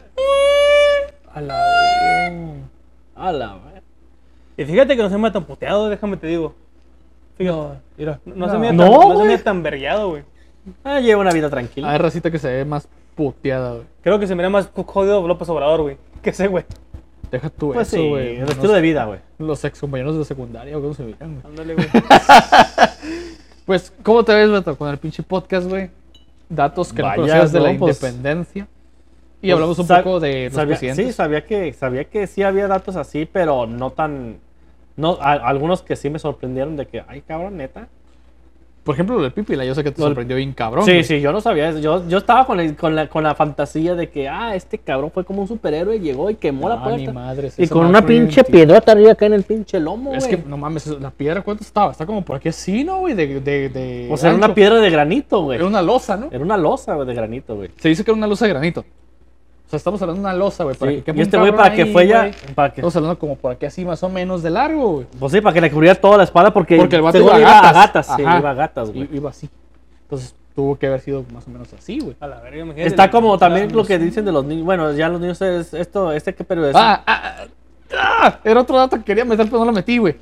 A 1.35 1.41
la. 1.41 1.63
A 3.15 3.33
la 3.33 3.55
vez. 3.55 3.83
Y 4.57 4.65
fíjate 4.65 4.97
que 4.97 5.03
no 5.03 5.11
se 5.11 5.19
me 5.19 5.31
tan 5.31 5.45
puteado, 5.45 5.89
déjame 5.89 6.17
te 6.17 6.27
digo. 6.29 6.55
Fíjate. 7.37 7.79
Mira. 7.99 8.21
No, 8.25 8.35
no 8.35 8.51
se 8.51 8.59
me 8.59 8.73
No, 8.73 8.85
tan, 8.85 8.93
no 8.93 9.09
se 9.09 9.15
güey. 9.17 9.29
me 9.29 9.39
tan 9.39 9.63
vergueado, 9.63 10.11
güey. 10.11 10.23
Ah, 10.85 11.01
lleva 11.01 11.21
una 11.21 11.33
vida 11.33 11.51
tranquila. 11.51 11.91
Hay 11.91 11.99
racita 11.99 12.31
que 12.31 12.39
se 12.39 12.49
ve 12.49 12.65
más 12.65 12.89
puteada, 13.15 13.73
güey. 13.73 13.85
Creo 14.03 14.19
que 14.19 14.27
se 14.27 14.35
mira 14.35 14.49
más 14.49 14.71
jodido 14.75 15.27
López 15.27 15.49
Obrador, 15.49 15.83
güey. 15.83 15.97
Que 16.23 16.31
ese, 16.31 16.47
güey. 16.49 16.65
Deja 17.31 17.51
tú 17.51 17.73
pues 17.73 17.89
eso, 17.89 17.97
sí, 17.97 18.09
güey. 18.09 18.37
el 18.37 18.41
No 18.45 18.47
estilo 18.47 18.69
sé, 18.69 18.75
de 18.77 18.81
vida, 18.81 19.05
güey. 19.05 19.19
Los 19.39 19.65
ex 19.65 19.81
compañeros 19.81 20.17
de 20.17 20.25
secundaria, 20.25 20.75
¿cómo 20.75 20.95
se 20.95 21.03
miran, 21.03 21.41
güey? 21.41 21.47
Ándale, 21.47 21.75
güey. 21.75 21.89
Pues, 23.67 23.93
¿cómo 24.05 24.25
te 24.25 24.33
ves, 24.33 24.49
Beto, 24.49 24.77
con 24.79 24.89
el 24.89 24.97
pinche 24.99 25.25
podcast, 25.25 25.69
güey? 25.69 25.91
Datos 26.49 26.93
que 26.93 27.03
Vaya, 27.03 27.17
no 27.17 27.23
conocías 27.23 27.53
de 27.53 27.61
la 27.61 27.79
pues- 27.79 28.03
independencia. 28.03 28.69
Y 29.43 29.49
Pues, 29.49 29.53
hablamos 29.55 29.79
un 29.79 29.87
poco 29.87 30.21
de 30.21 30.45
los 30.45 30.55
sabía, 30.55 30.69
presidentes. 30.77 31.07
Sí, 31.07 31.13
sabía 31.13 31.45
que, 31.45 31.73
sabía 31.73 32.05
que 32.05 32.27
sí 32.27 32.43
había 32.43 32.67
datos 32.69 32.97
así, 32.97 33.29
pero 33.31 33.67
no 33.67 33.91
tan... 33.91 34.39
No, 34.97 35.19
a- 35.21 35.33
algunos 35.35 35.83
que 35.83 35.95
sí 35.95 36.09
me 36.09 36.19
sorprendieron 36.19 36.77
de 36.77 36.87
que, 36.87 37.05
ay, 37.07 37.21
cabrón, 37.21 37.57
neta. 37.59 37.89
Por 38.87 38.95
ejemplo, 38.95 39.17
lo 39.17 39.23
del 39.25 39.33
Pipila, 39.33 39.65
yo 39.65 39.75
sé 39.75 39.83
que 39.83 39.91
te 39.91 40.01
sorprendió 40.01 40.37
bien 40.37 40.53
cabrón. 40.53 40.85
Sí, 40.85 40.93
güey. 40.93 41.03
sí, 41.05 41.21
yo 41.21 41.33
no 41.33 41.41
sabía 41.41 41.71
eso. 41.71 41.81
Yo, 41.81 42.09
yo 42.09 42.19
estaba 42.19 42.47
con, 42.47 42.61
el- 42.61 42.77
con, 42.77 42.95
la, 42.95 43.09
con 43.09 43.25
la 43.25 43.35
fantasía 43.35 43.97
de 43.97 44.09
que, 44.11 44.29
ah, 44.29 44.55
este 44.55 44.79
cabrón 44.79 45.11
fue 45.11 45.25
como 45.25 45.43
un 45.43 45.49
superhéroe, 45.49 45.99
llegó 45.99 46.31
y 46.31 46.37
quemó 46.37 46.69
la 46.69 46.77
No, 46.77 46.91
ni 46.91 46.97
puerta. 47.05 47.13
madres, 47.13 47.59
y 47.59 47.65
eso 47.65 47.75
con 47.75 47.85
una 47.87 48.01
pinche 48.07 48.45
piedrota 48.45 48.93
arriba 48.93 49.11
acá 49.13 49.27
en 49.27 49.33
el 49.33 49.43
pinche 49.43 49.81
lomo, 49.81 50.15
Es 50.15 50.27
que, 50.29 50.37
güey. 50.37 50.49
no 50.49 50.57
mames, 50.57 50.87
la 50.87 51.11
piedra, 51.11 51.43
¿cuánto 51.43 51.65
estaba? 51.65 51.91
Está 51.91 52.07
como 52.07 52.25
por 52.25 52.37
aquí 52.37 52.49
así, 52.49 52.85
¿no, 52.85 53.01
güey? 53.01 53.15
De, 53.15 53.41
de, 53.41 53.69
de 53.71 54.09
O 54.11 54.17
sea, 54.17 54.29
era 54.31 54.39
una 54.39 54.55
piedra 54.55 54.77
de 54.81 54.89
granito, 54.89 55.43
güey. 55.43 55.57
Era 55.59 55.67
una 55.67 55.83
losa, 55.83 56.17
¿no? 56.17 56.29
Era 56.31 56.45
una 56.45 56.57
losa, 56.57 56.95
güey, 56.95 57.09
de 57.09 57.15
granito, 57.15 57.57
güey. 57.57 57.71
Se 57.79 57.89
dice 57.89 58.05
que 58.05 58.13
era 58.13 58.17
una 58.17 58.29
losa 58.29 58.45
de 58.47 58.51
granito. 58.53 58.85
O 59.67 59.69
sea, 59.69 59.79
estamos 59.79 60.01
hablando 60.01 60.23
de 60.23 60.29
una 60.29 60.35
losa, 60.35 60.63
güey. 60.63 60.77
para 60.77 60.93
Sí, 60.93 61.03
que 61.03 61.13
Y 61.13 61.21
este 61.21 61.37
güey 61.39 61.51
para 61.51 61.75
que 61.75 61.87
fue 61.87 62.07
ya... 62.07 62.31
Para 62.55 62.69
que, 62.73 62.81
Estamos 62.81 62.95
hablando 62.95 63.19
como 63.19 63.35
por 63.35 63.53
aquí 63.53 63.67
así 63.67 63.85
más 63.85 64.01
o 64.05 64.09
menos 64.09 64.43
de 64.43 64.51
largo, 64.51 64.93
güey. 64.93 65.07
pues 65.19 65.33
sí, 65.33 65.41
para 65.41 65.55
que 65.55 65.61
le 65.61 65.71
cubriera 65.73 65.97
toda 65.97 66.19
la 66.19 66.25
espalda 66.25 66.53
porque, 66.53 66.77
Porque 66.77 66.97
el 66.97 67.03
vato 67.03 67.19
iba 67.19 67.35
a 67.35 67.73
gatas. 67.73 68.07
sí, 68.15 68.23
iba 68.23 68.37
a 68.51 68.55
gatas, 68.55 68.93
güey. 68.93 69.09
Iba 69.13 69.31
así. 69.31 69.49
Entonces 70.03 70.37
tuvo 70.55 70.79
que 70.79 70.87
haber 70.87 71.01
sido 71.01 71.25
más 71.35 71.47
o 71.49 71.51
menos 71.51 71.73
así, 71.75 71.99
güey. 71.99 72.17
A 72.21 72.29
la 72.29 72.41
verga, 72.41 72.61
imagínate. 72.63 72.89
Está 72.89 73.11
como 73.11 73.37
también 73.39 73.73
lo 73.75 73.85
que 73.85 73.99
dicen 73.99 74.25
de 74.25 74.33
los 74.33 74.45
niños. 74.45 74.65
Bueno, 74.65 74.93
ya 74.93 75.09
los 75.09 75.21
niños 75.21 75.41
es 75.43 75.75
esto, 75.75 76.13
este 76.13 76.35
qué 76.35 76.45
pero 76.45 76.67
es. 76.67 76.77
Ah, 76.77 77.03
ah, 77.07 77.37
ah, 77.41 77.47
ah, 78.23 78.41
era 78.45 78.61
otro 78.61 78.79
dato 78.79 78.97
que 78.97 79.05
quería 79.05 79.25
meter, 79.25 79.47
pero 79.47 79.59
no 79.59 79.65
lo 79.67 79.73
metí, 79.73 79.99
güey. 79.99 80.17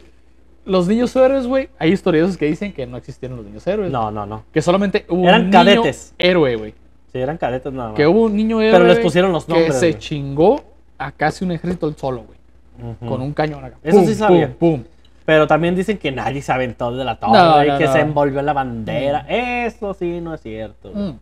Los 0.64 0.88
niños 0.88 1.14
héroes, 1.14 1.47
güey. 1.47 1.68
Hay 1.78 1.92
historiadores 1.92 2.38
que 2.38 2.47
dicen 2.47 2.72
que 2.72 2.86
no 2.86 2.97
existieron 2.97 3.36
los 3.36 3.47
niños 3.47 3.66
héroes. 3.66 3.92
No, 3.92 4.11
no, 4.11 4.24
no. 4.24 4.45
Que 4.53 4.62
solamente 4.62 5.05
hubo 5.11 5.28
Eran 5.28 5.42
un 5.42 5.51
niño 5.51 5.64
cadetes. 5.64 6.14
héroe, 6.18 6.57
güey. 6.57 6.74
Sí, 7.14 7.20
eran 7.20 7.38
cadetes 7.38 7.72
nada 7.72 7.90
más. 7.90 7.96
Que 7.96 8.08
hubo 8.08 8.22
un 8.24 8.34
niño 8.36 8.58
Pero 8.58 8.84
les 8.86 8.98
pusieron 8.98 9.30
los 9.30 9.48
nombres, 9.48 9.72
Que 9.72 9.78
se 9.78 9.86
güey. 9.92 9.98
chingó 10.00 10.64
a 10.98 11.12
casi 11.12 11.44
un 11.44 11.52
ejército 11.52 11.86
el 11.86 11.96
solo, 11.96 12.24
güey. 12.24 12.96
Con 13.08 13.22
un 13.22 13.32
cañón 13.32 13.64
acá. 13.64 13.76
Eso 13.84 13.98
Pum, 13.98 14.06
sí 14.08 14.14
sabía. 14.16 14.48
Pum, 14.48 14.80
pum. 14.80 14.84
Pero 15.24 15.46
también 15.46 15.76
dicen 15.76 15.96
que 15.96 16.10
nadie 16.10 16.42
se 16.42 16.50
aventó 16.52 16.90
de 16.90 17.04
la 17.04 17.20
torre 17.20 17.32
No, 17.34 17.64
y 17.64 17.68
no, 17.68 17.78
que 17.78 17.84
no. 17.84 17.92
se 17.92 18.00
envolvió 18.00 18.40
en 18.40 18.46
la 18.46 18.52
bandera. 18.52 19.24
Eso 19.28 19.94
sí 19.94 20.20
no 20.20 20.34
es 20.34 20.40
cierto. 20.42 20.90
Mm. 20.92 21.12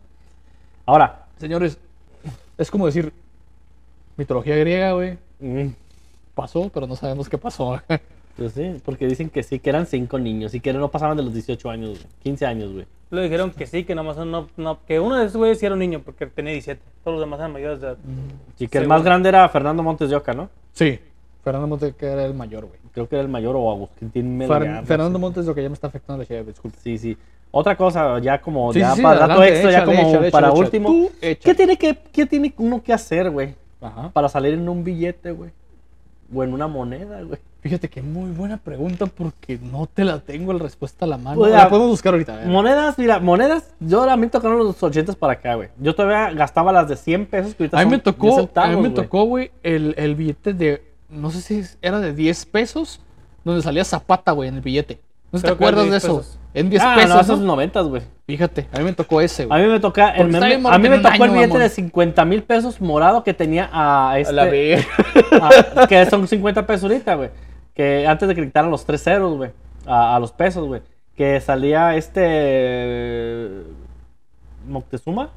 Ahora, 0.87 1.19
Señores, 1.37 1.77
es 2.57 2.71
como 2.71 2.87
decir, 2.87 3.13
mitología 4.17 4.55
griega, 4.55 4.93
güey. 4.93 5.17
mm, 5.39 5.67
Pasó, 6.33 6.71
pero 6.73 6.87
no 6.87 6.95
sabemos 6.95 7.29
qué 7.29 7.37
pasó. 7.37 7.79
pues 8.37 8.53
sí, 8.53 8.81
porque 8.83 9.07
dicen 9.07 9.29
que 9.29 9.43
sí, 9.43 9.59
que 9.59 9.69
eran 9.69 9.85
cinco 9.85 10.17
niños 10.17 10.55
y 10.55 10.59
que 10.59 10.73
no 10.73 10.89
pasaban 10.89 11.15
de 11.17 11.23
los 11.23 11.33
18 11.33 11.69
años, 11.69 11.89
güey, 11.89 12.01
15 12.23 12.45
años, 12.45 12.73
güey. 12.73 12.85
Le 13.11 13.21
dijeron 13.21 13.51
que 13.51 13.67
sí, 13.67 13.83
que 13.83 13.93
nomás 13.93 14.17
no, 14.17 14.47
no, 14.57 14.79
que 14.87 14.99
uno 14.99 15.17
de 15.17 15.25
esos 15.25 15.37
güeyes 15.37 15.59
sí 15.59 15.67
era 15.67 15.73
un 15.73 15.79
niño 15.79 16.01
porque 16.03 16.25
tenía 16.25 16.51
17. 16.53 16.81
Todos 17.03 17.15
los 17.17 17.25
demás 17.25 17.39
eran 17.39 17.53
mayores 17.53 17.79
de 17.79 17.87
edad. 17.87 17.97
Y 18.57 18.67
que 18.67 18.79
el 18.79 18.87
más 18.87 19.03
grande 19.03 19.29
era 19.29 19.47
Fernando 19.49 19.83
Montes 19.83 20.09
de 20.09 20.15
Oca, 20.15 20.33
¿no? 20.33 20.49
sí. 20.73 20.99
Fernando 21.43 21.67
Montes 21.67 21.93
que 21.95 22.05
era 22.05 22.25
el 22.25 22.33
mayor, 22.33 22.65
güey. 22.65 22.79
Creo 22.93 23.09
que 23.09 23.15
era 23.17 23.21
el 23.21 23.27
mayor 23.27 23.57
o 23.57 23.69
Agustín 23.69 24.37
Melgar, 24.37 24.65
no 24.65 24.85
Fernando 24.85 25.19
sé. 25.19 25.21
Montes 25.21 25.45
lo 25.45 25.53
que 25.53 25.61
ya 25.61 25.67
me 25.67 25.73
está 25.73 25.87
afectando 25.87 26.23
la 26.27 26.43
disculpe. 26.43 26.77
Sí, 26.81 26.97
sí. 26.97 27.17
Otra 27.51 27.75
cosa, 27.75 28.17
ya 28.19 28.39
como 28.39 28.71
Sí, 28.71 28.79
ya 28.79 28.91
sí, 28.91 28.97
sí, 28.97 29.03
para 29.03 29.19
dato 29.19 29.33
adelante, 29.33 29.53
extra, 29.53 29.71
ya 29.71 29.85
como 29.85 30.09
échale, 30.09 30.31
para 30.31 30.47
échale, 30.47 30.59
último. 30.59 31.09
¿Qué 31.19 31.53
tiene, 31.53 31.77
que, 31.77 31.97
¿Qué 32.11 32.25
tiene 32.25 32.53
uno 32.57 32.81
que 32.81 32.93
hacer, 32.93 33.29
güey? 33.29 33.55
Ajá. 33.81 34.09
Para 34.09 34.29
salir 34.29 34.53
en 34.53 34.67
un 34.69 34.83
billete, 34.85 35.31
güey. 35.31 35.51
O 36.33 36.43
en 36.43 36.53
una 36.53 36.67
moneda, 36.67 37.21
güey. 37.21 37.39
Fíjate 37.63 37.89
que 37.89 38.01
muy 38.01 38.29
buena 38.31 38.57
pregunta 38.57 39.05
porque 39.05 39.57
no 39.57 39.87
te 39.87 40.03
la 40.03 40.19
tengo 40.19 40.51
la 40.51 40.59
respuesta 40.59 41.05
a 41.05 41.07
la 41.07 41.17
mano. 41.17 41.37
Pues, 41.37 41.53
la 41.53 41.69
podemos 41.69 41.89
buscar 41.91 42.11
ahorita. 42.13 42.43
a. 42.43 42.45
Monedas, 42.45 42.97
mira, 42.97 43.21
monedas, 43.21 43.73
yo 43.79 44.03
a 44.03 44.17
mí 44.17 44.23
me 44.23 44.27
tocaron 44.27 44.57
los 44.59 44.83
80 44.83 45.13
para 45.13 45.33
acá, 45.33 45.55
güey. 45.55 45.69
Yo 45.79 45.95
todavía 45.95 46.29
gastaba 46.35 46.73
las 46.73 46.89
de 46.89 46.97
100 46.97 47.25
pesos 47.27 47.55
que 47.55 47.63
ahorita 47.63 47.79
A 47.79 47.85
mí 47.85 47.91
me 47.91 47.95
son 47.97 48.03
10 48.03 48.15
tocó, 48.15 48.33
a 48.33 48.39
centavos, 48.41 48.69
mí 48.71 48.75
me 48.75 48.89
güey. 48.89 48.93
tocó, 48.93 49.23
güey, 49.23 49.51
el, 49.63 49.95
el 49.97 50.15
billete 50.15 50.53
de, 50.53 50.83
no 51.09 51.31
sé 51.31 51.39
si 51.41 51.63
era 51.81 52.01
de 52.01 52.13
10 52.13 52.45
pesos, 52.47 52.99
donde 53.45 53.61
salía 53.61 53.85
Zapata, 53.85 54.33
güey, 54.33 54.49
en 54.49 54.55
el 54.55 54.61
billete. 54.61 54.99
¿No 55.31 55.39
te 55.39 55.43
Creo 55.43 55.55
acuerdas 55.55 55.85
de 55.85 55.91
10 55.91 56.03
eso? 56.03 56.17
pesos. 56.17 56.39
En 56.53 56.69
10 56.69 56.83
ah, 56.83 56.93
pesos, 56.95 57.09
no, 57.15 57.21
esos 57.21 57.39
¿no? 57.39 57.45
90, 57.47 57.81
güey. 57.81 58.01
Fíjate, 58.27 58.67
a 58.73 58.77
mí 58.79 58.83
me 58.83 58.93
tocó 58.93 59.21
ese, 59.21 59.43
A 59.43 59.45
güey. 59.47 59.63
mí 59.63 59.69
me 59.71 59.79
toca 59.79 60.09
el 60.11 60.27
meme- 60.29 60.69
a 60.69 60.77
mí 60.77 60.89
me 60.89 60.99
tocó 60.99 61.23
el 61.23 61.31
billete 61.31 61.47
mamón. 61.47 61.59
de 61.61 61.69
50 61.69 62.25
mil 62.25 62.43
pesos 62.43 62.81
morado 62.81 63.23
que 63.23 63.33
tenía 63.33 63.69
a 63.71 64.19
este, 64.19 64.31
A 64.31 64.35
la 64.35 64.43
ver. 64.45 64.85
a- 65.77 65.87
que 65.87 66.05
son 66.07 66.27
50 66.27 66.67
pesos 66.67 66.83
ahorita, 66.91 67.15
güey. 67.15 67.29
Que 67.73 68.05
antes 68.07 68.27
de 68.27 68.35
que 68.35 68.43
quitaran 68.45 68.69
los 68.71 68.85
tres 68.85 69.03
ceros, 69.03 69.35
güey, 69.37 69.51
a, 69.85 70.15
a 70.15 70.19
los 70.19 70.31
pesos, 70.31 70.67
güey. 70.67 70.81
Que 71.15 71.39
salía 71.41 71.95
este 71.95 73.49
Moctezuma, 74.67 75.29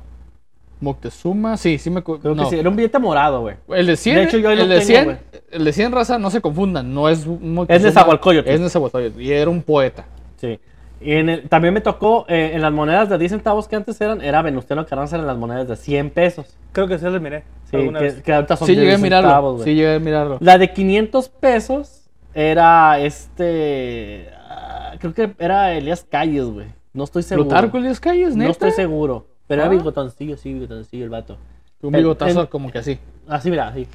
Moctezuma, 0.81 1.57
sí, 1.57 1.79
sí 1.79 1.91
me 1.91 2.01
acuerdo. 2.01 2.23
creo 2.23 2.35
no. 2.35 2.45
que 2.45 2.51
sí, 2.51 2.59
era 2.61 2.69
un 2.69 2.77
billete 2.77 2.99
morado, 2.99 3.41
güey. 3.41 3.57
El 3.69 3.87
de 3.87 3.97
100, 3.97 4.17
De 4.17 4.23
hecho, 4.25 4.39
yo 4.39 4.51
el 4.51 4.59
de 4.69 4.75
tengo, 4.77 4.81
100, 4.87 5.05
güey. 5.05 5.17
el 5.51 5.65
de 5.65 5.73
100 5.73 5.93
raza, 5.93 6.19
no 6.19 6.31
se 6.31 6.41
confundan, 6.41 6.93
no 6.95 7.09
es 7.09 7.27
Moctezuma, 7.27 7.67
Es 7.69 7.83
Nezahualcóyotl. 7.83 8.49
Es 8.49 8.61
Nezahualcóyotl, 8.61 9.21
y 9.21 9.33
era 9.33 9.51
un 9.51 9.63
poeta. 9.63 10.05
Sí. 10.37 10.61
Y 11.01 11.13
en 11.13 11.29
el- 11.29 11.49
también 11.49 11.75
me 11.75 11.81
tocó 11.81 12.25
eh, 12.29 12.53
en 12.55 12.63
las 12.63 12.73
monedas 12.73 13.09
de 13.09 13.19
10 13.19 13.33
centavos 13.33 13.69
que 13.69 13.77
antes 13.77 14.01
eran, 14.01 14.21
era 14.23 14.41
Venustiano 14.43 14.87
Carranza 14.87 15.17
en 15.17 15.27
las 15.27 15.37
monedas 15.37 15.67
de 15.69 15.77
100 15.77 16.11
pesos. 16.11 16.57
Creo 16.73 16.87
que 16.87 16.99
sí 16.99 17.05
les 17.07 17.21
miré. 17.21 17.43
Sí, 17.71 17.77
que, 17.99 18.23
que 18.23 18.33
ahorita 18.35 18.57
son 18.57 18.67
Sí 18.67 18.75
llegué 18.75 18.89
a 18.89 18.91
10 18.93 19.01
mirarlo, 19.03 19.29
centavos, 19.29 19.53
güey. 19.57 19.65
sí 19.65 19.75
llegué 19.75 19.95
a 19.95 19.99
mirarlo. 19.99 20.37
La 20.41 20.57
de 20.59 20.73
500 20.73 21.29
pesos 21.29 22.06
era 22.39 22.99
este. 23.01 24.29
ah, 24.49 24.93
creo 24.99 25.15
que 25.15 25.35
era 25.39 25.73
Elías 25.73 26.05
Calles, 26.09 26.45
güey. 26.45 26.67
No 26.93 27.05
estoy 27.05 27.23
seguro. 27.23 27.49
Plutarco 27.49 27.79
Elías 27.79 27.99
Calles, 27.99 28.37
neta. 28.37 28.45
No 28.45 28.51
estoy 28.53 28.71
seguro. 28.73 29.27
Pero 29.47 29.63
era 29.63 29.71
Ah. 29.71 29.75
bigotoncillo, 29.75 30.37
sí, 30.37 30.53
bigotoncillo 30.53 31.05
el 31.05 31.11
vato. 31.11 31.39
Un 31.81 31.93
bigotazo 31.93 32.43
En- 32.43 32.47
como 32.47 32.71
que 32.71 32.79
así. 32.79 32.99
Así, 33.27 33.51
mira, 33.51 33.69
así. 33.69 33.87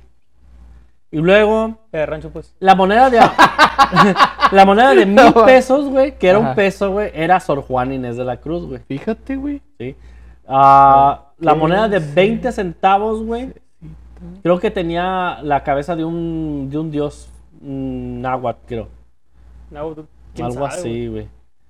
Y 1.11 1.17
luego, 1.17 1.77
Eh, 1.91 2.05
rancho, 2.05 2.29
pues. 2.31 2.55
la 2.59 2.73
moneda 2.73 3.09
de. 3.09 3.19
la 4.51 4.65
moneda 4.65 4.95
de 4.95 5.05
mil 5.05 5.33
pesos, 5.45 5.89
güey, 5.89 6.17
que 6.17 6.27
era 6.29 6.39
un 6.39 6.55
peso, 6.55 6.91
güey, 6.91 7.11
era 7.13 7.39
Sor 7.39 7.61
Juan 7.61 7.91
Inés 7.93 8.17
de 8.17 8.23
la 8.23 8.37
Cruz, 8.37 8.65
güey. 8.65 8.79
Fíjate, 8.87 9.35
güey. 9.35 9.61
Sí. 9.77 9.95
Ah, 10.47 11.25
la 11.39 11.53
moneda 11.53 11.87
de 11.87 11.99
sí. 11.99 12.11
20 12.15 12.51
centavos, 12.51 13.21
güey. 13.23 13.53
Creo 14.43 14.59
que 14.59 14.71
tenía 14.71 15.39
la 15.43 15.63
cabeza 15.63 15.95
de 15.95 16.05
un, 16.05 16.69
de 16.69 16.77
un 16.77 16.91
dios 16.91 17.27
náhuatl, 17.61 18.59
creo. 18.67 18.87
¿quién 20.33 20.45
Algo 20.45 20.67
sabe, 20.67 20.79
así, 20.79 21.07
güey. 21.07 21.27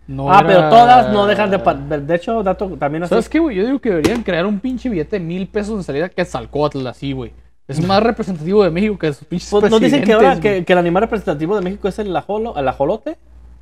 No 0.08 0.32
ah, 0.32 0.40
era- 0.40 0.48
pero 0.48 0.70
todas 0.70 1.14
no 1.14 1.26
dejan 1.26 1.52
de... 1.52 1.60
pa- 1.60 1.74
De 1.74 2.16
hecho, 2.16 2.44
dato 2.44 2.68
también 2.78 3.04
así. 3.04 3.10
¿Sabes 3.10 3.30
qué, 3.30 3.40
güey? 3.40 3.56
Yo 3.56 3.66
digo 3.66 3.80
que 3.80 3.90
deberían 3.90 4.24
crear 4.24 4.46
un 4.46 4.60
pinche 4.60 4.90
billete 4.90 5.20
de 5.20 5.26
mil 5.26 5.48
pesos 5.48 5.76
en 5.78 5.84
salida 5.84 6.10
que 6.10 6.16
Quetzalcóatl, 6.16 6.86
así, 6.88 7.14
güey. 7.14 7.32
Es 7.68 7.80
más 7.88 8.02
representativo 8.04 8.64
de 8.64 8.72
México 8.72 8.98
que 8.98 9.14
sus 9.14 9.28
pinches 9.28 9.50
Pues, 9.50 9.72
¿No 9.72 9.80
dicen 9.80 10.04
que 10.04 10.14
ahora 10.14 10.40
que, 10.40 10.66
el 10.68 10.78
animal 10.78 11.04
representativo 11.04 11.56
de 11.56 11.62
México 11.62 11.88
es 11.88 12.00
el, 12.00 12.16
ajolo, 12.16 12.58
el 12.58 12.68
ajolote? 12.68 13.18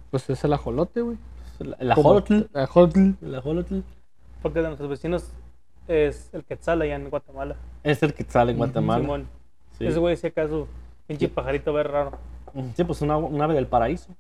Pues 0.10 0.30
es 0.30 0.44
el 0.44 0.54
ajolote, 0.54 1.02
güey. 1.02 1.18
El, 1.60 1.76
el 1.80 1.92
ajolotl. 1.92 2.44
Como- 2.52 2.64
Ajolotl. 2.64 3.10
El 3.22 3.36
ajolotl. 3.36 3.80
Porque 4.42 4.60
de 4.62 4.68
nuestros 4.68 4.90
vecinos 4.90 5.32
es 5.88 6.30
el 6.34 6.44
Quetzal 6.46 6.82
allá 6.82 6.96
en 6.96 7.10
Guatemala. 7.10 7.56
Es 7.84 8.02
el 8.02 8.14
que 8.14 8.24
sale 8.24 8.54
en 8.54 8.58
Guatemala. 8.58 9.02
Simón. 9.02 9.28
Sí. 9.78 9.86
Ese 9.86 10.00
güey 10.00 10.18
acá 10.24 10.48
su 10.48 10.68
pinche 11.10 11.28
pajarito 11.28 11.74
ver 11.74 11.90
raro. 11.90 12.12
Sí, 12.76 12.84
pues 12.84 13.02
una, 13.02 13.18
un 13.18 13.40
ave 13.42 13.54
del 13.56 13.68
paraíso. 13.68 14.12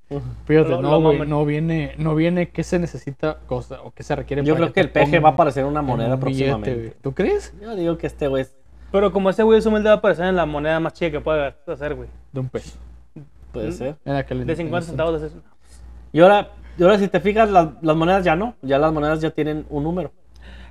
Fíjate, 0.46 0.70
Lo- 0.70 0.82
no, 0.82 1.00
lo 1.00 1.26
no 1.26 1.46
viene, 1.46 1.94
no 1.98 2.14
viene 2.16 2.50
qué 2.50 2.64
se 2.64 2.78
necesita 2.78 3.38
cosa 3.48 3.82
o 3.84 3.92
qué 3.92 4.04
se 4.04 4.16
requiere 4.16 4.44
Yo 4.44 4.54
para 4.54 4.66
creo 4.66 4.74
que 4.74 4.80
el 4.82 4.92
peje 4.92 5.20
va 5.20 5.30
a 5.30 5.32
aparecer 5.34 5.66
una 5.66 5.80
en 5.80 5.86
moneda 5.86 6.14
un 6.16 6.22
billete, 6.22 6.50
próximamente. 6.52 6.98
¿Tú 7.02 7.14
crees? 7.14 7.54
Yo 7.62 7.76
digo 7.76 7.98
que 7.98 8.06
este 8.08 8.28
güey 8.28 8.44
es- 8.44 8.56
Pero 8.92 9.12
como 9.12 9.30
ese 9.30 9.42
güey 9.44 9.58
es 9.60 9.66
humilde 9.66 9.90
va 9.90 9.96
a 9.96 9.98
aparecer 9.98 10.26
en 10.26 10.36
la 10.36 10.46
moneda 10.46 10.80
más 10.80 10.94
chida 10.94 11.10
que 11.12 11.20
pueda 11.22 11.56
hacer, 11.68 11.96
güey. 11.96 12.10
De 12.32 12.40
un 12.40 12.50
peso. 12.50 12.78
puede 13.52 13.70
Mm. 13.70 13.74
ser. 13.74 13.96
Aquel- 14.06 14.46
De 14.46 14.56
50 14.56 14.62
en 14.62 14.76
ese- 14.78 14.88
centavos 14.90 15.22
de 15.22 15.28
eso. 15.28 15.38
Y 16.12 16.20
ahora, 16.22 16.50
y 16.78 16.84
ahora 16.84 17.00
si 17.00 17.08
te 17.08 17.20
fijas, 17.20 17.50
las, 17.50 17.70
las 17.82 17.96
monedas 17.96 18.24
ya 18.24 18.36
no. 18.36 18.54
Ya 18.62 18.78
las 18.78 18.94
monedas 18.94 19.22
ya 19.22 19.32
tienen 19.32 19.66
un 19.72 19.84
número. 19.84 20.12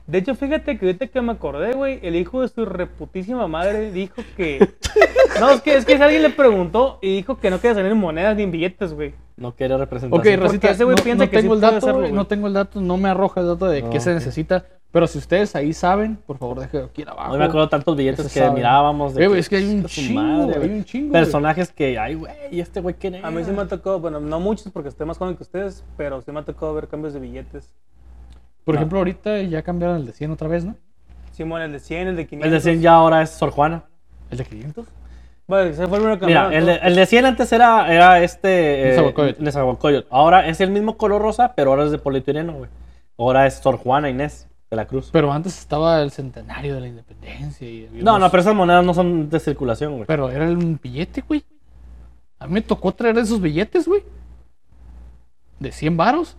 De 0.09 0.17
hecho, 0.19 0.35
fíjate 0.35 0.79
que 0.79 0.87
ahorita 0.87 1.07
que 1.09 1.21
me 1.21 1.33
acordé, 1.33 1.75
güey, 1.75 2.01
el 2.03 2.17
hijo 2.17 2.41
de 2.41 2.49
su 2.49 2.65
reputísima 2.65 3.47
madre 3.47 3.93
dijo 3.93 4.23
que. 4.39 4.59
no, 5.41 5.51
es 5.51 5.61
que, 5.61 5.77
es 5.77 5.85
que 5.85 5.97
alguien 5.97 6.23
le 6.23 6.31
preguntó 6.31 6.99
y 7.03 7.15
dijo 7.17 7.37
que 7.37 7.51
no 7.51 7.61
quería 7.61 7.75
salir 7.75 7.93
en 7.93 7.99
monedas 7.99 8.35
ni 8.35 8.45
en 8.45 8.51
billetes, 8.51 8.95
güey. 8.95 9.15
No 9.37 9.55
quiere 9.55 9.75
Ok, 9.75 9.81
representación. 9.81 10.41
Rosita, 10.41 10.71
ese 10.71 10.85
güey 10.85 10.97
no, 10.97 11.03
piensa 11.05 11.25
no 11.27 11.31
que 11.31 11.37
sí 11.37 11.43
tengo 11.43 11.55
el 11.55 11.61
dato, 11.61 11.77
hacerlo, 11.77 12.09
no 12.09 12.27
tengo 12.27 12.47
el 12.47 12.55
dato, 12.55 12.81
no 12.81 12.97
me 12.97 13.11
arroja 13.11 13.43
el 13.43 13.49
dato 13.49 13.67
de 13.67 13.83
No, 13.83 13.91
qué 13.91 14.01
se 14.01 14.11
ok. 14.11 14.15
necesita. 14.15 14.65
Pero 14.91 15.07
si 15.07 15.19
ustedes 15.19 15.55
ahí 15.55 15.75
saben, 15.75 16.17
por 16.27 16.39
favor, 16.39 16.61
déjenlo 16.61 16.87
aquí 16.87 17.03
abajo. 17.07 17.33
No 17.35 17.39
me 17.39 17.45
acuerdo 17.45 17.69
tantos 17.69 17.95
billetes 17.95 18.33
que 18.33 18.51
mirábamos. 18.51 19.15
Eh, 19.15 19.29
que- 19.29 19.39
es 19.39 19.49
que 19.51 19.57
hay 19.57 19.65
un 19.67 19.85
chingo, 19.85 20.47
güey. 20.47 20.63
hay 20.63 20.71
un 20.71 20.85
chingo, 20.85 21.11
güey. 21.11 21.23
Personajes 21.23 21.71
que, 21.71 21.99
ay, 21.99 22.15
güey, 22.15 22.33
¿y 22.51 22.61
este 22.61 22.81
güey 22.81 22.95
quién 22.99 23.17
es? 23.17 23.25
A 23.25 23.31
mí 23.31 23.45
sí 23.45 23.51
me 23.53 23.61
ha 23.61 23.69
tocado, 23.69 24.01
bueno, 24.01 24.21
no 24.21 24.41
muchos 24.41 24.73
porque 24.73 24.89
estoy 24.89 25.07
más 25.07 25.19
joven 25.19 25.37
que 25.37 25.43
ustedes, 25.43 25.85
pero 25.99 26.23
sí 26.23 26.33
me 26.33 26.41
ha 26.41 26.45
tocado 26.47 26.73
ver 26.73 26.89
cambios 26.89 27.13
de 27.13 27.21
billetes. 27.21 27.71
Por 28.69 28.75
Ah. 28.75 28.79
ejemplo, 28.81 28.99
ahorita 28.99 29.41
ya 29.45 29.62
cambiaron 29.62 29.97
el 29.97 30.05
de 30.05 30.12
100 30.12 30.31
otra 30.31 30.47
vez, 30.47 30.62
¿no? 30.62 30.77
Simón, 31.33 31.62
el 31.62 31.73
de 31.73 31.81
100, 31.81 32.09
el 32.09 32.16
de 32.16 32.27
500. 32.27 32.47
El 32.47 32.53
de 32.53 32.61
100 32.61 32.83
ya 32.83 32.93
ahora 32.97 33.23
es 33.23 33.31
Sor 33.31 33.51
Juana. 33.51 33.85
¿El 34.31 34.37
de 34.37 34.45
500? 34.45 34.87
Bueno, 35.47 35.71
ese 35.71 35.87
fue 35.87 35.97
el 35.97 36.03
primero 36.03 36.19
que 36.21 36.27
Mira, 36.27 36.43
cambiaron 36.43 36.69
el 36.69 36.81
de, 36.81 36.87
el 36.87 36.95
de 36.97 37.07
100 37.07 37.25
antes 37.25 37.51
era, 37.51 37.91
era 37.91 38.21
este. 38.23 38.83
eh, 38.83 38.89
Nezahualcóyotl. 38.91 39.43
Nezahualcóyotl. 39.43 40.07
Ahora 40.11 40.47
es 40.49 40.61
el 40.61 40.71
mismo 40.71 40.99
color 40.99 41.23
rosa, 41.23 41.55
pero 41.57 41.71
ahora 41.71 41.85
es 41.85 41.91
de 41.93 41.97
polietileno, 41.99 42.53
güey. 42.53 42.71
Ahora 43.16 43.47
es 43.47 43.55
Sor 43.55 43.79
Juana 43.79 44.11
Inés 44.11 44.47
de 44.69 44.77
la 44.77 44.85
Cruz. 44.87 45.09
Pero 45.11 45.33
antes 45.33 45.59
estaba 45.59 46.03
el 46.03 46.11
centenario 46.11 46.74
de 46.74 46.81
la 46.82 46.89
independencia. 46.89 47.66
Y 47.66 47.89
No, 47.95 48.11
unos- 48.16 48.20
no, 48.20 48.31
pero 48.31 48.43
esas 48.43 48.55
monedas 48.55 48.85
no 48.85 48.93
son 48.93 49.31
de 49.31 49.40
circulación, 49.40 49.95
güey. 49.95 50.05
Pero 50.07 50.28
era 50.31 50.45
un 50.45 50.78
billete, 50.82 51.23
güey. 51.27 51.43
A 52.39 52.47
mí 52.47 52.53
me 52.53 52.61
tocó 52.61 52.93
traer 52.93 53.16
esos 53.16 53.40
billetes, 53.40 53.89
güey. 53.89 54.03
De 55.59 55.73
100 55.73 55.97
varos. 55.97 56.36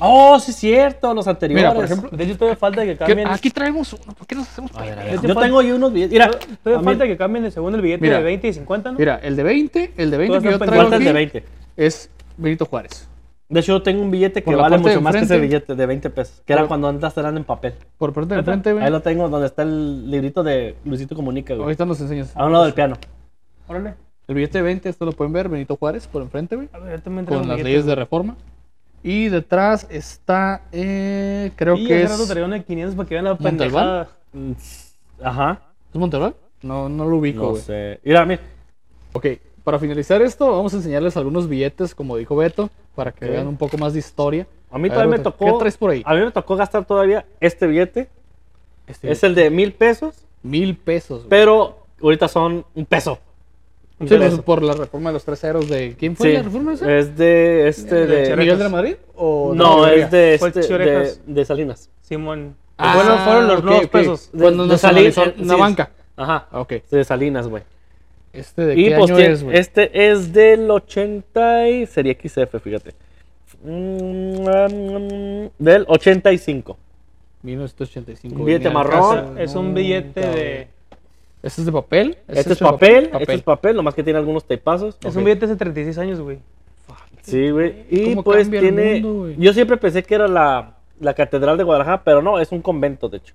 Oh, 0.00 0.38
sí, 0.40 0.50
es 0.50 0.56
cierto, 0.56 1.14
los 1.14 1.26
anteriores. 1.28 1.62
Mira, 1.62 1.74
por 1.74 1.84
ejemplo, 1.84 2.10
De 2.10 2.24
hecho, 2.24 2.36
todavía 2.36 2.56
falta 2.56 2.82
que 2.82 2.92
¿qué- 2.92 2.96
cambien. 2.96 3.28
aquí 3.28 3.50
traemos 3.50 3.92
uno. 3.92 4.12
¿Por 4.14 4.26
qué 4.26 4.34
nos 4.34 4.48
hacemos 4.48 4.70
A 4.76 4.82
ver, 4.82 4.98
a 4.98 5.04
ver. 5.04 5.20
Yo 5.22 5.36
tengo 5.36 5.58
ahí 5.60 5.70
unos 5.70 5.92
billetes. 5.92 6.12
Mira, 6.12 6.30
Todavía 6.30 6.78
a 6.78 6.78
mí- 6.80 6.84
falta 6.84 7.06
que 7.06 7.16
cambien 7.16 7.44
de 7.44 7.50
segundo 7.52 7.76
el 7.76 7.82
billete 7.82 8.02
Mira. 8.02 8.18
de 8.18 8.24
20 8.24 8.48
y 8.48 8.52
50, 8.52 8.92
¿no? 8.92 8.98
Mira, 8.98 9.20
el 9.22 9.36
de 9.36 9.42
20, 9.44 9.92
el 9.96 10.10
de 10.10 10.16
20 10.16 10.32
Todos 10.32 10.42
que 10.42 10.50
yo 10.50 10.58
traigo 10.58 10.94
aquí 10.94 11.04
de 11.04 11.12
20. 11.12 11.44
es 11.76 12.10
Benito 12.36 12.66
Juárez. 12.66 13.08
De 13.48 13.60
hecho, 13.60 13.72
yo 13.74 13.82
tengo 13.82 14.02
un 14.02 14.10
billete 14.10 14.42
que 14.42 14.54
vale 14.56 14.78
mucho 14.78 15.00
más 15.00 15.14
que 15.14 15.20
ese 15.22 15.38
billete 15.38 15.74
de 15.76 15.86
20 15.86 16.10
pesos. 16.10 16.42
Que 16.44 16.54
era 16.54 16.62
Por- 16.62 16.68
cuando 16.68 16.88
antes 16.88 17.16
eran 17.16 17.36
en 17.36 17.44
papel. 17.44 17.74
Por 17.98 18.12
parte 18.12 18.34
de 18.34 18.40
enfrente, 18.40 18.72
güey. 18.72 18.84
Ahí 18.84 18.90
lo 18.90 19.00
tengo 19.00 19.28
donde 19.28 19.46
está 19.46 19.62
el 19.62 20.10
librito 20.10 20.42
de 20.42 20.74
Luisito 20.84 21.14
Comunica, 21.14 21.54
güey. 21.54 21.64
Ahorita 21.64 21.84
nos 21.84 22.00
enseñas. 22.00 22.32
A 22.36 22.46
un 22.46 22.52
lado 22.52 22.64
del 22.64 22.74
piano. 22.74 22.96
Órale. 23.68 23.94
El 24.26 24.34
billete 24.34 24.58
de 24.58 24.62
20, 24.64 24.88
esto 24.88 25.04
lo 25.04 25.12
pueden 25.12 25.32
ver, 25.34 25.48
Benito 25.50 25.76
Juárez 25.76 26.06
por 26.08 26.22
enfrente, 26.22 26.56
güey. 26.56 26.68
A 26.72 26.78
ver, 26.78 26.96
yo 26.96 27.02
también 27.02 27.26
traigo 27.26 27.42
Con 27.42 27.48
las 27.48 27.56
billete, 27.58 27.68
leyes 27.70 27.86
de 27.86 27.94
reforma. 27.94 28.36
Y 29.04 29.28
detrás 29.28 29.86
está, 29.90 30.62
eh, 30.72 31.52
creo 31.56 31.76
Y 31.76 31.86
que 31.86 32.02
es... 32.02 32.10
rato 32.10 32.26
traía 32.26 32.46
una 32.46 32.56
de 32.56 32.64
500 32.64 32.96
para 32.96 33.08
que 33.08 33.14
vean 33.14 33.24
la 33.26 33.30
¿Montalbán? 33.34 33.58
pendejada. 33.68 34.08
Mm, 34.32 34.52
Ajá. 35.22 35.60
¿Es 35.92 36.00
Monterrey? 36.00 36.32
No, 36.62 36.88
no 36.88 37.04
lo 37.04 37.18
ubico, 37.18 37.42
No 37.42 37.50
güey. 37.50 37.62
sé. 37.62 38.00
Mira, 38.02 38.24
mira. 38.24 38.40
Ok, 39.12 39.26
para 39.62 39.78
finalizar 39.78 40.22
esto, 40.22 40.50
vamos 40.50 40.72
a 40.72 40.78
enseñarles 40.78 41.16
algunos 41.18 41.48
billetes, 41.48 41.94
como 41.94 42.16
dijo 42.16 42.34
Beto, 42.34 42.70
para 42.94 43.12
que 43.12 43.26
vean 43.26 43.46
un 43.46 43.58
poco 43.58 43.76
más 43.76 43.92
de 43.92 43.98
historia. 43.98 44.46
A 44.70 44.78
mí 44.78 44.88
A 44.88 44.92
todavía 44.92 45.10
ver, 45.10 45.18
me 45.18 45.18
Beto, 45.18 45.30
tocó. 45.32 45.44
¿Qué 45.52 45.58
traes 45.60 45.76
por 45.76 45.90
ahí? 45.90 46.02
A 46.06 46.14
mí 46.14 46.20
me 46.24 46.30
tocó 46.32 46.56
gastar 46.56 46.84
todavía 46.86 47.26
este 47.40 47.66
billete 47.66 48.08
Este 48.86 49.12
Es 49.12 49.22
el 49.22 49.34
de 49.34 49.50
mil 49.50 49.72
pesos, 49.74 50.24
Mil 50.42 50.76
pesos. 50.76 51.18
güey. 51.18 51.28
pero 51.28 51.86
ahorita 52.02 52.26
son 52.26 52.64
un 52.74 52.86
peso. 52.86 53.18
Sí, 54.08 54.16
pues, 54.16 54.38
por 54.40 54.62
la 54.62 54.74
reforma 54.74 55.10
de 55.10 55.14
los 55.14 55.24
tres 55.24 55.40
ceros 55.40 55.68
de. 55.68 55.94
¿Quién 55.98 56.16
fue 56.16 56.28
Sí, 56.28 56.32
la 56.36 56.42
reforma 56.42 56.74
esa? 56.74 56.96
es 56.98 57.16
de 57.16 57.68
este 57.68 58.06
De 58.06 58.28
de... 58.30 58.36
¿Miguel 58.36 58.58
de 58.58 58.64
la 58.64 58.70
Madrid? 58.70 58.94
¿O 59.16 59.52
No, 59.54 59.86
es 59.86 60.10
de, 60.10 60.34
este, 60.34 60.60
de, 60.78 61.14
de 61.26 61.44
Salinas. 61.44 61.90
Simón. 62.02 62.56
Ah, 62.76 62.94
fueron, 62.94 63.18
fueron 63.20 63.46
los 63.48 63.58
ok, 63.58 63.64
nuevos 63.64 63.84
ok. 63.84 63.90
pesos. 63.90 64.30
Cuando 64.38 64.66
nacionalizó 64.66 65.20
Salinas, 65.24 65.44
una 65.44 65.54
sí, 65.54 65.60
banca. 65.60 65.90
Ajá, 66.16 66.48
Ok. 66.52 66.72
de 66.90 67.04
Salinas, 67.04 67.48
güey. 67.48 67.62
¿Este 68.32 68.62
de 68.66 68.74
Y 68.78 68.88
qué 68.88 68.96
pues 68.96 69.10
año 69.10 69.16
tiene- 69.16 69.32
es, 69.34 69.42
güey? 69.44 69.56
este 69.58 70.10
es 70.10 70.32
del 70.32 70.68
80 70.70 71.68
y 71.68 71.86
sería 71.86 72.14
XF, 72.14 72.58
fíjate. 72.60 72.94
Mm, 73.62 74.48
mm, 74.48 75.50
del 75.58 75.84
85. 75.88 76.76
1985. 77.42 78.36
Un 78.36 78.44
billete 78.44 78.70
marrón. 78.70 79.38
Es 79.38 79.54
un 79.54 79.74
billete 79.74 80.20
de. 80.20 80.68
¿Este 81.44 81.60
es 81.60 81.66
de 81.66 81.72
papel? 81.72 82.16
Este 82.26 82.40
es 82.54 82.58
de 82.58 82.64
papel, 82.64 83.10
este 83.20 83.34
es 83.34 83.42
papel, 83.42 83.76
nomás 83.76 83.94
que 83.94 84.02
tiene 84.02 84.18
algunos 84.18 84.44
tapazos. 84.46 84.96
Es 85.04 85.14
un 85.14 85.24
billete 85.24 85.44
hace 85.44 85.56
36 85.56 85.98
años, 85.98 86.20
güey. 86.20 86.38
Sí, 87.22 87.50
güey. 87.50 87.84
Y 87.90 88.10
¿Cómo 88.10 88.22
pues 88.24 88.44
cambia 88.44 88.60
el 88.60 88.66
tiene. 88.74 89.00
mundo, 89.00 89.20
güey? 89.20 89.36
yo 89.36 89.52
siempre 89.52 89.76
pensé 89.76 90.02
que 90.02 90.14
era 90.14 90.26
la, 90.26 90.76
la 91.00 91.12
catedral 91.14 91.58
de 91.58 91.64
Guadalajara, 91.64 92.02
pero 92.02 92.22
no, 92.22 92.40
es 92.40 92.50
un 92.50 92.62
convento, 92.62 93.08
de 93.10 93.18
hecho. 93.18 93.34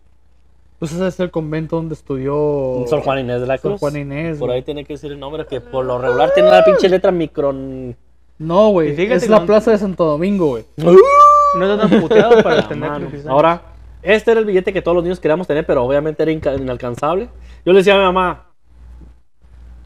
Pues 0.79 0.91
ese 0.91 1.07
es 1.07 1.19
el 1.19 1.29
convento 1.29 1.75
donde 1.75 1.93
estudió. 1.93 2.85
Sor 2.87 3.01
Juan 3.01 3.19
Inés 3.19 3.41
de 3.41 3.47
la 3.47 3.57
Sor 3.57 3.71
Cruz. 3.71 3.79
Juan 3.81 3.97
Inés. 3.97 4.37
Por 4.39 4.47
güey. 4.47 4.57
ahí 4.57 4.63
tiene 4.63 4.85
que 4.85 4.93
decir 4.93 5.11
el 5.11 5.19
nombre, 5.19 5.45
que 5.45 5.61
por 5.61 5.85
lo 5.85 5.99
regular 5.99 6.31
tiene 6.33 6.49
una 6.49 6.63
pinche 6.63 6.89
letra 6.89 7.11
micro. 7.11 7.53
No, 8.39 8.69
güey. 8.69 8.99
Es 8.99 9.29
la 9.29 9.45
plaza 9.45 9.71
de 9.71 9.77
Santo 9.77 10.05
Domingo, 10.05 10.47
güey. 10.47 10.65
No 10.77 11.71
está 11.71 11.87
tan 11.87 12.01
puteado 12.01 12.41
para 12.41 12.67
tener 12.67 12.89
mano. 12.89 13.07
36 13.07 13.25
años. 13.25 13.31
Ahora, 13.31 13.61
este 14.01 14.31
era 14.31 14.39
el 14.39 14.45
billete 14.45 14.71
que 14.73 14.81
todos 14.81 14.95
los 14.95 15.03
niños 15.03 15.19
queríamos 15.19 15.47
tener, 15.47 15.65
pero 15.65 15.83
obviamente 15.83 16.23
era 16.23 16.31
inca- 16.31 16.55
inalcanzable. 16.55 17.29
Yo 17.65 17.71
le 17.73 17.79
decía 17.79 17.95
a 17.95 17.97
mi 17.97 18.03
mamá, 18.03 18.47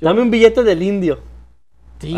dame 0.02 0.22
un 0.22 0.32
billete 0.32 0.64
del 0.64 0.82
indio. 0.84 1.20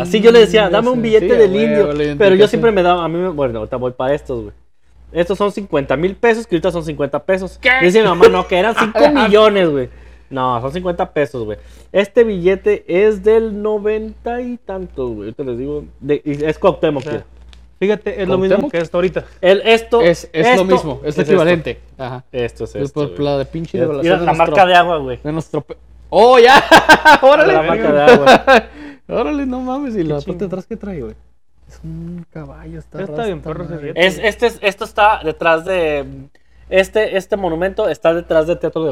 Así 0.00 0.20
yo 0.20 0.32
le 0.32 0.40
decía, 0.40 0.68
dame 0.68 0.90
un 0.90 1.00
billete 1.00 1.28
Sí, 1.28 1.36
del 1.36 1.50
güey, 1.50 1.64
indio. 1.64 2.16
Pero 2.18 2.34
yo 2.34 2.48
siempre 2.48 2.72
me 2.72 2.82
daba, 2.82 3.04
a 3.04 3.08
mí, 3.08 3.18
me- 3.18 3.28
bueno, 3.28 3.60
ahorita 3.60 3.76
voy 3.76 3.92
para 3.92 4.14
estos, 4.14 4.42
güey. 4.42 4.54
Estos 5.12 5.38
son 5.38 5.52
50 5.52 5.96
mil 5.96 6.16
pesos, 6.16 6.46
que 6.46 6.56
ahorita 6.56 6.72
son 6.72 6.84
50 6.84 7.24
pesos. 7.24 7.58
¿Qué? 7.62 7.70
Dice 7.80 8.02
mi 8.02 8.08
mamá, 8.08 8.28
no, 8.28 8.46
que 8.48 8.58
eran 8.58 8.74
5 8.78 9.10
millones, 9.12 9.68
güey. 9.70 9.88
No, 10.28 10.60
son 10.60 10.72
50 10.72 11.12
pesos, 11.12 11.44
güey. 11.44 11.56
Este 11.92 12.24
billete 12.24 12.84
es 12.88 13.22
del 13.22 13.62
90 13.62 14.40
y 14.42 14.56
tantos, 14.56 15.10
güey. 15.10 15.28
Ahorita 15.28 15.44
les 15.44 15.58
digo, 15.58 15.84
de- 16.00 16.20
es 16.24 16.58
Cuauhtémoc, 16.58 17.06
O 17.06 17.10
sea. 17.10 17.24
Fíjate, 17.78 18.22
es 18.22 18.28
lo 18.28 18.38
mismo 18.38 18.70
que 18.70 18.78
esto 18.78 18.96
ahorita. 18.96 19.24
El, 19.40 19.60
esto, 19.64 20.00
Es, 20.00 20.30
es 20.32 20.46
esto 20.46 20.64
lo 20.64 20.72
mismo, 20.72 21.00
es, 21.04 21.10
esto. 21.18 21.22
equivalente. 21.22 21.78
Ajá. 21.98 22.24
Esto 22.32 22.64
es 22.64 22.74
Es 22.74 22.82
esto. 22.84 23.14
por 23.14 23.20
la 23.20 23.36
de 23.38 23.44
pinche 23.44 23.76
Mira, 23.76 23.82
devaluación 23.86 24.24
la 24.24 24.32
de 24.32 24.38
marca 24.38 24.66
de 24.66 24.74
agua, 24.74 24.96
güey. 24.98 25.20
de 25.22 25.32
nuestro 25.32 25.60
pe- 25.60 25.76
¡Oh, 26.08 26.38
ya! 26.38 26.62
¡Órale! 27.22 27.52
La 27.52 27.62
marca 27.62 27.92
de 27.92 28.02
agua. 28.12 28.44
Órale, 29.08 29.44
no 29.46 29.60
mames. 29.60 29.94
¿Y 29.96 30.02
la 30.04 30.16
parte 30.16 30.34
de 30.38 30.46
atrás 30.46 30.66
qué 30.66 30.76
trae, 30.76 31.00
güey? 31.02 31.14
Es 31.68 31.80
un 31.84 32.24
caballo. 32.30 32.78
Está, 32.78 33.02
Está 33.02 33.24
bien, 33.26 33.38
está 33.38 33.50
perro. 33.52 33.66
Es, 33.94 34.18
este, 34.22 34.46
es- 34.46 34.58
esto 34.62 34.84
está 34.84 35.20
detrás 35.24 35.64
de. 35.64 36.04
Este, 36.70 37.16
este 37.16 37.36
monumento 37.36 37.88
está 37.88 38.14
detrás 38.14 38.46
del 38.46 38.58
Teatro 38.58 38.84
de 38.84 38.90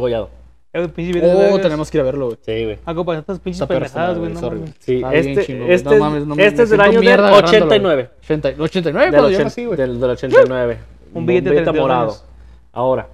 Pinche 0.94 1.12
video 1.12 1.28
de 1.30 1.34
Oh, 1.34 1.38
vergas. 1.38 1.62
tenemos 1.62 1.90
que 1.90 1.96
ir 1.98 2.00
a 2.00 2.04
verlo, 2.04 2.26
güey. 2.26 2.38
Sí, 2.42 2.64
güey. 2.64 2.78
Ah, 2.84 2.94
compa, 2.94 3.16
estas 3.16 3.38
pinches 3.38 3.66
pendejadas, 3.66 4.18
güey, 4.18 4.32
no 4.32 4.40
sorry, 4.40 4.58
mames. 4.58 4.74
Sí, 4.80 4.96
Está 4.96 5.10
bien 5.10 5.38
este, 5.38 5.56
güey. 5.58 5.72
este, 5.72 5.90
No 5.90 5.96
mames, 6.04 6.26
no, 6.26 6.34
me 6.34 6.46
este 6.46 6.62
es 6.64 6.70
del 6.70 6.80
año 6.80 6.92
del 6.92 7.00
mierda 7.00 7.28
agarrándolo, 7.28 7.66
89. 7.66 8.02
güey. 8.02 8.16
80 8.24 8.62
89 8.62 9.04
Del, 9.06 9.14
cuando 9.14 9.30
yo 9.30 9.36
ochen- 9.38 9.44
nací, 9.44 9.64
güey. 9.66 9.76
del, 9.78 10.00
del 10.00 10.10
89. 10.10 10.78
Un 11.14 11.26
billete 11.26 11.48
de 11.50 11.54
32 11.56 11.80
morado. 11.82 12.02
años. 12.10 12.24
Ahora. 12.72 13.08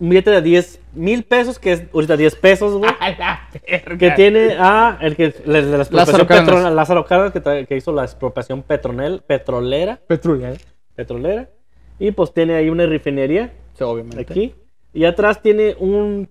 Un 0.00 0.08
billete 0.08 0.30
de 0.30 0.40
10 0.42 0.80
mil 0.94 1.22
pesos, 1.24 1.58
que 1.58 1.72
es 1.72 1.82
ahorita 1.92 2.16
10 2.16 2.34
pesos, 2.36 2.74
güey. 2.76 2.90
A 3.00 3.10
la 3.10 3.40
verga. 3.68 3.98
Que 3.98 4.10
tiene 4.12 4.56
a 4.58 4.98
el 5.02 5.14
que 5.14 5.24
el 5.26 5.32
de 5.44 5.62
la 5.76 5.82
expropiación 5.82 6.26
petrolera, 6.26 6.70
Lázaro 6.70 7.04
Cárdenas, 7.04 7.32
que, 7.34 7.66
que 7.66 7.76
hizo 7.76 7.92
la 7.92 8.02
expropiación 8.04 8.62
petronel, 8.62 9.20
petrolera, 9.26 10.00
Petrulla, 10.08 10.52
¿eh? 10.52 10.58
petrolera. 10.96 11.50
Y 11.98 12.12
pues 12.12 12.32
tiene 12.32 12.54
ahí 12.54 12.70
una 12.70 12.86
refinería 12.86 13.52
Sí, 13.74 13.84
obviamente. 13.84 14.20
aquí. 14.22 14.54
Y 14.92 15.04
atrás 15.04 15.40
tiene 15.42 15.76
un, 15.78 16.28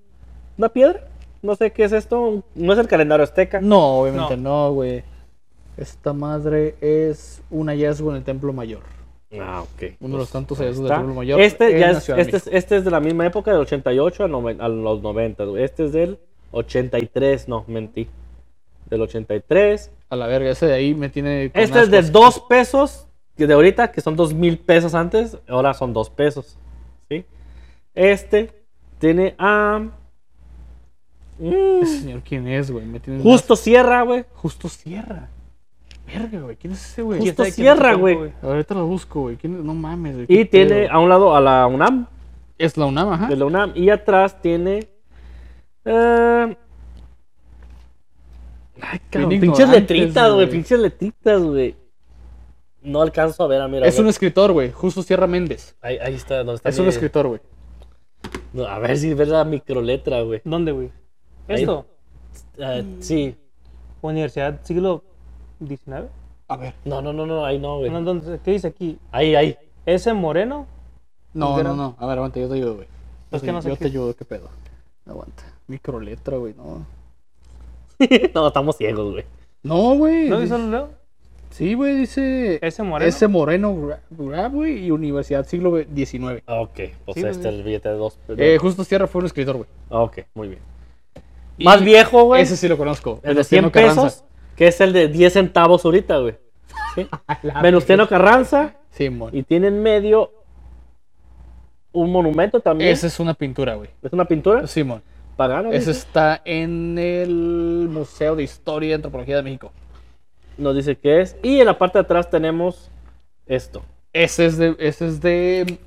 una 0.57 0.69
piedra. 0.69 1.05
No 1.41 1.55
sé 1.55 1.71
qué 1.71 1.85
es 1.85 1.91
esto. 1.93 2.43
No 2.55 2.73
es 2.73 2.79
el 2.79 2.87
calendario 2.87 3.23
azteca. 3.23 3.61
No, 3.61 4.01
obviamente 4.01 4.35
no, 4.37 4.73
güey. 4.73 5.03
Esta 5.77 6.11
madre 6.11 6.75
es 6.81 7.41
un 7.49 7.67
hallazgo 7.67 8.09
en 8.11 8.17
el 8.17 8.23
Templo 8.23 8.51
Mayor. 8.51 8.81
Ah, 9.39 9.61
ok. 9.61 9.93
Uno 10.01 10.15
de 10.15 10.19
los 10.19 10.31
tantos 10.31 10.59
Ahí 10.59 10.65
hallazgos 10.65 10.89
del 10.89 10.97
Templo 10.97 11.15
Mayor. 11.15 11.39
Este, 11.39 11.79
ya 11.79 11.91
es, 11.91 12.09
este, 12.09 12.37
es, 12.37 12.47
este 12.47 12.77
es 12.77 12.83
de 12.83 12.91
la 12.91 12.99
misma 12.99 13.25
época, 13.25 13.51
del 13.51 13.61
88 13.61 14.25
a, 14.25 14.27
noven- 14.27 14.59
a 14.59 14.67
los 14.67 15.01
90. 15.01 15.45
güey. 15.45 15.63
Este 15.63 15.85
es 15.85 15.93
del 15.93 16.19
83. 16.51 17.47
No, 17.47 17.63
mentí. 17.67 18.07
Del 18.89 19.01
83. 19.01 19.91
A 20.09 20.15
la 20.15 20.27
verga, 20.27 20.49
ese 20.49 20.65
de 20.65 20.73
ahí 20.73 20.93
me 20.95 21.07
tiene. 21.09 21.51
Este 21.53 21.79
es 21.79 21.91
de. 21.91 22.01
2 22.01 22.39
pesos 22.49 23.07
que 23.37 23.47
de 23.47 23.53
ahorita, 23.53 23.91
que 23.91 24.01
son 24.01 24.17
2 24.17 24.33
mil 24.33 24.57
pesos 24.57 24.93
antes. 24.95 25.37
Ahora 25.47 25.73
son 25.73 25.93
2 25.93 26.09
pesos. 26.09 26.57
Este 27.99 28.49
tiene 28.97 29.35
a. 29.37 29.81
Mm, 31.37 31.81
Ese 31.81 31.99
señor, 31.99 32.21
¿quién 32.21 32.47
es, 32.47 32.71
güey? 32.71 32.85
Justo 33.21 33.57
Sierra, 33.57 34.03
güey. 34.03 34.23
Justo 34.35 34.69
Sierra. 34.69 35.27
Verga, 36.07 36.39
güey. 36.39 36.55
¿Quién 36.55 36.71
es 36.73 36.85
ese, 36.85 37.01
güey? 37.01 37.19
Justo 37.19 37.25
¿Quién 37.25 37.35
sabe 37.35 37.51
quién 37.55 37.65
Sierra, 37.65 37.93
güey. 37.95 38.33
Ahorita 38.41 38.73
lo 38.73 38.85
busco, 38.85 39.21
güey. 39.21 39.35
¿Quién 39.35 39.55
es? 39.57 39.63
No 39.65 39.73
mames, 39.73 40.15
güey. 40.15 40.25
Y 40.29 40.45
tiene 40.45 40.85
pedo. 40.85 40.93
a 40.93 40.99
un 40.99 41.09
lado 41.09 41.35
a 41.35 41.41
la 41.41 41.67
UNAM. 41.67 42.07
Es 42.57 42.77
la 42.77 42.85
UNAM, 42.85 43.11
ajá. 43.11 43.27
de 43.27 43.35
la 43.35 43.45
UNAM. 43.45 43.73
Y 43.75 43.89
atrás 43.89 44.41
tiene. 44.41 44.89
eh, 45.83 46.57
Ay, 48.81 48.99
cabrón, 49.09 49.41
pinches 49.41 49.69
letritas, 49.69 50.33
güey. 50.33 50.49
Pinches 50.49 50.79
letritas, 50.79 51.41
güey. 51.43 51.75
No 52.81 53.01
alcanzo 53.01 53.43
a 53.43 53.47
ver, 53.47 53.61
a 53.61 53.67
mira. 53.67 53.85
Es 53.85 53.99
un 53.99 54.07
escritor, 54.07 54.53
güey. 54.53 54.71
Justo 54.71 55.03
Sierra 55.03 55.27
Méndez. 55.27 55.75
Ahí, 55.81 55.97
ahí 55.97 56.15
está, 56.15 56.37
¿dónde 56.37 56.55
está? 56.55 56.69
Es 56.69 56.79
un 56.79 56.87
escritor, 56.87 57.27
güey. 57.27 57.41
No, 58.53 58.65
a 58.65 58.79
ver 58.79 58.97
si 58.97 59.13
ves 59.13 59.27
la 59.27 59.43
microletra, 59.45 60.21
güey. 60.21 60.41
¿Dónde, 60.43 60.71
güey? 60.71 60.91
Ahí. 61.47 61.61
¿Esto? 61.61 61.85
Ah, 62.61 62.81
sí. 62.99 63.35
¿Universidad 64.01 64.59
siglo 64.63 65.03
XIX? 65.65 66.05
A 66.47 66.57
ver. 66.57 66.73
No, 66.85 67.01
no, 67.01 67.13
no, 67.13 67.25
no, 67.25 67.45
ahí 67.45 67.59
no, 67.59 67.77
güey. 67.79 67.91
No, 67.91 68.01
¿dónde- 68.01 68.39
¿Qué 68.43 68.51
dice 68.51 68.67
aquí? 68.67 68.97
Ahí, 69.11 69.35
ahí. 69.35 69.57
¿Ese 69.85 70.13
moreno? 70.13 70.65
No, 71.33 71.61
no, 71.61 71.75
no. 71.75 71.95
A 71.99 72.07
ver, 72.07 72.17
aguanta, 72.17 72.39
yo 72.39 72.47
te 72.49 72.55
ayudo, 72.55 72.75
güey. 72.75 72.87
Pues 73.29 73.41
Yo 73.41 73.45
que 73.45 73.47
te- 73.47 73.53
no 73.53 73.61
sé 73.61 73.69
Yo 73.69 73.75
qué- 73.75 73.79
te 73.85 73.87
ayudo, 73.89 74.15
qué 74.15 74.25
pedo. 74.25 74.49
Aguanta. 75.05 75.43
Microletra, 75.67 76.37
güey, 76.37 76.53
no. 76.55 76.85
no, 78.33 78.47
estamos 78.47 78.77
ciegos, 78.77 79.11
güey. 79.13 79.25
No, 79.63 79.95
güey. 79.95 80.29
¿No 80.29 80.39
dice- 80.39 80.55
dice 80.57 80.69
Leo? 80.69 80.89
Sí, 81.59 81.73
güey, 81.73 81.97
dice. 81.97 82.57
¿Ese 82.61 82.83
moreno? 82.83 83.09
Ese 83.09 83.27
Moreno 83.27 83.93
güey, 84.49 84.85
y 84.85 84.91
Universidad 84.91 85.45
siglo 85.45 85.77
XIX. 85.93 86.41
Ok, 86.47 86.79
pues 87.03 87.15
Sí, 87.15 87.19
este 87.25 87.29
es 87.31 87.45
el 87.45 87.63
billete 87.63 87.89
de 87.89 87.95
dos. 87.95 88.17
Eh, 88.29 88.57
Justo 88.61 88.85
Sierra 88.85 89.07
fue 89.07 89.19
un 89.19 89.25
escritor, 89.25 89.57
güey. 89.57 89.67
Ok, 89.89 90.19
muy 90.35 90.47
bien. 90.47 90.61
Más 91.57 91.83
viejo, 91.83 92.23
güey. 92.23 92.43
Ese 92.43 92.55
sí 92.55 92.69
lo 92.69 92.77
conozco. 92.77 93.19
El 93.23 93.35
de 93.35 93.43
100 93.43 93.63
Venustiano 93.63 93.71
Carranza. 93.73 94.03
pesos, 94.03 94.23
que 94.55 94.67
es 94.67 94.79
el 94.79 94.93
de 94.93 95.09
10 95.09 95.33
centavos 95.33 95.83
ahorita, 95.83 96.19
güey. 96.19 96.35
¿Sí? 96.95 97.09
Venustiano 97.61 98.07
Carranza. 98.07 98.75
Sí, 98.91 99.09
mon. 99.09 99.35
Y 99.35 99.43
tiene 99.43 99.67
en 99.67 99.83
medio 99.83 100.31
un 101.91 102.09
monumento 102.09 102.61
también. 102.61 102.89
Esa 102.89 103.07
es 103.07 103.19
una 103.19 103.33
pintura, 103.33 103.75
güey. 103.75 103.89
¿Es 104.01 104.13
una 104.13 104.23
pintura? 104.23 104.65
Simón. 104.65 105.01
Pagana. 105.35 105.71
Ese 105.71 105.89
dice. 105.89 105.91
está 105.91 106.41
en 106.45 106.97
el 106.97 107.89
Museo 107.91 108.37
de 108.37 108.43
Historia 108.43 108.91
y 108.91 108.93
Antropología 108.93 109.35
de 109.35 109.43
México. 109.43 109.73
Nos 110.59 110.75
dice 110.75 110.95
que 110.97 111.21
es. 111.21 111.35
Y 111.41 111.59
en 111.59 111.65
la 111.65 111.77
parte 111.77 111.97
de 111.97 112.03
atrás 112.03 112.29
tenemos 112.29 112.91
esto. 113.47 113.83
Ese 114.13 114.45
es 114.45 114.57
de, 114.57 114.75
ese 114.79 115.07
es 115.07 115.21
de 115.21 115.79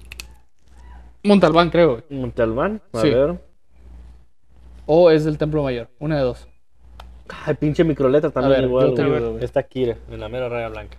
Montalbán, 1.23 1.71
creo. 1.71 2.03
Montalbán. 2.11 2.81
A 2.93 3.01
Sí. 3.01 3.11
ver. 3.11 3.39
O 4.87 5.11
es 5.11 5.25
del 5.25 5.39
Templo 5.39 5.63
Mayor. 5.63 5.89
Una 5.99 6.17
de 6.17 6.23
dos. 6.23 6.49
Ay, 7.47 7.55
pinche 7.55 7.85
microletra 7.85 8.31
también 8.31 8.63
ver, 8.63 8.65
igual. 8.65 8.91
güey. 8.95 9.21
güey. 9.33 9.45
Está 9.45 9.61
aquí, 9.61 9.85
en 9.85 10.21
la 10.21 10.29
mera 10.29 10.49
raya 10.49 10.69
blanca. 10.69 10.99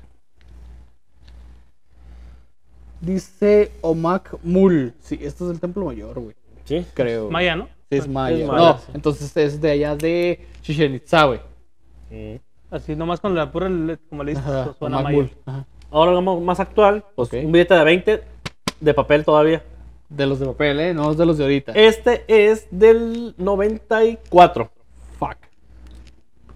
Dice 3.01 3.71
Omak 3.81 4.37
Mul. 4.43 4.93
Sí, 5.01 5.19
esto 5.21 5.45
es 5.45 5.49
del 5.51 5.59
Templo 5.59 5.85
Mayor, 5.85 6.19
güey. 6.19 6.35
¿Sí? 6.65 6.85
Creo. 6.93 7.23
güey. 7.23 7.33
Maya, 7.33 7.55
¿no? 7.57 7.65
Sí, 7.89 7.97
es 7.97 8.07
maya. 8.07 8.37
Es 8.37 8.47
maya, 8.47 8.61
no, 8.71 8.77
sí. 8.77 8.91
entonces 8.93 9.35
es 9.37 9.59
de 9.61 9.71
allá 9.71 9.95
de 9.95 10.45
Chichen 10.61 10.95
Itza, 10.95 11.25
güey. 11.25 11.39
Mm. 12.09 12.35
Así 12.73 12.95
nomás 12.95 13.19
con 13.19 13.35
la 13.35 13.51
pura, 13.51 13.69
como 14.09 14.23
le 14.23 14.31
dices, 14.31 14.45
Ajá, 14.47 14.73
suena. 14.79 15.01
Mul. 15.03 15.29
Ajá. 15.45 15.65
Ahora 15.91 16.11
vamos 16.11 16.41
más 16.41 16.59
actual. 16.59 17.05
Pues 17.15 17.29
Ok. 17.29 17.35
un 17.45 17.51
billete 17.51 17.75
de 17.75 17.83
20 17.83 18.23
de 18.79 18.93
papel 18.95 19.23
todavía. 19.23 19.61
De 20.09 20.25
los 20.25 20.39
de 20.39 20.47
papel, 20.47 20.79
¿eh? 20.79 20.93
No 20.93 21.11
es 21.11 21.17
de 21.17 21.25
los 21.25 21.37
de 21.37 21.43
ahorita. 21.43 21.71
Este 21.73 22.23
es 22.27 22.67
del 22.71 23.35
94. 23.37 24.71
Fuck. 25.19 25.37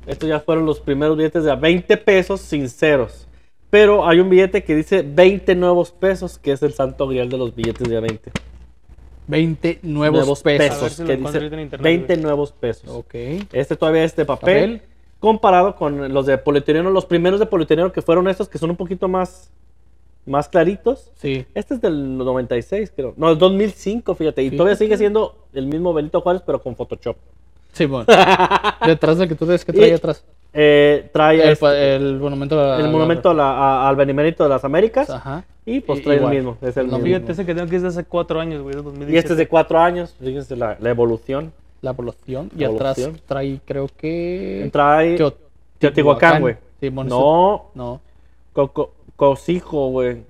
Estos 0.07 0.27
ya 0.27 0.39
fueron 0.39 0.65
los 0.65 0.79
primeros 0.79 1.15
billetes 1.17 1.43
de 1.43 1.51
a 1.51 1.55
20 1.55 1.97
pesos 1.97 2.41
sinceros. 2.41 3.27
Pero 3.69 4.07
hay 4.07 4.19
un 4.19 4.29
billete 4.29 4.63
que 4.63 4.75
dice 4.75 5.03
20 5.03 5.53
nuevos 5.55 5.91
pesos, 5.91 6.39
que 6.39 6.51
es 6.53 6.63
el 6.63 6.73
santo 6.73 7.07
grial 7.07 7.29
de 7.29 7.37
los 7.37 7.53
billetes 7.53 7.87
de 7.87 7.97
a 7.97 7.99
20. 7.99 8.31
20 9.27 9.79
nuevos, 9.83 10.19
nuevos 10.19 10.41
pesos. 10.41 10.67
pesos. 10.67 10.79
A 10.79 10.83
ver 10.83 10.91
si 10.93 11.01
lo 11.01 11.07
que 11.07 11.15
dice 11.17 11.61
internet, 11.61 11.81
20 11.83 12.13
güey. 12.13 12.23
nuevos 12.23 12.51
pesos. 12.53 12.89
Ok. 12.89 13.13
Este 13.51 13.75
todavía 13.75 14.03
es 14.03 14.15
de 14.15 14.25
papel, 14.25 14.79
Papel. 14.79 14.96
Comparado 15.19 15.75
con 15.75 16.13
los 16.13 16.25
de 16.25 16.37
polietileno, 16.37 16.89
los 16.91 17.05
primeros 17.05 17.39
de 17.39 17.45
polietileno 17.45 17.91
que 17.91 18.01
fueron 18.01 18.27
estos 18.27 18.47
que 18.49 18.57
son 18.57 18.69
un 18.69 18.75
poquito 18.75 19.07
más, 19.07 19.51
más 20.25 20.47
claritos. 20.49 21.11
Sí. 21.15 21.45
Este 21.53 21.73
es 21.75 21.81
del 21.81 22.17
96, 22.17 22.91
creo. 22.95 23.13
No, 23.17 23.29
el 23.31 23.37
2005, 23.37 24.13
fíjate. 24.15 24.43
Y 24.43 24.51
todavía 24.51 24.75
sigue 24.75 24.97
siendo 24.97 25.35
el 25.53 25.65
mismo 25.67 25.93
Benito 25.93 26.21
Juárez, 26.21 26.43
pero 26.45 26.61
con 26.61 26.75
Photoshop. 26.75 27.15
Sí, 27.73 27.85
bueno. 27.85 28.05
Detrás 28.85 29.17
del 29.17 29.27
que 29.29 29.35
tú 29.35 29.45
ves 29.45 29.63
que 29.65 29.71
Y- 29.71 29.75
trae 29.75 29.93
atrás. 29.93 30.23
Eh, 30.53 31.09
trae 31.13 31.41
El, 31.43 31.49
este- 31.49 31.95
el 31.95 32.17
monumento 32.19 32.59
a 32.59 32.77
la- 32.77 32.83
el 32.85 32.89
monumento 32.91 33.29
a 33.29 33.33
la- 33.33 33.51
a- 33.51 33.89
al 33.89 33.95
Benemérito 33.95 34.43
de 34.43 34.49
las 34.49 34.63
Américas. 34.63 35.09
Ajá. 35.09 35.43
Y 35.65 35.81
pues 35.81 36.01
trae 36.01 36.17
el 36.17 36.27
mismo. 36.27 36.57
Es 36.61 36.77
el 36.77 36.85
Lo 36.87 36.93
mismo. 36.93 37.05
Fíjate, 37.05 37.31
ese 37.33 37.45
que 37.45 37.53
tengo 37.53 37.69
que 37.69 37.75
es 37.75 37.81
de 37.81 37.89
hace 37.89 38.05
cuatro 38.05 38.39
años, 38.39 38.61
güey, 38.63 38.73
de 38.75 38.81
2017. 38.81 39.13
Y 39.13 39.17
este 39.17 39.33
es 39.33 39.37
de 39.37 39.47
cuatro 39.47 39.77
años. 39.79 40.15
Fíjense 40.19 40.55
la, 40.55 40.77
la 40.79 40.89
evolución. 40.89 41.51
La 41.87 41.93
evolución. 41.93 42.51
Y 42.57 42.65
atrás 42.65 42.99
trae, 43.25 43.61
creo 43.63 43.87
que. 43.95 44.69
Trae 44.73 45.15
Teo- 45.15 45.33
Teotihuacán, 45.79 46.41
güey. 46.41 46.57
Sí, 46.81 46.89
bueno, 46.89 47.09
No, 47.09 47.71
No. 47.75 48.01
Co- 48.51 48.73
co- 48.73 48.93
Cosijo, 49.15 49.87
güey. 49.91 50.23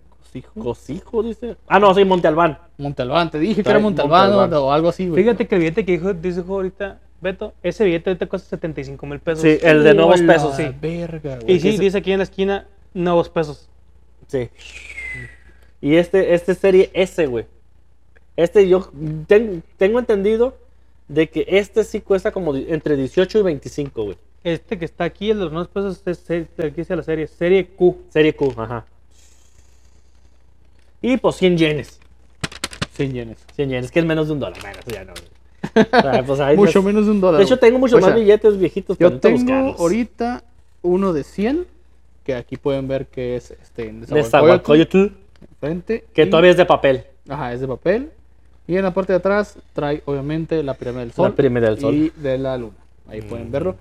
Cosijo, 0.53 1.23
dice. 1.23 1.55
Ah, 1.67 1.79
no, 1.79 1.95
sí, 1.95 2.05
Monte 2.05 2.27
Albán. 2.27 2.59
Monte 2.77 3.01
Albán. 3.01 3.31
Te 3.31 3.39
dije 3.39 3.63
que 3.63 3.69
era 3.71 3.79
Monte 3.79 4.03
Albán 4.03 4.53
o 4.53 4.71
algo 4.71 4.89
así, 4.89 5.07
güey. 5.07 5.23
Fíjate 5.23 5.47
que 5.47 5.55
el 5.55 5.61
billete 5.61 5.83
que 5.83 5.93
dijo, 5.93 6.13
dice 6.13 6.43
ahorita 6.47 6.99
Beto, 7.21 7.53
ese 7.63 7.85
billete 7.85 8.11
ahorita 8.11 8.27
cuesta 8.27 8.49
75 8.49 9.03
mil 9.07 9.19
pesos. 9.19 9.41
Sí, 9.41 9.57
el 9.63 9.83
de 9.83 9.95
nuevos 9.95 10.21
Hola, 10.21 10.33
pesos, 10.33 10.55
sí. 10.55 10.65
Verga, 10.79 11.39
güey. 11.41 11.55
Y 11.55 11.59
sí, 11.59 11.69
ese- 11.69 11.81
dice 11.81 11.97
aquí 11.97 12.11
en 12.11 12.19
la 12.19 12.23
esquina, 12.25 12.67
nuevos 12.93 13.29
pesos. 13.29 13.67
Sí. 14.27 14.47
Y 15.81 15.95
este, 15.95 16.35
este 16.35 16.51
es 16.51 16.57
serie 16.59 16.91
S, 16.93 17.25
güey. 17.25 17.45
Este 18.35 18.69
yo 18.69 18.91
ten- 19.25 19.63
tengo 19.77 19.97
entendido 19.97 20.55
de 21.07 21.29
que 21.29 21.45
este 21.47 21.83
sí 21.83 22.01
cuesta 22.01 22.31
como 22.31 22.55
entre 22.55 22.95
18 22.97 23.39
y 23.39 23.41
25, 23.41 24.03
güey. 24.03 24.17
Este 24.43 24.77
que 24.77 24.85
está 24.85 25.03
aquí, 25.05 25.29
el 25.31 25.37
de 25.39 25.43
los 25.45 25.53
nuevos 25.53 25.67
pesos, 25.69 26.01
es 26.05 26.17
se- 26.19 26.47
aquí 26.59 26.75
dice 26.77 26.95
la 26.95 27.03
serie, 27.03 27.27
serie 27.27 27.67
Q. 27.67 27.97
Serie 28.09 28.33
Q, 28.35 28.53
ajá. 28.57 28.85
Y 31.01 31.17
pues 31.17 31.35
100 31.35 31.57
yenes. 31.57 31.99
100 32.93 33.13
yenes. 33.13 33.37
100 33.55 33.69
yenes, 33.69 33.91
que 33.91 33.99
es 33.99 34.05
menos 34.05 34.27
de 34.27 34.33
un 34.33 34.39
dólar. 34.39 34.59
Bueno, 34.61 34.79
ya 34.87 35.03
no. 35.05 35.13
Ah, 35.91 36.23
pues 36.25 36.39
ahí 36.39 36.55
Mucho 36.55 36.81
menos 36.81 37.05
de 37.05 37.11
un 37.11 37.21
dólar. 37.21 37.37
De 37.39 37.43
hecho, 37.43 37.55
güey. 37.55 37.61
tengo 37.61 37.79
muchos 37.79 37.97
O 37.97 38.01
sea, 38.01 38.09
más 38.11 38.19
billetes 38.19 38.57
viejitos. 38.57 38.97
Yo 38.97 39.19
tengo 39.19 39.37
buscarlos. 39.37 39.79
ahorita 39.79 40.43
uno 40.81 41.13
de 41.13 41.23
100, 41.23 41.65
que 42.23 42.35
aquí 42.35 42.57
pueden 42.57 42.87
ver 42.87 43.07
que 43.07 43.35
es 43.35 43.51
este 43.51 43.89
en 43.89 44.01
De 44.01 44.23
Zahualcóyotl, 44.23 45.07
enfrente, 45.51 46.05
que 46.13 46.23
y- 46.23 46.29
todavía 46.29 46.51
es 46.51 46.57
de 46.57 46.65
papel. 46.65 47.03
Ajá, 47.29 47.53
es 47.53 47.59
de 47.61 47.67
papel. 47.67 48.11
Y 48.67 48.75
en 48.75 48.83
la 48.83 48.93
parte 48.93 49.13
de 49.13 49.17
atrás 49.19 49.57
trae 49.73 50.01
obviamente 50.05 50.61
la 50.63 50.73
pirámide 50.73 51.01
del 51.05 51.13
sol. 51.13 51.33
pirámide 51.33 51.67
del 51.67 51.79
sol. 51.79 51.93
Y 51.95 52.09
de 52.17 52.37
la 52.37 52.57
luna. 52.57 52.73
Ahí 53.09 53.21
pueden 53.21 53.51
verlo. 53.51 53.75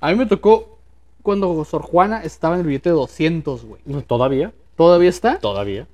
A 0.00 0.10
mí 0.10 0.14
me 0.16 0.26
tocó 0.26 0.78
cuando 1.22 1.64
Sor 1.64 1.82
Juana 1.82 2.22
estaba 2.22 2.54
en 2.54 2.60
el 2.60 2.66
billete 2.66 2.90
de 2.90 2.94
200, 2.94 3.64
güey. 3.64 3.82
¿Todavía? 4.06 4.52
¿Todavía 4.76 5.08
está? 5.10 5.38
Todavía. 5.40 5.86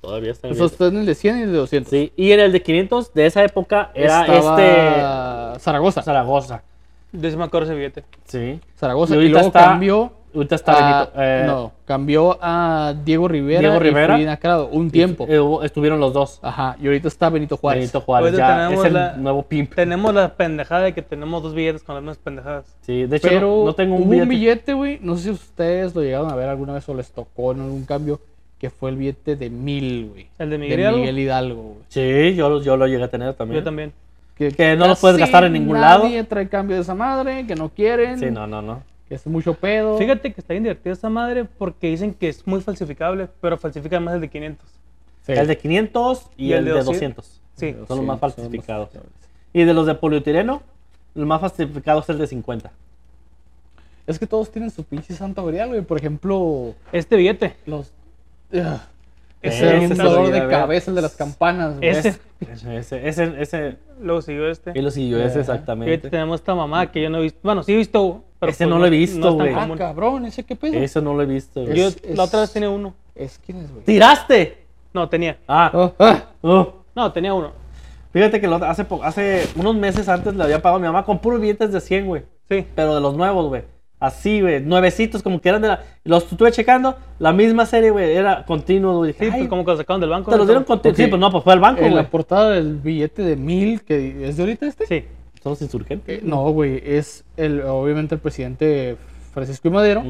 Todavía 0.00 0.30
está 0.30 0.46
en 0.46 0.52
el 0.54 0.58
billete. 0.60 0.72
está 0.74 0.86
en 0.86 0.96
el 0.98 1.06
de 1.06 1.14
100 1.16 1.38
y 1.38 1.42
el 1.42 1.52
de 1.52 1.58
200. 1.58 1.90
Sí, 1.90 2.12
y 2.16 2.30
en 2.30 2.38
el 2.40 2.52
de 2.52 2.62
500 2.62 3.12
de 3.14 3.26
esa 3.26 3.42
época 3.44 3.90
era 3.94 4.20
Estaba 4.20 5.58
Zaragoza. 5.58 6.00
este 6.00 6.04
Zaragoza. 6.04 6.62
De 7.10 7.26
ese 7.28 7.36
me 7.36 7.44
acuerdo 7.44 7.66
ese 7.66 7.74
billete. 7.74 8.04
Sí. 8.26 8.60
Zaragoza. 8.78 9.16
Y 9.16 9.18
Y, 9.24 9.28
luego 9.30 9.48
está- 9.48 9.64
cambió. 9.64 10.12
Ahorita 10.34 10.54
está 10.54 10.72
a- 10.72 11.04
Benito. 11.04 11.12
eh, 11.22 11.44
no, 11.46 11.72
cambió 11.84 12.38
a 12.40 12.94
Diego 13.04 13.28
Rivera. 13.28 13.60
Diego 13.60 13.78
Rivera. 13.78 14.18
Y 14.18 14.26
un 14.76 14.90
tiempo. 14.90 15.26
eh, 15.28 15.66
estuvieron 15.66 16.00
los 16.00 16.12
dos. 16.12 16.38
Ajá. 16.42 16.76
Y 16.80 16.86
ahorita 16.86 17.08
está 17.08 17.30
Benito 17.30 17.56
Juárez. 17.56 17.80
Benito 17.82 18.00
Juárez. 18.02 18.36
Ya, 18.36 18.62
es 18.62 18.66
tenemos 18.68 18.84
el 18.86 18.92
la- 18.94 19.12
nuevo 19.16 19.42
pimp. 19.42 19.74
Tenemos 19.74 20.14
la 20.14 20.34
pendejada 20.34 20.82
de 20.82 20.92
que 20.94 21.02
tenemos 21.02 21.42
dos 21.42 21.54
billetes 21.54 21.82
con 21.82 21.94
las 21.94 22.02
mismas 22.02 22.18
pendejadas. 22.18 22.66
Sí, 22.82 23.06
de 23.06 23.16
hecho, 23.16 23.28
Pero 23.28 23.56
no, 23.60 23.64
no 23.66 23.74
tengo 23.74 23.94
un 23.96 24.02
hubo 24.02 24.10
billete. 24.10 24.22
un 24.22 24.28
billete, 24.28 24.72
güey. 24.74 24.98
No 25.02 25.16
sé 25.16 25.22
si 25.24 25.30
ustedes 25.30 25.94
lo 25.94 26.02
llegaron 26.02 26.30
a 26.30 26.34
ver 26.34 26.48
alguna 26.48 26.74
vez 26.74 26.88
o 26.88 26.94
les 26.94 27.10
tocó 27.10 27.52
en 27.52 27.60
algún 27.60 27.84
cambio. 27.84 28.20
Que 28.58 28.70
fue 28.70 28.90
el 28.90 28.96
billete 28.96 29.36
de 29.36 29.50
mil, 29.50 30.08
güey. 30.12 30.26
¿El 30.36 30.50
de 30.50 30.58
Miguel 30.58 30.80
Hidalgo? 30.80 30.98
Miguel 30.98 31.18
Hidalgo, 31.20 31.62
güey. 31.62 31.78
Sí, 31.88 32.34
yo, 32.34 32.48
lo- 32.48 32.60
yo 32.60 32.76
lo 32.76 32.88
llegué 32.88 33.04
a 33.04 33.08
tener 33.08 33.32
también. 33.34 33.60
Yo 33.60 33.64
también. 33.64 33.92
Que 34.36 34.76
no 34.76 34.86
lo 34.88 34.94
puedes 34.96 35.16
gastar 35.18 35.44
en 35.44 35.52
ningún 35.52 35.80
lado. 35.80 36.04
Nadie 36.04 36.22
trae 36.24 36.48
cambio 36.48 36.76
de 36.76 36.82
esa 36.82 36.94
madre, 36.94 37.44
que 37.46 37.54
no 37.56 37.68
quieren. 37.70 38.18
Sí, 38.18 38.26
no, 38.32 38.46
no, 38.48 38.60
no. 38.62 38.82
Que 39.08 39.14
es 39.14 39.26
mucho 39.26 39.54
pedo. 39.54 39.96
Fíjate 39.98 40.32
que 40.32 40.40
está 40.40 40.52
bien 40.52 40.64
divertida 40.64 40.92
esa 40.92 41.08
madre 41.08 41.44
porque 41.44 41.88
dicen 41.88 42.12
que 42.14 42.28
es 42.28 42.46
muy 42.46 42.60
falsificable, 42.60 43.28
pero 43.40 43.56
falsifica 43.56 43.98
más 44.00 44.14
el 44.14 44.20
de 44.20 44.28
500. 44.28 44.68
Sí. 45.22 45.32
El 45.32 45.46
de 45.46 45.56
500 45.58 46.26
y, 46.36 46.52
el, 46.52 46.64
de 46.64 46.70
200. 46.72 47.40
Sí. 47.56 47.74
Son 47.86 47.96
los 47.98 48.06
más 48.06 48.20
falsificados. 48.20 48.90
los- 48.94 49.02
Y 49.52 49.64
de 49.64 49.72
los 49.74 49.86
de 49.86 49.94
polietileno, 49.94 50.62
el 51.14 51.26
más 51.26 51.40
falsificado 51.40 52.00
es 52.00 52.08
el 52.10 52.18
de 52.18 52.26
50. 52.26 52.70
Es 54.06 54.18
que 54.18 54.26
todos 54.26 54.50
tienen 54.50 54.70
su 54.70 54.84
pinche 54.84 55.14
santa 55.14 55.42
grial, 55.42 55.68
güey. 55.68 55.82
Por 55.82 55.98
ejemplo, 55.98 56.74
Este 56.92 57.16
billete, 57.16 57.54
los. 57.66 57.92
Ugh. 58.52 58.60
Ese 59.40 59.76
Ese 59.76 59.84
es 59.84 59.90
el 59.92 59.98
dolor 59.98 60.30
de- 60.32 60.48
cabeza, 60.48 60.90
el 60.90 60.96
de 60.96 61.02
las 61.02 61.14
campanas. 61.14 61.76
güey. 61.76 61.88
Ese. 61.90 62.18
Ese, 62.40 63.08
ese, 63.08 63.34
ese, 63.42 63.76
luego 64.00 64.22
siguió 64.22 64.48
este. 64.48 64.72
y 64.74 64.80
lo 64.82 64.90
siguió, 64.90 65.18
ese. 65.18 65.28
Fíjate, 65.30 65.40
exactamente. 65.40 66.10
tenemos 66.10 66.40
esta 66.40 66.54
mamá 66.54 66.90
que 66.90 67.02
yo 67.02 67.10
no 67.10 67.18
he 67.18 67.22
visto. 67.22 67.38
Bueno, 67.42 67.62
sí 67.62 67.72
he 67.72 67.76
visto. 67.76 68.24
Pero 68.40 68.50
Ese 68.52 68.64
pues 68.64 68.70
no 68.70 68.78
lo 68.78 68.86
he 68.86 68.90
visto, 68.90 69.32
güey. 69.34 69.52
Ah, 69.52 69.60
común. 69.62 69.78
cabrón, 69.78 70.24
ese 70.26 70.44
qué 70.44 70.54
pedo. 70.54 70.74
Eso 70.74 71.00
no 71.00 71.14
lo 71.14 71.22
he 71.22 71.26
visto. 71.26 71.62
güey. 71.64 71.76
Yo 71.76 71.88
Es- 71.88 72.16
la 72.16 72.24
otra 72.24 72.40
vez 72.40 72.52
tenía 72.52 72.70
uno. 72.70 72.94
Es 73.14 73.40
quién 73.44 73.58
es, 73.58 73.70
güey. 73.72 73.84
¡Tiraste! 73.84 74.58
No, 74.94 75.08
tenía. 75.08 75.38
Ah, 75.48 75.70
Oh, 75.74 75.92
ah. 75.98 76.22
oh. 76.42 76.72
No, 76.94 77.12
tenía 77.12 77.34
uno. 77.34 77.50
Fíjate 78.12 78.40
que 78.40 78.46
lo- 78.48 78.56
hace, 78.64 78.86
hace 79.02 79.48
unos 79.56 79.74
meses 79.76 80.08
antes 80.08 80.34
le 80.34 80.42
había 80.42 80.62
pagado 80.62 80.76
a 80.76 80.80
mi 80.80 80.86
mamá 80.86 81.04
con 81.04 81.18
puros 81.18 81.40
billetes 81.40 81.72
de 81.72 81.80
100, 81.80 82.06
güey. 82.06 82.22
Sí. 82.48 82.64
Pero 82.74 82.94
de 82.94 83.00
los 83.00 83.16
nuevos, 83.16 83.46
güey. 83.48 83.62
Así, 84.00 84.40
güey. 84.40 84.60
Nuevecitos, 84.60 85.22
como 85.24 85.40
que 85.40 85.48
eran 85.48 85.60
de 85.60 85.68
la. 85.68 85.82
Los 86.04 86.30
estuve 86.30 86.52
checando. 86.52 86.96
La 87.18 87.32
misma 87.32 87.66
serie, 87.66 87.90
güey. 87.90 88.12
Era 88.16 88.44
continuo, 88.46 88.98
güey. 88.98 89.12
Dije, 89.12 89.24
Sí, 89.26 89.30
"Ay, 89.32 89.38
pues 89.40 89.48
como 89.50 89.64
que 89.64 89.72
lo 89.72 89.76
sacaron 89.76 90.00
del 90.00 90.10
banco. 90.10 90.30
te 90.30 90.36
¿no? 90.36 90.38
los 90.38 90.46
dieron 90.46 90.62
continuo. 90.64 90.96
Sí, 90.96 91.02
Ok. 91.02 91.08
pues 91.10 91.20
no, 91.20 91.30
pues 91.32 91.42
fue 91.44 91.52
al 91.52 91.60
banco, 91.60 91.80
En 91.80 91.90
güey. 91.90 92.02
la 92.04 92.08
portada 92.08 92.50
del 92.52 92.76
billete 92.76 93.22
de 93.22 93.34
mil, 93.36 93.82
que 93.82 94.28
es 94.28 94.36
de 94.36 94.42
ahorita 94.44 94.66
este. 94.66 94.86
Sí. 94.86 95.04
Son 95.48 95.52
los 95.52 95.62
insurgentes. 95.62 96.18
Eh, 96.18 96.20
no, 96.22 96.50
güey, 96.50 96.82
es 96.84 97.24
el, 97.36 97.62
obviamente 97.62 98.14
el 98.14 98.20
presidente 98.20 98.96
Francisco 99.32 99.68
I. 99.68 99.70
Madero. 99.70 100.02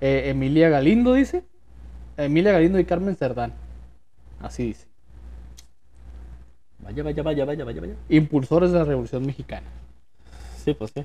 Eh, 0.00 0.24
Emilia 0.26 0.68
Galindo 0.68 1.14
dice. 1.14 1.44
Emilia 2.16 2.52
Galindo 2.52 2.78
y 2.78 2.84
Carmen 2.84 3.16
Cerdán. 3.16 3.52
Así 4.40 4.66
dice. 4.66 4.86
Vaya, 6.80 7.02
vaya, 7.02 7.22
vaya, 7.22 7.44
vaya, 7.44 7.64
vaya, 7.64 7.80
vaya. 7.80 7.94
Impulsores 8.08 8.72
de 8.72 8.78
la 8.78 8.84
Revolución 8.84 9.24
Mexicana. 9.24 9.66
Sí, 10.64 10.74
pues 10.74 10.90
sí. 10.94 11.04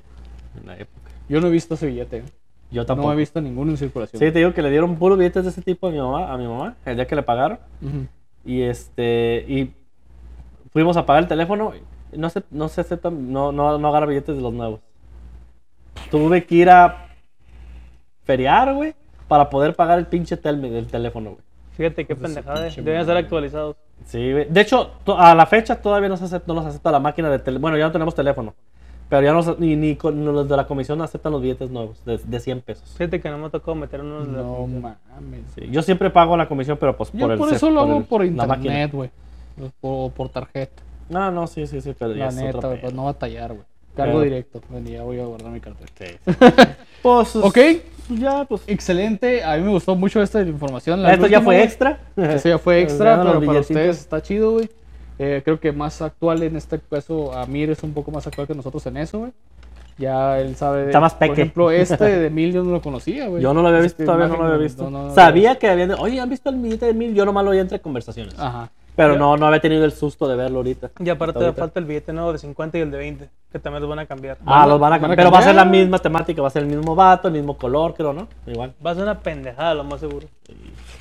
En 0.60 0.68
la 0.68 0.74
época. 0.74 1.12
Yo 1.30 1.40
no 1.40 1.48
he 1.48 1.52
visto 1.52 1.76
ese 1.76 1.88
billete. 1.88 2.18
¿eh? 2.18 2.24
Yo 2.72 2.86
tampoco. 2.86 3.08
No 3.10 3.14
he 3.14 3.18
visto 3.18 3.40
ninguno 3.40 3.72
en 3.72 3.78
circulación. 3.78 4.20
Sí, 4.20 4.32
te 4.32 4.40
digo 4.40 4.54
que 4.54 4.62
le 4.62 4.70
dieron 4.70 4.98
puros 4.98 5.18
billetes 5.18 5.44
de 5.44 5.50
ese 5.52 5.62
tipo 5.62 5.88
a 5.88 5.92
mi 5.92 5.98
mamá, 5.98 6.34
a 6.34 6.38
mi 6.38 6.48
mamá, 6.48 6.76
el 6.86 6.96
día 6.96 7.08
que 7.08 7.16
le 7.16 7.24
pagaron. 7.24 7.60
Y 8.44 8.62
este, 8.62 9.46
y 9.48 9.74
fuimos 10.72 10.98
a 10.98 11.06
pagar 11.06 11.24
el 11.24 11.30
teléfono. 11.30 11.74
No 12.14 12.30
se, 12.30 12.44
no 12.52 12.68
se 12.70 12.82
aceptan, 12.82 13.32
no, 13.32 13.52
no, 13.52 13.78
no 13.78 13.88
agarra 13.90 14.06
billetes 14.06 14.36
de 14.36 14.42
los 14.42 14.54
nuevos. 14.54 14.80
Tuve 16.12 16.46
que 16.46 16.56
ir 16.56 16.70
a 16.70 17.08
feriar, 18.24 18.74
güey, 18.74 18.94
para 19.28 19.50
poder 19.50 19.76
pagar 19.76 20.00
el 20.00 20.06
pinche 20.08 20.38
tel 20.38 20.62
del 20.62 20.88
teléfono, 20.88 21.32
güey. 21.32 21.42
Fíjate 21.76 22.06
qué 22.06 22.16
Pues 22.16 22.32
pendejada. 22.34 22.62
Deben 22.70 23.06
madre. 23.06 23.20
actualizados. 23.20 23.76
Sí, 24.06 24.32
güey. 24.32 24.46
De 24.50 24.62
hecho, 24.62 24.92
a 25.18 25.36
la 25.36 25.46
fecha 25.46 25.80
todavía 25.82 26.10
no, 26.10 26.18
se 26.18 26.26
acepta, 26.26 26.48
no 26.48 26.56
nos 26.56 26.66
acepta 26.66 26.92
la 26.92 27.00
máquina 27.00 27.30
de 27.30 27.40
teléfono. 27.40 27.62
Bueno, 27.62 27.78
ya 27.78 27.86
no 27.86 27.92
tenemos 27.92 28.16
teléfono. 28.16 28.54
Pero 29.10 29.22
ya 29.22 29.32
no, 29.32 29.56
ni, 29.60 29.76
ni 29.78 29.96
con- 29.96 30.26
los 30.26 30.50
de 30.50 30.58
la 30.58 30.68
comisión 30.68 31.02
aceptan 31.02 31.32
los 31.32 31.42
billetes 31.42 31.70
nuevos, 31.70 32.04
de, 32.04 32.18
de 32.18 32.40
100 32.40 32.62
pesos. 32.62 32.90
Fíjate 32.98 33.22
que 33.22 33.30
no 33.30 33.38
me 33.38 33.50
tocó 33.50 33.74
meter 33.74 34.02
unos 34.02 34.28
de 34.28 34.34
la 34.34 34.44
No 34.44 34.56
comisión. 34.56 34.82
mames. 34.82 35.42
Sí, 35.56 35.70
Yo 35.72 35.82
siempre 35.82 36.10
pago 36.10 36.36
la 36.36 36.48
comisión, 36.48 36.78
pero 36.78 36.98
pues 36.98 37.12
Yo 37.14 37.28
por 37.28 37.38
por, 37.38 37.50
el 37.50 37.56
eso 37.56 37.70
lo 37.70 37.82
hago 37.82 37.98
el- 38.00 38.04
por 38.06 38.26
internet, 38.26 38.92
güey. 38.92 39.10
O 39.82 40.10
por 40.10 40.30
tarjeta. 40.30 40.84
No, 41.10 41.32
no, 41.32 41.48
sí, 41.48 41.68
sí, 41.68 41.82
sí, 41.82 41.94
pero 41.98 42.12
ya 42.14 42.26
La 42.26 42.28
es 42.30 42.36
neta, 42.36 42.58
otro 42.58 42.70
güey, 42.70 42.82
pedo. 42.82 42.82
pues 42.90 42.94
no 42.94 43.06
batallar, 43.06 43.54
güey. 43.54 43.64
Cargo 43.96 44.14
Pero- 44.14 44.24
directo. 44.24 44.62
Ven, 44.70 44.86
ya 44.86 45.04
voy 45.04 45.20
a 45.20 45.26
guardar 45.26 45.52
mi 45.52 45.60
cartera. 45.60 45.90
Sí. 45.98 46.16
pues, 47.02 47.36
Ok, 47.36 47.58
ya, 48.10 48.46
pues. 48.46 48.62
excelente. 48.68 49.44
A 49.44 49.58
mí 49.58 49.64
me 49.64 49.72
gustó 49.72 49.96
mucho 49.96 50.22
esta 50.22 50.42
información. 50.42 51.02
la 51.02 51.14
Esto 51.14 51.28
ya 51.28 51.38
última, 51.40 51.44
fue 51.46 51.56
güey. 51.56 51.66
extra. 51.66 52.00
Eso 52.16 52.50
ya 52.50 52.58
fue 52.60 52.76
Ya 52.76 52.82
extra, 52.84 53.16
pero 53.18 53.26
para 53.26 53.40
billetitos. 53.40 53.70
ustedes 53.72 54.00
está 54.00 54.22
chido, 54.22 54.52
güey. 54.54 54.70
Eh, 55.20 55.42
creo 55.44 55.60
que 55.60 55.72
más 55.72 56.00
actual 56.04 56.44
en 56.44 56.56
este 56.58 56.80
caso, 56.80 57.34
Amir 57.34 57.72
es 57.72 57.82
un 57.82 57.92
poco 57.94 58.12
más 58.12 58.28
actual 58.28 58.46
que 58.46 58.54
nosotros 58.54 58.86
en 58.86 58.98
eso, 58.98 59.20
güey. 59.20 59.32
Ya 59.98 60.40
él 60.40 60.56
sabe. 60.56 60.86
Está 60.86 61.00
más 61.00 61.14
Por 61.16 61.30
peque. 61.30 61.42
ejemplo, 61.42 61.72
este 61.72 62.04
de 62.20 62.30
mil 62.30 62.54
yo 62.54 62.64
no 62.64 62.70
lo 62.70 62.82
conocía, 62.84 63.28
güey. 63.28 63.42
Yo 63.42 63.52
no 63.52 63.64
lo 63.64 63.70
había 63.70 63.80
Este 63.80 64.04
visto, 64.04 64.06
todavía 64.14 64.28
no 64.28 64.36
imagen, 64.36 64.48
lo 64.48 64.54
había 64.54 64.64
visto. 64.68 64.84
no, 64.84 64.90
no, 64.92 65.08
no, 65.08 65.16
Sabía 65.16 65.58
que 65.58 65.68
habían. 65.68 65.92
Oye, 65.94 66.20
¿han 66.22 66.30
visto 66.30 66.52
el 66.52 66.58
billete 66.58 66.86
de 66.86 66.94
mil? 66.94 67.16
Yo 67.16 67.26
nomás 67.26 67.44
lo 67.46 67.50
oí 67.50 67.58
entre 67.58 67.80
conversaciones. 67.82 68.36
Ajá. 68.38 68.70
Pero 68.98 69.14
Ya. 69.14 69.20
no, 69.20 69.38
no 69.38 69.46
había 69.48 69.62
tenido 69.62 69.86
el 69.86 69.92
susto 69.94 70.28
de 70.28 70.36
verlo 70.36 70.58
ahorita. 70.58 70.90
Y 71.00 71.08
aparte 71.10 71.38
Ahorita. 71.40 71.54
falta 71.62 71.80
el 71.80 71.86
billete 71.86 72.12
nuevo 72.12 72.34
de 72.34 72.40
50 72.40 72.78
y 72.80 72.82
el 72.82 72.92
de 72.92 72.98
20, 72.98 73.30
que 73.52 73.60
también 73.60 73.82
los 73.82 73.90
van 73.90 74.00
a 74.00 74.06
cambiar. 74.08 74.38
Ah, 74.46 74.66
los 74.68 74.80
van 74.80 74.92
a, 74.94 74.98
van 74.98 75.12
a 75.12 75.16
Pero 75.16 75.32
va 75.32 75.38
a 75.40 75.44
ser 75.44 75.56
la 75.56 75.62
cambiar. 75.62 75.84
misma 75.84 76.00
temática, 76.00 76.42
va 76.42 76.48
a 76.50 76.52
ser 76.52 76.64
el 76.64 76.68
mismo 76.70 76.96
vato, 76.96 77.28
el 77.30 77.36
mismo 77.36 77.56
color, 77.58 77.94
creo, 77.94 78.12
¿no? 78.12 78.28
Igual. 78.48 78.74
Va 78.86 78.92
a 78.92 78.96
ser 78.96 79.04
una 79.04 79.20
pendejada, 79.20 79.76
lo 79.76 79.84
más 79.84 80.00
seguro. 80.00 80.26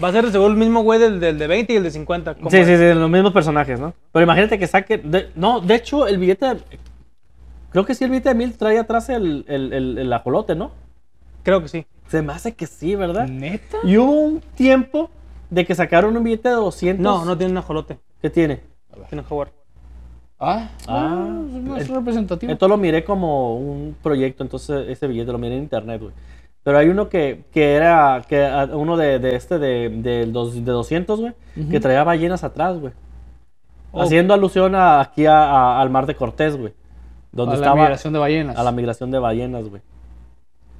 Va 0.04 0.08
a 0.08 0.12
ser 0.12 0.30
seguro 0.30 0.50
el 0.52 0.58
mismo 0.58 0.82
güey 0.82 1.00
del, 1.00 1.18
del 1.18 1.38
de 1.38 1.46
20 1.46 1.72
y 1.72 1.76
el 1.76 1.82
de 1.84 1.90
50. 1.90 2.34
como 2.34 2.50
Sí, 2.50 2.58
sí, 2.66 2.76
sí, 2.76 2.92
los 2.94 3.08
mismos 3.10 3.32
personajes, 3.32 3.80
¿no? 3.80 3.94
Pero 4.12 4.24
imagínate 4.24 4.58
que 4.58 4.66
saque. 4.66 4.98
de- 4.98 5.30
no, 5.34 5.60
de 5.60 5.74
hecho, 5.74 6.06
el 6.06 6.18
billete. 6.18 6.54
Creo 7.70 7.84
que 7.86 7.94
sí, 7.94 8.04
el 8.04 8.10
billete 8.10 8.28
de 8.28 8.34
mil 8.34 8.56
trae 8.56 8.78
atrás 8.78 9.08
el, 9.08 9.44
el, 9.48 9.72
el, 9.72 9.98
el 9.98 10.12
ajolote, 10.12 10.54
¿no? 10.54 10.70
Creo 11.42 11.62
que 11.62 11.68
sí. 11.68 11.86
Se 12.08 12.22
me 12.22 12.32
hace 12.34 12.54
que 12.54 12.66
sí, 12.66 12.94
¿verdad? 12.94 13.26
¿Neta? 13.26 13.78
Y 13.84 13.96
hubo 13.96 14.12
un 14.20 14.40
tiempo 14.54 15.10
de 15.50 15.64
que 15.64 15.74
sacaron 15.74 16.16
un 16.16 16.24
billete 16.24 16.48
de 16.48 16.54
200. 16.56 17.02
No, 17.02 17.24
no 17.24 17.36
tiene 17.36 17.52
un 17.52 17.58
ajolote. 17.58 17.98
¿Qué 18.20 18.30
tiene? 18.30 18.60
Tiene 19.08 19.22
un 19.22 19.28
jaguar. 19.28 19.52
Ah, 20.38 20.68
Ah, 20.86 21.40
ah 21.68 21.76
es 21.78 21.88
representativo. 21.88 22.52
Entonces 22.52 22.70
lo 22.70 22.76
miré 22.76 23.04
como 23.04 23.56
un 23.56 23.96
proyecto, 24.02 24.42
entonces 24.42 24.86
ese 24.88 25.06
billete 25.06 25.32
lo 25.32 25.38
miré 25.38 25.56
en 25.56 25.62
internet, 25.62 26.00
güey. 26.00 26.12
Pero 26.62 26.78
hay 26.78 26.88
uno 26.88 27.08
que, 27.08 27.44
que 27.52 27.74
era, 27.74 28.22
que 28.28 28.44
ah, 28.44 28.68
uno 28.72 28.96
de, 28.96 29.18
de 29.18 29.36
este, 29.36 29.58
de, 29.58 29.88
de, 29.88 30.26
dos- 30.26 30.54
de 30.54 30.72
200, 30.72 31.20
güey, 31.20 31.32
que 31.70 31.78
traía 31.80 32.02
ballenas 32.04 32.42
atrás, 32.44 32.78
güey. 32.78 32.92
Oh. 33.92 34.02
Haciendo 34.02 34.34
alusión 34.34 34.74
a, 34.74 35.00
aquí 35.00 35.26
a- 35.26 35.44
a- 35.44 35.80
al 35.80 35.88
mar 35.90 36.06
de 36.06 36.16
Cortés, 36.16 36.56
güey. 36.56 36.74
Donde 37.32 37.56
a 37.56 37.58
la 37.60 37.74
migración 37.74 38.12
de 38.12 38.18
ballenas. 38.18 38.56
a 38.58 38.62
la 38.64 38.72
migración 38.72 39.10
de 39.10 39.18
ballenas, 39.18 39.68
güey. 39.68 39.80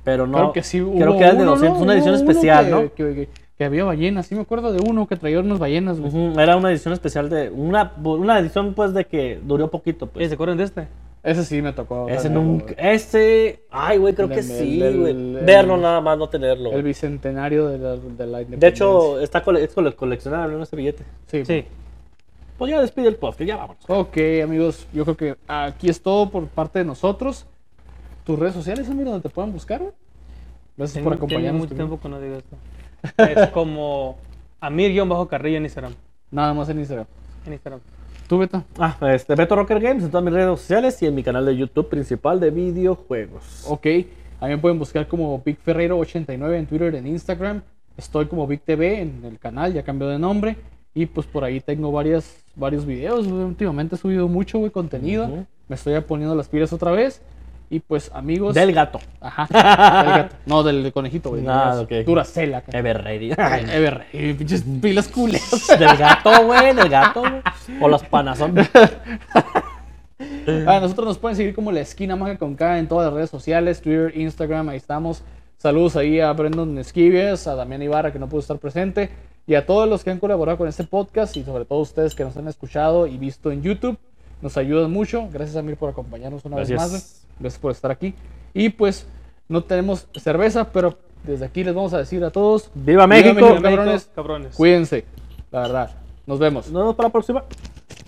Pero 0.05 0.27
no, 0.27 0.39
Creo 0.39 0.53
que 0.53 0.63
sí 0.63 0.81
hubo 0.83 0.97
creo 0.99 1.13
que 1.17 1.19
era 1.23 1.31
el 1.31 1.37
de 1.39 1.43
uno, 1.45 1.51
200, 1.53 1.79
¿no? 1.79 1.85
una 1.85 1.95
edición 1.95 2.15
Hubo 2.15 2.21
uno 2.23 2.31
especial, 2.31 2.65
que- 2.65 2.71
¿no? 2.71 2.81
Que, 2.95 3.29
que- 3.59 3.65
había 3.65 3.85
ballenas, 3.85 4.27
sí 4.27 4.35
me 4.35 4.43
acuerdo 4.43 4.73
de 4.73 4.81
uno 4.89 5.07
que 5.07 5.17
traía 5.17 5.41
unas 5.41 5.59
ballenas, 5.59 5.99
güey. 6.01 6.13
Era 6.39 6.57
una 6.57 6.71
edición 6.71 6.93
especial 6.95 7.29
de, 7.31 7.51
una, 7.51 7.93
una 8.05 8.39
edición 8.39 8.75
pues 8.75 8.93
de 8.95 9.05
que 9.07 9.41
duró 9.43 9.71
poquito, 9.71 10.07
¿Y 10.07 10.09
pues. 10.09 10.29
¿Se 10.29 10.35
acuerdan 10.35 10.59
de 10.59 10.65
este? 10.65 10.89
Ese 11.23 11.45
sí 11.45 11.61
me 11.61 11.73
tocó. 11.73 12.09
Ese 12.09 12.25
tenerlo, 12.29 12.43
nunca, 12.45 12.75
ese, 12.79 13.65
ay, 13.71 13.99
güey, 13.99 14.15
creo 14.15 14.29
El- 14.29 14.35
que 14.35 14.41
el- 14.41 14.45
sí, 14.47 14.81
el- 14.83 15.01
güey. 15.01 15.11
el- 15.11 15.41
Verlo 15.45 15.77
nada 15.77 16.01
más, 16.01 16.17
no 16.17 16.29
tenerlo. 16.29 16.71
El 16.73 16.83
bicentenario 16.85 17.67
de 17.69 17.79
la, 17.79 17.97
de 17.97 18.27
la 18.27 18.43
independencia. 18.43 18.59
De 18.59 18.67
hecho, 18.69 19.21
está 19.21 19.43
cole- 19.43 19.65
es 19.65 19.75
cole- 19.75 19.95
coleccionable 19.97 20.55
en 20.55 20.63
este 20.63 20.77
billete. 20.77 21.05
sí. 21.27 21.45
Sí. 21.45 21.65
Pues 22.59 22.71
ya 22.71 22.81
despide 22.81 23.09
el 23.09 23.17
podcast, 23.17 23.43
ya 23.43 23.57
vámonos. 23.57 23.85
Ok, 23.87 24.17
amigos, 24.43 24.87
yo 24.95 25.05
creo 25.05 25.17
que 25.17 25.37
aquí 25.47 25.91
es 25.91 26.01
todo 26.01 26.31
por 26.31 26.47
parte 26.47 26.79
de 26.79 26.87
nosotros. 26.87 27.45
¿Tus 28.25 28.39
redes 28.39 28.55
sociales, 28.55 28.89
amigo, 28.89 29.11
donde 29.11 29.29
te 29.29 29.35
puedan 29.35 29.53
buscar, 29.53 29.81
güey? 29.81 29.93
Gracias 30.77 30.95
Tengo, 30.95 31.05
por 31.05 31.13
tengo 31.17 31.27
acompañarnos. 31.27 31.59
mucho 31.61 31.69
también. 31.75 31.89
tiempo 31.89 32.03
que 32.03 32.09
no 32.09 32.19
digo 32.21 32.37
esto. 32.37 32.57
Es 33.17 33.49
como 33.51 34.17
Amir-Carrillo 34.61 35.57
en 35.59 35.65
Instagram. 35.65 35.95
Nada 36.31 36.55
más 36.55 36.69
en 36.69 36.79
Instagram. 36.79 37.07
En 37.47 37.53
Instagram. 37.53 37.81
¿Tú, 38.29 38.39
Beto? 38.39 38.65
Ah, 38.79 38.97
este, 39.13 39.35
Beto 39.37 39.55
Rocker 39.55 39.79
Games 39.79 40.03
en 40.03 40.11
todas 40.11 40.25
mis 40.25 40.35
redes 40.35 40.59
sociales 40.59 41.01
y 41.01 41.07
en 41.07 41.15
mi 41.15 41.23
canal 41.23 41.47
de 41.47 41.57
YouTube 41.57 41.89
principal 41.89 42.41
de 42.41 42.51
videojuegos. 42.51 43.65
Ok, 43.69 43.87
a 44.41 44.47
mí 44.47 44.51
me 44.51 44.59
pueden 44.59 44.79
buscar 44.79 45.07
como 45.07 45.41
Big 45.45 45.59
Ferreiro89 45.65 46.57
en 46.57 46.67
Twitter, 46.67 46.95
en 46.97 47.07
Instagram. 47.07 47.63
Estoy 47.97 48.27
como 48.27 48.47
Big 48.47 48.61
TV 48.63 49.01
en 49.01 49.25
el 49.25 49.39
canal, 49.39 49.73
ya 49.73 49.85
cambió 49.85 50.09
de 50.09 50.19
nombre. 50.19 50.57
Y 50.93 51.07
pues 51.07 51.27
por 51.27 51.45
ahí 51.45 51.61
tengo 51.61 51.93
varias, 51.93 52.43
varios 52.57 52.85
videos. 52.85 53.27
Últimamente 53.27 53.95
he 53.95 53.99
subido 53.99 54.29
mucho 54.29 54.59
güey, 54.59 54.71
contenido. 54.71 55.47
Me 55.69 55.77
estoy 55.77 56.01
poniendo 56.01 56.35
las 56.35 56.49
pilas 56.49 56.73
otra 56.73 56.91
vez. 56.91 57.23
Y 57.69 57.81
pues 57.81 58.11
amigos. 58.15 58.55
Del 58.55 58.73
gato. 58.73 59.01
Ajá. 59.21 59.47
del 60.03 60.13
gato. 60.23 60.37
No, 60.47 60.63
del 60.63 60.93
conejito, 60.93 61.31
güey. 61.31 61.43
Ah, 61.49 61.73
Las 61.75 61.79
ok. 61.81 61.93
Duracell 62.07 62.55
acá. 62.55 62.77
Ever 62.79 63.03
ready. 63.03 63.33
Ever. 63.37 64.07
eh, 64.13 64.35
Pinches 64.39 64.65
pilas 64.81 65.09
culeras. 65.09 65.67
del 65.79 65.97
gato, 65.97 66.45
güey, 66.45 66.75
del 66.75 66.89
gato. 66.89 67.21
güey. 67.21 67.43
O 67.81 67.89
los 67.89 68.03
panazón. 68.05 68.55
Ah, 70.67 70.79
nosotros 70.81 71.07
nos 71.09 71.19
pueden 71.19 71.37
seguir 71.37 71.55
como 71.55 71.73
la 71.73 71.81
esquina 71.81 72.15
mágica 72.17 72.39
con 72.39 72.55
K 72.55 72.79
en 72.79 72.89
todas 72.89 73.07
las 73.07 73.15
redes 73.15 73.31
sociales, 73.31 73.83
Twitter, 73.83 74.13
Instagram, 74.17 74.69
ahí 74.69 74.77
estamos. 74.77 75.23
Saludos 75.59 75.97
ahí 75.97 76.21
a 76.21 76.33
Brendan 76.33 76.79
Esquivias, 76.79 77.47
a 77.49 77.55
Damián 77.57 77.83
Ibarra 77.83 78.13
que 78.13 78.19
no 78.19 78.29
pudo 78.29 78.41
estar 78.41 78.59
presente 78.59 79.11
y 79.47 79.55
a 79.57 79.67
todos 79.67 79.89
los 79.89 80.05
que 80.05 80.11
han 80.11 80.19
colaborado 80.19 80.57
con 80.59 80.69
este 80.69 80.85
podcast 80.85 81.37
y 81.37 81.43
sobre 81.45 81.65
todo 81.65 81.81
ustedes 81.81 82.15
que 82.15 82.25
nos 82.25 82.37
han 82.37 82.47
escuchado 82.49 83.07
y 83.07 83.17
visto 83.19 83.51
en 83.51 83.63
YouTube. 83.63 83.99
Nos 84.41 84.57
ayudan 84.57 84.91
mucho. 84.93 85.29
Gracias 85.33 85.57
Amir 85.57 85.77
por 85.77 85.91
acompañarnos 85.91 86.45
una 86.45 86.57
vez 86.57 86.71
más. 86.73 87.26
Gracias 87.39 87.61
por 87.61 87.73
estar 87.73 87.91
aquí. 87.91 88.15
Y 88.55 88.71
pues 88.71 89.07
no 89.49 89.63
tenemos 89.63 90.09
cerveza, 90.15 90.73
pero 90.73 90.99
desde 91.25 91.45
aquí 91.45 91.65
les 91.65 91.75
vamos 91.75 91.93
a 91.95 91.99
decir 91.99 92.25
a 92.25 92.31
todos, 92.31 92.71
¡Viva 92.75 93.07
México! 93.07 93.35
México, 93.35 93.63
cabrones. 93.63 94.11
cabrones. 94.15 94.57
cuídense. 94.57 95.05
La 95.51 95.61
verdad. 95.61 95.91
Nos 96.27 96.39
vemos. 96.39 96.71
Nos 96.71 96.83
vemos 96.83 96.97
para 96.97 97.09
la 97.09 97.13
próxima. 97.13 97.45